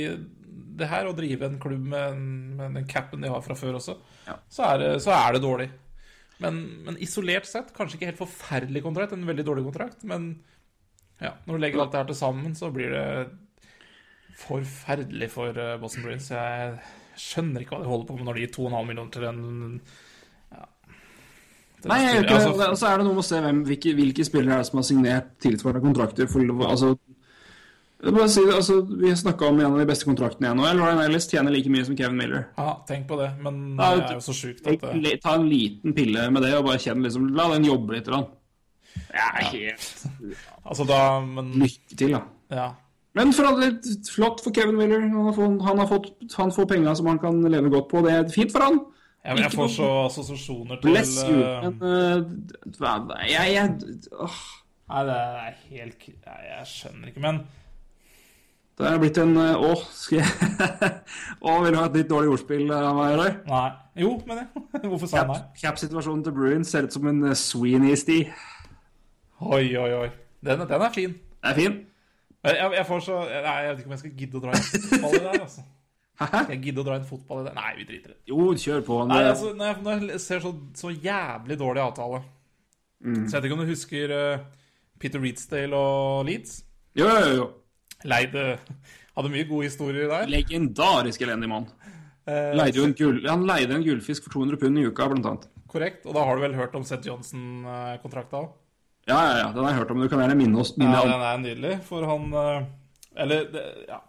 det 0.78 0.88
her, 0.90 1.08
å 1.08 1.16
drive 1.16 1.48
en 1.48 1.58
klubb 1.62 1.90
med, 1.92 2.22
med 2.58 2.78
den 2.78 2.86
capen 2.90 3.24
de 3.24 3.32
har 3.32 3.42
fra 3.44 3.56
før 3.58 3.80
også, 3.80 3.96
så, 4.26 4.70
er 4.70 4.82
det, 4.82 4.92
så 5.04 5.12
er 5.16 5.36
det 5.36 5.42
dårlig. 5.44 5.68
Men, 6.42 6.60
men 6.86 7.00
isolert 7.02 7.48
sett, 7.50 7.72
kanskje 7.74 7.98
ikke 7.98 8.12
helt 8.12 8.22
forferdelig 8.22 8.84
kontrakt, 8.84 9.14
en 9.16 9.26
veldig 9.26 9.46
dårlig 9.46 9.66
kontrakt, 9.66 10.06
men 10.06 10.30
ja, 11.18 11.32
når 11.46 11.56
du 11.56 11.62
legger 11.64 11.82
alt 11.82 11.94
det 11.94 12.02
her 12.02 12.10
til 12.12 12.18
sammen, 12.18 12.54
så 12.54 12.70
blir 12.74 12.94
det 12.94 13.06
forferdelig 14.38 15.30
for 15.32 15.56
eh, 15.58 15.76
Boston 15.82 16.04
Bruins. 16.06 16.30
Jeg 16.30 16.76
skjønner 17.18 17.64
ikke 17.64 17.74
hva 17.74 17.82
de 17.82 17.90
holder 17.90 18.06
på 18.06 18.18
med 18.18 18.28
når 18.28 18.38
de 18.38 18.44
gir 18.44 18.52
2,5 18.54 18.86
millioner 18.86 19.14
til 19.16 19.26
en 19.26 19.40
ja. 20.54 20.68
til 21.82 21.90
Nei, 21.90 21.98
jeg 22.04 22.12
gjør 22.14 22.26
ikke 22.28 22.36
det. 22.36 22.44
Altså, 22.52 22.68
Og 22.68 22.78
så 22.78 22.90
er 22.90 23.00
det 23.00 23.08
noe 23.08 23.16
med 23.16 23.24
å 23.24 23.28
se 23.28 23.40
hvem, 23.42 23.62
hvilke, 23.66 23.94
hvilke 23.98 24.26
spillere 24.28 24.54
er 24.54 24.62
det 24.62 24.70
som 24.70 24.80
har 24.80 24.86
signert 24.86 25.32
tilsvarende 25.42 25.82
kontrakter. 25.88 26.30
For, 26.30 26.54
altså, 26.68 26.92
si 27.98 28.44
det, 28.46 28.54
altså, 28.54 28.80
vi 28.86 29.10
snakka 29.16 29.48
om 29.48 29.60
en 29.60 29.72
av 29.72 29.78
de 29.80 29.86
beste 29.88 30.06
kontraktene 30.06 30.48
i 30.50 30.54
NHL. 30.54 30.78
Ryan 30.78 31.00
Ellis 31.02 31.26
tjener 31.30 31.50
like 31.54 31.70
mye 31.72 31.84
som 31.84 31.96
Kevin 31.98 32.16
Miller. 32.20 32.44
Ja, 32.56 32.76
tenk 32.86 33.08
på 33.08 33.18
det, 33.18 33.30
men 33.42 33.76
da, 33.78 33.94
det 33.96 34.10
er 34.12 34.18
jo 34.20 34.26
så 34.28 34.36
sjukt 34.36 34.66
at 34.70 34.84
eh, 34.92 35.16
Ta 35.22 35.34
en 35.38 35.48
liten 35.50 35.94
pille 35.96 36.28
med 36.30 36.46
det 36.46 36.52
og 36.58 36.68
bare 36.68 36.78
kjenn 36.82 37.02
liksom 37.02 37.30
La 37.34 37.48
den 37.54 37.66
jobbe 37.66 37.96
litt. 37.96 38.06
grann. 38.06 38.28
Jeg 39.08 39.26
er 39.40 39.48
helt 39.52 40.06
Altså 40.66 40.84
da 40.88 41.00
Men 41.24 41.50
Lykke 41.60 41.96
til, 41.96 42.14
da. 42.14 42.22
ja. 42.54 42.68
Men 43.18 43.32
for 43.34 43.48
all 43.48 43.58
del, 43.58 43.74
flott 44.12 44.42
for 44.44 44.54
Kevin 44.54 44.76
Miller. 44.78 45.00
Han, 45.00 45.24
har 45.26 45.34
fått, 45.34 45.62
han, 45.66 45.80
har 45.82 45.88
fått, 45.90 46.10
han 46.38 46.52
får 46.54 46.68
penga 46.70 46.94
som 46.94 47.08
han 47.10 47.18
kan 47.18 47.40
leve 47.50 47.70
godt 47.72 47.88
på. 47.90 48.02
Det 48.04 48.12
er 48.14 48.28
fint 48.30 48.52
for 48.54 48.62
han. 48.62 48.78
Jeg, 49.26 49.40
jeg 49.42 49.52
får 49.56 49.70
så 49.74 49.88
assosiasjoner 50.06 50.78
til 50.78 50.92
Bless 50.92 51.16
you. 51.26 51.40
eh, 51.42 51.64
Men 51.64 51.80
uh, 51.82 53.16
jeg, 53.26 53.54
jeg 53.56 53.96
åh, 54.14 54.38
Nei, 54.88 55.02
det 55.08 55.16
er 55.18 55.56
helt 55.72 56.06
Nei, 56.14 56.36
jeg 56.52 56.68
skjønner 56.70 57.10
ikke, 57.10 57.24
men 57.26 57.40
Det 58.78 58.86
er 58.86 58.98
blitt 59.02 59.18
en 59.18 59.32
uh, 59.34 59.58
Å, 59.68 59.72
skal 59.90 60.20
jeg 60.20 60.28
Å, 61.48 61.54
vil 61.64 61.74
du 61.74 61.78
ha 61.80 61.86
et 61.88 61.96
litt 61.98 62.10
dårlig 62.10 62.30
ordspill 62.36 62.68
av 62.74 62.92
meg, 62.98 63.14
Roy? 63.18 63.32
Nei. 63.48 63.64
Jo, 63.98 64.12
men 64.28 64.38
det. 64.42 64.44
Hvorfor 64.90 65.10
sa 65.10 65.22
jeg 65.24 65.30
nei? 65.32 65.38
Cap- 65.40 65.58
Cap-situasjonen 65.64 66.22
til 66.28 66.36
Bruins 66.36 66.70
ser 66.70 66.86
ut 66.86 66.94
som 66.94 67.08
en 67.10 67.24
uh, 67.26 67.34
Sweeney-sti. 67.38 68.20
Oi, 69.48 69.64
oi, 69.78 69.90
oi. 70.04 70.08
Den, 70.46 70.62
den 70.70 70.84
er 70.86 70.94
fin. 70.94 71.16
Den 71.18 71.50
er 71.50 71.58
fin. 71.58 71.76
Jeg, 72.46 72.54
jeg, 72.54 72.70
jeg 72.78 72.86
får 72.86 73.00
så 73.02 73.18
Nei, 73.26 73.56
jeg 73.64 73.70
vet 73.72 73.80
ikke 73.82 73.90
om 73.90 73.94
jeg 73.96 74.02
skal 74.04 74.16
gidde 74.22 74.38
å 74.38 74.42
dra 74.44 74.54
en 74.54 74.62
fotball 74.68 75.16
i 75.18 75.18
det 75.24 75.32
her, 75.32 75.42
altså. 75.48 75.66
Hæ? 76.18 76.26
Skal 76.32 76.54
jeg 76.54 76.62
gidde 76.68 76.82
å 76.82 76.86
dra 76.86 76.96
en 76.98 77.06
fotball 77.06 77.42
i 77.42 77.46
det? 77.48 77.52
Nei, 77.58 77.68
vi 77.78 77.84
driter 77.88 78.10
i 78.10 78.14
det. 78.14 78.20
Jo, 78.30 78.46
kjør 78.58 78.80
på. 78.86 78.98
Nei, 79.10 79.20
altså, 79.32 79.50
når 79.58 79.68
jeg, 79.72 79.82
når 79.86 80.06
jeg 80.14 80.22
ser 80.22 80.42
så, 80.42 80.50
så 80.78 80.90
jævlig 80.94 81.58
dårlig 81.60 81.84
avtale 81.88 82.22
Mm. 82.98 83.28
Så 83.28 83.36
jeg 83.36 83.42
vet 83.42 83.44
ikke 83.46 83.54
om 83.54 83.60
du 83.62 83.68
husker 83.70 84.10
uh, 84.10 84.40
Peter 84.98 85.20
Reedsdale 85.22 85.78
og 85.78 86.24
Leeds? 86.26 86.56
Jo, 86.98 87.06
jo, 87.06 87.28
jo. 87.36 87.44
Leid 88.06 88.34
eh, 88.38 88.58
Hadde 89.18 89.30
mye 89.32 89.46
gode 89.48 89.66
historier 89.66 90.06
der. 90.06 90.28
Legendarisk 90.30 91.22
elendig 91.26 91.48
mann. 91.50 91.64
Eh, 92.28 92.52
Leide 92.54 92.84
gull, 92.94 93.18
han 93.26 93.46
leide 93.48 93.74
en 93.74 93.82
gullfisk 93.82 94.28
for 94.28 94.36
200 94.36 94.60
pund 94.62 94.78
i 94.78 94.84
uka, 94.86 95.08
blant 95.10 95.26
annet. 95.26 95.46
Korrekt. 95.68 96.04
Og 96.06 96.14
da 96.14 96.22
har 96.28 96.36
du 96.38 96.44
vel 96.44 96.54
hørt 96.54 96.76
om 96.78 96.84
Seth 96.86 97.08
Johnson-kontrakta 97.08 98.44
òg? 98.44 98.52
Ja, 99.08 99.16
ja, 99.24 99.32
ja, 99.40 99.46
den 99.54 99.64
har 99.64 99.72
jeg 99.72 99.80
hørt 99.80 99.90
om. 99.94 100.04
Du 100.04 100.10
kan 100.12 100.22
gjerne 100.22 100.36
minne 100.38 100.60
oss 100.60 100.74
minne 100.78 101.00
Ja, 101.00 101.08
den 101.08 101.24
er 101.24 101.40
nydelig, 101.42 101.72
for 101.88 102.04
han 102.06 102.28
eh, 102.36 102.68
Eller, 103.24 103.48
det, 103.50 103.64
ja 103.88 104.02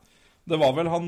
Det 0.51 0.59
var 0.59 0.73
vel 0.75 0.89
han 0.91 1.07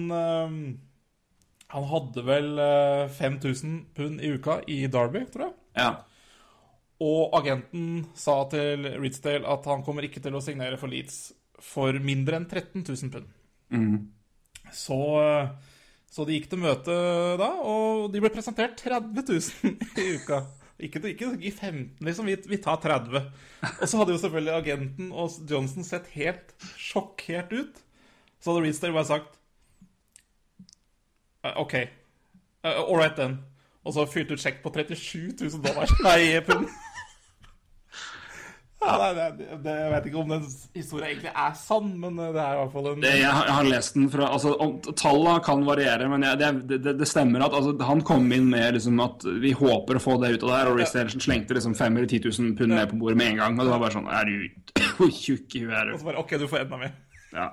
Han 1.75 1.87
hadde 1.91 2.23
vel 2.25 2.49
eh, 2.63 3.11
5000 3.19 3.75
pund 3.97 4.23
i 4.23 4.31
uka 4.33 4.61
i 4.71 4.79
Derby, 4.87 5.25
tror 5.29 5.49
jeg. 5.49 5.53
Ja. 5.77 5.91
Og 7.01 7.35
agenten 7.37 8.07
sa 8.17 8.39
til 8.49 8.89
Ridsdale 9.01 9.45
at 9.45 9.69
han 9.69 9.85
kommer 9.85 10.07
ikke 10.07 10.23
til 10.23 10.35
å 10.37 10.41
signere 10.43 10.79
for 10.81 10.89
Leeds 10.91 11.27
for 11.61 11.97
mindre 12.03 12.39
enn 12.39 12.47
13 12.49 12.83
000 12.83 13.11
pund. 13.13 13.27
Mm. 13.71 13.99
Så, 14.73 14.97
så 16.11 16.25
de 16.27 16.37
gikk 16.37 16.49
til 16.51 16.61
møte 16.63 16.95
da, 17.39 17.51
og 17.67 18.09
de 18.13 18.23
ble 18.23 18.31
presentert 18.33 18.79
30 18.81 19.23
000 19.29 20.01
i 20.01 20.09
uka. 20.19 20.41
Ikke, 20.81 21.01
ikke 21.11 21.35
i 21.45 21.51
15, 21.51 22.01
liksom. 22.01 22.25
Vi, 22.25 22.35
vi 22.49 22.57
tar 22.57 22.79
30. 22.81 23.21
Og 23.69 23.87
så 23.87 23.99
hadde 23.99 24.15
jo 24.15 24.21
selvfølgelig 24.23 24.53
agenten 24.55 25.11
og 25.13 25.35
Johnson 25.49 25.85
sett 25.85 26.09
helt 26.15 26.55
sjokkert 26.73 27.53
ut. 27.53 27.81
Så 28.41 28.49
hadde 28.49 28.65
Ridsdale 28.65 28.95
bare 28.95 29.09
sagt 29.11 29.37
«Eh, 31.45 31.53
OK. 31.61 31.73
Uh, 32.65 32.81
all 32.81 32.97
right 32.97 33.15
then. 33.15 33.39
Og 33.85 33.93
så 33.93 34.05
fyrte 34.09 34.33
ut 34.33 34.41
sjekk 34.41 34.61
på 34.63 34.73
37 34.73 35.37
000 35.37 35.61
dollar. 35.65 35.89
Nei, 36.07 36.41
pund. 36.45 36.69
Ja, 38.81 39.11
det, 39.13 39.25
det, 39.37 39.47
det, 39.61 39.73
jeg 39.77 39.89
vet 39.91 40.05
ikke 40.09 40.17
om 40.23 40.31
den 40.33 40.45
historien 40.73 41.11
egentlig 41.11 41.31
er 41.37 41.51
sann, 41.53 41.91
men 42.01 42.15
det 42.17 42.29
er 42.41 42.55
i 42.55 42.61
hvert 42.63 42.71
fall 42.73 42.87
en 42.89 43.03
Det, 43.03 43.11
jeg, 43.19 43.29
har- 43.29 43.45
jeg 43.45 43.53
har 43.59 43.67
lest 43.69 43.93
den 43.93 44.07
fra 44.09 44.29
altså, 44.33 44.55
Tallene 44.97 45.35
kan 45.45 45.61
variere, 45.67 46.07
men 46.09 46.25
jeg, 46.25 46.63
det, 46.87 47.07
stemmer 47.09 47.45
at 47.45 47.53
altså, 47.59 47.75
han 47.85 48.01
kom 48.07 48.25
inn 48.33 48.49
med 48.49 48.73
liksom, 48.79 48.97
at 49.05 49.27
vi 49.43 49.51
håper 49.59 49.99
å 49.99 50.01
få 50.01 50.17
det 50.23 50.33
ut 50.33 50.47
av 50.47 50.49
det 50.49 50.57
her, 50.57 50.71
og 50.73 50.79
Rhys 50.81 50.95
Ellison 50.97 51.21
slengte 51.21 51.53
liksom 51.59 51.75
5 51.77 51.97
eller 52.01 52.09
10 52.09 52.25
000 52.41 52.55
pund 52.57 52.73
ned 52.73 52.89
på 52.89 52.97
bordet 53.03 53.19
med 53.21 53.35
en 53.35 53.41
gang. 53.43 53.59
Og 53.59 53.67
det 53.69 53.75
var 53.75 53.83
bare 53.85 53.95
sånn 53.99 54.09
Er 54.09 54.25
du 54.31 55.11
tjukk 55.23 55.59
i 55.59 55.65
huet 55.67 55.77
er 55.77 55.93
Og 55.93 56.01
så 56.01 56.09
bare 56.09 56.23
OK, 56.25 56.33
du 56.41 56.47
får 56.49 56.63
enda 56.65 56.81
mer. 56.81 56.95
Ja. 57.37 57.51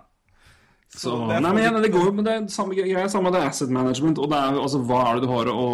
Så, 0.89 1.13
Så 1.13 1.41
nei, 1.45 1.53
men 1.53 1.83
det 1.85 1.93
går 1.93 2.07
jo 2.09 2.13
med 2.17 2.25
det 2.25 2.39
samme 2.55 2.73
greia, 2.73 3.05
samme 3.13 3.29
det 3.35 3.43
er 3.45 3.51
asset 3.51 3.69
management, 3.69 4.17
og 4.25 4.31
det 4.33 4.39
er 4.41 4.57
altså 4.65 4.81
hva 4.89 5.03
er 5.11 5.19
det 5.21 5.27
du 5.29 5.33
har 5.35 5.51
å 5.53 5.67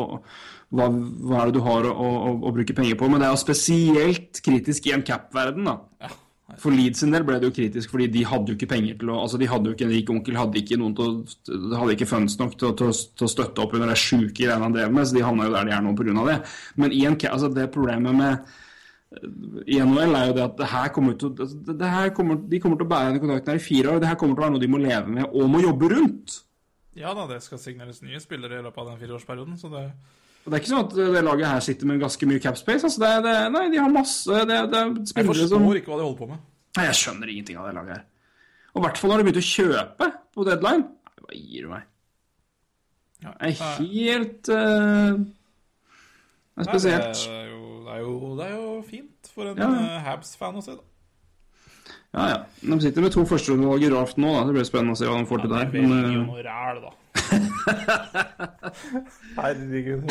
hva, 0.74 0.90
hva 0.90 1.40
er 1.40 1.50
det 1.50 1.56
du 1.56 1.64
har 1.64 1.88
å, 1.88 1.94
å, 1.94 2.34
å 2.48 2.52
bruke 2.54 2.76
penger 2.76 2.98
på? 3.00 3.08
Men 3.10 3.22
det 3.22 3.28
er 3.28 3.34
jo 3.34 3.42
spesielt 3.44 4.42
kritisk 4.44 4.88
i 4.88 4.94
en 4.96 5.06
cap-verden, 5.06 5.70
da. 5.70 6.12
For 6.60 6.74
Leeds 6.74 7.00
sin 7.00 7.14
del 7.14 7.24
ble 7.24 7.38
det 7.40 7.48
jo 7.48 7.54
kritisk, 7.56 7.88
fordi 7.94 8.10
de 8.12 8.24
hadde 8.28 8.52
jo 8.52 8.58
ikke 8.58 8.68
penger 8.74 8.98
til 9.00 9.10
å 9.14 9.22
Altså, 9.22 9.38
de 9.40 9.48
hadde 9.48 9.70
jo 9.70 9.76
ikke 9.76 9.86
en 9.86 9.94
rik 9.94 10.10
onkel, 10.12 10.36
hadde 10.36 10.60
ikke 10.60 10.76
noen 10.80 10.92
til 10.98 11.06
å 11.06 11.62
de 11.70 11.78
hadde 11.80 11.94
ikke 11.96 12.10
funds 12.10 12.36
nok 12.40 12.58
til, 12.60 12.74
til, 12.78 12.92
til 12.92 13.26
å 13.26 13.30
støtte 13.32 13.64
opp 13.64 13.72
under 13.78 13.90
det 13.90 13.96
sjuke 14.00 14.36
greiene 14.36 14.66
han 14.66 14.76
drev 14.76 14.92
med, 14.92 15.08
så 15.08 15.16
de 15.16 15.24
havna 15.24 15.48
jo 15.48 15.54
der 15.56 15.70
de 15.70 15.74
er 15.74 15.82
nå 15.86 15.94
pga. 15.96 16.26
det. 16.28 16.36
Men 16.82 16.94
i 16.94 17.02
en, 17.08 17.16
altså, 17.30 17.50
det 17.56 17.70
problemet 17.74 18.20
med 18.20 18.54
i 19.70 19.78
NHL 19.78 20.16
er 20.18 20.26
jo 20.28 20.34
det 20.36 20.42
at 20.44 20.56
det 20.58 20.68
her 20.72 20.90
kommer 20.94 21.14
til, 21.18 21.30
det, 21.38 21.90
her 21.90 22.10
kommer, 22.16 22.38
de 22.50 22.60
kommer 22.60 22.80
til 22.80 22.86
å 22.86 22.90
bære 22.90 23.12
denne 23.12 23.22
kontakten 23.22 23.52
her 23.52 23.60
i 23.60 23.64
fire 23.64 23.92
år. 23.92 24.02
Det 24.02 24.10
her 24.10 24.18
kommer 24.20 24.34
til 24.34 24.42
å 24.42 24.46
være 24.46 24.54
noe 24.56 24.64
de 24.64 24.70
må 24.74 24.80
leve 24.82 25.14
med 25.18 25.28
og 25.30 25.50
må 25.52 25.62
jobbe 25.62 25.90
rundt. 25.94 26.40
Ja 26.98 27.14
da, 27.16 27.26
det 27.30 27.40
skal 27.42 27.60
signeres 27.62 28.02
nye 28.04 28.20
spillere 28.22 28.60
i 28.60 28.64
løpet 28.64 28.82
av 28.82 28.92
den 28.92 29.00
fireårsperioden, 29.00 29.56
så 29.58 29.70
det 29.72 29.84
Og 30.44 30.50
Det 30.52 30.56
er 30.58 30.60
ikke 30.60 30.72
sånn 30.74 30.84
at 30.84 30.94
det 31.16 31.22
laget 31.24 31.46
her 31.48 31.60
sitter 31.64 31.88
med 31.88 32.00
ganske 32.02 32.26
mye 32.28 32.40
cap 32.44 32.58
space. 32.60 32.84
Altså 32.84 33.00
det, 33.00 33.12
det, 33.24 33.36
nei, 33.54 33.62
de 33.72 33.78
har 33.80 33.88
masse 33.92 34.28
Det, 34.50 34.58
det 34.74 34.82
Jeg 35.16 35.24
forstår 35.30 35.48
som 35.54 35.64
ikke 35.72 35.88
hva 35.94 36.00
de 36.02 36.04
holder 36.04 36.18
på 36.20 36.28
med. 36.34 36.42
Nei, 36.76 36.84
Jeg 36.90 36.98
skjønner 37.00 37.30
ingenting 37.32 37.56
av 37.62 37.68
det 37.70 37.74
laget 37.78 37.94
her. 37.96 38.04
Og 38.74 38.82
i 38.82 38.84
hvert 38.84 38.98
fall 39.00 39.10
når 39.14 39.22
de 39.22 39.26
begynte 39.28 39.44
å 39.44 39.48
kjøpe 39.54 40.08
på 40.34 40.44
deadline. 40.50 40.84
Nei, 40.84 41.22
Hva 41.24 41.38
gir 41.38 41.62
du 41.68 41.68
meg? 41.72 41.90
Det 43.24 43.30
er 43.40 43.54
helt 43.80 44.48
uh, 44.52 45.14
Det 45.16 46.60
er 46.60 46.60
Nei, 46.60 46.66
spesielt. 46.68 47.22
Det 47.24 47.36
er, 47.38 47.46
jo, 47.48 47.62
det, 47.86 47.94
er 47.94 48.02
jo, 48.02 48.16
det 48.36 48.48
er 48.50 48.56
jo 48.58 48.66
fint 48.90 49.30
for 49.34 49.48
en 49.48 49.62
Ja. 49.62 49.68
eh, 49.80 50.02
Habs-fan 50.10 50.58
å 50.60 50.64
se, 50.66 50.74
da. 50.76 50.84
Ja, 52.14 52.26
ja. 52.30 52.36
De 52.62 52.76
sitter 52.84 53.02
med 53.02 53.14
to 53.16 53.24
førsterundevalg 53.26 53.82
i 53.88 53.88
Raft 53.90 54.20
nå. 54.22 54.28
da. 54.36 54.44
Det 54.46 54.54
blir 54.58 54.68
spennende 54.68 54.94
å 54.94 55.00
se 55.00 55.08
hva 55.08 55.16
de 55.18 55.26
får 55.30 55.40
til 55.46 55.50
Det 55.50 55.56
der. 55.56 55.72
velger 55.72 55.88
Men, 55.88 56.04
jo 56.12 56.20
eh, 56.20 56.28
noe 56.28 56.44
ræl, 56.46 56.82
da. 56.84 56.92
Herregud. 59.38 60.08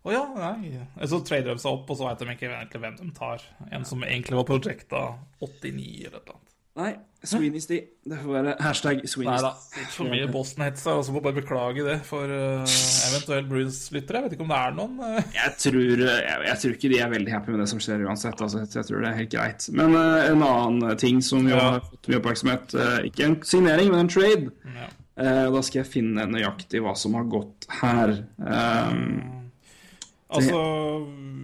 Å 0.00 0.08
oh, 0.08 0.12
ja, 0.14 0.22
nei. 0.32 0.78
Så 1.04 1.18
trader 1.28 1.52
de 1.52 1.60
seg 1.60 1.74
opp, 1.74 1.90
og 1.92 1.98
så 1.98 2.06
veit 2.08 2.22
de 2.22 2.32
ikke 2.32 2.48
egentlig 2.48 2.80
hvem 2.86 2.94
de 3.02 3.10
tar. 3.16 3.42
En 3.68 3.82
som 3.84 4.00
egentlig 4.06 4.38
var 4.38 4.46
prosjekta 4.48 5.02
89 5.44 6.06
eller 6.06 6.16
et 6.16 6.22
eller 6.22 6.38
annet. 6.38 6.46
Nei, 6.80 6.92
Sweeney's 7.26 7.66
de. 7.68 7.80
Det 8.06 8.16
får 8.22 8.30
være 8.32 8.52
hashtag 8.62 9.00
Nei 9.02 9.08
Sweeney's. 9.10 9.42
da, 9.44 9.50
ikke 9.74 9.90
for 9.92 10.08
mye 10.08 10.28
Boston-hets 10.32 10.84
og 10.88 11.00
så 11.04 11.12
må 11.12 11.20
bare 11.20 11.36
beklage 11.36 11.82
det 11.84 11.96
for 12.06 12.30
uh, 12.30 12.62
eventuelt 13.10 13.50
Bruins-lyttere. 13.50 14.20
Jeg 14.22 14.28
vet 14.28 14.36
ikke 14.38 14.46
om 14.46 14.52
det 14.54 14.60
er 14.62 14.76
noen. 14.78 14.94
Uh. 15.02 15.18
Jeg 15.40 15.56
tror, 15.66 16.04
jeg, 16.06 16.38
jeg 16.46 16.56
tror 16.62 16.76
ikke 16.78 16.90
de 16.94 17.00
er 17.02 17.10
veldig 17.12 17.34
happy 17.34 17.52
med 17.52 17.60
det 17.64 17.68
som 17.74 17.82
skjer 17.82 18.06
uansett. 18.06 18.40
Altså, 18.46 18.62
jeg 18.64 18.86
tror 18.88 19.02
det 19.04 19.10
er 19.10 19.18
helt 19.18 19.34
greit. 19.34 19.66
Men 19.76 19.98
uh, 19.98 20.30
en 20.30 20.46
annen 20.46 20.96
ting 21.02 21.20
som 21.26 21.44
jo 21.44 21.58
Ja. 21.58 21.66
har 21.74 21.84
fått 21.90 22.08
mye 22.08 22.22
oppmerksomhet, 22.22 22.78
eh, 22.78 22.96
ikke 23.10 23.26
en 23.26 23.36
signering, 23.52 23.90
men 23.92 24.06
en 24.06 24.12
trade. 24.14 24.54
Ja. 24.78 24.88
Eh, 25.20 25.46
da 25.52 25.60
skal 25.66 25.82
jeg 25.82 25.92
finne 25.92 26.24
nøyaktig 26.30 26.80
hva 26.84 26.94
som 26.96 27.18
har 27.18 27.28
gått 27.28 27.68
her. 27.82 28.16
Um, 28.40 29.40
Altså, 30.30 30.58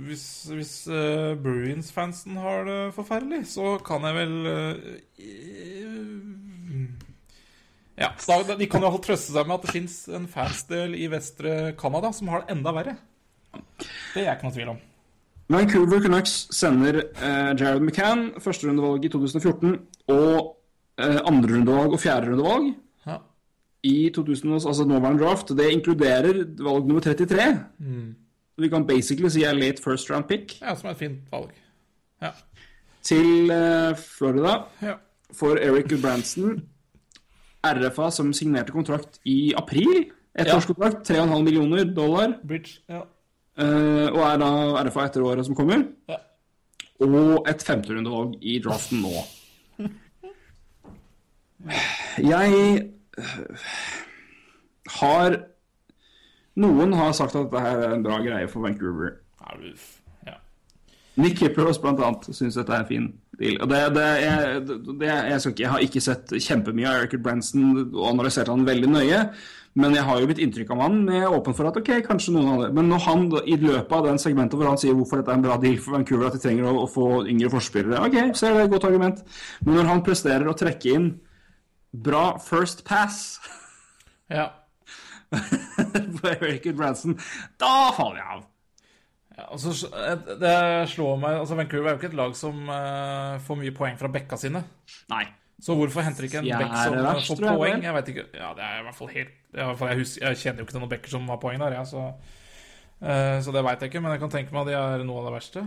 hvis, 0.06 0.26
hvis 0.54 0.74
uh, 0.86 1.34
Bruins-fansen 1.42 2.36
har 2.38 2.68
det 2.68 2.94
forferdelig, 2.94 3.40
så 3.50 3.72
kan 3.82 4.04
jeg 4.06 4.14
vel 4.14 4.34
uh, 4.46 4.76
Ja, 7.98 8.12
så 8.20 8.38
da, 8.46 8.54
de 8.54 8.68
kan 8.70 8.84
jo 8.86 8.92
trøste 9.02 9.34
seg 9.34 9.48
med 9.48 9.56
at 9.56 9.66
det 9.66 9.74
fins 9.74 9.96
en 10.12 10.28
fansdel 10.30 10.94
i 10.94 11.08
vestre 11.10 11.72
Canada 11.80 12.12
som 12.14 12.30
har 12.30 12.44
det 12.44 12.54
enda 12.54 12.74
verre. 12.76 12.94
Det 13.56 14.22
er 14.22 14.28
jeg 14.28 14.36
ikke 14.36 14.46
noe 14.46 14.56
tvil 14.60 14.72
om. 14.76 14.80
Vancouver 15.50 16.02
Canucks 16.06 16.38
sender 16.54 17.02
uh, 17.18 17.52
Jared 17.58 17.82
McCann, 17.82 18.28
førsterundevalg 18.42 19.06
i 19.06 19.10
2014, 19.10 19.76
og 20.14 20.38
uh, 21.02 21.20
andrerundevalg 21.26 21.98
og 21.98 22.02
fjerderundevalg. 22.06 22.74
I 23.82 24.10
2000, 24.14 24.52
altså 24.66 24.84
nåværende 24.84 25.22
draft. 25.24 25.48
Det 25.48 25.70
inkluderer 25.72 26.44
valg 26.64 26.86
nummer 26.86 27.00
33. 27.00 27.42
Vi 28.58 28.68
kan 28.72 28.86
basically 28.86 29.28
si 29.28 29.42
er 29.44 29.52
late 29.52 29.82
first 29.82 30.10
round 30.10 30.24
pick. 30.28 30.60
ja, 30.62 30.74
som 30.74 30.88
er 30.88 30.92
et 30.94 30.98
fint 30.98 31.18
valg. 31.32 31.50
Ja. 32.22 32.30
til 33.02 33.50
eh, 33.50 33.94
Florida 33.96 34.54
Ja. 34.82 34.94
for 35.32 35.56
Eric 35.60 35.92
Branson. 36.02 36.62
RFA 37.66 38.10
som 38.10 38.32
signerte 38.32 38.72
kontrakt 38.72 39.18
i 39.24 39.52
april. 39.56 40.06
et 40.38 40.46
årskontrakt, 40.54 41.10
3,5 41.10 41.42
millioner 41.42 41.84
dollar. 41.84 42.32
Bridge. 42.48 42.80
Ja. 42.88 43.00
eh, 43.58 44.08
og 44.12 44.20
er 44.20 44.36
da 44.38 44.50
RFA 44.84 45.04
etter 45.06 45.22
året 45.22 45.46
som 45.46 45.54
kommer. 45.54 45.84
Ja. 46.08 46.16
Og 47.00 47.44
et 47.48 47.62
femterundevalg 47.62 48.34
i 48.42 48.58
draften 48.64 49.02
nå. 49.04 49.12
Jeg 52.18 52.82
har 55.00 55.38
Noen 56.56 56.94
har 56.96 57.12
sagt 57.12 57.36
at 57.36 57.50
dette 57.52 57.68
er 57.68 57.90
en 57.92 58.04
bra 58.04 58.16
greie 58.24 58.48
for 58.48 58.64
Vancouver. 58.64 59.18
Er 59.44 59.64
ja. 60.24 60.38
Nick 61.20 61.36
Kipros 61.36 61.76
annet 61.84 62.30
syns 62.32 62.56
dette 62.56 62.72
er 62.72 62.80
en 62.80 62.88
fin 62.88 63.10
deal. 63.36 63.58
Og 63.60 63.68
det, 63.68 63.80
det, 63.92 64.06
jeg, 64.22 64.62
det, 64.64 65.10
jeg, 65.10 65.42
ikke, 65.50 65.62
jeg 65.62 65.72
har 65.74 65.84
ikke 65.84 66.02
sett 66.06 66.32
kjempemye 66.32 66.88
av 66.88 67.02
Eric 67.02 67.18
Branson 67.20 67.74
og 67.84 68.02
analysert 68.08 68.48
han 68.48 68.64
veldig 68.64 68.88
nøye, 68.88 69.20
men 69.76 69.92
jeg 69.92 70.06
har 70.08 70.20
jo 70.22 70.30
blitt 70.30 70.40
inntrykk 70.40 70.72
av 70.72 70.82
han 70.86 70.98
med 71.04 71.26
åpen 71.28 71.56
for 71.58 71.68
at 71.68 71.76
ok, 71.76 71.90
kanskje 72.06 72.32
noen 72.32 72.54
av 72.54 72.64
det. 72.64 72.72
Men 72.78 72.88
når 72.88 73.04
han 73.04 73.28
i 73.44 73.58
løpet 73.60 73.92
av 73.92 74.08
den 74.08 74.20
segmentet 74.22 74.56
hvor 74.56 74.70
han 74.70 74.80
sier 74.80 74.96
hvorfor 74.96 75.20
dette 75.20 75.34
er 75.34 75.36
en 75.36 75.44
bra 75.44 75.58
deal 75.60 75.76
for 75.76 75.98
Vancouver, 75.98 76.30
at 76.30 76.38
de 76.38 76.40
trenger 76.46 76.70
å, 76.70 76.72
å 76.86 76.88
få 76.88 77.10
yngre 77.28 77.52
forspillere, 77.52 78.00
ok, 78.08 78.32
så 78.32 78.48
er 78.48 78.56
det 78.56 78.64
et 78.64 78.72
godt 78.72 78.88
argument. 78.88 79.20
Men 79.66 79.76
når 79.82 79.92
han 79.92 80.04
presterer 80.06 80.48
å 80.48 80.56
trekke 80.56 80.96
inn 80.96 81.10
bra 82.04 82.26
first 82.42 82.84
pass 82.86 83.38
ja. 84.38 84.50
på 86.20 86.28
Eric 86.28 86.68
Branson, 86.76 87.16
da 87.60 87.92
faller 87.96 88.20
jeg 88.20 88.36
av. 88.36 88.44
Ja, 89.36 89.48
altså, 89.52 89.72
det 90.40 90.52
slår 90.88 91.18
meg 91.20 91.40
altså 91.42 91.58
Vancouver 91.58 91.90
er 91.90 91.96
jo 91.96 92.00
ikke 92.00 92.08
et 92.08 92.16
lag 92.16 92.36
som 92.38 92.70
uh, 92.70 93.36
får 93.44 93.58
mye 93.60 93.74
poeng 93.76 93.98
fra 94.00 94.08
bekka 94.12 94.38
sine. 94.40 94.62
Nei. 95.12 95.26
Så 95.60 95.76
hvorfor 95.76 96.04
henter 96.04 96.24
ikke 96.28 96.40
en 96.42 96.48
bekk 96.48 96.72
som 96.76 96.96
verst, 97.00 97.32
får 97.32 97.44
jeg 97.44 97.60
poeng? 97.60 97.84
Jeg 97.84 97.96
vet 97.96 98.08
ikke. 98.12 98.24
Ja, 98.36 98.52
det 98.56 98.64
er 98.64 98.80
i 98.80 98.86
hvert 98.86 98.96
fall 98.96 99.12
helt 99.12 99.34
jeg, 99.56 99.98
husker, 100.00 100.24
jeg 100.26 100.40
kjenner 100.40 100.60
jo 100.60 100.66
ikke 100.66 100.74
til 100.76 100.82
noen 100.82 100.92
bekker 100.92 101.12
som 101.14 101.28
har 101.32 101.40
poeng 101.40 101.62
der, 101.62 101.76
ja, 101.78 101.84
så, 101.88 102.06
uh, 103.00 103.36
så 103.44 103.54
det 103.56 103.64
veit 103.64 103.84
jeg 103.84 103.92
ikke. 103.92 104.02
Men 104.04 104.16
jeg 104.16 104.24
kan 104.24 104.32
tenke 104.36 104.56
meg 104.56 104.64
at 104.64 104.72
de 104.72 104.78
er 104.78 105.04
noe 105.08 105.20
av 105.20 105.28
det 105.28 105.36
verste. 105.36 105.66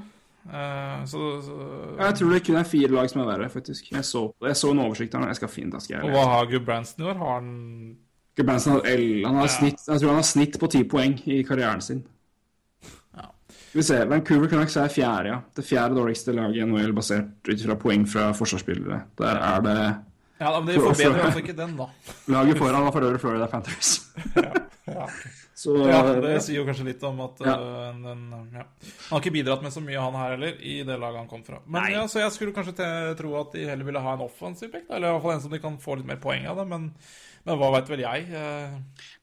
Eh, 0.50 1.06
så, 1.06 1.20
så 1.46 1.56
Jeg 2.00 2.16
tror 2.20 2.32
det 2.34 2.44
kun 2.48 2.56
er 2.58 2.64
fire 2.68 2.92
lag 2.96 3.10
som 3.12 3.22
er 3.22 3.28
verre, 3.30 3.50
faktisk. 3.54 3.92
Jeg 3.94 4.06
så, 4.08 4.24
jeg 4.48 4.56
så 4.58 4.72
en 4.74 4.80
oversikt 4.86 5.14
her 5.14 5.22
nå. 5.22 5.28
Jeg 5.30 5.36
skal 5.42 5.52
finne 5.54 5.72
det. 5.76 5.82
Skal 5.86 6.00
jeg 6.00 6.08
Og 6.10 6.16
hva 6.16 6.24
har 6.34 6.48
Gudbranson 6.50 7.04
i 7.06 7.10
år? 7.12 7.20
Har 7.22 7.36
han 7.40 7.52
Branson 8.40 8.78
har, 8.78 8.86
L, 8.88 9.26
han 9.26 9.36
har 9.36 9.50
snitt, 9.52 9.82
jeg 9.84 10.00
tror 10.00 10.14
han 10.14 10.22
har 10.22 10.24
snitt 10.24 10.54
på 10.62 10.68
ti 10.72 10.84
poeng 10.88 11.18
i 11.28 11.42
karrieren 11.44 11.82
sin. 11.84 11.98
Ja. 13.18 13.26
Skal 13.52 13.82
vi 13.82 13.84
se, 13.84 13.98
Vancouver 14.08 14.48
Canucks 14.48 14.78
er 14.80 14.88
fjerde, 14.94 15.34
ja. 15.34 15.40
Det 15.58 15.66
fjerde 15.68 15.98
dårligste 15.98 16.32
laget 16.38 16.56
i 16.62 16.64
NHL 16.64 16.94
basert 16.96 17.50
ut 17.52 17.66
fra 17.66 17.76
poeng 17.82 18.06
fra 18.08 18.30
forsvarsspillere. 18.38 19.02
Der 19.20 19.42
er 19.44 19.66
det 19.66 19.76
Ja, 20.40 20.54
men 20.56 20.70
de 20.72 20.78
For- 20.80 20.94
forbedrer 20.94 21.34
fall 21.34 21.44
ikke 21.44 21.58
den, 21.58 21.76
da. 21.76 21.90
Laget 22.32 22.58
foran 22.64 22.86
var 22.88 22.96
for 22.96 23.10
øvrig 23.10 23.20
Florida 23.26 23.48
Panthers. 23.52 23.92
Ja, 24.90 25.06
Så 25.60 25.74
ja, 25.90 26.00
det 26.24 26.38
sier 26.46 26.62
jo 26.62 26.66
kanskje 26.68 26.86
litt 26.88 27.02
om 27.04 27.18
at 27.26 27.42
Ja. 27.44 27.56
øh, 27.60 27.88
en, 27.90 28.06
en, 28.08 28.52
ja. 28.56 28.64
Han 28.64 29.10
har 29.12 29.20
ikke 29.24 29.34
bidratt 29.36 29.64
med 29.66 29.74
så 29.76 29.82
mye, 29.84 30.00
han 30.00 30.16
her 30.16 30.36
heller, 30.38 30.54
i 30.64 30.78
det 30.88 30.96
laget 31.02 31.20
han 31.20 31.28
kom 31.32 31.42
fra. 31.44 31.60
Men 31.68 31.90
ja, 31.92 32.06
Så 32.08 32.22
jeg 32.22 32.32
skulle 32.32 32.54
kanskje 32.56 32.78
tro 33.20 33.34
at 33.42 33.52
de 33.58 33.66
heller 33.68 33.84
ville 33.90 34.00
ha 34.06 34.14
en 34.16 34.24
offensiv 34.24 34.72
back, 34.72 34.86
eller 34.90 35.10
i 35.10 35.12
hvert 35.18 35.26
fall 35.26 35.36
en 35.36 35.42
som 35.44 35.52
de 35.52 35.60
kan 35.60 35.76
få 35.84 35.98
litt 36.00 36.08
mer 36.08 36.22
poeng 36.24 36.48
av. 36.48 36.62
det, 36.62 36.68
Men, 36.72 36.86
men 37.46 37.60
hva 37.60 37.72
veit 37.76 37.90
vel 37.92 38.06
jeg? 38.06 38.30
Eh, 38.32 38.78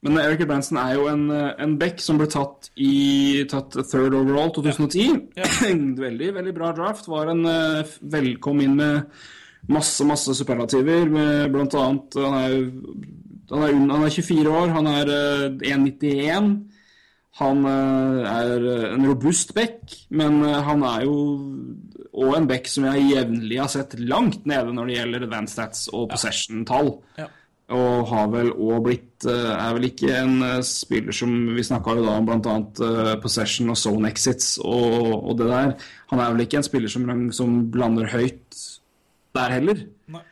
Men 0.04 0.18
Eric 0.20 0.44
Branson 0.48 0.78
er 0.82 0.94
jo 0.98 1.06
en, 1.08 1.24
en 1.32 1.78
back 1.80 2.00
som 2.04 2.20
ble 2.20 2.28
tatt 2.32 2.68
i 2.76 3.44
tatt 3.48 3.72
third 3.88 4.12
overall 4.16 4.52
2010. 4.52 5.30
Ja. 5.40 5.48
veldig, 6.06 6.34
veldig 6.36 6.54
bra 6.56 6.72
draft. 6.76 7.08
Var 7.08 7.32
en 7.32 7.44
eh, 7.48 7.96
vel, 8.12 8.34
inn 8.36 8.76
med 8.76 9.08
masse, 9.72 10.04
masse 10.04 10.34
superlativer. 10.36 11.08
Med 11.08 11.48
blant 11.54 11.74
annet 11.80 12.20
Han 12.20 12.36
er, 12.44 12.58
han 13.51 13.62
er, 13.66 13.77
han 13.77 14.06
er 14.06 14.14
24 14.14 14.56
år, 14.60 14.73
han 14.74 14.90
er 14.90 15.12
eh, 15.12 15.77
1,91. 15.77 16.51
Han 17.40 17.66
eh, 17.68 18.28
er 18.32 18.68
eh, 18.73 18.85
en 18.94 19.06
robust 19.10 19.52
back, 19.56 19.97
men 20.10 20.40
eh, 20.47 20.60
han 20.66 20.85
er 20.89 21.06
jo 21.06 21.16
og 22.16 22.32
en 22.32 22.47
back 22.48 22.64
som 22.73 22.86
jeg 22.89 23.10
jevnlig 23.10 23.59
har 23.60 23.68
sett 23.68 23.93
langt 24.01 24.47
nede 24.48 24.73
når 24.73 24.89
det 24.89 24.94
gjelder 24.94 25.27
advanced 25.27 25.52
stats 25.52 25.82
og 25.93 26.06
possession-tall. 26.14 26.94
ja. 27.20 27.27
Og 27.74 28.06
har 28.12 28.28
vel 28.31 28.52
òg 28.52 28.85
blitt 28.85 29.24
eh, 29.27 29.48
Er 29.51 29.73
vel 29.74 29.89
ikke 29.89 30.12
en 30.14 30.36
eh, 30.47 30.60
spiller 30.62 31.10
som 31.16 31.32
Vi 31.56 31.64
snakka 31.66 31.97
jo 31.98 32.05
da 32.05 32.12
om 32.20 32.28
bl.a. 32.28 33.16
Possession 33.18 33.73
og 33.74 33.78
zone 33.81 34.12
exits 34.12 34.52
og, 34.62 35.16
og 35.16 35.35
det 35.40 35.48
der. 35.51 35.73
Han 36.12 36.23
er 36.23 36.31
vel 36.36 36.44
ikke 36.44 36.60
en 36.60 36.68
spiller 36.68 36.93
som, 36.93 37.10
som 37.35 37.56
blander 37.74 38.06
høyt 38.12 38.60
der 39.35 39.56
heller. 39.59 39.82
Nei. 40.14 40.23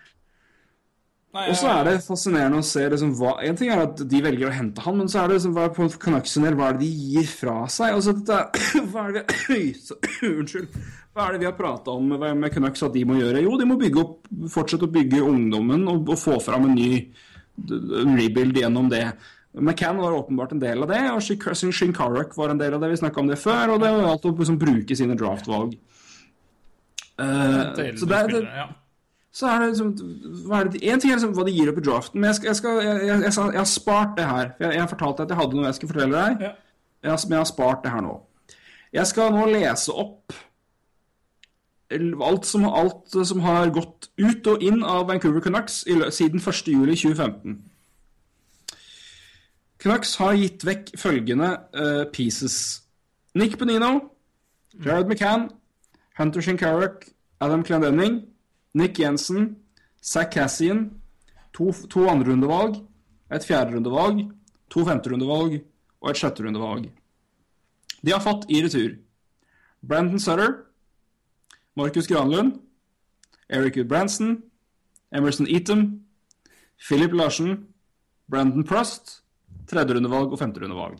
Nei, 1.34 1.48
Og 1.50 1.56
så 1.58 1.66
er 1.66 1.88
det 1.88 1.94
fascinerende 2.04 2.60
å 2.62 2.66
se 2.66 2.84
liksom, 2.92 3.14
hva, 3.18 3.32
En 3.42 3.56
ting 3.58 3.72
er 3.74 3.80
at 3.82 4.02
de 4.06 4.20
velger 4.22 4.46
å 4.46 4.54
hente 4.54 4.84
han, 4.84 5.00
men 5.00 5.08
så 5.10 5.24
er 5.24 5.32
det 5.32 5.40
liksom, 5.40 5.54
hva, 5.56 5.64
på 5.74 5.88
Canucksen 6.04 6.46
hva 6.54 6.68
er 6.70 6.76
det 6.78 6.84
de 6.86 6.90
gir 7.14 7.26
fra 7.26 7.56
seg? 7.66 7.96
Altså, 7.96 8.14
dette, 8.20 8.38
hva 8.92 9.08
er 9.08 9.16
det 9.18 9.24
vi 9.50 9.62
så- 9.74 9.98
Unnskyld. 10.30 10.78
Hva 11.14 11.28
er 11.28 11.34
det 11.34 11.42
vi 11.44 11.48
har 11.50 11.56
prata 11.58 11.94
om 11.94 12.06
med, 12.14 12.26
med 12.38 12.54
Canucks 12.54 12.82
at 12.86 12.94
de 12.94 13.04
må 13.06 13.18
gjøre? 13.18 13.42
Jo, 13.42 13.54
de 13.58 13.66
må 13.70 13.78
bygge 13.78 14.02
opp, 14.02 14.28
fortsette 14.50 14.86
å 14.86 14.94
bygge 14.94 15.22
ungdommen 15.26 15.86
og, 15.90 16.08
og 16.14 16.18
få 16.18 16.38
fram 16.42 16.68
en 16.70 16.74
ny 16.78 16.90
en 17.54 18.16
rebuild 18.18 18.56
gjennom 18.58 18.88
det. 18.90 19.04
McCann 19.54 20.00
var 20.02 20.14
åpenbart 20.16 20.52
en 20.52 20.62
del 20.62 20.82
av 20.82 20.90
det, 20.90 21.02
og 21.14 21.22
Shinkarok 21.22 22.32
var 22.36 22.50
en 22.50 22.58
del 22.58 22.74
av 22.74 22.82
det. 22.82 22.90
Vi 22.90 23.02
snakka 23.04 23.22
om 23.22 23.28
det 23.30 23.38
før, 23.38 23.76
og 23.76 23.82
det 23.84 23.92
alt 23.94 24.26
å 24.26 24.32
liksom, 24.34 24.58
bruke 24.58 24.96
sine 24.98 25.14
draftvalg. 25.18 25.76
Uh, 27.14 27.70
så 27.94 28.08
det 28.10 28.18
er, 28.18 28.32
det. 28.32 28.64
Så 29.34 29.48
er 29.50 29.62
det 29.62 29.70
liksom 29.72 29.88
hva 30.46 30.60
er 30.60 30.68
det, 30.70 30.80
En 30.86 31.00
ting 31.02 31.10
er 31.10 31.18
liksom 31.18 31.34
hva 31.34 31.44
de 31.46 31.54
gir 31.56 31.70
opp 31.72 31.78
i 31.80 31.84
draften, 31.84 32.20
men 32.20 32.30
jeg, 32.30 32.38
skal, 32.38 32.48
jeg, 32.48 32.58
skal, 32.60 32.76
jeg, 32.86 33.22
jeg, 33.26 33.58
har 33.58 33.66
spart 33.70 34.14
det 34.18 34.28
her. 34.28 34.52
Jeg, 34.60 34.76
jeg 34.76 34.82
har 34.84 34.90
fortalt 34.92 35.18
deg 35.18 35.26
at 35.26 35.34
jeg 35.34 35.40
hadde 35.40 35.58
noe 35.58 35.66
jeg 35.66 35.78
skal 35.80 35.90
fortelle 35.90 36.20
deg. 36.20 36.44
Ja. 36.46 36.52
Jeg 37.04 37.18
men 37.26 37.36
jeg 37.36 37.42
har 37.42 37.50
spart 37.50 37.82
det 37.84 37.92
her 37.92 38.04
nå. 38.04 38.14
Jeg 38.94 39.10
skal 39.10 39.34
nå 39.34 39.46
lese 39.50 39.92
opp 39.92 40.36
alt 41.94 42.46
som, 42.48 42.64
alt 42.64 43.16
som 43.28 43.42
har 43.44 43.70
gått 43.74 44.08
ut 44.16 44.46
og 44.50 44.62
inn 44.64 44.82
av 44.86 45.08
Vancouver 45.10 45.42
Canucks 45.44 45.82
i, 45.86 45.98
siden 46.14 46.40
1.7.2015. 46.40 47.58
Canucks 49.82 50.14
har 50.16 50.38
gitt 50.38 50.64
vekk 50.64 50.94
følgende 50.98 51.50
uh, 51.76 52.04
pieces. 52.12 52.82
Nick 53.34 53.58
Benino, 53.58 54.10
Jared 54.84 55.10
McCann, 55.10 55.50
Hunter 56.18 56.40
Shinkaruk, 56.40 57.04
Adam 57.40 57.64
Clendenning, 57.66 58.22
Nick 58.74 58.98
Jensen, 58.98 59.56
Zack 60.02 60.34
Cassian, 60.34 60.90
to, 61.52 61.72
to 61.88 62.08
andrerundevalg, 62.10 62.82
et 63.30 63.46
fjerderundevalg, 63.46 64.26
to 64.70 64.84
femterundevalg 64.84 65.60
og 66.02 66.10
et 66.10 66.20
sjetterundevalg. 66.20 66.90
De 68.04 68.12
har 68.12 68.22
fått 68.22 68.48
i 68.52 68.60
retur 68.64 68.98
Brandon 69.84 70.20
Sutter, 70.20 70.64
Markus 71.76 72.08
Granlund, 72.10 72.58
Eric 73.48 73.78
Branson, 73.88 74.42
Emerson 75.14 75.48
Eaton, 75.48 76.04
Philip 76.78 77.12
Larsen, 77.14 77.66
Brandon 78.30 78.64
Prust, 78.64 79.20
tredjerundevalg 79.70 80.32
og 80.32 80.38
femterundevalg. 80.40 80.98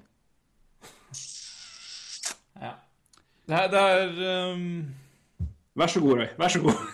ja. 2.60 2.74
Det 3.46 3.56
er, 3.60 3.70
det 3.72 3.80
er 3.80 4.52
um... 4.54 4.94
Vær 5.74 5.90
så 5.90 6.00
god, 6.00 6.20
Røy. 6.20 6.28
Vær 6.38 6.48
så 6.48 6.60
god. 6.62 6.84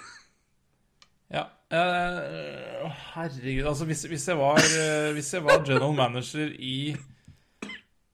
Eh, 1.71 2.87
herregud, 3.15 3.67
altså 3.71 3.85
hvis, 3.87 4.03
hvis, 4.11 4.25
jeg 4.29 4.39
var, 4.39 4.59
uh, 4.59 5.13
hvis 5.15 5.29
jeg 5.35 5.45
var 5.45 5.61
general 5.63 5.93
manager 5.95 6.49
i 6.59 6.97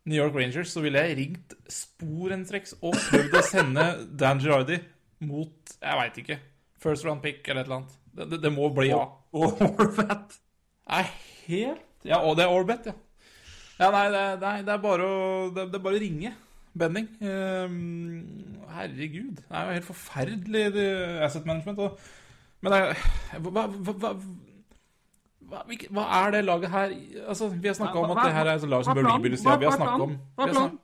New 0.05 0.19
York 0.19 0.35
Rangers, 0.37 0.69
så 0.69 0.83
ville 0.85 1.01
jeg 1.01 1.16
ringt 1.16 1.55
sporenstreks 1.73 2.74
og 2.83 2.99
prøvd 3.09 3.39
å 3.39 3.43
sende 3.47 3.87
Dan 4.12 4.43
Girardi 4.45 4.77
mot 5.24 5.73
Jeg 5.81 6.01
veit 6.03 6.19
ikke. 6.20 6.37
First 6.83 7.07
round 7.09 7.24
pick 7.24 7.49
eller 7.49 7.65
et 7.65 7.70
eller 7.70 7.78
annet. 7.78 7.95
Det, 8.12 8.27
det, 8.35 8.41
det 8.45 8.53
må 8.53 8.69
bli 8.77 8.91
ja. 8.91 9.01
Og 9.33 9.57
Horvat. 9.78 10.37
Nei, 10.93 11.07
helt 11.49 12.05
Ja, 12.07 12.20
og 12.20 12.37
det 12.37 12.45
er 12.45 12.53
Orbet, 12.53 12.91
ja. 12.93 12.95
Ja, 13.81 13.89
nei, 13.93 14.05
det, 14.12 14.27
nei, 14.45 14.55
det 14.69 14.73
er 14.73 14.85
bare 14.85 15.09
å 15.09 15.16
Det, 15.53 15.66
det 15.73 15.81
er 15.81 15.85
bare 15.89 15.97
å 15.97 16.05
ringe. 16.05 16.35
Benning. 16.77 17.09
Um, 17.24 18.69
herregud. 18.77 19.41
Det 19.41 19.49
er 19.49 19.65
jo 19.65 19.81
helt 19.81 19.89
forferdelig, 19.89 20.87
asset 21.24 21.49
management. 21.49 21.81
Og, 21.89 22.12
men 22.65 22.73
hva, 22.73 22.81
hva, 23.45 23.66
hva, 23.93 24.15
hva, 25.47 26.07
er 26.24 26.35
det 26.35 26.45
laget 26.45 26.70
her 26.73 26.95
Altså, 27.28 27.49
Vi 27.49 27.69
har 27.69 27.77
snakka 27.78 28.03
om 28.03 28.16
at 28.16 28.24
det 28.24 28.35
her 28.35 28.51
er 28.51 28.55
et 28.57 28.69
lag 28.69 28.85
som 28.85 28.97
bør 28.97 29.09
rebuildes. 29.15 29.45
Hva- 29.45 29.55
Ja, 29.55 29.57
vi 29.57 29.65
har 29.70 29.77
snakket 29.77 30.07
om? 30.09 30.19
Hva 30.37 30.49
er 30.49 30.53
planen? 30.53 30.78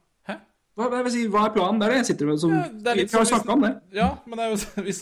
Hva, 0.73 1.11
si, 1.13 1.27
hva 1.29 1.45
er 1.47 1.53
planen? 1.53 1.81
Det 1.81 1.87
er 1.87 1.93
det 1.93 1.97
jeg 2.01 2.07
sitter 2.07 2.27
med 2.27 2.39
som 2.41 2.51
Ja, 2.57 2.95
Vi 2.97 3.07
har 3.13 3.25
snakka 3.29 3.53
om 3.53 3.65
det. 3.67 3.73
Ja, 3.93 4.11
men 4.27 4.39
det 4.39 4.51
jo, 4.51 4.83
vi, 4.83 4.93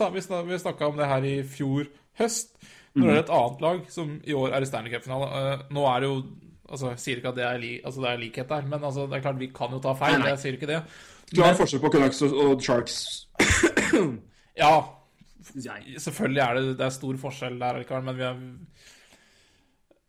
vi, 0.50 0.58
snakka 0.58 0.86
om 0.88 0.96
det 0.96 1.06
her 1.06 1.26
i 1.28 1.34
fjor 1.46 1.86
høst. 2.18 2.56
Når 2.94 3.06
det 3.06 3.16
er 3.16 3.22
et 3.22 3.34
annet 3.38 3.60
lag 3.62 3.82
som 3.94 4.14
i 4.26 4.34
år 4.34 4.54
er 4.56 4.64
i 4.64 4.66
Stanley 4.66 4.90
Cup-finale. 4.90 5.28
Eh, 5.30 5.66
nå 5.70 5.84
er 5.94 6.00
det 6.00 6.08
jo 6.10 6.22
Altså, 6.70 6.92
Jeg 6.92 7.00
sier 7.02 7.16
ikke 7.18 7.28
at 7.32 7.34
det 7.34 7.42
er, 7.42 7.56
li, 7.58 7.70
altså, 7.82 8.00
det 8.04 8.10
er 8.10 8.18
likhet 8.20 8.48
der, 8.48 8.62
men 8.62 8.84
altså, 8.84 9.06
det 9.10 9.16
er 9.16 9.22
klart 9.24 9.38
vi 9.40 9.48
kan 9.50 9.72
jo 9.74 9.80
ta 9.82 9.90
feil. 9.98 10.12
Nei, 10.12 10.20
nei. 10.22 10.28
Jeg 10.28 10.38
sier 10.38 10.54
ikke 10.54 10.68
det. 10.70 10.76
Klar 11.34 11.56
forskjell 11.58 11.80
på 11.82 11.90
Canucks 11.90 12.20
og, 12.22 12.36
og 12.44 12.62
Sharks. 12.62 13.26
Ja, 14.60 14.70
synes 15.50 15.66
jeg. 15.66 16.00
Selvfølgelig 16.06 16.42
er 16.44 16.54
det, 16.58 16.64
det 16.78 16.86
er 16.86 16.94
stor 16.94 17.20
forskjell 17.20 17.58
der, 17.60 18.00
men 18.02 18.16
vi 18.16 18.22
er 18.22 18.40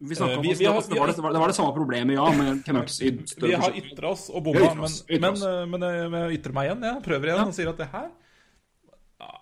Vi 0.01 0.15
Eh, 0.15 0.22
om 0.38 0.41
vi- 0.41 0.53
vi 0.57 0.65
har- 0.65 0.81
det, 0.81 0.97
var, 0.97 1.07
det, 1.07 1.15
det 1.15 1.22
var 1.41 1.47
det 1.47 1.55
samme 1.55 1.76
problemet, 1.76 2.15
ja, 2.15 2.31
med 2.34 2.63
Canucks 2.65 2.99
i 3.01 3.11
Vi 3.11 3.51
har 3.53 3.69
ytra 3.72 4.09
oss 4.09 4.30
og 4.31 4.43
bomma, 4.43 4.73
men, 4.73 5.22
men, 5.22 5.35
eh, 5.43 5.65
men, 5.69 5.81
jeg- 5.81 6.39
ytrer 6.39 6.53
meg 6.53 6.65
igjen. 6.72 6.81
Jeg 6.81 7.03
prøver 7.03 7.26
igjen 7.30 7.38
Ja. 7.38 7.45
og 7.45 7.53
sier 7.53 7.69
at 7.69 7.77
det 7.77 7.88
her 7.91 8.09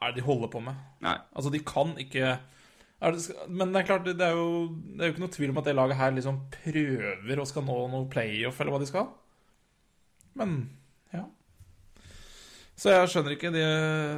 er 0.01 0.11
det 0.11 0.15
de 0.15 0.21
holder 0.27 0.49
på 0.51 0.59
med. 0.61 0.75
Nei. 1.01 1.15
Altså, 1.33 1.49
de 1.49 1.59
kan 1.59 1.95
ikke 1.97 2.39
er 3.01 3.11
det, 3.15 3.31
Men 3.47 3.71
det 3.71 3.79
er 3.83 3.87
klart, 3.87 4.03
det 4.03 4.19
er, 4.19 4.35
jo, 4.35 4.67
det 4.67 4.99
er 4.99 5.05
jo 5.07 5.13
ikke 5.13 5.23
noe 5.23 5.31
tvil 5.31 5.49
om 5.51 5.57
at 5.59 5.63
det 5.63 5.75
laget 5.75 5.95
her 5.95 6.11
liksom 6.11 6.41
prøver 6.51 7.39
og 7.39 7.47
skal 7.47 7.63
nå 7.63 7.77
noe 7.91 8.09
playoff, 8.11 8.59
eller 8.59 8.73
hva 8.73 8.79
de 8.81 8.85
skal. 8.91 9.07
Men. 10.35 10.69
Så 12.79 12.93
jeg 12.93 13.09
skjønner 13.11 13.33
ikke. 13.35 13.49
Det, 13.51 13.63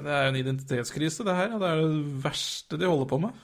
det 0.05 0.11
er 0.13 0.27
jo 0.27 0.33
en 0.33 0.41
identitetskrise, 0.41 1.25
det 1.25 1.33
her. 1.37 1.55
Og 1.55 1.63
det 1.63 1.69
er 1.71 1.79
det 1.81 2.19
verste 2.25 2.77
de 2.77 2.89
holder 2.89 3.09
på 3.09 3.17
med. 3.23 3.39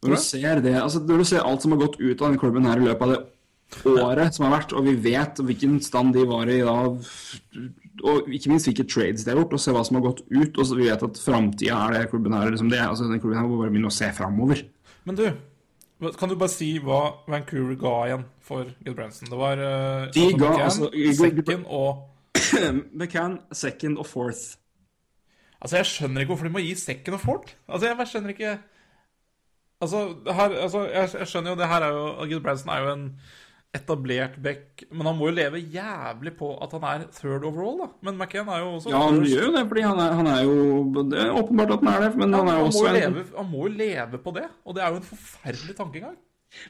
Når 0.00 0.14
du 0.16 0.20
ser 0.24 0.62
det, 0.64 0.78
altså 0.80 1.02
når 1.04 1.20
du 1.20 1.26
ser 1.28 1.44
alt 1.44 1.60
som 1.60 1.74
har 1.74 1.82
gått 1.82 1.98
ut 2.00 2.22
av 2.24 2.30
den 2.32 2.38
klubben 2.40 2.64
her 2.64 2.80
i 2.80 2.86
løpet 2.86 3.02
av 3.04 3.10
det 3.12 3.90
året 4.00 4.32
som 4.34 4.46
har 4.46 4.54
vært, 4.56 4.72
og 4.72 4.86
vi 4.88 4.94
vet 5.04 5.42
hvilken 5.44 5.76
stand 5.84 6.14
de 6.16 6.22
var 6.26 6.48
i 6.50 6.56
da, 6.64 6.72
og 8.00 8.30
ikke 8.32 8.50
minst 8.50 8.66
hvilke 8.70 8.86
trades 8.88 9.26
de 9.26 9.30
har 9.34 9.42
gjort, 9.42 9.52
og 9.58 9.60
se 9.60 9.74
hva 9.76 9.82
som 9.86 9.98
har 9.98 10.06
gått 10.08 10.22
ut, 10.32 10.56
og 10.56 10.64
så 10.66 10.78
vi 10.78 10.88
vet 10.88 11.04
at 11.04 11.20
framtida 11.20 11.76
er 11.84 11.94
det 11.98 12.08
klubben 12.14 12.32
her, 12.34 12.48
liksom 12.50 12.72
det, 12.72 12.80
altså 12.80 13.10
den 13.10 13.20
klubben 13.20 13.38
her 13.38 13.46
må 13.46 13.60
bare 13.60 13.74
begynne 13.74 13.92
å 13.92 13.94
se 13.94 14.08
framover. 14.16 14.64
Men 15.04 15.20
du, 15.20 15.26
kan 16.16 16.32
du 16.32 16.36
bare 16.40 16.54
si 16.56 16.70
hva 16.80 17.02
Vancouver 17.30 17.76
ga 17.84 17.94
igjen 18.08 18.24
for 18.48 18.72
Gudbranson? 18.88 19.28
Det 19.30 19.38
var 19.44 19.60
uh, 19.60 20.08
De 20.16 20.26
ga, 20.40 20.54
altså, 20.64 20.88
i- 20.96 21.12
second 21.20 21.68
og 21.68 22.06
McCann, 22.98 23.38
second 23.52 23.98
og 23.98 24.06
fourth. 24.06 24.56
Altså, 25.60 25.76
jeg 25.76 25.86
skjønner 25.86 26.24
ikke 26.24 26.34
hvorfor 26.34 26.48
de 26.48 26.54
må 26.54 26.62
gi 26.64 26.74
second 26.78 27.16
og 27.18 27.22
fourth. 27.22 27.54
Altså, 27.68 27.90
jeg 27.90 28.12
skjønner 28.12 28.36
ikke 28.36 28.58
Altså, 29.80 30.00
her, 30.28 30.50
altså 30.60 30.80
jeg, 30.92 31.08
jeg 31.18 31.28
skjønner 31.30 31.54
jo 31.54 31.56
det 31.56 31.68
her 31.70 31.84
er 31.86 31.94
jo 31.96 32.24
Gil 32.28 32.42
Branson 32.44 32.68
er 32.68 32.82
jo 32.84 32.90
en 32.92 33.04
etablert 33.72 34.34
back, 34.42 34.82
men 34.90 35.06
han 35.06 35.16
må 35.16 35.30
jo 35.30 35.36
leve 35.38 35.60
jævlig 35.72 36.32
på 36.36 36.50
at 36.64 36.72
han 36.74 36.84
er 36.88 37.04
third 37.14 37.46
overall, 37.48 37.78
da. 37.78 37.86
Men 38.04 38.18
McCann 38.18 38.50
er 38.50 38.58
jo 38.60 38.72
også 38.74 38.92
Ja, 38.92 39.00
han 39.06 39.22
gjør 39.24 39.46
jo 39.46 39.52
det, 39.54 39.62
fordi 39.70 39.84
han 39.86 40.02
er, 40.04 40.16
han 40.18 40.28
er 40.28 40.40
jo 40.42 40.56
Det 41.12 41.22
er 41.22 41.30
åpenbart 41.38 41.72
at 41.76 41.84
han 41.86 41.92
er 41.94 42.04
det, 42.04 42.10
men 42.18 42.34
han 42.36 42.50
er 42.50 42.58
jo 42.58 42.66
han, 42.66 42.66
må 42.66 42.72
også 42.74 42.84
jo 42.88 42.96
leve, 42.98 43.24
han 43.38 43.50
må 43.54 43.62
jo 43.62 43.72
leve 43.78 44.20
på 44.26 44.34
det, 44.36 44.44
og 44.64 44.76
det 44.76 44.84
er 44.84 44.92
jo 44.92 45.00
en 45.00 45.08
forferdelig 45.12 45.76
tankegang. 45.78 46.18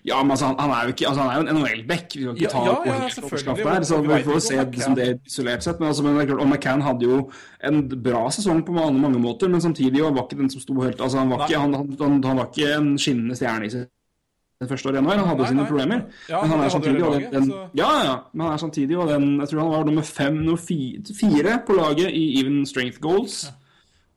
Ja, 0.05 0.23
men 0.23 0.31
altså, 0.31 0.47
han, 0.47 0.57
han 0.61 0.71
er 0.71 0.83
jo 0.83 0.89
ikke 0.95 1.09
Altså, 1.09 1.23
han 1.23 1.31
er 1.31 1.37
jo 1.37 1.47
en 1.47 1.57
NHL-back. 1.57 2.17
Vi 2.17 2.25
kan 2.25 2.35
ikke 2.35 2.45
Ja, 2.45 2.51
ta 2.53 2.65
ja, 2.65 2.75
ja, 2.87 2.97
helt 3.01 3.15
selvfølgelig. 3.15 3.65
der, 3.65 3.83
så 3.83 4.01
vi 4.03 4.23
får 4.25 4.39
se 4.39 4.65
liksom, 4.65 4.97
det 4.97 5.21
isolert 5.27 5.65
sett. 5.65 5.81
Men 5.81 5.89
altså, 5.89 6.03
men 6.03 6.17
det 6.17 6.23
er 6.23 6.27
klart, 6.27 6.41
og 6.41 6.49
McCann 6.49 6.83
hadde 6.83 7.07
jo 7.07 7.31
en 7.65 8.03
bra 8.03 8.27
sesong 8.31 8.65
på 8.67 8.73
mange, 8.73 9.01
mange 9.01 9.19
måter, 9.19 9.49
men 9.49 9.61
samtidig 9.61 10.03
var 10.03 10.27
ikke 10.27 10.41
den 10.43 10.51
som 10.51 10.61
sto 10.61 10.81
helt 10.81 11.01
Altså, 11.01 11.19
han 11.19 11.31
var, 11.31 11.47
ikke, 11.47 11.59
han, 11.61 11.75
han, 11.75 12.25
han, 12.25 12.37
var 12.37 12.51
ikke 12.53 12.75
en 12.77 12.99
skinnende 12.99 13.37
stjerne 13.37 13.67
i 13.67 13.71
sitt 13.71 13.89
første 14.69 14.89
året 14.91 15.01
i 15.01 15.05
Han 15.09 15.29
hadde 15.29 15.41
Nei, 15.41 15.49
sine 15.49 15.63
nei. 15.63 15.69
problemer. 15.71 16.03
Ja, 16.29 16.43
men 16.43 16.51
han 16.51 16.61
er 16.61 16.69
samtidig 16.69 17.05
og 17.05 17.15
den, 17.15 17.33
den, 17.33 17.53
Ja, 17.79 17.91
ja, 18.05 18.17
men 18.33 18.47
han 18.47 18.53
er 18.53 18.61
samtidig 18.61 18.99
og 18.99 19.09
den 19.09 19.41
Jeg 19.41 19.49
tror 19.49 19.61
han 19.63 19.73
var 19.73 19.85
nummer 19.89 20.03
fem, 20.03 20.35
nummer 20.35 20.61
fire, 20.61 21.57
på 21.67 21.73
laget 21.79 22.13
i 22.13 22.41
even 22.41 22.67
strength 22.67 23.01
goals. 23.01 23.47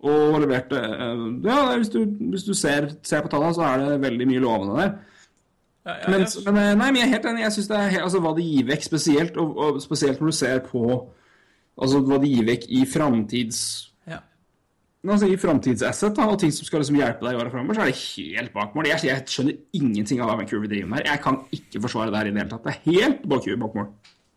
Og 0.03 0.41
leverte 0.43 0.75
eh, 0.75 1.23
Ja, 1.47 1.77
hvis 1.77 1.89
du, 1.89 2.03
hvis 2.03 2.43
du 2.43 2.53
ser, 2.53 2.89
ser 3.03 3.23
på 3.23 3.31
tallene, 3.31 3.55
så 3.55 3.61
er 3.61 3.77
det 3.85 4.01
veldig 4.03 4.27
mye 4.27 4.43
lovende 4.43 4.81
der. 4.81 4.93
Ja, 5.83 5.97
ja, 5.99 6.09
Men, 6.13 6.25
men, 6.45 6.57
eh, 6.61 6.75
nei, 6.79 6.89
men 6.91 6.99
jeg 7.01 7.07
er 7.09 7.15
helt 7.17 7.25
enig. 7.31 7.43
Jeg 7.43 7.55
synes 7.57 7.71
det 7.71 7.79
er 7.79 8.03
altså, 8.05 8.21
Hva 8.23 8.35
det 8.37 8.45
gir 8.47 8.67
vekk 8.69 8.85
spesielt, 8.85 9.39
og, 9.41 9.57
og 9.57 9.81
spesielt 9.83 10.21
når 10.21 10.31
du 10.31 10.37
ser 10.37 10.61
på 10.67 10.83
altså, 10.93 11.99
hva 12.07 12.21
det 12.23 12.29
gir 12.31 12.47
vekk 12.47 12.69
i 12.71 12.85
framtids... 12.87 13.63
Altså, 15.03 15.27
I 15.27 15.35
framtidsasset 15.35 16.19
og 16.23 16.37
ting 16.39 16.51
som 16.55 16.63
skal 16.63 16.79
liksom 16.79 16.95
hjelpe 16.95 17.25
deg 17.25 17.35
i 17.35 17.39
åra 17.41 17.51
framover, 17.51 17.75
så 17.75 17.81
er 17.83 17.89
det 17.89 18.03
helt 18.39 18.53
bak 18.53 18.75
mål. 18.75 18.87
Jeg, 18.87 19.03
jeg 19.09 19.25
skjønner 19.27 19.57
ingenting 19.75 20.21
av 20.23 20.29
hva 20.29 20.37
Vancouver 20.39 20.69
driver 20.71 20.87
med 20.93 21.01
her. 21.01 21.09
Jeg 21.11 21.21
kan 21.25 21.39
ikke 21.57 21.81
forsvare 21.83 22.13
det 22.13 22.21
her 22.21 22.29
i 22.29 22.31
det 22.31 22.39
hele 22.39 22.51
tatt. 22.53 22.63
Det 22.63 22.71
er 22.71 22.85
helt 22.85 23.25
bak, 23.27 23.49
bak 23.65 23.75
mål. 23.75 23.89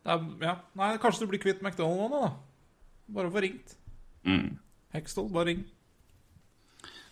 Er, 0.07 0.25
ja. 0.43 0.55
Nei, 0.81 0.89
kanskje 1.05 1.23
du 1.23 1.31
blir 1.31 1.43
kvitt 1.45 1.63
McDonald 1.63 2.11
nå, 2.11 2.23
da. 2.25 2.33
Bare 3.15 3.31
få 3.31 3.45
ringt. 3.45 3.77
Mm. 4.27 4.57
Hextall, 4.97 5.31
bare 5.39 5.53
ring. 5.53 5.63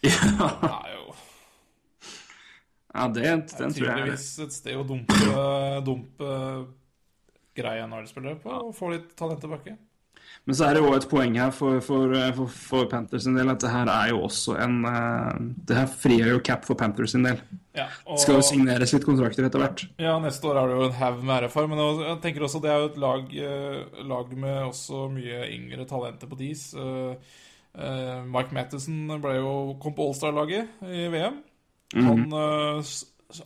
Ja, 0.05 0.51
Det 0.61 0.73
er 0.73 0.91
jo 0.97 1.04
ja 2.95 3.09
det, 3.11 3.25
den 3.27 3.45
tror 3.75 3.89
jeg 3.89 3.97
tydeligvis 3.99 4.29
et 4.45 4.55
sted 4.55 4.79
å 4.79 4.87
dumpe, 4.87 5.41
dumpe 5.87 6.31
når 7.55 7.85
NHL-spillere 7.89 8.39
på 8.43 8.55
og 8.69 8.73
få 8.75 8.95
litt 8.95 9.13
talent 9.19 9.43
tilbake. 9.43 9.77
Men 10.45 10.57
så 10.59 10.67
er 10.67 10.77
det 10.77 10.83
jo 10.83 10.91
et 10.93 11.07
poeng 11.09 11.37
her 11.41 11.53
for, 11.57 11.79
for, 11.85 12.13
for, 12.37 12.57
for 12.69 12.89
Panthers 12.91 13.25
sin 13.25 13.37
del 13.39 13.49
at 13.53 13.63
det 13.63 13.71
her 13.73 13.89
er 13.89 14.11
jo 14.13 14.19
også 14.27 14.57
en 14.61 14.75
eh, 14.89 15.39
Det 15.69 15.79
her 15.79 15.87
frigjør 15.89 16.35
jo 16.35 16.43
cap 16.45 16.67
for 16.69 16.77
Panthers 16.81 17.15
sin 17.15 17.25
del. 17.25 17.39
Ja, 17.77 17.87
og, 18.05 18.19
Det 18.19 18.25
skal 18.27 18.39
jo 18.41 18.45
signeres 18.51 18.93
litt 18.93 19.07
kontrakter 19.07 19.47
etter 19.47 19.63
hvert. 19.63 19.87
ja, 20.03 20.19
neste 20.23 20.51
år 20.51 20.61
er 20.61 20.69
det 20.69 20.77
jo 20.77 20.91
en 20.91 20.99
haug 20.99 21.25
med 21.31 21.47
RFR, 21.47 21.71
men 21.71 21.81
jeg 21.81 22.19
tenker 22.27 22.45
også 22.45 22.61
det 22.65 22.75
er 22.75 22.83
jo 22.83 22.91
et 22.91 23.01
lag, 23.07 23.33
eh, 23.49 24.05
lag 24.11 24.37
med 24.45 24.61
også 24.69 25.07
mye 25.15 25.49
yngre 25.55 25.89
talenter 25.89 26.31
på 26.31 26.39
dis. 26.43 26.67
Eh, 26.75 27.17
Mike 28.29 28.55
Matheson 28.55 29.17
ble 29.23 29.39
jo, 29.41 29.55
kom 29.83 29.97
på 29.97 30.11
Allstar-laget 30.11 30.85
i 30.85 31.09
VM. 31.15 31.41
Han 31.95 32.27
uh, 32.33 32.95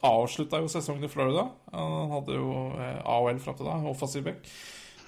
avslutta 0.05 0.61
jo 0.63 0.69
sesongen 0.73 1.05
i 1.05 1.13
Florida. 1.13 1.47
Han 1.73 2.11
hadde 2.13 2.37
jo 2.37 2.51
eh, 2.77 2.99
AOL 3.05 3.39
fram 3.41 3.57
til 3.59 3.69
da, 3.69 3.79
offensiv 3.89 4.27
back. 4.27 4.51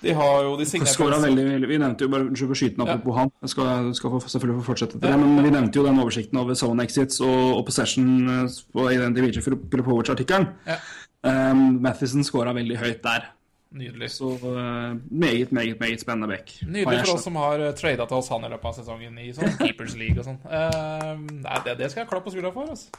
De 0.00 0.14
har 0.16 0.44
jo 0.46 0.54
de 0.56 0.64
signerte 0.64 1.04
veldig, 1.20 1.42
veldig 1.44 1.68
Vi 1.68 1.78
nevnte 1.82 2.06
jo 2.06 2.12
bare 2.12 2.30
for 2.32 2.56
skyten 2.56 2.86
Ja. 2.88 2.96
på 2.96 3.12
han. 3.12 3.30
Jeg 3.42 3.52
skal, 3.52 3.90
skal 3.94 4.10
få, 4.14 4.20
selvfølgelig 4.32 4.62
få 4.62 4.66
fortsette 4.72 4.98
til 4.98 5.08
Ja. 5.08 5.16
det, 5.16 5.26
men 5.26 5.44
vi 5.44 5.50
nevnte 5.50 5.76
jo 5.76 5.84
den 5.84 6.00
oversikten 6.00 6.38
over 6.40 6.54
zone 6.54 6.82
exits 6.82 7.20
og, 7.20 7.58
og 7.58 7.66
possession 7.66 8.28
eh, 8.28 8.48
på, 8.72 8.88
i 8.88 8.96
den 8.96 9.14
Dimitri 9.14 9.42
Filipovic-artikkelen. 9.44 10.48
Ja. 10.66 10.78
Um, 11.20 11.82
Mathisen 11.84 12.24
skåra 12.24 12.54
veldig 12.56 12.78
høyt 12.80 13.02
der. 13.04 13.28
Nydelig. 13.70 14.09
Så 14.10 14.32
eh, 14.34 14.97
meget, 15.10 15.52
meget 15.55 15.80
meget 15.80 16.02
spennende 16.02 16.28
back. 16.28 16.56
Nydelig 16.66 17.05
for 17.05 17.14
oss 17.14 17.26
som 17.28 17.36
har 17.38 17.62
trada 17.78 18.06
til 18.06 18.16
oss 18.16 18.30
han 18.32 18.44
i 18.44 18.51
løpet 18.51 18.70
av 18.70 18.78
sesongen 18.80 19.18
i 19.22 19.28
sånn 19.36 19.52
Keepers 19.62 19.94
League 19.98 20.18
og 20.18 20.26
sånn. 20.26 20.40
Eh, 20.51 21.12
nei, 21.44 21.60
det, 21.66 21.76
det 21.78 21.90
skal 21.92 22.02
jeg 22.02 22.10
klappe 22.10 22.26
på 22.26 22.34
skuldra 22.34 22.52
for. 22.56 22.72
Altså. 22.74 22.90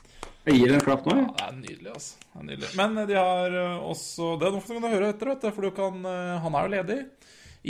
Jeg 0.48 0.58
gir 0.58 0.74
en 0.74 0.86
klapp 0.86 1.06
nå, 1.06 1.18
Ja, 1.20 1.28
det 1.36 1.48
er 1.50 1.58
nydelig, 1.60 1.92
altså. 1.92 2.24
Det 2.24 2.40
er 2.40 2.48
nydelig. 2.48 2.72
Men 2.80 3.02
de 3.10 3.20
har 3.20 3.60
eh, 3.66 3.90
også 3.92 4.32
Det 4.40 4.48
er 4.48 4.56
noe 4.56 4.66
du 4.66 4.74
kan 4.74 4.96
høre 4.96 5.12
etter, 5.14 5.34
vet 5.34 5.44
du, 5.44 5.52
for 5.52 5.68
du 5.68 5.76
kan, 5.76 6.02
eh, 6.14 6.34
han 6.46 6.58
er 6.58 6.68
jo 6.68 6.76
ledig. 6.78 7.00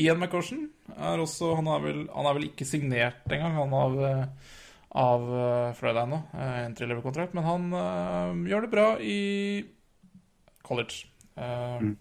Ian 0.02 0.22
McCorsen 0.22 0.70
er 0.96 1.20
også 1.20 1.50
Han 1.58 1.68
er 1.68 1.82
vel, 1.84 2.04
han 2.14 2.30
er 2.30 2.38
vel 2.38 2.46
ikke 2.48 2.70
signert 2.70 3.26
engang, 3.28 3.58
han 3.58 3.74
av 3.82 3.98
eh, 4.08 4.52
av 4.92 5.28
Friday 5.80 6.08
nå. 6.10 6.22
En 6.36 6.48
eh, 6.48 6.64
entry 6.68 6.88
level-kontrakt, 6.90 7.36
men 7.38 7.48
han 7.48 7.68
øh, 7.72 8.42
gjør 8.52 8.66
det 8.66 8.72
bra 8.74 8.88
i 9.00 9.20
college. 10.68 11.06
Eh, 11.40 11.92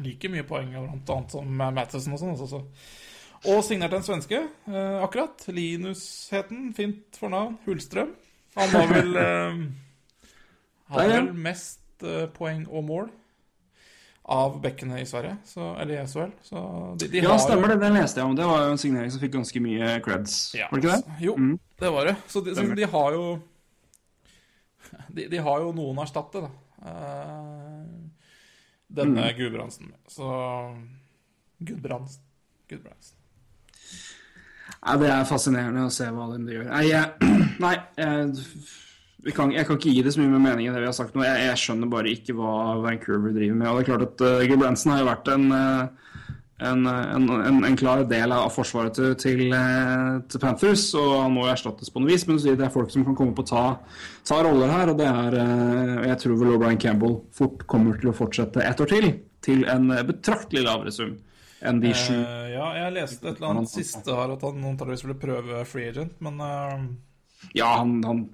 Like 0.00 0.28
mye 0.30 0.44
poeng 0.46 0.70
blant 0.74 1.10
annet 1.10 1.34
som 1.34 1.48
Matheson 1.58 2.14
og 2.14 2.20
sånn. 2.22 2.34
Altså. 2.36 2.62
Og 3.48 3.60
signert 3.66 3.92
en 3.94 4.02
svenske, 4.06 4.38
eh, 4.70 4.96
akkurat. 5.02 5.44
Linus 5.54 6.02
het 6.34 6.50
han. 6.50 6.72
Fint 6.74 7.18
fornavn. 7.18 7.58
Hullstrøm. 7.66 8.14
Han 8.58 8.68
har 8.74 8.86
vel 8.92 9.16
eh, 9.24 9.60
Han 10.94 11.12
vel 11.14 11.32
mest 11.34 12.02
eh, 12.06 12.26
poeng 12.34 12.64
og 12.70 12.84
mål 12.88 13.10
av 14.28 14.58
bekkene 14.60 14.98
i 15.00 15.06
Sverige, 15.08 15.38
så, 15.48 15.70
eller 15.80 16.02
i 16.02 16.06
SHL. 16.06 16.32
Så 16.44 16.60
de, 17.00 17.06
de 17.14 17.22
Ja, 17.24 17.38
stemmer 17.40 17.70
det. 17.72 17.78
Den 17.80 17.94
leste 17.96 18.20
jeg 18.20 18.28
om. 18.28 18.34
Det 18.36 18.44
var 18.44 18.66
jo 18.66 18.74
en 18.74 18.80
signering 18.82 19.10
som 19.14 19.22
fikk 19.22 19.32
ganske 19.38 19.62
mye 19.64 19.94
creds. 20.04 20.34
Ja, 20.58 20.66
Var 20.68 20.82
det 20.82 20.84
ikke 20.84 20.96
det? 20.98 21.14
Jo, 21.24 21.36
Mm. 21.38 21.54
det 21.80 21.92
var 21.94 22.10
det. 22.10 22.16
Så 22.28 22.42
de, 22.44 22.54
så 22.58 22.66
de 22.76 22.88
har 22.92 23.16
jo 23.16 23.22
de, 25.16 25.28
de 25.32 25.40
har 25.46 25.64
jo 25.64 25.72
noen 25.72 25.96
å 25.98 26.04
erstatte, 26.04 26.42
da. 26.44 26.50
Eh, 26.90 27.86
denne 28.88 29.28
Mm. 29.28 29.36
Gudbrandsen. 29.38 29.92
Så 30.08 30.26
Gudbrandsen. 31.60 32.22
Gudbrandsen. 32.68 33.16
Nei, 34.78 34.96
Det 34.98 35.08
er 35.10 35.24
fascinerende 35.28 35.86
å 35.86 35.92
se 35.92 36.06
hva 36.14 36.28
de 36.34 36.52
gjør. 36.54 36.68
Nei, 36.70 36.84
jeg, 36.88 37.32
nei 37.64 37.74
jeg, 37.98 38.44
vi 39.26 39.34
kan, 39.34 39.50
jeg 39.52 39.66
kan 39.66 39.78
ikke 39.78 39.92
gi 39.92 40.02
det 40.06 40.12
så 40.14 40.22
mye 40.22 40.34
med 40.36 40.44
mening 40.44 40.68
i 40.68 40.72
det 40.72 40.82
vi 40.84 40.88
har 40.88 40.96
sagt 40.96 41.16
nå. 41.16 41.24
Jeg 41.26 41.56
skjønner 41.58 41.90
bare 41.90 42.12
ikke 42.14 42.36
hva 42.38 42.78
Vancouver 42.84 43.34
driver 43.34 43.56
med. 43.58 43.68
Og 43.68 43.80
det 43.80 43.82
er 43.84 43.90
klart 43.90 44.06
at 44.06 44.22
uh, 44.24 44.46
Gudbrandsen 44.46 44.94
har 44.94 45.02
jo 45.02 45.08
vært 45.10 45.32
en, 45.34 45.48
uh, 45.52 46.27
en, 46.58 46.86
en, 46.90 47.64
en, 47.64 47.76
klar 47.78 48.02
del 48.10 48.32
av 48.34 48.48
forsvaret 48.50 48.96
til, 48.98 49.12
til, 49.20 49.44
uh, 49.54 50.18
til 50.26 50.42
Panthers, 50.42 50.88
og 50.98 51.12
han 51.22 51.36
må 51.36 51.46
erstattes 51.50 51.92
på 51.94 52.02
noe 52.02 52.10
vis. 52.10 52.26
Men 52.26 52.40
det 52.42 52.66
er 52.66 52.74
folk 52.74 52.90
som 52.94 53.06
kan 53.06 53.16
komme 53.18 53.36
på 53.36 53.46
å 53.46 53.50
ta, 53.52 53.64
ta 54.26 54.42
roller 54.46 54.72
her, 54.74 54.92
og 54.92 54.98
det 54.98 55.06
er 55.06 55.38
uh, 55.38 55.94
Jeg 56.08 56.18
tror 56.24 56.42
vel 56.42 56.56
O'Brien 56.56 56.82
Campbell 56.82 57.20
fort 57.36 57.62
kommer 57.70 58.00
til 58.00 58.10
å 58.10 58.16
fortsette 58.16 58.66
ett 58.66 58.82
år 58.82 58.90
til, 58.90 59.10
til 59.44 59.64
en 59.70 59.90
betraktelig 60.10 60.66
lavere 60.66 60.94
sum 60.94 61.16
enn 61.60 61.80
de 61.82 61.92
sju. 61.96 62.14
Eh, 62.14 62.48
ja, 62.54 62.70
jeg 62.84 62.94
leste 62.94 63.28
et 63.28 63.36
eller 63.36 63.52
annet 63.52 63.72
siste 63.72 64.14
her 64.14 64.34
at 64.34 64.46
han 64.46 64.64
antakeligvis 64.72 65.04
ville 65.06 65.18
prøve 65.18 65.62
free 65.68 65.92
agent, 65.92 66.18
men 66.24 66.40
eh, 66.44 66.88
Ja, 67.54 67.68
han, 67.78 68.00
han 68.02 68.24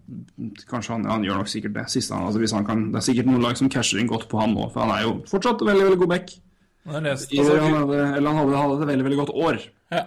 Kanskje 0.71 0.95
han, 0.97 1.07
han 1.09 1.25
gjør 1.27 1.43
nok 1.43 1.53
sikkert 1.53 1.77
det. 1.77 1.87
Siste 1.93 2.17
han, 2.17 2.27
altså 2.29 2.41
hvis 2.41 2.55
han 2.57 2.65
kan, 2.69 2.87
Det 2.93 3.01
er 3.01 3.07
sikkert 3.11 3.29
noen 3.29 3.45
lag 3.45 3.59
som 3.61 3.71
casher 3.73 4.01
inn 4.01 4.11
godt 4.11 4.29
på 4.31 4.41
han 4.41 4.57
nå, 4.57 4.69
for 4.73 4.85
han 4.85 4.95
er 4.97 5.07
jo 5.07 5.19
fortsatt 5.31 5.65
veldig 5.65 5.89
veldig 5.91 6.01
god 6.05 6.13
back. 6.17 6.37
Men 6.85 6.99
jeg 7.01 7.05
leste 7.09 7.41
altså, 7.41 7.59
han 7.65 7.77
hadde, 7.81 8.01
eller 8.19 8.29
han 8.29 8.41
hadde, 8.43 8.57
hadde 8.63 8.79
et 8.81 8.91
veldig 8.93 9.09
veldig 9.09 9.21
godt 9.25 9.37
år. 9.49 9.61
ja. 9.95 10.07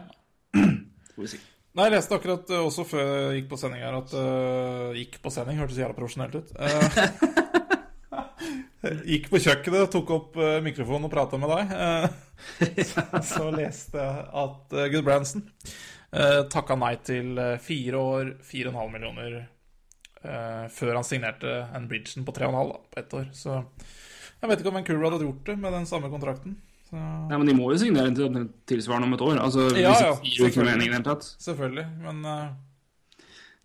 Får 1.17 1.25
vi 1.25 1.31
si. 1.31 1.39
Nei, 1.77 1.91
jeg 1.91 1.93
leste 1.93 2.17
akkurat 2.17 2.51
eh, 2.53 2.63
også 2.65 2.83
før 2.89 3.03
jeg 3.05 3.41
gikk 3.41 3.49
på 3.51 3.57
sending 3.61 3.83
her 3.85 3.95
at 3.99 4.13
uh, 4.17 4.95
Gikk 4.97 5.19
på 5.21 5.29
sending, 5.33 5.59
hørtes 5.61 5.77
jævla 5.77 5.93
profesjonelt 5.97 6.37
ut. 6.39 6.53
Uh, 6.57 6.63
gikk 9.11 9.27
på 9.29 9.41
kjøkkenet, 9.43 9.91
tok 9.93 10.13
opp 10.15 10.39
uh, 10.41 10.57
mikrofonen 10.65 11.05
og 11.05 11.13
prata 11.13 11.41
med 11.41 11.53
deg. 11.53 11.75
Uh, 12.37 13.21
så 13.25 13.47
leste 13.49 13.97
jeg 13.97 14.25
at 14.37 14.73
uh, 14.77 14.83
Good 14.93 15.05
Branson 15.07 15.41
uh, 15.41 16.43
takka 16.53 16.75
nei 16.77 16.91
til 17.01 17.31
fire 17.65 17.97
år, 17.97 18.29
4,5 18.45 18.91
millioner 18.93 19.39
før 20.73 20.97
han 20.97 21.05
signerte 21.05 21.51
en 21.77 21.85
Bridgen 21.89 22.25
på 22.27 22.33
3,5 22.35 22.69
da, 22.69 22.77
på 22.93 22.99
ett 22.99 23.13
år. 23.17 23.25
Så 23.37 23.57
jeg 24.41 24.51
vet 24.51 24.61
ikke 24.61 24.71
om 24.71 24.79
Vancouver 24.79 25.09
hadde 25.09 25.25
gjort 25.25 25.49
det 25.49 25.57
med 25.61 25.73
den 25.73 25.87
samme 25.89 26.11
kontrakten. 26.13 26.55
Så... 26.87 26.95
Nei, 26.95 27.35
men 27.35 27.49
de 27.49 27.55
må 27.57 27.71
jo 27.73 27.81
signere 27.81 28.13
til 28.15 28.47
tilsvarende 28.69 29.09
om 29.09 29.17
et 29.17 29.25
år. 29.25 29.41
Altså, 29.43 29.67
Ja, 29.75 29.91
ja, 29.91 30.13
selvfølgelig. 30.15 31.17
Selvfølgelig, 31.43 31.85
men 32.05 32.23
uh, 32.23 32.47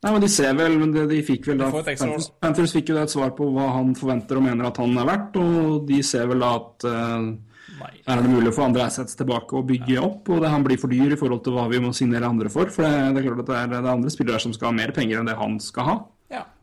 Nei, 0.03 0.11
men 0.11 0.25
de 0.25 0.29
ser 0.35 0.57
vel, 0.59 0.75
men 0.81 0.91
de, 0.91 1.05
de 1.07 1.21
fikk 1.23 1.47
vel 1.53 1.61
da 1.61 1.69
Panthers, 1.71 2.33
Panthers 2.43 2.73
fikk 2.75 2.91
jo 2.91 2.97
da 2.97 3.05
et 3.07 3.13
svar 3.13 3.31
på 3.39 3.47
hva 3.55 3.69
han 3.77 3.93
forventer 3.95 4.41
og 4.41 4.43
mener 4.49 4.67
at 4.67 4.81
han 4.83 4.97
er 4.99 5.07
verdt, 5.07 5.39
og 5.39 5.85
de 5.87 6.01
ser 6.07 6.27
vel 6.33 6.43
da 6.43 6.49
at 6.59 6.87
uh, 6.91 7.29
er 8.11 8.25
det 8.25 8.33
mulig 8.33 8.51
å 8.51 8.57
få 8.57 8.65
andre 8.67 8.89
assets 8.89 9.15
tilbake 9.19 9.55
og 9.59 9.69
bygge 9.69 10.01
opp, 10.03 10.33
og 10.35 10.43
det 10.43 10.51
han 10.51 10.67
blir 10.67 10.81
for 10.83 10.91
dyr 10.91 11.15
i 11.15 11.21
forhold 11.21 11.45
til 11.47 11.55
hva 11.55 11.69
vi 11.71 11.79
må 11.85 11.93
signere 11.95 12.27
andre 12.27 12.51
for. 12.51 12.73
For 12.75 12.83
det, 12.83 13.15
det 13.15 13.23
er 13.23 13.29
klart 13.29 13.45
at 13.45 13.53
det 13.53 13.61
er, 13.61 13.71
det 13.71 13.79
er 13.79 13.93
andre 13.93 14.15
spillere 14.15 14.43
som 14.43 14.57
skal 14.57 14.73
ha 14.73 14.77
mer 14.81 14.95
penger 14.97 15.23
enn 15.23 15.31
det 15.31 15.39
han 15.39 15.55
skal 15.63 15.87
ha. 15.87 15.97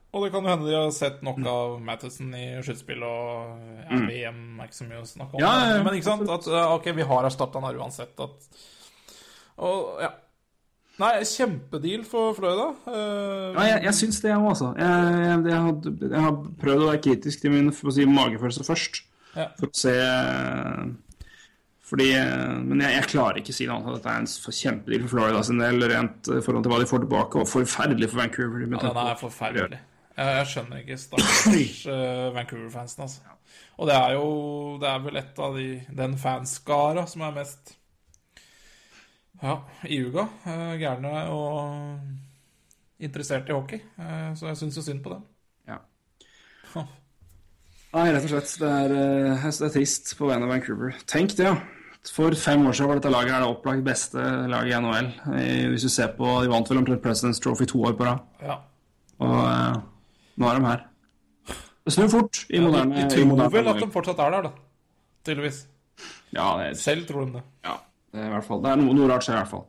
Og 0.10 0.24
det 0.26 0.32
kan 0.34 0.42
jo 0.46 0.50
hende 0.50 0.66
de 0.66 0.74
har 0.74 0.90
sett 0.96 1.20
nok 1.26 1.38
av 1.46 1.76
Matheson 1.86 2.32
i 2.34 2.46
skytespill 2.66 3.04
og 3.06 3.60
ja, 3.86 4.00
VM 4.08 4.40
er 4.58 4.70
ikke 4.70 4.80
så 4.80 4.88
mye 4.88 5.04
å 5.04 5.06
snakke 5.06 5.38
om. 5.38 5.38
Mm. 5.38 5.44
Ja, 5.46 5.52
ja. 5.70 5.84
Men 5.86 5.98
ikke 6.00 6.08
sant? 6.08 6.32
At 6.34 6.48
ok, 6.50 6.90
vi 6.98 7.06
har 7.12 7.28
erstatta 7.30 7.62
han 7.62 7.68
her 7.70 7.78
uansett. 7.84 8.16
At, 8.26 8.64
og 9.62 10.02
ja. 10.02 10.10
Nei, 11.00 11.12
kjempedeal 11.24 12.02
for 12.10 12.34
Florida. 12.36 12.72
Uh, 12.90 13.54
Ja, 13.56 13.68
jeg, 13.70 13.84
jeg 13.86 13.96
syns 14.02 14.18
det, 14.20 14.34
jeg 14.34 14.42
òg, 14.42 14.50
altså. 14.52 14.72
Jeg, 14.76 15.20
jeg, 15.24 15.38
jeg, 15.48 15.60
har, 15.64 15.78
jeg 16.16 16.24
har 16.26 16.40
prøvd 16.66 16.84
å 16.84 16.90
være 16.90 17.04
kritisk 17.06 17.46
til 17.46 17.54
min 17.54 17.70
for 17.76 17.92
å 17.92 17.94
si, 17.96 18.08
magefølelse 18.10 18.66
først. 18.68 19.00
Ja. 19.38 19.46
For 19.62 19.70
å 19.70 19.78
se 19.78 19.94
fordi, 21.90 22.10
Men 22.68 22.84
jeg, 22.84 22.98
jeg 22.98 23.08
klarer 23.14 23.40
ikke 23.40 23.54
å 23.54 23.58
si 23.58 23.66
noe 23.70 23.80
annet. 23.80 23.96
at 23.96 24.02
Dette 24.04 24.12
er 24.12 24.26
en 24.26 24.58
kjempedeal 24.60 25.06
for 25.06 25.14
Florida 25.16 25.46
sin 25.48 25.62
del, 25.64 25.86
rent 25.90 26.30
i 26.30 26.42
forhold 26.46 26.66
til 26.66 26.74
hva 26.74 26.82
de 26.82 26.90
får 26.90 27.06
tilbake, 27.06 27.42
og 27.42 27.50
forferdelig 27.50 28.12
for 28.12 28.22
Vancouver. 28.22 28.66
ja, 28.66 28.82
den 28.84 29.00
er 29.06 29.18
forferdelig. 29.24 29.80
Jeg, 30.20 30.48
skjønner 30.52 30.84
ikke 30.84 30.98
stakkars 31.00 31.84
uh, 31.88 32.30
Vancouver-fansen, 32.38 33.04
altså. 33.06 33.36
Og 33.80 33.88
det 33.88 33.96
er 33.96 34.14
jo 34.18 34.26
Det 34.82 34.90
er 34.90 35.04
vel 35.06 35.20
et 35.22 35.40
av 35.42 35.56
de 35.58 35.68
den 35.96 36.18
fanskara 36.20 37.06
som 37.10 37.24
er 37.26 37.38
mest 37.40 37.76
ja, 39.40 39.56
iuga. 39.88 40.28
uga 40.44 40.76
gærne 40.82 41.14
og 41.32 43.00
interessert 43.00 43.48
i 43.48 43.56
hockey. 43.56 43.80
Uh, 43.98 44.36
så 44.36 44.52
jeg 44.52 44.60
syns 44.60 44.78
jo 44.82 44.84
synd 44.84 45.04
på 45.06 45.14
dem. 45.16 45.24
Ja. 45.70 45.80
Nei, 47.90 48.10
rett 48.14 48.26
og 48.26 48.32
slett. 48.32 48.52
Det 48.62 48.70
er, 48.70 48.92
eh, 48.94 49.46
det 49.50 49.66
er 49.66 49.74
trist 49.74 50.12
på 50.18 50.30
vegne 50.30 50.46
av 50.46 50.54
Vancouver. 50.54 50.98
Tenk 51.10 51.34
det, 51.38 51.48
ja. 51.48 51.56
For 52.14 52.34
fem 52.38 52.62
år 52.66 52.76
siden 52.78 52.90
var 52.90 53.00
dette 53.00 53.12
laget 53.12 53.34
her 53.34 53.44
det 53.44 53.50
opplagt 53.50 53.84
beste 53.84 54.26
laget 54.48 54.72
i 54.72 54.78
NHL. 54.80 55.10
Eh, 55.36 55.70
Hvis 55.70 55.84
du 55.84 55.90
ser 55.90 56.14
på, 56.18 56.42
De 56.44 56.50
vant 56.50 56.70
vel 56.70 56.80
omtrent 56.80 57.02
President's 57.04 57.42
Trophy 57.42 57.66
to 57.66 57.82
år 57.84 57.98
på 57.98 58.06
rad. 58.06 58.20
Ja. 58.42 58.60
Og 59.20 59.40
eh, 59.46 59.76
nå 60.40 60.48
er 60.50 60.60
de 60.60 60.70
her. 60.70 60.86
Det 61.86 61.96
snur 61.96 62.10
fort 62.12 62.44
i 62.50 62.62
moderne 62.62 62.96
de, 62.96 63.04
de 63.04 63.16
tror 63.16 63.28
moderne 63.30 63.54
vel 63.54 63.70
at 63.72 63.82
de 63.82 63.90
fortsatt 63.92 64.22
er 64.24 64.36
der, 64.36 64.48
da. 64.50 64.52
Tydeligvis. 65.28 65.60
Ja, 66.36 66.46
det 66.60 66.70
er, 66.70 66.74
Selv 66.80 67.08
tror 67.10 67.26
de 67.26 67.40
det. 67.40 67.44
ja, 67.66 67.76
det 68.14 68.22
er 68.22 68.30
i 68.30 68.34
hvert 68.36 68.46
fall 68.46 68.62
Det 68.64 68.72
er 68.72 68.80
noe, 68.80 68.96
noe 68.96 69.10
rart 69.10 69.26
skjer 69.26 69.36
i 69.36 69.42
hvert 69.42 69.52
fall. 69.52 69.66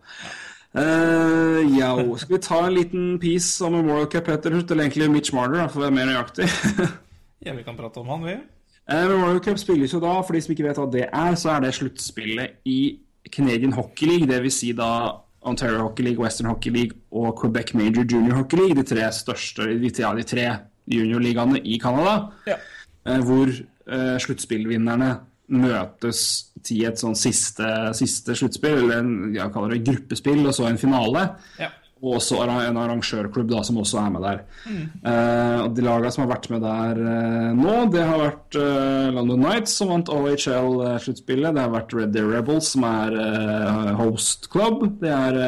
Uh, 0.71 1.65
ja, 1.75 1.89
skal 2.21 2.37
vi 2.37 2.43
ta 2.47 2.61
en 2.63 2.77
liten 2.77 3.07
piece 3.19 3.65
om 3.67 3.75
Memorial 3.75 4.07
Cup 4.13 4.29
etter 4.31 4.55
slutt? 4.55 4.71
Eller 4.71 4.87
egentlig 4.87 5.09
Mitch 5.11 5.35
Marder, 5.35 5.67
for 5.67 5.83
å 5.83 5.89
være 5.89 5.97
mer 5.99 6.11
nøyaktig. 6.13 6.51
Ja, 7.41 7.55
vi 7.57 7.63
kan 7.65 7.73
prate 7.73 7.97
om 8.03 8.11
han, 8.13 8.21
vi. 8.21 8.35
Uh, 8.85 9.07
Memorial 9.09 9.39
Cup 9.41 9.57
spilles 9.57 9.95
jo 9.95 9.99
da, 10.03 10.19
for 10.21 10.37
de 10.37 10.43
som 10.45 10.53
ikke 10.53 10.67
vet 10.67 10.77
hva 10.77 10.85
det 10.93 11.07
er, 11.09 11.37
så 11.41 11.55
er 11.55 11.63
det 11.65 11.71
sluttspillet 11.73 12.59
i 12.69 12.81
Canadian 13.33 13.73
Hockey 13.73 14.11
League, 14.11 14.29
det 14.29 14.43
vil 14.45 14.53
si 14.53 14.75
da 14.77 14.91
Ontario 15.43 15.81
Hockey 15.87 16.03
League, 16.05 16.21
Western 16.21 16.51
Hockey 16.51 16.71
League 16.71 16.97
og 17.13 17.39
Quebec 17.41 17.73
Major 17.75 18.05
Junior 18.05 18.37
Hockey 18.43 18.57
League, 18.61 18.77
de 18.77 18.83
tre 18.85 19.07
største, 19.13 19.67
de 19.81 19.91
tre, 19.91 20.11
de 20.19 20.23
tre 20.29 20.47
juniorligaene 20.91 21.61
i 21.65 21.79
Canada, 21.81 22.31
Ja. 22.47 22.57
eh, 23.07 23.19
hvor 23.25 23.49
uh, 23.49 24.19
sluttspillvinnerne 24.21 25.15
møtes 25.51 26.21
til 26.63 26.85
et 26.87 27.01
sånn 27.01 27.17
siste, 27.19 27.67
siste 27.99 28.37
sluttspill, 28.39 28.85
eller 28.85 29.01
en, 29.03 29.35
jeg 29.35 29.51
kaller 29.55 29.75
det 29.75 29.85
gruppespill, 29.89 30.45
og 30.47 30.55
så 30.55 30.69
en 30.69 30.79
finale. 30.79 31.25
Ja. 31.59 31.71
Og 32.01 32.15
også 32.17 32.39
en 32.41 32.79
arrangørklubb 32.81 33.51
da, 33.51 33.61
som 33.67 33.77
også 33.83 33.99
er 34.01 34.13
med 34.15 34.23
der. 34.25 34.39
Eh, 34.71 35.59
og 35.67 35.75
De 35.77 35.85
lagene 35.85 36.13
som 36.15 36.25
har 36.25 36.31
vært 36.33 36.49
med 36.53 36.63
der 36.65 37.01
eh, 37.13 37.51
nå, 37.59 37.75
det 37.93 38.07
har 38.09 38.23
vært 38.23 38.57
eh, 38.57 39.11
London 39.13 39.45
Knights, 39.45 39.75
som 39.77 39.93
vant 39.93 40.09
OHL-sluttspillet. 40.09 41.53
Det 41.57 41.61
har 41.67 41.75
vært 41.75 41.93
Red 41.99 42.15
Deer 42.17 42.31
Rebels, 42.33 42.73
som 42.73 42.87
er 42.89 43.19
host 44.01 44.49
club. 44.53 44.87
Det 45.03 45.13
er 45.13 45.41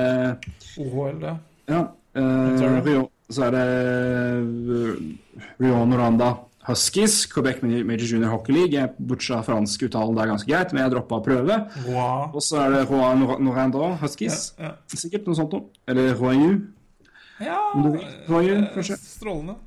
OHL, 0.76 1.18
det. 1.24 1.34
ja, 1.72 1.82
eh, 2.20 3.02
Så 3.32 3.46
er 3.48 3.54
det 3.56 3.66
Rion 4.52 5.18
Rio 5.62 5.84
Noranda 5.88 6.34
Huskies, 6.68 7.26
Quebec 7.26 7.62
Major 7.62 8.06
Junior 8.06 8.30
Hockey 8.30 8.54
League. 8.54 8.84
Bortsett 8.98 9.34
fra 9.34 9.42
fransk 9.42 9.82
uttale, 9.88 10.14
det 10.14 10.22
er 10.22 10.30
ganske 10.30 10.50
greit, 10.50 10.74
men 10.74 10.84
jeg 10.84 10.94
droppa 10.94 11.18
å 11.18 11.24
prøve. 11.24 11.58
Wow. 11.88 12.28
Og 12.30 12.44
så 12.44 12.60
er 12.62 12.76
det 12.76 12.84
Rouen 12.90 13.26
Noranda 13.42 13.96
Huskies. 14.02 14.52
Ja, 14.60 14.76
Sikkert 14.94 15.26
noe 15.26 15.38
sånt 15.38 15.56
noe. 15.56 15.66
Eller 15.90 16.14
Rouen 16.18 16.54
ja. 17.42 17.58
kanskje? 18.76 18.98
Strålende. 19.02 19.58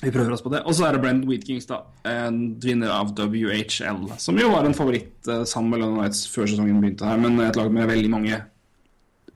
Vi 0.00 0.12
prøver 0.14 0.32
oss 0.32 0.40
på 0.44 0.52
det. 0.54 0.62
Og 0.64 0.72
så 0.76 0.86
er 0.86 0.96
det 0.96 1.02
Brent 1.02 1.26
Wheatkings, 1.28 1.66
da. 1.68 1.82
En 2.08 2.54
vinner 2.62 2.94
av 2.94 3.10
WHL. 3.18 4.06
Som 4.22 4.38
jo 4.40 4.48
var 4.54 4.64
en 4.64 4.76
favoritt 4.76 5.28
eh, 5.28 5.42
sammen 5.48 5.74
med 5.74 5.82
London 5.82 6.00
Nights 6.04 6.24
før 6.32 6.48
sesongen 6.48 6.78
begynte 6.80 7.10
her, 7.10 7.20
men 7.20 7.36
et 7.44 7.58
lag 7.58 7.68
med 7.74 7.90
veldig 7.90 8.14
mange 8.14 8.40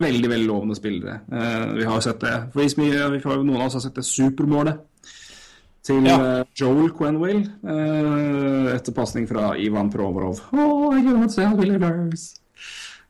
veldig 0.01 0.31
veldig 0.31 0.49
lovende 0.49 0.77
spillere. 0.79 1.21
Eh, 1.31 1.67
vi 1.77 1.85
har 1.85 1.99
jo 1.99 2.07
sett 2.07 2.23
det. 2.23 2.35
For 2.55 2.65
vi 2.65 2.89
noen 3.45 3.61
av 3.61 3.69
oss 3.69 3.79
har 3.79 3.85
sett 3.85 3.99
det 3.99 4.07
supermålet 4.09 4.81
til 5.85 6.07
Ja. 6.09 6.17
eh, 6.41 6.45
Joel 6.57 6.91
Quenwell 6.97 7.43
eh, 7.45 8.75
etter 8.75 8.95
pasning 8.97 9.29
fra 9.29 9.53
Ivan 9.61 9.91
Provorov. 9.93 10.41
Oh. 10.53 10.95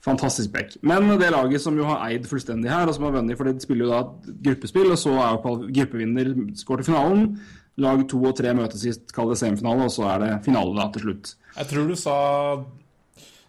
Fantastisk 0.04 0.52
back. 0.52 0.76
Men 0.82 1.06
det 1.18 1.30
laget 1.32 1.62
som 1.64 1.76
jo 1.78 1.86
har 1.88 2.02
eid 2.10 2.26
fullstendig 2.28 2.68
her, 2.68 2.86
og 2.88 2.94
som 2.96 3.06
har 3.06 3.14
vunnet, 3.16 3.38
for 3.38 3.48
de 3.48 3.62
spiller 3.62 3.86
jo 3.86 3.92
da 3.94 4.00
et 4.04 4.42
gruppespill, 4.44 4.90
og 4.92 4.98
så 5.00 5.14
er 5.16 5.38
jo 5.38 5.54
gruppevinner 5.78 6.34
skår 6.60 6.82
til 6.82 6.90
finalen. 6.90 7.28
Lag 7.80 8.04
to 8.10 8.20
og 8.22 8.36
tre 8.38 8.52
møtes 8.54 8.84
i 8.86 8.92
kall 9.16 9.32
det 9.32 9.38
semifinale, 9.40 9.88
og 9.88 9.90
så 9.94 10.04
er 10.12 10.18
det 10.22 10.32
finale 10.44 10.76
da 10.76 10.90
til 10.92 11.06
slutt. 11.06 11.32
Jeg 11.56 11.70
tror 11.70 11.88
du 11.88 11.96
sa 11.98 12.18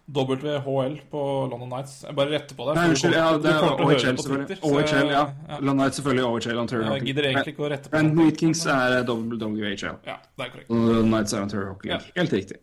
WHL 0.08 1.00
på 1.10 1.22
London 1.50 1.70
Nights. 1.70 2.04
Jeg 2.06 2.16
bare 2.18 2.30
retter 2.30 2.58
på 2.58 2.68
deg. 2.68 2.78
Nei, 2.78 2.90
unnskyld, 2.92 3.16
ja, 3.18 3.30
det 3.42 3.50
er 3.50 3.64
OHL, 3.82 4.04
selvfølgelig. 4.20 4.58
OHL, 4.62 5.10
ja. 5.10 5.24
ja. 5.50 5.58
London 5.58 5.80
Knights 5.80 5.98
selvfølgelig 6.00 6.26
OHL. 6.28 6.60
Ontario 6.62 6.84
Jeg 6.84 6.92
Hockey. 6.92 7.08
gidder 7.10 7.28
egentlig 7.32 7.54
ikke 7.56 7.66
å 7.66 7.72
rette 7.74 7.90
på 7.90 7.96
Brent 7.96 8.12
det. 8.14 8.20
Wheatkings 8.22 8.62
er 8.70 9.00
WHL. 9.10 9.98
Ja, 10.06 10.20
det 10.22 10.46
er 10.46 10.54
korrekt. 10.54 10.70
London 10.70 11.10
Knights 11.10 11.34
er 11.34 11.42
Ontario 11.48 11.72
Hockey 11.74 11.90
League. 11.90 12.14
Helt 12.20 12.38
riktig. 12.38 12.60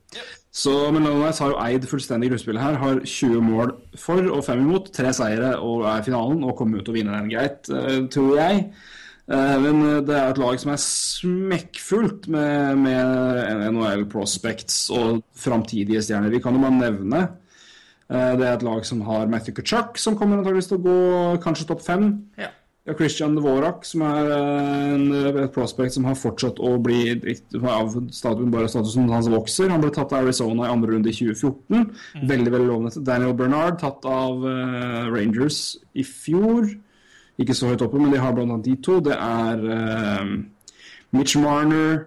Så, 0.52 0.76
men 0.94 1.02
London 1.02 1.24
Knights 1.24 1.42
har 1.42 1.50
jo 1.54 1.58
eid 1.66 1.88
fullstendig 1.90 2.30
gruppespillet 2.30 2.62
her. 2.62 2.78
Har 2.84 3.02
20 3.02 3.44
mål 3.48 3.74
for 3.98 4.30
og 4.36 4.46
5 4.46 4.62
imot. 4.62 4.92
Tre 4.94 5.10
seire 5.16 5.56
og 5.58 5.82
er 5.88 5.98
i 5.98 6.06
finalen 6.06 6.46
og 6.46 6.54
kommer 6.62 6.78
ut 6.78 6.92
og 6.92 6.98
vinner 7.00 7.18
den 7.18 7.32
greit, 7.32 7.66
eh, 7.74 8.04
tror 8.12 8.36
jeg. 8.38 8.68
Eh, 9.32 9.58
Men 9.64 9.82
eh, 9.86 10.00
det 10.04 10.16
er 10.16 10.32
et 10.32 10.40
lag 10.40 10.58
som 10.60 10.72
er 10.74 10.80
smekkfullt 10.82 12.28
med, 12.32 12.82
med 12.84 13.68
NHL 13.72 14.06
prospects 14.12 14.84
og 14.92 15.22
framtidige 15.38 16.02
stjerner. 16.04 16.32
Vi 16.32 16.42
kan 16.44 16.56
jo 16.56 16.64
bare 16.64 16.78
nevne 16.80 17.22
eh, 17.22 18.32
Det 18.38 18.48
er 18.48 18.56
et 18.56 18.66
lag 18.66 18.84
som 18.88 19.04
har 19.08 19.30
Matthew 19.32 19.56
Kachuk, 19.60 19.96
som 20.00 20.18
kommer 20.18 20.40
antakeligvis 20.40 20.72
til 20.72 20.80
å 20.80 20.84
gå 20.88 20.98
kanskje 21.44 21.70
topp 21.70 21.86
fem. 21.86 22.10
Ja. 22.40 22.52
Ja, 22.82 22.96
Christian 22.98 23.36
Dvorak, 23.36 23.84
som 23.86 24.02
er 24.02 24.28
en, 24.34 25.04
et 25.14 25.52
prospect 25.54 25.94
som 25.94 26.06
har 26.08 26.16
fortsatt 26.18 26.58
å 26.58 26.72
bli 26.82 27.12
av 27.62 27.92
statuen 28.10 28.50
bare 28.50 28.66
statusen 28.66 29.06
hans 29.12 29.28
vokser. 29.30 29.70
Han 29.70 29.84
ble 29.84 29.92
tatt 29.94 30.10
av 30.10 30.24
Arizona 30.24 30.66
i 30.66 30.72
andre 30.72 30.96
runde 30.96 31.12
i 31.12 31.14
2014. 31.14 31.84
Veldig 32.26 32.54
veldig 32.56 32.66
lovende. 32.66 33.04
Daniel 33.06 33.36
Bernard, 33.38 33.78
tatt 33.78 34.02
av 34.02 34.42
uh, 34.42 35.06
Rangers 35.14 35.60
i 35.94 36.02
fjor. 36.02 36.72
Ikke 37.42 37.56
så 37.58 37.72
høyt 37.72 37.82
oppe, 37.84 37.98
men 37.98 38.14
de 38.14 38.22
har 38.22 38.34
blant 38.36 38.54
annet 38.54 38.68
de 38.68 38.78
to. 38.84 39.00
Det 39.02 39.16
er 39.16 39.62
uh, 39.66 40.32
Mitch 41.16 41.36
Marner 41.42 42.04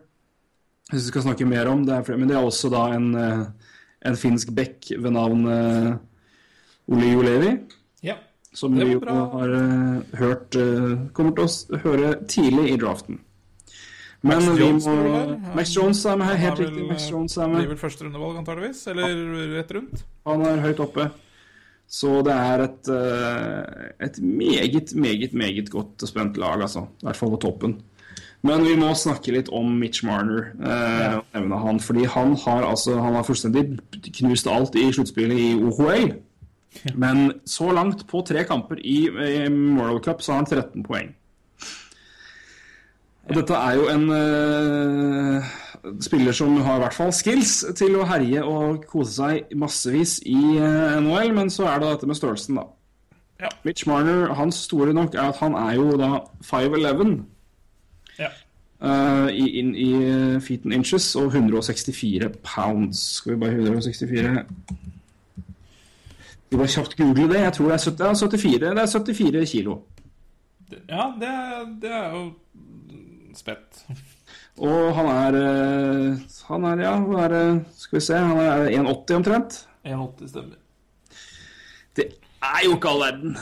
Hvis 0.92 1.08
vi 1.08 1.08
skal 1.10 1.26
snakke 1.28 1.48
mer 1.50 1.68
om 1.72 1.84
det, 1.86 1.98
er, 1.98 2.18
men 2.18 2.30
det 2.30 2.38
er 2.38 2.46
også 2.46 2.70
da 2.72 2.84
en, 2.94 3.08
eh, 3.18 3.72
en 4.06 4.18
finsk 4.22 4.52
bekk 4.54 4.92
ved 5.02 5.16
navn 5.16 5.48
uh, 5.50 5.96
Ole 6.94 7.12
Jolevi. 7.12 7.56
Ja. 8.06 8.16
Som 8.54 8.78
vi 8.80 8.92
jo 8.94 9.02
har 9.06 9.54
eh, 9.58 10.18
hørt 10.20 10.56
eh, 10.56 10.92
Kommer 11.14 11.34
til 11.36 11.48
å 11.48 11.80
høre 11.84 12.12
tidlig 12.30 12.70
i 12.72 12.78
draften. 12.80 13.20
Men 14.26 14.40
Max 14.40 14.48
vi 14.48 14.62
Jones 14.64 14.88
må 14.88 14.94
vel 14.96 15.12
der? 15.12 15.34
Max 15.58 15.74
Jones 15.76 16.06
er 16.06 16.16
med 16.18 16.30
her, 16.32 16.40
helt 16.46 16.62
riktig. 16.64 16.86
Max 16.90 17.04
eh, 17.04 17.12
Jones 17.12 17.36
er 17.38 17.50
med. 17.52 17.60
Blir 17.60 17.74
vel 17.74 17.82
første 17.82 18.08
rundevalg, 18.08 18.40
antageligvis? 18.42 18.86
Eller 18.94 19.20
rett 19.58 19.74
rundt? 19.76 20.06
Han 20.30 20.46
er 20.50 20.64
høyt 20.64 20.82
oppe. 20.86 21.10
Så 21.88 22.20
det 22.26 22.34
er 22.34 22.64
et, 22.66 22.90
eh, 22.92 24.06
et 24.08 24.22
meget, 24.22 24.96
meget, 24.96 25.34
meget 25.34 25.70
godt 25.70 26.02
og 26.02 26.10
spent 26.10 26.38
lag, 26.38 26.62
altså. 26.62 26.80
I 26.80 27.06
hvert 27.08 27.20
fall 27.20 27.36
på 27.36 27.42
toppen. 27.46 27.76
Men 28.46 28.62
vi 28.66 28.76
må 28.78 28.92
snakke 28.94 29.34
litt 29.34 29.50
om 29.54 29.72
Mitch 29.80 30.06
Marner. 30.06 30.52
Eh, 30.60 31.18
og 31.18 31.26
nevne 31.34 31.60
han, 31.64 31.80
fordi 31.82 32.06
han 32.06 32.36
har, 32.46 32.66
altså, 32.68 33.00
han 33.02 33.18
har 33.18 33.26
fullstendig 33.26 33.66
knust 34.20 34.50
alt 34.52 34.78
i 34.78 34.92
sluttspillet 34.94 35.40
i 35.40 35.54
OHL. 35.56 36.16
Men 37.00 37.32
så 37.48 37.72
langt, 37.72 38.04
på 38.08 38.22
tre 38.28 38.44
kamper 38.44 38.82
i, 38.84 39.06
i 39.08 39.48
Moral 39.50 40.02
Cup, 40.04 40.22
så 40.22 40.34
har 40.34 40.44
han 40.44 40.50
13 40.52 40.84
poeng. 40.86 41.14
Og 43.26 43.38
dette 43.40 43.58
er 43.58 43.78
jo 43.80 43.88
en 43.90 44.10
eh, 44.14 45.54
spiller 46.02 46.32
som 46.36 46.56
har 46.66 46.80
i 46.80 46.84
hvert 46.84 46.94
fall 46.98 47.12
skills 47.14 47.58
til 47.78 47.96
å 48.00 48.06
herje 48.10 48.44
og 48.44 48.86
kose 48.90 49.14
seg 49.18 49.54
massevis 49.58 50.18
i 50.26 50.38
eh, 50.58 50.98
NHL, 51.02 51.34
men 51.38 51.52
så 51.54 51.68
er 51.70 51.80
det 51.82 51.92
dette 51.94 52.10
med 52.10 52.18
størrelsen, 52.20 52.60
da. 52.60 52.66
Ja. 53.42 53.50
Mitch 53.66 53.84
Marner, 53.88 54.34
hans 54.34 54.56
store 54.56 54.94
nok 54.96 55.16
er 55.16 55.28
at 55.28 55.40
han 55.42 55.58
er 55.60 55.74
jo 55.76 55.98
da 56.00 56.22
5'11 56.48 57.24
Ja. 58.20 58.30
uh, 58.80 59.28
i, 59.28 59.50
in, 59.60 59.74
i 59.76 59.90
feet 60.40 60.64
and 60.64 60.74
inches 60.74 61.16
og 61.20 61.34
164 61.36 62.30
pounds. 62.44 63.00
Skal 63.18 63.34
vi 63.34 63.40
bare 63.40 63.52
164 63.52 64.46
Skal 66.46 66.52
vi 66.52 66.58
bare 66.58 66.68
kjapt 66.68 66.96
google 66.98 67.28
det? 67.34 67.42
Jeg 67.42 67.54
tror 67.54 67.66
det 67.66 67.74
er 67.74 67.84
70, 67.92 68.06
ja, 68.06 68.14
74, 68.14 68.60
det 68.60 68.70
er 68.78 68.88
74 68.88 69.52
kilo. 69.52 69.78
Ja, 70.90 71.12
det, 71.20 71.34
det 71.82 71.92
er 71.92 72.16
jo 72.16 72.24
spett. 73.36 73.84
Og 74.64 74.92
han 74.96 75.08
er 75.12 75.38
eh, 75.40 76.36
Han 76.48 76.68
er, 76.70 76.84
ja, 76.86 76.94
hva 77.04 77.26
er 77.28 77.40
Skal 77.76 78.00
vi 78.00 78.04
se, 78.06 78.20
han 78.20 78.38
er 78.40 78.70
1,80 78.72 79.18
omtrent. 79.20 79.58
1,80 79.86 80.30
stemmer. 80.32 80.62
Det 81.96 82.06
er 82.44 82.62
jo 82.66 82.78
ikke 82.78 82.94
all 82.94 83.04
verden. 83.04 83.36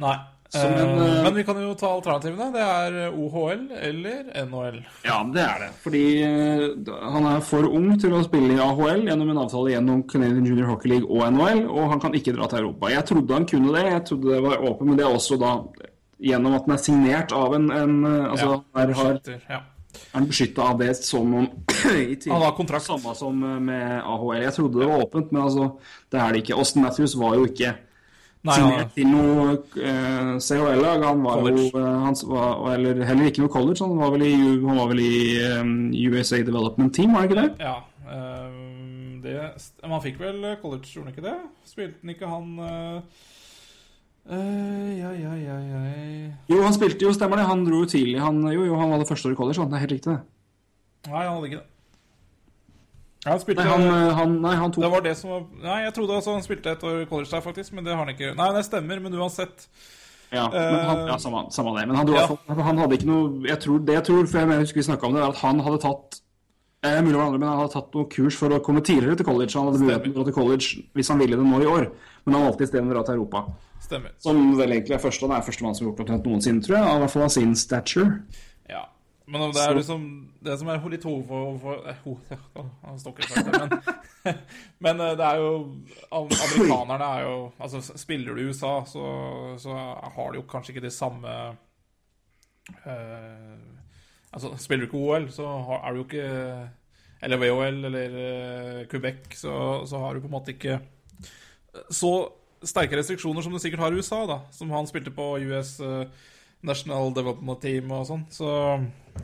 Nei. 0.00 0.16
En, 0.54 0.72
eh, 0.72 1.22
Men 1.24 1.34
vi 1.34 1.44
kan 1.44 1.58
jo 1.58 1.72
ta 1.74 1.88
alternativene. 1.90 2.52
Det 2.54 2.62
er 2.62 3.14
OHL 3.14 3.64
eller 3.74 4.28
NHL. 4.46 4.78
Ja, 5.06 5.18
det 5.34 5.42
er 5.42 5.64
det. 5.64 5.70
Fordi 5.82 6.04
uh, 6.22 6.92
han 7.14 7.26
er 7.32 7.42
for 7.42 7.66
ung 7.66 7.88
til 8.00 8.14
å 8.14 8.22
spille 8.26 8.54
i 8.54 8.60
AHL 8.62 9.02
gjennom 9.08 9.32
en 9.32 9.42
avtale 9.42 9.74
gjennom 9.74 10.04
Canadian 10.10 10.46
Junior 10.46 10.70
Hockey 10.70 10.92
League 10.94 11.10
og 11.10 11.26
NHL, 11.34 11.64
og 11.66 11.90
han 11.90 12.04
kan 12.04 12.14
ikke 12.14 12.36
dra 12.36 12.48
til 12.50 12.62
Europa. 12.62 12.92
Jeg 12.94 13.08
trodde 13.10 13.40
han 13.40 13.48
kunne 13.50 13.74
det, 13.74 13.84
jeg 13.90 14.06
trodde 14.10 14.30
det 14.30 14.42
var 14.46 14.62
åpent, 14.62 14.88
men 14.90 15.00
det 15.00 15.08
er 15.08 15.18
også 15.18 15.40
da 15.42 15.52
gjennom 16.24 16.54
at 16.56 16.68
den 16.68 16.76
er 16.76 16.82
signert 16.84 17.34
av 17.34 17.58
en, 17.58 17.70
en 17.74 17.96
Altså, 18.06 18.50
Ja, 18.54 18.60
her 18.78 18.94
har, 19.00 19.22
ja. 19.50 19.62
Er 20.14 20.20
han 20.22 20.28
beskytta 20.30 20.62
av 20.70 20.78
det 20.78 20.92
som 21.02 21.32
om 21.40 21.48
i 21.90 22.14
tillegg- 22.14 22.30
Han 22.32 22.42
har 22.46 22.54
kontrakt. 22.56 22.86
Samme 22.86 23.14
som 23.18 23.42
eh, 23.42 23.58
med 23.60 23.96
AHL. 24.02 24.42
Jeg 24.44 24.54
trodde 24.56 24.80
det 24.84 24.88
var 24.92 25.02
åpent, 25.08 25.32
men 25.34 25.42
altså, 25.42 25.72
det 26.14 26.20
er 26.22 26.32
det 26.36 26.44
ikke. 26.44 26.54
Austin 26.62 26.82
Matthews 26.86 27.16
var 27.18 27.34
jo 27.40 27.48
ikke 27.50 27.74
Nei, 28.44 28.54
signert 28.60 28.90
til 28.94 29.08
noe 29.08 29.54
eh, 29.80 30.34
CHL-lag. 30.44 31.04
Han 31.08 31.22
var 31.24 31.38
College. 31.40 31.66
jo 31.72 31.80
eh, 31.80 31.98
han 32.04 32.18
var, 32.28 32.58
Eller 32.74 33.02
heller 33.08 33.30
ikke 33.32 33.42
noe 33.44 33.52
college. 33.54 33.80
Han 33.82 33.96
var 33.98 34.12
vel 34.14 34.26
i, 34.28 34.34
han 34.36 34.78
var 34.82 34.90
vel 34.92 35.00
i 35.00 35.14
um, 35.58 35.74
USA 36.12 36.42
Development 36.44 36.92
Team, 36.94 37.14
var 37.16 37.24
det 37.26 37.30
ikke 37.32 37.42
det? 37.42 37.68
ja. 37.68 37.76
Um, 38.04 39.20
det, 39.24 39.32
men 39.80 39.94
han 39.96 40.02
fikk 40.04 40.18
vel 40.20 40.42
college, 40.60 40.90
gjorde 40.92 41.08
han 41.08 41.14
ikke 41.14 41.24
det? 41.24 41.36
Spilte 41.64 41.96
han 42.04 42.12
ikke 42.12 42.28
han 42.28 42.50
eh, 42.68 43.22
eh, 44.30 44.98
Ja, 45.00 45.10
ja, 45.12 45.34
ja, 45.36 45.58
ja 45.58 45.82
Jo, 46.48 46.62
han 46.62 46.74
spilte 46.76 47.04
jo, 47.06 47.12
stemmer 47.16 47.40
det. 47.40 47.46
Han 47.50 47.64
dro 47.66 47.82
jo 47.84 47.90
tidlig. 47.90 48.18
Han, 48.20 48.42
jo, 48.52 48.64
jo, 48.68 48.76
han 48.80 48.90
var 48.90 48.98
det 49.02 49.08
første 49.08 49.28
året 49.28 49.36
i 49.36 49.40
college. 49.42 49.60
Han. 49.60 49.70
Det 49.70 49.76
er 49.78 49.84
helt 49.86 49.96
riktig, 49.96 50.12
det. 50.12 50.20
Nei, 51.10 51.24
han 51.24 51.34
hadde 51.36 51.50
ikke 51.50 51.60
det. 51.62 51.70
Han 53.24 53.40
spilte 53.40 53.64
Nei, 53.64 53.70
han, 53.72 53.82
eh, 53.88 54.14
han, 54.18 54.32
nei, 54.44 54.54
han 54.60 54.72
tok 54.72 54.82
Det 54.84 54.88
var 54.92 55.04
det 55.04 55.12
som 55.16 55.30
var 55.32 55.44
Nei, 55.64 55.78
jeg 55.86 55.94
trodde 55.96 56.16
altså 56.18 56.34
han 56.34 56.42
spilte 56.44 56.74
et 56.74 56.82
år 56.84 56.98
i 57.00 57.06
college 57.08 57.30
der, 57.30 57.40
faktisk, 57.44 57.72
men 57.72 57.86
det 57.86 57.94
har 57.94 58.02
han 58.02 58.12
ikke. 58.12 58.34
Nei, 58.36 58.48
det 58.56 58.64
stemmer, 58.66 59.00
men 59.00 59.16
uansett. 59.16 59.64
Ja, 60.34 60.48
men 60.52 60.80
han, 60.88 61.00
ja 61.08 61.16
samme, 61.22 61.44
samme 61.54 61.72
det. 61.78 61.86
Men 61.88 61.96
han, 61.96 62.08
dro, 62.08 62.18
Ja. 62.18 62.56
han 62.66 62.80
hadde 62.82 62.96
ikke 62.98 63.06
noe 63.08 63.46
Jeg 63.48 63.60
tror, 63.62 63.78
det 63.86 63.94
jeg 63.94 64.04
tror, 64.08 64.26
for 64.26 64.40
jeg 64.52 64.64
husker 64.64 64.80
vi 64.80 64.86
snakka 64.88 65.08
om 65.08 65.16
det, 65.16 65.22
er 65.22 65.32
at 65.32 65.40
han 65.44 65.60
hadde 65.64 65.80
tatt 65.84 66.18
eh, 66.84 67.00
mulig 67.06 67.20
andre, 67.20 67.38
men 67.38 67.48
han 67.48 67.60
hadde 67.62 67.72
tatt 67.76 67.94
noen 67.96 68.08
kurs 68.12 68.36
for 68.40 68.52
å 68.52 68.60
komme 68.64 68.82
tidligere 68.84 69.16
til 69.20 69.28
college. 69.28 69.54
Han 69.56 69.70
hadde 69.70 69.84
muligheten 69.84 70.10
til 70.10 70.16
å 70.16 70.18
dra 70.20 70.28
til 70.28 70.36
college 70.40 70.82
hvis 70.98 71.12
han 71.12 71.22
ville 71.22 71.38
det 71.40 71.46
nå 71.48 71.62
i 71.62 71.70
år, 71.70 71.88
men 72.26 72.36
han 72.36 72.44
valgte 72.48 72.66
isteden 72.68 72.90
å 72.90 72.96
dra 72.98 73.04
til 73.08 73.16
Europa. 73.20 73.44
Stemmer. 73.84 74.14
Som 74.18 74.54
vel 74.56 74.72
egentlig 74.72 74.96
er 74.96 75.02
første, 75.02 75.26
han 75.26 75.36
er 75.36 75.44
førstemann 75.44 75.76
som 75.76 75.86
har 75.86 75.92
gjort 75.92 76.08
det 76.08 76.20
noensinne, 76.24 76.64
tror 76.64 76.78
jeg. 76.78 76.84
I 76.84 77.00
hvert 77.02 77.12
fall 77.12 77.26
av 77.26 77.32
sin 77.34 77.56
stature. 77.58 78.10
Ja. 78.70 78.86
Men 79.26 79.54
det 79.56 79.62
er 79.62 79.72
liksom 79.72 80.02
Det 80.44 80.54
som 80.60 80.68
er 80.68 80.82
litt 80.92 81.04
hoved 81.08 81.24
for, 81.28 81.56
for 81.62 81.74
eh, 81.88 82.00
men, 83.54 83.70
men 84.84 85.00
eh, 85.00 85.14
det 85.16 85.28
er 85.28 85.40
jo 85.40 85.52
Amerikanerne 86.12 87.08
er 87.08 87.24
jo 87.24 87.38
Altså, 87.56 87.80
spiller 87.96 88.34
du 88.34 88.42
i 88.42 88.50
USA, 88.50 88.74
så, 88.84 89.04
så 89.60 89.78
har 90.16 90.32
du 90.32 90.42
jo 90.42 90.48
kanskje 90.48 90.74
ikke 90.74 90.84
det 90.84 90.92
samme 90.92 91.32
uh, 92.84 93.56
Altså, 94.34 94.52
spiller 94.60 94.84
du 94.84 94.90
ikke 94.90 95.00
OL, 95.00 95.30
så 95.32 95.48
har, 95.70 95.80
er 95.80 95.90
du 95.92 96.02
jo 96.02 96.04
ikke 96.04 96.28
Eller 97.24 97.40
VOL 97.40 97.84
eller 97.88 98.84
Quebec, 98.92 99.38
så, 99.40 99.54
så 99.88 100.04
har 100.04 100.12
du 100.12 100.20
på 100.20 100.28
en 100.28 100.36
måte 100.36 100.52
ikke 100.52 100.82
så 101.90 102.10
sterke 102.68 102.98
restriksjoner 102.98 103.44
som 103.44 103.54
du 103.54 103.60
sikkert 103.62 103.84
har 103.84 103.94
i 103.94 104.00
USA, 104.00 104.24
da. 104.28 104.40
Som 104.54 104.72
han 104.74 104.88
spilte 104.88 105.12
på 105.14 105.34
US 105.48 105.76
eh, 105.84 106.08
National 106.64 107.12
Development 107.16 107.60
Team 107.62 107.92
og 107.94 108.08
sånn. 108.08 108.24
Så, 108.32 108.48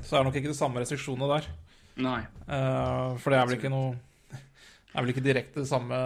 så 0.02 0.14
er 0.14 0.20
det 0.20 0.26
nok 0.28 0.38
ikke 0.40 0.52
de 0.52 0.58
samme 0.58 0.82
restriksjonene 0.82 1.30
der. 1.34 1.50
Nei. 2.00 2.20
Uh, 2.46 3.16
for 3.20 3.32
det 3.32 3.40
er 3.40 3.48
vel 3.48 3.58
ikke 3.58 3.72
noe 3.72 3.90
Det 4.30 4.94
er 4.94 5.02
vel 5.02 5.12
ikke 5.12 5.24
direkte 5.24 5.62
det 5.62 5.68
samme 5.68 5.98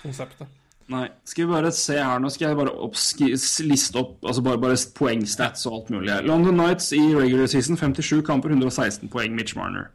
konseptet. 0.00 0.50
Nei. 0.92 1.06
Skal 1.28 1.46
vi 1.46 1.54
bare 1.54 1.70
se 1.74 1.96
her 1.96 2.20
nå, 2.20 2.28
skal 2.32 2.50
jeg 2.50 2.58
bare 2.58 2.72
oppski, 2.84 3.30
liste 3.64 4.00
opp 4.00 4.26
altså 4.26 4.42
bare, 4.44 4.60
bare 4.60 4.78
poengstats 4.96 5.64
og 5.68 5.76
alt 5.78 5.92
mulig. 5.94 6.10
London 6.26 6.58
Knights 6.58 6.90
i 6.96 7.00
regular 7.14 7.48
season 7.48 7.78
57 7.80 8.20
kamper, 8.26 8.52
116 8.52 9.08
poeng, 9.12 9.32
Mitch 9.38 9.56
Marner. 9.56 9.88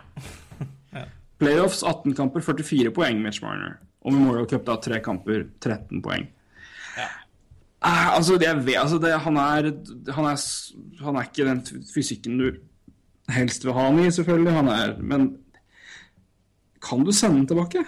Playoffs 1.41 1.83
18 1.85 2.15
kamper, 2.17 2.41
44 2.41 2.93
poeng, 2.95 3.21
Mitch 3.21 3.43
Marner. 3.43 3.77
Og 4.07 4.15
Memorial 4.15 4.47
Cup 4.49 4.65
da 4.65 4.79
3 4.81 5.01
kamper, 5.05 5.45
13 5.61 6.01
poeng. 6.01 6.25
Eh, 7.87 8.07
altså, 8.17 8.35
jeg 8.41 8.59
vet, 8.65 8.77
altså 8.81 8.97
det, 8.99 9.13
han, 9.23 9.37
er, 9.39 9.69
han, 10.15 10.25
er, 10.27 10.41
han 11.03 11.15
er 11.19 11.27
ikke 11.29 11.45
den 11.47 11.61
fysikken 11.93 12.39
du 12.41 12.47
helst 13.31 13.63
vil 13.67 13.75
ha 13.75 13.85
han 13.89 13.99
i, 14.03 14.09
selvfølgelig. 14.11 14.53
Han 14.57 14.71
er, 14.73 14.95
men 14.99 15.27
kan 16.83 17.03
du 17.07 17.11
sende 17.15 17.41
han 17.41 17.47
tilbake? 17.49 17.83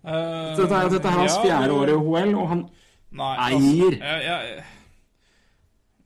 Uh, 0.00 0.56
Dette 0.56 0.72
er, 0.72 0.88
dette 0.88 1.08
er 1.08 1.16
hans 1.18 1.34
ja, 1.36 1.42
fjerde 1.44 1.74
år 1.76 1.90
i 1.92 1.96
OL, 1.98 2.30
og 2.40 2.46
han 2.54 2.62
Nei, 3.12 3.32
Eier. 3.50 3.96
Altså, 3.98 4.06
jeg, 4.06 4.22
jeg, 4.24 4.62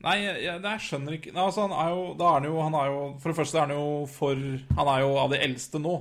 nei, 0.03 0.15
jeg, 0.25 0.41
jeg, 0.65 0.81
skjønner 0.83 1.15
ikke 1.15 1.31
nei, 1.35 1.43
altså, 1.45 1.67
han 1.67 1.75
er 1.79 1.93
jo, 1.93 2.01
Da 2.19 2.25
er 2.27 2.33
han 2.39 2.47
jo 2.49 2.55
Han 2.65 2.75
er 2.79 2.89
jo 2.91 2.97
For 3.21 3.29
det 3.31 3.37
første 3.37 3.59
er 3.61 3.67
han 3.67 3.73
jo 3.77 3.85
for 4.09 4.41
Han 4.79 4.89
er 4.95 5.03
jo 5.05 5.11
av 5.21 5.31
de 5.31 5.39
eldste 5.47 5.79
nå. 5.83 5.93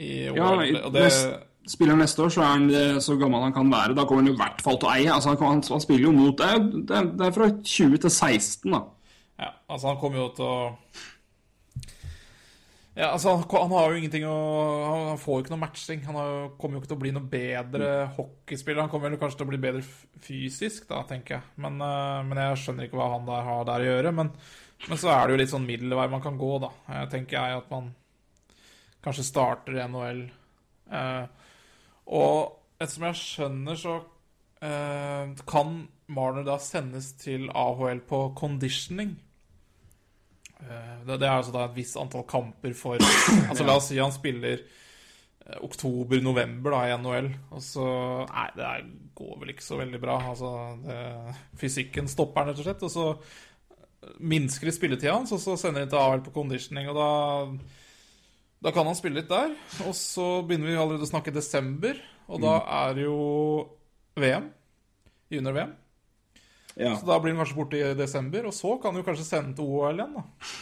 I 0.00 0.10
Ja, 0.30 0.46
OL, 0.46 0.62
i- 0.64 0.78
og 0.80 0.94
det 0.94 1.02
nest- 1.04 1.49
Spiller 1.68 1.96
neste 2.00 2.22
år, 2.24 2.30
så 2.32 2.40
er 2.42 2.46
han 2.54 2.70
eh, 2.72 2.96
så 3.04 3.14
gammel 3.20 3.42
han 3.44 3.52
kan 3.54 3.68
være. 3.70 3.94
Da 3.94 4.06
kommer 4.08 4.24
han 4.24 4.32
i 4.32 4.38
hvert 4.38 4.62
fall 4.64 4.78
til 4.80 4.88
å 4.88 4.94
eie. 4.94 5.10
Altså, 5.12 5.28
han, 5.34 5.38
kan- 5.38 5.60
han, 5.60 5.82
spiller 5.84 6.08
jo 6.08 6.12
mot 6.16 6.40
er, 6.40 6.58
det 6.88 7.02
det 7.20 7.26
er 7.26 7.34
fra 7.36 7.50
20 7.52 7.98
til 8.00 8.10
16, 8.10 8.70
da. 8.72 8.80
Ja, 9.40 9.50
altså 9.68 9.88
han 9.92 10.00
kommer 10.00 10.18
jo 10.22 10.28
til 10.36 10.44
å 10.44 10.58
Ja, 12.98 13.12
altså 13.14 13.36
han, 13.38 13.70
har 13.70 13.92
jo 13.92 13.96
ingenting 14.00 14.24
å 14.28 14.34
Han 15.12 15.20
får 15.20 15.36
jo 15.36 15.44
ikke 15.44 15.52
noe 15.54 15.62
matching. 15.62 16.02
Han 16.08 16.16
jo- 16.18 16.50
kommer 16.60 16.76
jo 16.76 16.82
ikke 16.82 16.90
til 16.90 16.98
å 16.98 17.02
bli 17.04 17.12
noe 17.16 17.28
bedre 17.32 17.90
hockeyspiller. 18.16 18.82
Han 18.82 18.90
kommer 18.92 19.08
vel 19.12 19.20
kanskje 19.20 19.40
til 19.40 19.46
å 19.46 19.52
bli 19.52 19.60
bedre 19.62 19.84
fysisk, 20.26 20.88
da, 20.90 21.04
tenker 21.08 21.38
jeg. 21.38 21.42
Men, 21.56 21.78
eh, 21.80 22.22
men 22.28 22.38
jeg 22.42 22.58
skjønner 22.64 22.88
ikke 22.88 22.98
hva 23.00 23.12
han 23.14 23.28
der 23.30 23.46
har 23.46 23.64
der 23.64 23.84
å 23.84 23.88
gjøre. 23.92 24.12
Men, 24.16 24.32
men 24.88 24.98
så 24.98 25.12
er 25.14 25.26
det 25.26 25.36
jo 25.36 25.40
litt 25.44 25.54
sånn 25.54 25.68
middelvei 25.68 26.08
man 26.10 26.24
kan 26.24 26.36
gå, 26.40 26.52
da. 26.60 26.72
Jeg 26.98 27.10
tenker 27.14 27.38
jeg 27.38 27.60
at 27.62 27.70
man 27.70 27.94
kanskje 29.04 29.24
starter 29.28 29.78
i 29.78 29.84
NHL. 29.86 30.24
Eh, 30.90 31.26
og 32.10 32.80
ettersom 32.80 33.06
jeg 33.06 33.18
skjønner, 33.20 33.78
så 33.78 33.96
eh, 34.64 35.32
kan 35.48 35.74
Marner 36.10 36.42
da 36.46 36.56
sendes 36.58 37.12
til 37.20 37.46
AHL 37.54 38.00
på 38.08 38.22
conditioning. 38.38 39.12
Eh, 40.60 40.96
Det, 41.06 41.20
det 41.20 41.28
er 41.28 41.36
altså 41.36 41.54
da 41.54 41.64
et 41.68 41.76
visst 41.76 41.96
antall 42.00 42.26
kamper 42.28 42.74
for 42.76 42.98
Altså 43.48 43.64
La 43.64 43.76
oss 43.78 43.88
si 43.88 44.00
han 44.00 44.12
spiller 44.12 44.58
eh, 44.58 45.60
oktober-november 45.62 46.74
da 46.74 46.80
i 46.88 46.96
NHL, 46.98 47.30
og 47.50 47.62
så 47.64 47.86
Nei, 48.26 48.48
det 48.56 48.66
er, 48.66 48.88
går 49.20 49.38
vel 49.40 49.54
ikke 49.54 49.68
så 49.68 49.78
veldig 49.80 50.00
bra. 50.02 50.18
Altså, 50.32 50.50
det, 50.84 50.98
fysikken 51.60 52.10
stopper 52.10 52.42
han 52.42 52.50
rett 52.52 52.60
og 52.60 52.68
slett, 52.68 52.84
og 52.88 52.92
så 52.92 53.06
minsker 54.20 54.66
de 54.66 54.72
spilletida 54.72 55.12
hans, 55.14 55.32
og 55.36 55.40
så 55.42 55.56
sender 55.60 55.84
de 55.84 55.92
til 55.92 56.00
AHL 56.00 56.22
på 56.24 56.34
conditioning, 56.34 56.88
og 56.90 56.96
da 56.96 57.08
da 58.60 58.72
kan 58.76 58.88
han 58.88 58.96
spille 58.98 59.22
litt 59.22 59.30
der. 59.30 59.54
Og 59.86 59.94
så 59.96 60.40
begynner 60.46 60.68
vi 60.70 60.78
allerede 60.78 61.06
å 61.06 61.10
snakke 61.10 61.32
desember, 61.34 62.00
og 62.30 62.42
da 62.44 62.58
er 62.84 62.98
det 62.98 63.06
jo 63.06 63.20
VM. 64.20 64.50
Junior-VM. 65.30 65.72
Ja. 66.80 66.94
Så 66.98 67.06
da 67.08 67.16
blir 67.20 67.34
han 67.34 67.40
kanskje 67.42 67.58
borte 67.58 67.80
i 67.80 67.94
desember, 67.98 68.46
og 68.50 68.54
så 68.56 68.76
kan 68.82 68.94
du 68.96 69.02
kanskje 69.06 69.26
sende 69.26 69.56
til 69.58 69.66
OL 69.66 69.98
igjen, 70.00 70.16
da. 70.18 70.52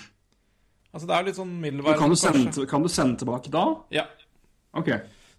Altså 0.89 1.05
det 1.09 1.15
er 1.15 1.27
litt 1.27 1.37
sånn 1.37 1.53
middelvei. 1.61 1.95
Kan, 2.01 2.15
kan 2.71 2.85
du 2.85 2.91
sende 2.91 3.21
tilbake 3.21 3.53
da? 3.53 3.65
Ja. 3.95 4.07
Ok. 4.79 4.89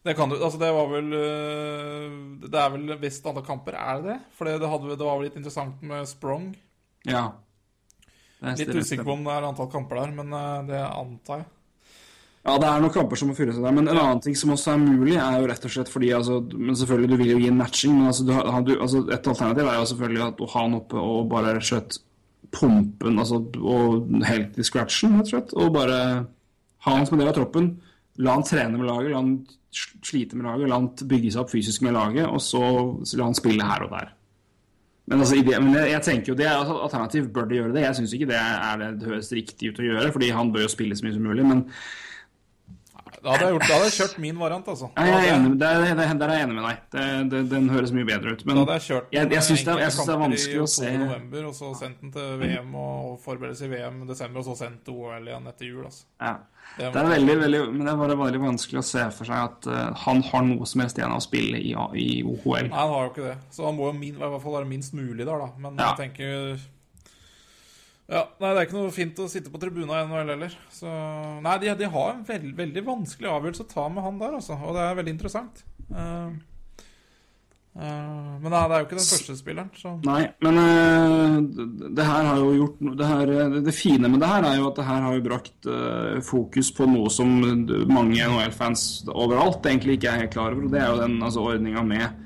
Det 0.05 0.13
kan 0.15 0.31
du 0.31 0.37
Altså, 0.37 0.59
det 0.61 0.69
var 0.71 0.87
vel 0.87 1.09
øh, 1.11 2.13
Det 2.39 2.55
er 2.55 2.69
vel 2.71 2.93
visst 3.01 3.25
antall 3.27 3.43
kamper, 3.45 3.75
er 3.75 3.99
det 3.99 4.13
det? 4.13 4.17
For 4.37 4.47
det, 4.47 4.59
det, 4.61 4.69
hadde, 4.71 4.95
det 4.95 5.05
var 5.05 5.17
vel 5.19 5.27
litt 5.27 5.39
interessant 5.39 5.81
med 5.85 6.07
Sprong. 6.07 6.51
Ja. 7.09 7.25
Litt 8.39 8.71
usikker 8.71 9.03
på 9.03 9.17
om 9.17 9.25
det 9.25 9.33
er 9.35 9.47
antall 9.49 9.71
kamper 9.71 9.99
der, 10.03 10.13
men 10.21 10.31
øh, 10.31 10.67
det 10.69 10.83
antar 10.85 11.43
jeg. 11.43 11.49
Ja, 12.47 12.55
det 12.55 12.67
er 12.69 12.79
noen 12.81 12.93
kamper 12.93 13.19
som 13.19 13.29
må 13.29 13.35
fylles 13.35 13.57
der, 13.59 13.73
men 13.75 13.89
en 13.89 13.97
annen 13.99 14.21
ting 14.23 14.35
som 14.39 14.53
også 14.53 14.71
er 14.71 14.79
mulig, 14.81 15.17
er 15.19 15.41
jo 15.41 15.49
rett 15.49 15.65
og 15.67 15.73
slett 15.73 15.89
fordi 15.91 16.13
altså, 16.15 16.39
Men 16.55 16.77
selvfølgelig, 16.79 17.09
du 17.11 17.19
vil 17.19 17.33
jo 17.33 17.39
gi 17.41 17.49
en 17.51 17.59
matching, 17.59 17.97
men 17.97 18.11
altså, 18.11 18.25
du, 18.25 18.31
du, 18.69 18.71
altså, 18.79 19.01
et 19.11 19.27
alternativ 19.33 19.67
er 19.67 19.79
jo 19.81 19.89
selvfølgelig 19.91 20.23
at, 20.25 20.43
å 20.45 20.51
ha 20.53 20.63
han 20.63 20.77
oppe 20.79 21.03
og 21.03 21.27
bare 21.33 21.57
rett 21.57 21.65
og 21.65 21.69
slett 21.73 21.99
pumpe 22.55 23.11
altså, 23.11 23.41
og 23.59 24.23
helt 24.25 24.57
i 24.57 24.65
scratchen, 24.65 25.19
rett 25.19 25.27
og 25.27 25.33
slett. 25.35 25.55
Og 25.59 25.73
bare 25.75 25.99
ha 26.87 26.95
han 26.95 27.05
som 27.07 27.17
en 27.17 27.25
del 27.25 27.33
av 27.33 27.37
troppen. 27.37 27.73
La 28.23 28.37
han 28.37 28.47
trene 28.47 28.79
med 28.79 28.87
laget, 28.87 29.11
la 29.11 29.19
han 29.19 29.35
slite 30.05 30.39
med 30.39 30.47
laget, 30.47 30.71
la 30.71 30.79
han 30.79 30.89
bygge 31.11 31.35
seg 31.35 31.43
opp 31.43 31.51
fysisk 31.51 31.83
med 31.85 31.95
laget, 31.95 32.25
og 32.25 32.41
så 32.43 32.63
la 33.19 33.27
han 33.27 33.37
spille 33.37 33.67
her 33.67 33.85
og 33.85 33.93
der. 33.93 34.15
Men, 35.09 35.23
altså, 35.23 35.39
det, 35.41 35.55
men 35.59 35.73
jeg, 35.73 35.91
jeg 35.91 36.05
tenker 36.05 36.31
jo 36.31 36.37
det 36.37 36.45
er 36.47 36.55
altså, 36.55 36.75
alternativ. 36.85 37.31
Bør 37.33 37.47
de 37.49 37.57
gjøre 37.59 37.73
det? 37.75 37.85
Jeg 37.87 37.97
syns 37.97 38.11
ikke 38.15 38.29
det 38.29 38.37
er 38.39 38.81
det, 38.81 38.89
det 39.01 39.09
høres 39.09 39.31
riktig 39.33 39.71
ut 39.71 39.81
å 39.81 39.87
gjøre, 39.87 40.11
fordi 40.13 40.29
han 40.37 40.51
bør 40.53 40.67
jo 40.67 40.71
spille 40.71 40.97
så 40.97 41.05
mye 41.05 41.15
som 41.15 41.25
mulig. 41.25 41.45
Men 41.49 41.63
Da 43.23 43.33
hadde 43.33 43.45
jeg, 43.45 43.53
gjort, 43.55 43.65
da 43.67 43.77
hadde 43.77 43.87
jeg 43.89 43.95
kjørt 43.97 44.19
min 44.23 44.37
variant, 44.39 44.67
altså. 44.73 44.89
Nei, 44.95 45.07
jeg 45.09 45.17
er 45.19 45.33
enig, 45.35 45.49
det, 45.51 45.59
der, 45.63 45.95
det, 45.99 46.05
der 46.21 46.33
er 46.33 46.37
jeg 46.39 46.47
enig 46.47 46.55
med 46.59 46.67
deg. 46.69 46.83
Det, 46.93 47.07
det, 47.33 47.41
den 47.51 47.69
høres 47.73 47.91
mye 47.95 48.07
bedre 48.07 48.35
ut. 48.35 48.45
Men 48.47 48.61
jeg 48.61 48.85
jeg, 49.15 49.31
jeg 49.35 49.43
syns 49.49 49.65
det, 49.67 49.75
det 49.79 49.89
er 49.89 50.21
vanskelig 50.23 50.61
å 50.63 50.69
se 50.75 50.93
november, 51.01 51.49
og 51.49 51.57
så 51.57 51.73
sendt 51.79 51.99
den 52.05 52.13
til 52.15 52.39
VM 52.43 52.71
og 52.79 53.19
forberedelse 53.25 53.67
i 53.67 53.73
VM 53.73 53.99
i 54.05 54.09
desember, 54.09 54.43
og 54.43 54.47
så 54.47 54.57
sendt 54.63 54.85
til 54.87 55.01
OL 55.03 55.27
igjen 55.27 55.51
etter 55.51 55.69
jul. 55.69 55.83
Altså. 55.89 56.07
ja. 56.21 56.37
Det, 56.77 56.91
Det 56.93 57.01
er 57.01 57.07
veldig, 57.09 57.35
veldig, 57.41 57.59
men 57.73 57.87
det 57.87 57.91
er 57.91 57.99
bare 57.99 58.15
veldig 58.19 58.39
vanskelig 58.43 58.79
å 58.79 58.85
se 58.85 59.05
for 59.15 59.27
seg 59.27 59.39
at 59.41 59.67
uh, 59.71 59.77
han 60.05 60.21
har 60.29 60.43
noe 60.45 60.67
som 60.69 60.83
helst 60.83 60.99
igjen 60.99 61.11
av 61.15 61.19
å 61.19 61.25
spille 61.25 61.57
i, 61.59 61.71
i 61.73 62.09
OHL. 62.21 62.69
Nei, 62.69 62.75
han 62.77 62.93
har 62.93 63.07
jo 63.07 63.13
ikke 63.13 63.25
det. 63.25 63.37
Så 63.55 63.65
han 63.65 63.75
må 63.79 63.89
jo 63.89 63.95
min, 63.97 64.13
i 64.15 64.21
hvert 64.21 64.43
fall 64.43 64.59
være 64.59 64.69
minst 64.69 64.93
mulig 64.95 65.25
der, 65.25 65.33
da. 65.33 65.49
Men 65.57 65.79
Ja. 65.79 65.89
jeg 65.89 66.05
tenker 66.05 66.61
Ja, 68.09 68.23
nei, 68.41 68.51
det 68.55 68.57
er 68.57 68.65
ikke 68.65 68.79
noe 68.79 68.91
fint 68.93 69.19
å 69.21 69.29
sitte 69.29 69.51
på 69.53 69.59
tribuna 69.61 69.99
i 70.01 70.05
NHL 70.09 70.31
heller. 70.33 70.53
Så 70.73 70.89
Nei, 71.45 71.57
de, 71.61 71.73
de 71.77 71.89
har 71.93 72.13
en 72.15 72.23
veld, 72.25 72.53
veldig 72.57 72.85
vanskelig 72.87 73.29
avgjørelse 73.29 73.65
å 73.67 73.69
ta 73.69 73.85
med 73.93 74.05
han 74.05 74.17
der, 74.21 74.37
altså. 74.39 74.57
Og 74.57 74.73
det 74.77 74.85
er 74.85 74.97
veldig 74.97 75.13
interessant. 75.13 75.61
Uh, 75.93 76.31
uh, 77.77 78.33
men 78.41 78.49
nei, 78.49 78.63
det 78.63 78.79
er 78.79 78.81
jo 78.81 78.87
ikke 78.87 78.97
den 78.97 79.09
første 79.11 79.37
spilleren, 79.37 79.69
så 79.77 79.93
Nei, 80.07 80.23
men 80.41 80.57
uh, 80.57 81.37
det, 81.85 82.07
her 82.09 82.31
har 82.31 82.41
jo 82.41 82.49
gjort 82.57 82.81
det, 82.87 83.11
her, 83.11 83.35
det 83.69 83.77
fine 83.77 84.09
med 84.09 84.25
det 84.25 84.33
her 84.33 84.49
er 84.49 84.57
jo 84.57 84.67
at 84.71 84.81
det 84.81 84.89
her 84.89 85.05
har 85.05 85.19
jo 85.19 85.25
brakt 85.29 85.71
fokus 86.25 86.73
på 86.73 86.89
noe 86.89 87.13
som 87.13 87.39
mange 87.93 88.17
NHL-fans 88.17 88.89
overalt 89.13 89.69
egentlig 89.69 89.99
ikke 89.99 90.15
er 90.15 90.23
helt 90.23 90.33
klar 90.33 90.57
over, 90.57 90.65
og 90.65 90.73
det 90.73 90.81
er 90.81 90.89
jo 90.89 91.01
den 91.05 91.21
altså, 91.21 91.45
ordninga 91.45 91.85
med 91.85 92.25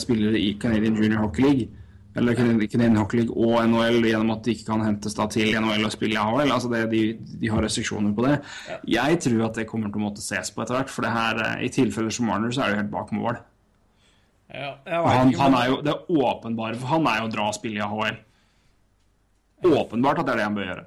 spillere 0.00 0.40
i 0.40 0.54
Canadian 0.60 0.96
Junior 0.96 1.24
Hockey 1.24 1.44
League. 1.44 1.79
Eller 2.18 2.34
Canadian 2.34 2.96
Hockey 2.98 3.20
League 3.20 3.36
og 3.38 3.60
NHL 3.70 4.00
gjennom 4.08 4.32
at 4.34 4.42
de 4.42 4.50
ikke 4.56 4.66
kan 4.72 4.80
hentes 4.82 5.14
da 5.14 5.28
til 5.30 5.52
NHL 5.54 5.84
og 5.86 5.92
spille 5.94 6.16
i 6.16 6.18
AHL. 6.18 6.50
Altså 6.50 6.70
det, 6.72 6.80
de, 6.90 7.02
de 7.38 7.50
har 7.52 7.62
restriksjoner 7.62 8.14
på 8.16 8.24
det. 8.26 8.32
Jeg 8.90 9.20
tror 9.22 9.44
at 9.46 9.60
det 9.60 9.66
kommer 9.70 9.92
til 9.92 10.00
å 10.00 10.06
måtte 10.08 10.24
ses 10.24 10.50
på 10.50 10.64
etter 10.64 10.74
hvert, 10.80 10.90
for 10.90 11.06
det 11.06 11.12
her, 11.14 11.38
eh, 11.44 11.62
i 11.68 11.70
tilfeller 11.70 12.10
som 12.10 12.26
Marner, 12.26 12.50
så 12.50 12.64
er 12.64 12.72
det 12.72 12.74
jo 12.74 12.80
helt 12.82 12.90
bak 12.96 13.12
mål. 13.14 13.38
ja, 14.50 14.72
Han, 14.90 15.30
han 15.38 15.54
er 15.60 15.68
jo, 15.70 15.78
det 15.86 15.94
er 15.94 16.10
åpenbare, 16.26 16.74
for 16.82 16.86
han 16.96 17.06
er 17.06 17.20
jo 17.22 17.28
å 17.28 17.32
dra 17.36 17.46
og 17.52 17.54
spille 17.60 17.78
i 17.78 17.86
AHL. 17.86 18.18
Åpenbart 19.70 20.18
at 20.22 20.26
det 20.26 20.32
er 20.34 20.40
det 20.40 20.48
han 20.48 20.54
bør 20.58 20.68
gjøre. 20.70 20.84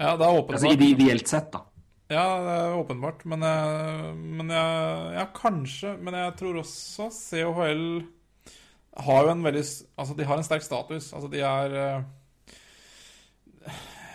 Ja, 0.00 0.12
det 0.16 0.26
er 0.26 0.36
åpenbart. 0.36 0.54
Altså 0.58 0.72
ide- 0.76 0.92
Ideelt 0.94 1.28
sett, 1.28 1.50
da. 1.52 1.64
Ja, 2.10 2.24
det 2.42 2.54
er 2.58 2.72
åpenbart, 2.80 3.20
men, 3.30 3.40
jeg, 3.46 4.14
men 4.18 4.48
jeg, 4.50 5.12
Ja, 5.14 5.26
kanskje, 5.32 5.92
men 6.02 6.14
jeg 6.18 6.32
tror 6.40 6.56
også 6.58 7.06
CHL 7.14 7.84
har 9.06 9.26
jo 9.26 9.34
en 9.34 9.44
veldig 9.44 9.62
Altså, 9.98 10.16
de 10.16 10.26
har 10.28 10.40
en 10.40 10.46
sterk 10.46 10.66
status. 10.66 11.12
Altså, 11.12 11.30
de 11.32 11.40
er 11.44 11.78
eh, 11.84 12.02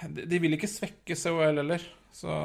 De, 0.06 0.28
de 0.30 0.40
vil 0.42 0.54
ikke 0.58 0.70
svekke 0.70 1.18
COL 1.18 1.64
heller, 1.64 1.82
så 2.14 2.36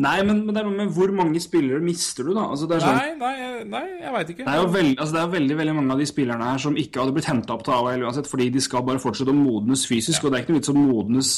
Nei, 0.00 0.22
men, 0.24 0.40
men, 0.46 0.54
det 0.54 0.62
er 0.62 0.68
men, 0.70 0.92
hvor 0.96 1.10
mange 1.14 1.40
spillere 1.42 1.80
mister 1.84 2.26
du, 2.26 2.32
da? 2.34 2.46
Altså, 2.54 2.66
sånn, 2.66 2.96
Nei, 2.96 3.10
nei, 3.20 3.64
nei 3.68 3.82
jeg 4.00 4.12
veit 4.14 4.30
ikke. 4.32 4.46
det 4.46 4.54
er 4.54 4.62
jo 4.62 4.70
veld, 4.72 4.94
altså, 4.96 5.12
det 5.14 5.20
er 5.20 5.34
veldig 5.34 5.58
veldig 5.58 5.74
mange 5.76 5.94
av 5.94 6.00
de 6.00 6.06
spillerne 6.08 6.48
her 6.48 6.62
som 6.64 6.78
ikke 6.80 7.02
hadde 7.02 7.14
blitt 7.16 7.28
henta 7.28 7.54
opp 7.54 7.66
til 7.66 7.74
AHL 7.76 8.06
uansett, 8.08 8.30
fordi 8.30 8.48
de 8.54 8.62
skal 8.64 8.86
bare 8.86 9.02
fortsette 9.02 9.34
å 9.34 9.36
modnes 9.36 9.84
fysisk, 9.90 10.24
og 10.24 10.32
det 10.32 10.38
er 10.38 10.46
ikke 10.46 10.54
noe 10.54 10.62
vits 10.62 10.72
å 10.72 10.76
modnes 10.78 11.34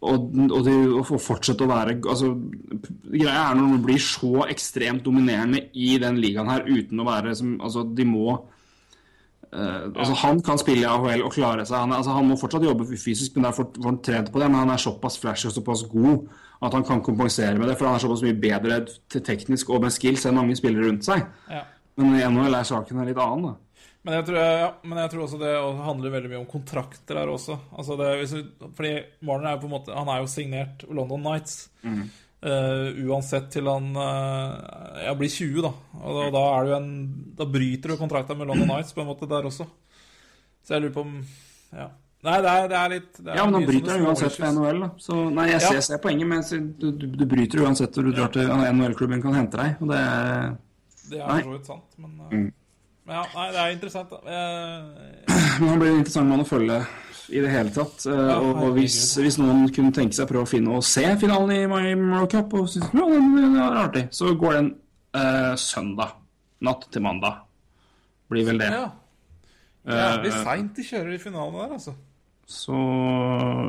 og, 0.00 0.30
og, 0.32 0.60
de, 0.64 0.74
og 0.96 1.10
fortsette 1.20 1.66
å 1.66 1.68
være 1.68 1.98
altså, 1.98 2.30
Greia 3.10 3.50
er 3.50 3.58
når 3.58 3.66
man 3.74 3.82
blir 3.84 4.00
så 4.00 4.46
ekstremt 4.46 5.04
dominerende 5.04 5.66
i 5.76 5.90
den 6.00 6.16
ligaen 6.22 6.48
her 6.48 6.64
uten 6.64 7.02
å 7.02 7.06
være 7.08 7.34
som 7.36 7.58
Altså, 7.60 7.84
de 7.84 8.08
må 8.08 8.40
Uh, 9.50 9.90
altså 9.98 10.14
Han 10.14 10.38
kan 10.46 10.60
spille 10.62 10.84
i 10.84 10.86
AHL 10.86 11.24
og 11.26 11.32
klare 11.34 11.64
seg. 11.66 11.80
Han, 11.82 11.90
altså, 11.96 12.12
han 12.14 12.28
må 12.28 12.36
fortsatt 12.38 12.62
jobbe 12.62 12.84
fysisk, 12.86 13.34
men 13.34 13.50
for, 13.50 13.72
for 13.74 13.88
han 13.90 14.28
på 14.30 14.38
det. 14.38 14.46
Men 14.46 14.60
han 14.60 14.70
er 14.70 14.78
såpass 14.78 15.18
flashy 15.18 15.48
og 15.48 15.56
såpass 15.56 15.82
god 15.90 16.28
at 16.62 16.76
han 16.76 16.84
kan 16.86 17.02
kompensere 17.02 17.58
med 17.58 17.66
det. 17.66 17.74
For 17.78 17.88
han 17.88 17.98
er 17.98 18.04
såpass 18.04 18.22
mye 18.22 18.36
bedre 18.38 18.78
teknisk 19.10 19.72
og 19.74 19.82
med 19.82 19.94
skills 19.96 20.28
enn 20.28 20.38
mange 20.38 20.54
spillere 20.54 20.86
rundt 20.86 21.08
seg. 21.08 21.24
Ja. 21.50 21.64
Men 21.98 22.14
i 22.14 22.22
NHL 22.30 22.60
er 22.60 22.68
saken 22.68 23.02
litt 23.08 23.18
annen, 23.18 23.50
da. 23.50 23.69
Men 24.02 24.14
jeg, 24.16 24.24
tror, 24.30 24.36
ja, 24.40 24.68
men 24.88 24.98
jeg 25.02 25.10
tror 25.12 25.22
også 25.26 25.38
det 25.42 25.50
handler 25.84 26.12
veldig 26.14 26.30
mye 26.32 26.38
om 26.40 26.46
kontrakter 26.48 27.18
her 27.20 27.28
også. 27.28 27.58
Altså 27.76 27.96
det, 28.00 28.06
du, 28.32 28.70
fordi 28.78 28.92
Marner 29.28 29.50
er 29.50 29.56
jo 29.58 29.60
på 29.60 29.68
en 29.68 29.74
måte 29.74 29.92
Han 29.98 30.08
er 30.08 30.22
jo 30.22 30.30
signert 30.32 30.84
London 30.88 31.20
Nights. 31.26 31.58
eh, 31.84 32.86
uansett 33.04 33.50
til 33.52 33.68
han 33.68 33.90
uh, 33.92 35.02
ja, 35.04 35.12
blir 35.18 35.28
20, 35.28 35.60
da. 35.66 35.72
Og 36.00 36.16
da, 36.16 36.30
da 36.32 36.44
er 36.54 36.64
det 36.64 36.70
jo 36.72 36.76
en 36.78 36.92
Da 37.36 37.44
bryter 37.44 37.92
du 37.92 37.96
kontrakten 38.00 38.38
med 38.40 38.48
London 38.48 38.68
Nights 38.72 38.94
på 38.96 39.02
en 39.04 39.10
måte 39.10 39.28
der 39.28 39.48
også. 39.50 39.66
Så 40.64 40.74
jeg 40.78 40.86
lurer 40.86 40.94
på 40.96 41.04
om 41.04 41.18
Ja. 41.76 41.90
Nei, 42.24 42.38
det 42.44 42.50
er, 42.52 42.66
det 42.68 42.76
er 42.76 42.90
litt 42.92 43.12
det 43.20 43.30
er 43.32 43.36
Ja, 43.38 43.44
men 43.48 43.54
han 43.56 43.66
bryter 43.68 43.92
sånne 43.94 44.08
uansett 44.10 44.40
med 44.42 44.56
NHL, 44.56 44.80
da. 44.84 44.88
Så 45.00 45.18
nei, 45.32 45.46
jeg 45.50 45.60
Ja. 45.60 45.68
ser, 45.74 45.80
ser 45.86 46.00
poenget, 46.04 46.28
men 46.28 46.42
du, 46.80 46.90
du, 46.92 47.06
du 47.20 47.26
bryter 47.28 47.62
uansett 47.64 47.94
hvor 47.96 48.04
du 48.08 48.12
drar 48.16 48.32
til 48.32 48.48
NHL-klubben 48.48 49.22
kan 49.24 49.36
hente 49.38 49.56
deg. 49.60 49.76
Og 49.80 49.88
det 49.92 50.00
er 50.00 50.50
Det 51.10 51.20
er 51.20 51.28
jo 51.28 51.28
for 51.28 51.44
så 51.44 51.54
vidt 51.58 51.70
sant, 51.74 51.94
men 52.00 52.16
uh, 52.20 52.32
Mm. 52.40 52.50
Ja, 53.10 53.22
Nei, 53.34 53.46
det 53.52 53.60
er 53.64 53.72
interessant. 53.74 54.12
Eh, 54.22 55.28
Men 55.60 55.68
han 55.68 55.80
blir 55.82 55.90
en 55.92 55.98
interessant 56.00 56.30
mann 56.30 56.44
å 56.44 56.48
følge 56.48 56.80
i 57.30 57.40
det 57.44 57.50
hele 57.52 57.70
tatt. 57.74 58.06
Eh, 58.06 58.14
Ja, 58.30 58.38
og, 58.42 58.62
og 58.64 58.72
hvis, 58.78 58.96
hvis 59.22 59.36
noen 59.38 59.66
kunne 59.74 59.92
tenke 59.94 60.16
seg 60.16 60.26
å 60.26 60.30
prøve 60.32 60.46
å 60.48 60.50
finne 60.50 60.76
og 60.78 60.84
se 60.86 61.04
finalen 61.20 61.52
i 61.54 61.66
Miami 61.70 62.22
Cup 62.32 62.54
og 62.58 62.68
synes 62.72 62.90
ja, 62.94 63.06
den 63.06 63.56
er 63.60 63.78
artig, 63.84 64.06
så 64.14 64.32
går 64.38 64.56
den 64.60 64.70
eh, 65.14 65.54
søndag. 65.60 66.16
Natt 66.66 66.88
til 66.92 67.02
mandag. 67.02 67.42
Blir 68.30 68.46
vel 68.50 68.58
det. 68.62 68.70
ja. 68.74 68.88
Jævlig 69.90 70.28
Eh, 70.34 70.42
seint 70.44 70.74
de 70.76 70.82
kjører 70.84 71.14
i 71.16 71.18
finalen 71.22 71.54
der, 71.56 71.70
altså. 71.78 71.94
Så 72.50 72.74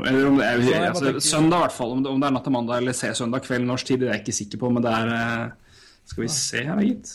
Eller 0.09 0.25
om 0.27 0.35
det 0.39 0.45
er 0.47 0.59
jeg 0.65 0.81
altså, 0.89 1.05
tenker- 1.05 1.23
Søndag, 1.23 1.57
i 1.57 1.61
hvert 1.67 1.75
fall. 1.77 1.91
Om 1.95 2.01
det, 2.03 2.11
om 2.11 2.19
det 2.21 2.27
er 2.27 2.33
natt 2.35 2.43
til 2.47 2.51
mandag 2.55 2.77
eller 2.81 2.93
se 2.97 3.11
søndag 3.15 3.43
kveld 3.45 3.65
norsk 3.69 3.85
tid, 3.87 3.99
det 4.01 4.09
er 4.09 4.13
jeg 4.17 4.23
ikke 4.25 4.35
sikker 4.39 4.57
på, 4.63 4.71
men 4.75 4.83
det 4.83 4.91
er 4.91 5.11
eh, 5.15 5.51
Skal 6.11 6.23
vi 6.25 6.27
se 6.33 6.63
her, 6.67 6.81
gitt. 6.83 7.13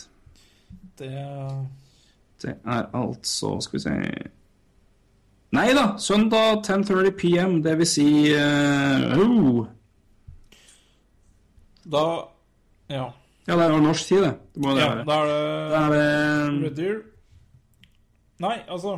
Det 0.97 1.11
Det 2.41 2.53
er 2.65 2.85
altså 2.93 3.55
Skal 3.61 3.77
vi 3.77 3.83
se 3.83 3.93
Nei 5.55 5.67
da! 5.73 5.85
Søndag 5.97 6.59
10.30 6.67 7.09
PM, 7.17 7.61
det 7.63 7.77
vil 7.79 7.87
si 7.87 8.07
uh, 8.35 9.17
oh. 9.23 9.65
Da 11.87 12.03
Ja. 12.89 13.05
Ja, 13.47 13.55
det 13.55 13.63
er 13.63 13.71
jo 13.71 13.79
norsk 13.79 14.07
tid, 14.09 14.23
det. 14.25 14.33
Det 14.55 14.61
må 14.63 14.73
det 14.75 14.81
ja 14.83 14.89
være. 14.91 15.05
da 15.07 15.19
er 15.21 15.27
Da 15.71 15.83
det 15.93 16.59
er 16.67 16.71
det. 16.75 16.97
Nei, 18.43 18.57
altså 18.67 18.97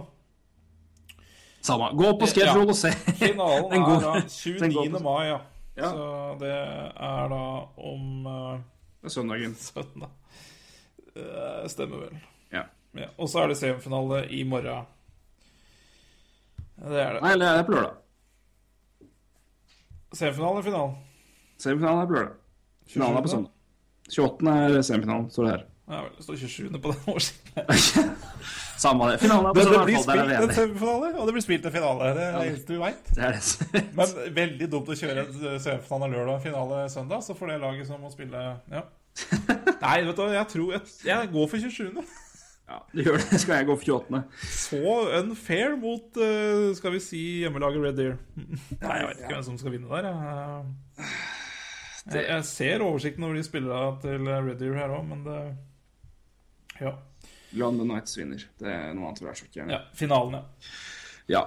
Samme. 1.62 1.92
Gå 2.00 2.14
på 2.20 2.26
schedule 2.32 2.70
og 2.74 2.76
se. 2.76 2.90
Finalen 3.22 3.84
går- 3.86 4.02
er 4.02 4.02
da 4.02 4.22
29. 4.28 5.04
mai, 5.04 5.26
ja. 5.28 5.38
Ja. 5.78 5.90
Så 5.94 6.36
det 6.42 6.50
er 6.52 7.30
da 7.32 7.44
om 7.78 8.26
uh, 8.26 8.58
Det 9.02 9.06
er 9.06 9.10
søndagen. 9.14 9.56
søndag. 9.70 10.10
Eh, 11.16 11.68
stemmer 11.70 11.98
vel. 12.08 12.18
Ja. 12.98 13.10
Og 13.18 13.30
så 13.30 13.44
er 13.44 13.52
det 13.52 13.58
semifinale 13.60 14.24
i 14.34 14.44
morgen. 14.44 14.88
Det 16.80 17.02
er 17.02 17.18
det. 17.18 17.22
Nei, 17.26 17.34
det 17.38 17.48
er 17.48 17.66
på 17.68 17.76
lørdag. 17.76 17.98
Semifinale 20.16 20.58
eller 20.58 20.66
finalen? 20.66 20.96
Semifinalen 21.60 22.02
er 22.02 22.08
på 22.10 22.18
lørdag. 22.18 22.38
Finalen 22.90 23.18
er 23.18 23.26
på 23.26 23.34
søndag. 23.34 23.52
28. 24.10 24.54
er 24.56 24.82
semifinalen, 24.82 25.28
står 25.34 25.46
det 25.46 25.52
her. 25.52 25.66
Ja 25.90 26.00
vel, 26.06 26.12
det 26.18 26.24
står 26.24 26.36
27. 26.36 26.80
på 26.82 26.92
den 26.92 27.12
oversikten. 27.14 27.64
Samme 28.84 29.12
det. 29.12 29.18
Finalen 29.18 29.50
er 29.50 29.54
på 29.54 29.60
Men 29.60 29.74
det 29.74 29.86
blir 29.86 30.02
spilt 30.06 30.34
en 30.38 30.56
semifinale, 30.56 31.12
og 31.18 31.28
det 31.28 31.36
blir 31.36 31.46
spilt 31.46 31.66
en 31.66 31.76
finale. 31.76 32.14
Det 32.16 32.24
er 32.24 32.38
det 32.38 32.48
eneste 32.54 32.74
vi 32.74 32.80
veit. 32.80 33.12
Det 33.18 33.34
det. 33.74 33.84
Men 33.98 34.16
veldig 34.40 34.70
dumt 34.72 34.90
å 34.94 34.98
kjøre 35.02 35.26
semifinale 35.60 36.12
lørdag 36.16 36.34
og 36.38 36.46
finale 36.48 36.82
søndag, 36.94 37.26
så 37.26 37.36
får 37.38 37.54
det 37.54 37.60
laget 37.66 37.92
som 37.92 38.02
må 38.02 38.14
spille 38.14 38.46
Ja. 38.72 38.86
Nei, 39.84 39.96
vet 40.06 40.16
du 40.16 40.22
jeg 40.32 40.48
tror 40.48 40.74
Jeg, 40.76 40.82
jeg 41.04 41.30
går 41.34 41.48
for 41.52 41.64
27. 41.66 42.04
Ja, 42.70 42.78
det 42.94 43.06
gjør 43.08 43.18
det. 43.18 43.40
Skal 43.42 43.56
jeg 43.58 43.66
gå 43.66 43.76
for 43.82 43.92
28. 43.98 44.20
Så 44.54 44.80
unfair 45.20 45.76
mot, 45.82 46.20
eh, 46.22 46.70
skal 46.78 46.94
vi 46.94 47.00
si, 47.02 47.22
hjemmelaget 47.42 47.82
Red 47.88 47.98
Deer. 47.98 48.18
Nei, 48.38 48.96
jeg 49.00 49.08
vet 49.10 49.24
ikke 49.24 49.34
hvem 49.34 49.46
som 49.48 49.58
skal 49.58 49.74
vinne 49.74 49.90
der. 49.90 50.10
jeg. 50.10 51.10
Jeg, 52.30 52.46
ser 52.46 52.82
oversikten 52.86 53.26
over 53.26 53.36
de 53.38 53.44
spillerne 53.46 54.02
til 54.02 54.30
Red 54.30 54.60
Deer 54.62 54.78
her 54.78 54.94
òg, 54.98 55.08
men 55.10 55.26
det 55.26 55.40
Ja. 56.80 56.94
London 57.58 57.90
Knights 57.90 58.18
vinner. 58.18 58.44
Det 58.60 58.70
er 58.70 58.94
noe 58.94 59.10
annet 59.10 59.24
vi 59.24 59.28
er 59.28 59.38
så 59.40 59.48
ikke 59.50 59.66
ja 59.74 59.80
finalen, 59.98 60.38
ja. 60.38 60.44
Ja. 61.30 61.42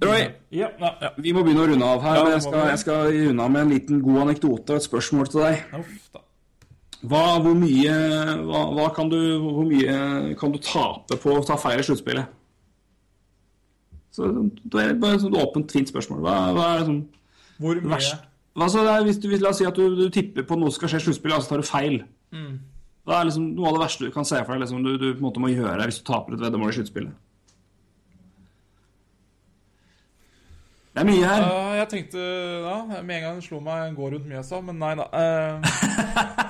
Roy, 0.00 0.22
Ja, 0.54 0.70
ja, 0.80 1.10
vi 1.18 1.32
må 1.36 1.42
begynne 1.44 1.66
å 1.66 1.68
runde 1.68 1.84
av 1.84 2.00
her. 2.06 2.22
Men 2.24 2.32
jeg 2.32 2.42
skal, 2.46 2.68
jeg 2.70 2.78
skal 2.80 3.10
runde 3.12 3.44
av 3.44 3.50
med 3.52 3.66
en 3.66 3.72
liten 3.74 4.00
god 4.00 4.22
anekdote 4.22 4.72
og 4.72 4.80
et 4.80 4.86
spørsmål 4.86 5.28
til 5.28 5.42
deg. 5.44 5.64
Uff, 5.76 6.06
da. 6.14 6.22
Hva, 7.00 7.38
hvor 7.40 7.54
mye, 7.56 7.92
hva, 8.44 8.64
hva 8.76 8.88
kan 8.92 9.08
du, 9.08 9.18
hvor 9.40 9.64
mye 9.64 10.34
kan 10.40 10.52
du 10.52 10.58
tape 10.60 11.16
på 11.22 11.32
å 11.32 11.44
ta 11.46 11.56
feil 11.60 11.80
i 11.80 11.86
sluttspillet? 11.86 12.36
Så 14.12 14.26
det 14.26 14.82
er 14.82 14.98
bare 15.00 15.16
et 15.16 15.38
åpent, 15.40 15.70
fint 15.72 15.88
spørsmål. 15.88 16.20
Hva, 16.24 16.34
hva 16.56 16.66
er 16.72 16.82
det 16.82 16.88
sånn 16.90 17.00
Hvor 17.62 17.80
mye 17.80 17.94
verst? 17.94 18.26
Hva 18.58 18.66
så 18.68 18.82
det 18.84 18.92
er, 18.92 19.06
hvis 19.06 19.20
du, 19.22 19.28
hvis, 19.30 19.40
la 19.40 19.54
oss 19.54 19.60
si 19.62 19.68
at 19.68 19.78
du, 19.78 19.94
du 19.96 20.10
tipper 20.12 20.44
på 20.44 20.58
noe 20.58 20.74
skal 20.74 20.90
skje 20.90 21.00
i 21.00 21.06
sluttspillet, 21.06 21.38
og 21.38 21.46
så 21.46 21.54
tar 21.54 21.62
du 21.62 21.68
feil. 21.68 22.00
Mm. 22.34 22.58
Hva 23.06 23.20
er 23.20 23.30
liksom 23.30 23.48
noe 23.54 23.70
av 23.70 23.78
det 23.78 23.84
verste 23.86 24.08
du 24.08 24.12
kan 24.12 24.26
se 24.28 24.42
for 24.42 24.52
deg 24.52 24.64
liksom, 24.64 24.82
du, 24.84 24.92
du 25.00 25.08
på 25.14 25.22
en 25.22 25.28
måte 25.28 25.42
må 25.42 25.52
gjøre 25.54 25.86
hvis 25.88 26.02
du 26.02 26.06
taper 26.10 26.36
et 26.36 26.42
veddemål 26.44 26.74
i 26.74 26.78
sluttspillet? 26.80 27.18
Det 30.90 31.04
er 31.04 31.06
mye 31.06 31.26
her. 31.30 31.44
Uh, 31.46 31.74
jeg 31.78 31.88
tenkte 31.92 32.18
ja, 32.18 32.76
Med 33.06 33.12
en 33.16 33.22
gang 33.22 33.36
det 33.38 33.44
slo 33.46 33.60
meg 33.62 33.94
gå 33.94 34.08
rundt 34.10 34.26
Mjøsa, 34.26 34.58
men 34.66 34.80
nei 34.82 34.96
da. 34.98 35.06
Eh, 35.14 36.48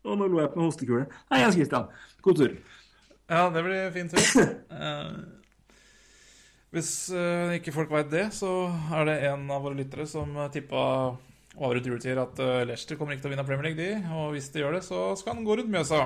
Å, 0.00 0.14
nå 0.16 0.26
lo 0.26 0.40
jeg 0.40 0.52
på 0.54 0.64
hostekule. 0.64 1.04
Hei, 1.30 1.42
Jens 1.42 1.56
Christian. 1.58 1.90
God 2.24 2.36
tur. 2.40 2.52
ja, 3.30 3.42
det 3.52 3.62
blir 3.66 3.90
fin 3.96 4.08
tur. 4.12 4.24
Eh, 4.80 5.10
hvis 6.70 6.90
eh, 7.12 7.56
ikke 7.58 7.74
folk 7.74 7.90
veit 7.92 8.08
det, 8.12 8.26
så 8.36 8.70
er 8.96 9.02
det 9.08 9.16
en 9.32 9.42
av 9.50 9.64
våre 9.66 9.76
lyttere 9.76 10.06
som 10.08 10.28
tippa 10.54 10.84
over 11.58 11.76
et 11.76 11.86
juletider 11.86 12.20
at 12.22 12.38
uh, 12.38 12.62
Leicester 12.64 12.96
kommer 12.96 13.12
ikke 13.16 13.24
til 13.26 13.32
å 13.32 13.34
vinne 13.34 13.46
Premier 13.48 13.66
League, 13.70 13.80
de. 13.80 13.90
Og 14.16 14.36
hvis 14.36 14.48
de 14.54 14.62
gjør 14.62 14.78
det, 14.78 14.84
så 14.86 14.98
skal 15.18 15.34
han 15.34 15.46
gå 15.46 15.58
rundt 15.58 15.72
Mjøsa. 15.72 16.04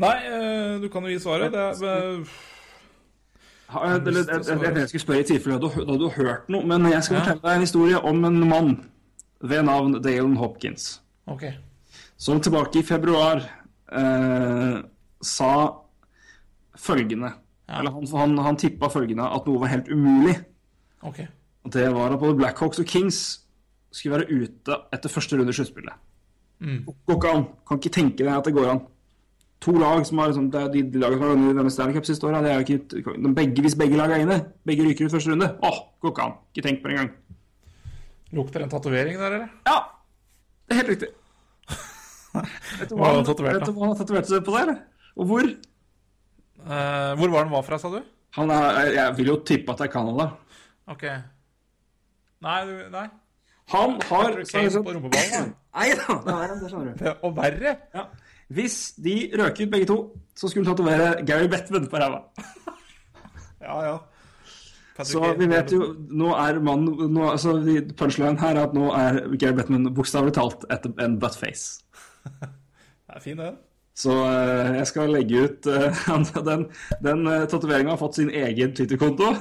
Nei, 0.00 0.16
eh, 0.24 0.78
du 0.80 0.88
kan 0.92 1.04
jo 1.04 1.12
gi 1.12 1.20
svaret. 1.20 1.52
Det 1.52 1.60
er 1.60 1.80
eh, 1.84 2.36
jeg, 3.70 4.02
jeg, 4.06 4.60
jeg, 4.62 4.76
jeg 4.76 4.88
skulle 4.88 5.02
spørre 5.02 5.22
i 5.22 5.28
tilfelle 5.28 5.58
du, 5.62 5.68
da 5.86 5.96
du 5.98 6.06
har 6.08 6.16
hørt 6.16 6.48
noe, 6.50 6.66
men 6.66 6.88
jeg 6.90 7.02
skal 7.06 7.20
fortelle 7.20 7.42
deg 7.44 7.58
en 7.58 7.66
historie 7.66 8.00
om 8.10 8.24
en 8.26 8.38
mann 8.50 8.70
ved 9.40 9.62
navn 9.68 9.98
Dalen 10.02 10.36
Hopkins. 10.40 11.00
Okay. 11.30 11.54
Som 12.20 12.40
tilbake 12.42 12.80
i 12.80 12.86
februar 12.86 13.44
eh, 13.92 14.80
sa 15.22 15.52
følgende 16.80 17.32
Ja. 17.70 17.78
Eller 17.78 17.94
han, 17.94 18.06
han, 18.18 18.38
han 18.42 18.56
tippa 18.58 18.88
følgende 18.90 19.28
at 19.30 19.46
noe 19.46 19.60
var 19.62 19.70
helt 19.70 19.88
umulig. 19.92 20.34
Okay. 21.06 21.28
Og 21.62 21.70
det 21.72 21.84
var 21.94 22.10
at 22.10 22.18
både 22.18 22.34
Blackhawks 22.40 22.80
og 22.82 22.88
Kings 22.90 23.20
skulle 23.94 24.18
være 24.18 24.40
ute 24.40 24.78
etter 24.94 25.12
første 25.12 25.38
runde 25.38 25.54
i 25.54 25.54
sluttspillet. 25.54 26.00
Mm. 26.60 26.80
Går 27.06 27.14
ikke 27.14 27.34
an. 27.36 27.44
Kan 27.68 27.78
ikke 27.78 27.92
tenke 27.94 28.24
deg 28.24 28.32
at 28.34 28.48
det 28.48 28.54
går 28.56 28.72
an. 28.72 28.82
To 29.60 29.74
lag 29.76 30.06
som 30.08 30.20
har 30.22 30.30
liksom, 30.30 30.46
de, 30.50 30.82
de 30.88 31.00
lagene 31.02 31.18
som 31.18 31.26
har 31.26 31.34
vunnet 31.34 31.58
denne 31.58 31.72
Stanley 31.74 31.96
Cup 31.98 32.06
siste 32.08 32.24
året, 32.24 32.44
det 32.46 32.52
er 32.52 32.60
jo 32.62 32.64
ikke 32.64 33.16
de 33.26 33.32
begge, 33.36 33.64
Hvis 33.66 33.76
begge 33.76 33.98
lag 33.98 34.12
er 34.14 34.22
inne, 34.24 34.38
begge 34.64 34.86
ryker 34.86 35.04
ut 35.08 35.12
første 35.12 35.34
runde 35.34 35.50
Åh, 35.68 35.80
går 36.00 36.14
ikke 36.14 36.24
an. 36.24 36.36
Ikke 36.54 36.64
tenk 36.64 36.80
på 36.80 36.88
det 36.88 36.96
engang. 36.96 37.10
Lukter 38.38 38.64
en 38.64 38.72
tatovering 38.72 39.18
der, 39.20 39.34
eller? 39.36 39.50
Ja, 39.68 39.76
det 40.64 40.76
er 40.76 40.80
helt 40.80 40.92
riktig. 40.94 41.10
Vet 42.30 42.88
du 42.88 42.94
Hva 42.94 43.10
han 43.10 43.18
han 43.20 43.26
tatovert, 43.26 43.58
vet 43.58 43.64
da? 43.64 43.68
du 43.68 43.74
hva 43.76 43.84
han 43.84 43.92
har 43.92 44.00
tatovert 44.00 44.30
seg 44.30 44.44
på 44.46 44.54
eller? 44.60 44.80
Og 45.18 45.28
hvor? 45.28 45.48
Uh, 46.60 47.12
hvor 47.18 47.32
var 47.34 47.44
den 47.48 47.52
var 47.56 47.64
fra, 47.66 47.78
sa 47.82 47.90
du? 47.92 48.00
Han 48.38 48.52
er, 48.54 48.92
jeg 48.94 49.16
vil 49.18 49.32
jo 49.32 49.38
tippe 49.44 49.74
at 49.74 49.80
det 49.82 49.88
er 49.88 49.92
Canada. 49.92 50.28
OK. 50.94 51.04
Nei, 52.46 52.58
du, 52.68 52.74
nei. 52.94 53.06
Han 53.74 53.96
har 53.98 54.30
Patrick 54.30 54.50
Kane 54.50 54.82
på 54.82 54.94
rumpeballen, 54.96 55.50
Nei 55.76 55.88
da, 55.94 56.14
det 56.24 56.32
er 56.34 56.48
han, 56.50 56.60
det 56.62 56.70
skjønner 56.70 56.94
du. 56.96 57.10
Og 57.26 57.34
verre. 57.36 57.74
Ja. 57.94 58.06
Hvis 58.50 58.76
de 58.98 59.30
røk 59.38 59.60
ut 59.62 59.70
begge 59.70 59.86
to, 59.86 59.98
så 60.34 60.48
skulle 60.50 60.66
han 60.66 60.74
tatovere 60.74 61.24
Gary 61.26 61.48
Bettman 61.50 61.90
på 61.90 62.02
ræva. 62.02 62.24
Ja, 63.60 63.74
ja. 63.84 63.98
Så 65.04 65.20
vi 65.38 65.46
vet 65.48 65.72
jo 65.72 65.90
Nå 66.16 66.30
er 66.32 66.58
mannen 66.64 67.12
nå, 67.12 67.26
altså, 67.28 67.52
Punchline 67.96 68.40
her 68.40 68.56
er 68.56 68.62
at 68.66 68.72
nå 68.76 68.86
er 68.96 69.18
Gary 69.36 69.52
Bettman 69.58 69.90
bokstavelig 69.94 70.32
talt 70.38 70.64
et, 70.72 70.86
en 71.00 71.18
buttface. 71.20 71.84
Det 73.10 73.18
er 73.18 73.20
fin, 73.20 73.36
det. 73.36 73.50
Så 74.00 74.14
uh, 74.14 74.70
jeg 74.76 74.86
skal 74.86 75.10
legge 75.12 75.40
ut 75.44 75.66
uh, 75.70 76.28
den, 76.46 76.62
den 77.04 77.26
uh, 77.26 77.42
tatoveringa 77.50 77.92
har 77.92 77.98
fått 78.00 78.20
sin 78.20 78.30
egen 78.30 78.72
Twitter-konto. 78.76 79.32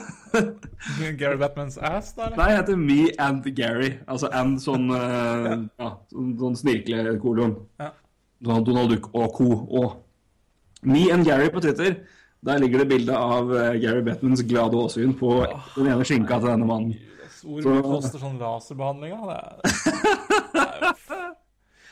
Gary 1.20 1.38
Batmans 1.40 1.78
ass, 1.78 2.12
da? 2.18 2.32
Nei, 2.36 2.50
heter 2.58 2.80
Me 2.80 3.12
and 3.22 3.46
Gary. 3.56 3.94
Altså 4.10 4.32
and 4.36 4.58
sånn 4.64 4.90
uh, 4.90 5.54
ja, 5.80 5.92
sånn, 6.12 6.34
sånn 6.42 6.60
snirklekolon. 6.64 7.56
Ja. 7.80 7.94
Donald 8.46 8.94
Duck 8.94 9.10
og 9.14 9.34
co. 9.36 9.50
Og 9.82 10.88
Me 10.88 11.10
and 11.12 11.26
Gary 11.28 11.50
på 11.52 11.62
Twitter. 11.64 12.00
Der 12.46 12.60
ligger 12.62 12.80
det 12.84 12.88
bilde 12.88 13.16
av 13.18 13.52
eh, 13.52 13.76
Gary 13.82 14.02
Bettmans 14.06 14.44
glade 14.48 14.78
åsyn 14.80 15.12
på 15.20 15.42
den 15.76 15.90
ene 15.92 16.06
skinka 16.08 16.40
til 16.40 16.54
denne 16.54 16.68
mannen. 16.68 16.96
Hvor 17.44 17.64
mye 17.64 17.84
koster 17.84 18.20
sånn 18.22 18.40
laserbehandling, 18.40 19.16
da? 19.28 19.40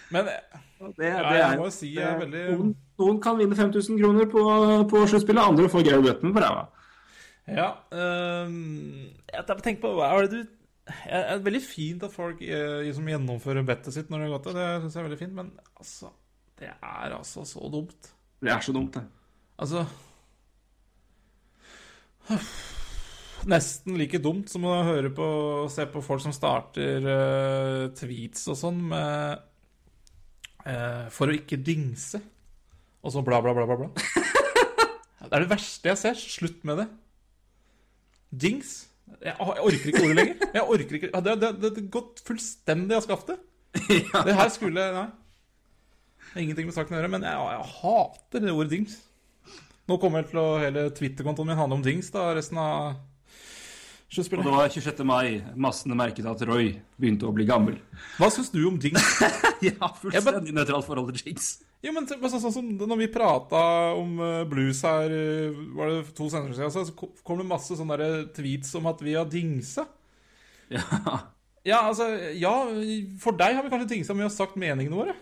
Det 0.07 0.21
det 0.23 0.35
Men 0.79 0.93
Det, 0.95 1.07
jeg 1.09 1.57
må 1.59 1.65
jo 1.67 1.71
si 1.73 1.89
jeg 1.97 2.05
er 2.07 2.19
veldig 2.21 2.43
noen, 2.53 2.69
noen 3.01 3.17
kan 3.19 3.35
vinne 3.39 3.57
5000 3.59 3.97
kroner 3.99 4.29
på, 4.31 4.43
på 4.87 5.01
sluttspillet, 5.11 5.41
andre 5.43 5.67
får 5.71 5.83
Gary 5.83 6.05
Bettman 6.05 6.35
på 6.35 6.43
ræva. 6.43 6.67
Ja 7.47 7.67
Um, 7.91 9.09
Jeg 9.31 9.43
tenker 9.47 9.81
på 9.83 9.93
Hva 9.95 10.09
er 10.11 10.27
det 10.27 10.31
du 10.31 10.55
Det 10.87 11.19
er 11.19 11.43
veldig 11.43 11.61
fint 11.63 12.03
at 12.03 12.15
folk 12.15 12.39
liksom 12.39 13.07
gjennomfører 13.11 13.67
bettet 13.67 13.95
sitt 13.95 14.11
når 14.11 14.21
det 14.23 14.27
har 14.27 14.33
gått 14.37 14.47
til. 14.47 14.55
Det 14.55 14.67
syns 14.83 14.95
jeg 14.95 15.01
er 15.01 15.07
veldig 15.09 15.19
fint, 15.19 15.35
men 15.35 15.51
altså 15.75 16.13
Det 16.57 16.69
er 16.73 17.13
altså 17.13 17.45
så 17.45 17.69
dumt. 17.71 18.11
Det 18.41 18.51
er 18.51 18.61
så 18.65 18.73
dumt, 18.73 18.97
det. 18.97 19.03
Altså 19.57 19.85
Nesten 23.47 23.95
like 23.95 24.19
dumt 24.19 24.49
som 24.51 24.65
å 24.67 24.81
høre 24.83 25.09
på 25.15 25.27
se 25.71 25.85
på 25.87 26.01
folk 26.03 26.23
som 26.23 26.33
starter 26.35 27.05
uh, 27.05 27.83
tweets 27.95 28.49
og 28.51 28.57
sånn 28.59 28.81
med 28.89 29.43
uh, 30.65 31.05
For 31.13 31.31
å 31.31 31.37
ikke 31.37 31.59
dingse. 31.61 32.19
Og 33.05 33.13
så 33.13 33.23
bla, 33.23 33.39
bla, 33.45 33.53
bla, 33.55 33.67
bla. 33.69 33.77
bla. 33.85 33.91
Det 35.27 35.35
er 35.35 35.43
det 35.43 35.51
verste 35.51 35.89
jeg 35.89 35.99
ser. 35.99 36.19
Slutt 36.19 36.61
med 36.67 36.81
det. 36.81 36.87
Dings. 38.31 38.73
Jeg, 39.21 39.33
jeg 39.33 39.63
orker 39.63 39.91
ikke 39.91 40.03
ordet 40.03 40.17
lenger. 40.19 40.49
Jeg 40.55 40.63
orker 40.75 40.99
ikke 40.99 41.21
Det 41.23 41.33
har 41.47 41.79
gått 41.95 42.21
fullstendig 42.27 42.95
av 42.95 43.03
skaftet. 43.03 43.41
Det 44.27 44.35
her 44.35 44.51
skulle 44.53 44.85
Nei. 44.95 45.07
Har 46.37 46.43
ingenting 46.45 46.67
med 46.69 46.75
saken 46.77 46.93
å 46.93 46.99
gjøre, 47.01 47.09
men 47.17 47.23
jeg, 47.25 47.45
jeg 47.57 47.69
hater 47.81 48.43
det 48.45 48.51
ordet 48.53 48.69
dings. 48.75 48.97
Nå 49.89 49.95
kommer 49.97 50.21
jeg 50.21 50.29
til 50.33 50.39
å 50.43 50.47
hele 50.61 50.83
Twitter-kontoen 50.93 51.47
min 51.49 51.57
handle 51.57 51.77
om 51.79 51.85
dings 51.85 52.11
da, 52.13 52.27
resten 52.37 52.59
av 52.61 52.91
Og 54.07 54.13
sluttspillet. 54.13 54.45
det 54.45 54.53
var 54.53 54.69
26. 54.69 54.99
mai. 55.07 55.39
Massene 55.57 55.95
merket 55.97 56.27
at 56.29 56.43
Roy 56.47 56.73
begynte 56.99 57.25
å 57.25 57.33
bli 57.35 57.47
gammel. 57.49 57.79
Hva 58.19 58.29
syns 58.31 58.51
du 58.53 58.59
om 58.69 58.77
dings? 58.83 59.01
ja, 59.65 59.89
fullstendig 59.97 60.53
nøytralt 60.55 60.85
forhold 60.87 61.09
til 61.15 61.31
dings. 61.31 61.47
Jo, 61.81 61.91
men 61.95 62.05
så- 62.09 62.19
sånn, 62.21 62.41
så, 62.45 62.51
som 62.53 62.69
når 62.77 63.01
vi 63.03 63.07
prata 63.13 63.63
om 63.97 64.13
eh, 64.21 64.43
blues 64.49 64.79
her 64.85 65.11
eh, 65.13 65.57
Var 65.77 65.91
det 65.91 66.15
to 66.17 66.25
sendinger 66.33 66.57
siden, 66.57 66.87
så 66.89 67.09
kom 67.25 67.37
det 67.41 67.45
masse 67.49 67.77
sånne 67.77 67.97
der 68.01 68.15
tweets 68.37 68.73
om 68.79 68.87
at 68.93 69.01
vi 69.05 69.13
har 69.17 69.25
dingsa. 69.29 69.87
Ja. 70.73 70.83
Ja, 71.67 71.81
altså 71.89 72.05
Ja, 72.39 72.53
for 73.23 73.35
deg 73.39 73.55
har 73.57 73.63
vi 73.65 73.71
kanskje 73.71 73.89
dingsa 73.93 74.13
men 74.15 74.23
vi 74.25 74.29
har 74.29 74.35
sagt 74.35 74.55
meningene 74.59 74.95
våre. 74.99 75.15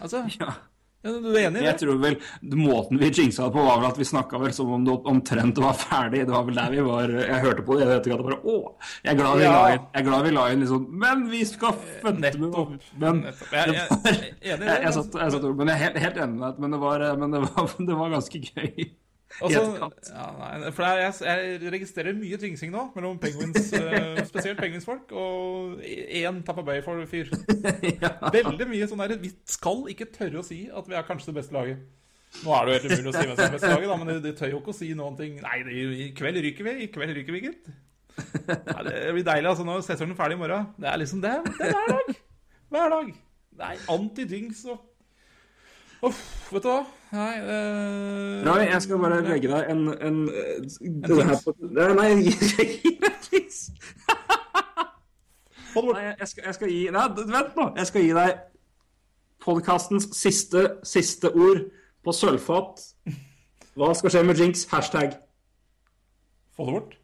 Altså, 0.00 0.24
ja. 0.40 0.50
ja, 1.04 1.12
Du 1.12 1.30
er 1.32 1.46
enig 1.46 1.60
i 1.60 1.62
det? 1.62 1.66
Jeg 1.68 1.78
tror 1.82 1.98
vel 2.02 2.16
Måten 2.60 3.00
vi 3.00 3.08
jinxa 3.10 3.46
det 3.46 3.54
på, 3.54 3.62
var 3.64 3.80
vel 3.80 3.88
at 3.90 3.98
vi 4.00 4.06
snakka 4.08 4.40
vel 4.42 4.52
som 4.56 4.70
om 4.76 4.84
det 4.84 4.94
omtrent 5.12 5.60
var 5.60 5.76
ferdig. 5.80 6.22
Det 6.28 6.34
var 6.34 6.44
vel 6.48 6.58
der 6.60 6.74
vi 6.74 6.84
var 6.86 7.12
Jeg 7.16 7.40
hørte 7.44 7.64
på 7.66 7.78
det 7.78 7.86
i 7.86 7.92
etterkant 7.98 8.24
og 8.24 8.30
bare 8.30 8.40
Å! 8.40 8.56
Jeg 9.04 9.12
er 9.14 9.18
glad 9.20 9.40
vi 9.40 9.44
Ja. 9.46 9.52
la 9.56 9.64
inn 9.74 9.84
Jeg 9.86 10.00
er 10.02 10.08
glad 10.10 10.24
vi 10.28 10.32
la 10.36 10.46
inn 10.54 10.64
liksom 10.64 10.86
Men 11.04 11.26
vi 11.32 11.42
skal 11.48 11.76
fødte 11.80 12.16
med 12.20 12.50
Nettopp. 12.50 12.74
Men 13.00 13.22
Nettopp. 13.26 13.52
Jeg, 13.56 13.76
jeg, 13.76 14.00
jeg 14.10 14.24
jeg, 14.50 14.58
jeg, 14.60 14.80
altså. 14.90 15.04
satt, 15.06 15.20
jeg 15.24 15.36
satt, 15.36 15.48
men 15.60 15.72
jeg 15.72 15.76
er 15.78 15.84
helt, 15.86 16.00
helt 16.04 16.24
enig 16.26 16.36
med 16.40 16.46
deg. 16.48 16.64
Men, 16.64 16.74
det 16.76 16.80
var, 16.84 17.06
men 17.24 17.36
det, 17.36 17.44
var, 17.48 17.76
det 17.90 18.00
var 18.02 18.16
ganske 18.18 18.42
gøy. 18.50 18.90
Altså, 19.38 19.90
ja, 20.10 20.24
nei, 20.36 20.72
for 20.74 20.84
jeg, 20.84 21.12
jeg, 21.22 21.70
registrerer 21.72 22.16
mye 22.18 22.38
tvingsing 22.40 22.72
nå, 22.74 22.88
mellom 22.96 23.20
penguins, 23.22 23.70
eh, 23.78 24.18
spesielt 24.28 24.58
penguinsfolk, 24.58 25.14
og 25.14 25.84
én 25.86 26.42
Tappa 26.46 26.64
Bay-fyr. 26.66 27.30
Veldig 28.36 28.66
mye 28.68 28.88
sånn 28.90 29.04
der 29.04 29.14
Vi 29.22 29.30
skal 29.48 29.86
ikke 29.94 30.10
tørre 30.12 30.42
å 30.42 30.46
si 30.46 30.64
at 30.66 30.90
vi 30.90 30.98
er 30.98 31.06
kanskje 31.06 31.30
det 31.30 31.38
beste 31.38 31.56
laget. 31.56 31.86
Nå 32.44 32.52
er 32.54 32.66
det 32.66 32.74
jo 32.74 32.80
helt 32.80 32.90
umulig 32.90 33.12
å 33.12 33.14
si 33.14 33.24
hvem 33.24 33.36
som 33.36 33.44
er 33.44 33.46
det 33.46 33.56
beste 33.56 33.72
laget, 33.72 33.88
da, 33.92 34.00
men 34.02 34.10
de, 34.10 34.18
de 34.26 34.34
tør 34.38 34.52
jo 34.56 34.60
ikke 34.60 34.74
å 34.74 34.78
si 34.80 34.90
noen 34.98 35.16
ting. 35.22 35.38
Nei, 35.46 35.56
det, 35.66 35.78
i 35.78 36.10
kveld 36.18 36.42
ryker 36.44 36.66
vi. 36.66 36.76
I 36.84 36.92
kveld 36.92 37.16
ryker 37.16 37.36
vi, 37.36 37.46
gitt. 37.48 37.72
Det 38.20 39.14
blir 39.14 39.24
deilig. 39.24 39.48
altså 39.54 39.64
Nå 39.66 39.78
er 39.78 39.86
sesongen 39.86 40.18
ferdig 40.18 40.36
i 40.38 40.42
morgen. 40.42 40.70
Det 40.78 40.90
er 40.90 41.00
liksom 41.00 41.22
det. 41.24 41.38
Det 41.56 41.70
er 41.70 41.74
hver 41.78 41.90
dag. 41.94 42.22
Hver 42.70 42.94
dag. 42.98 43.10
Nei, 43.60 43.74
anti-dings 43.92 44.64
og 44.70 44.86
Uff, 46.06 46.20
vet 46.48 46.64
du 46.64 46.70
hva? 46.70 46.78
Nei 47.10 47.36
eh, 47.42 48.44
nei 48.46 48.68
jeg 48.68 48.82
skal 48.84 49.00
bare 49.02 49.16
legge 49.26 49.48
deg 49.50 49.70
en, 49.72 49.80
en, 49.98 50.18
en 50.30 51.00
det 51.02 51.24
her 51.26 51.40
på, 51.42 51.54
Nei, 51.74 51.88
Nei, 51.98 52.10
gi. 52.28 52.34
Få 55.72 55.82
bort. 55.82 55.96
Nei, 55.98 56.12
jeg 56.20 56.28
skal, 56.30 56.44
jeg 56.46 56.54
skal 56.58 56.70
gi 56.70 56.78
Nei, 56.94 57.06
vent 57.18 57.58
nå. 57.58 57.66
Jeg 57.80 57.90
skal 57.90 58.06
gi 58.06 58.14
deg 58.14 58.46
podkastens 59.40 60.10
siste, 60.14 60.66
siste 60.86 61.32
ord 61.32 61.64
på 62.04 62.14
sølvfat. 62.14 62.82
Hva 63.78 63.92
skal 63.96 64.12
skje 64.14 64.24
med 64.28 64.40
Jinx? 64.42 64.66
Hashtag. 64.70 65.16
Få 66.56 66.66
det 66.68 66.74
bort. 66.76 66.99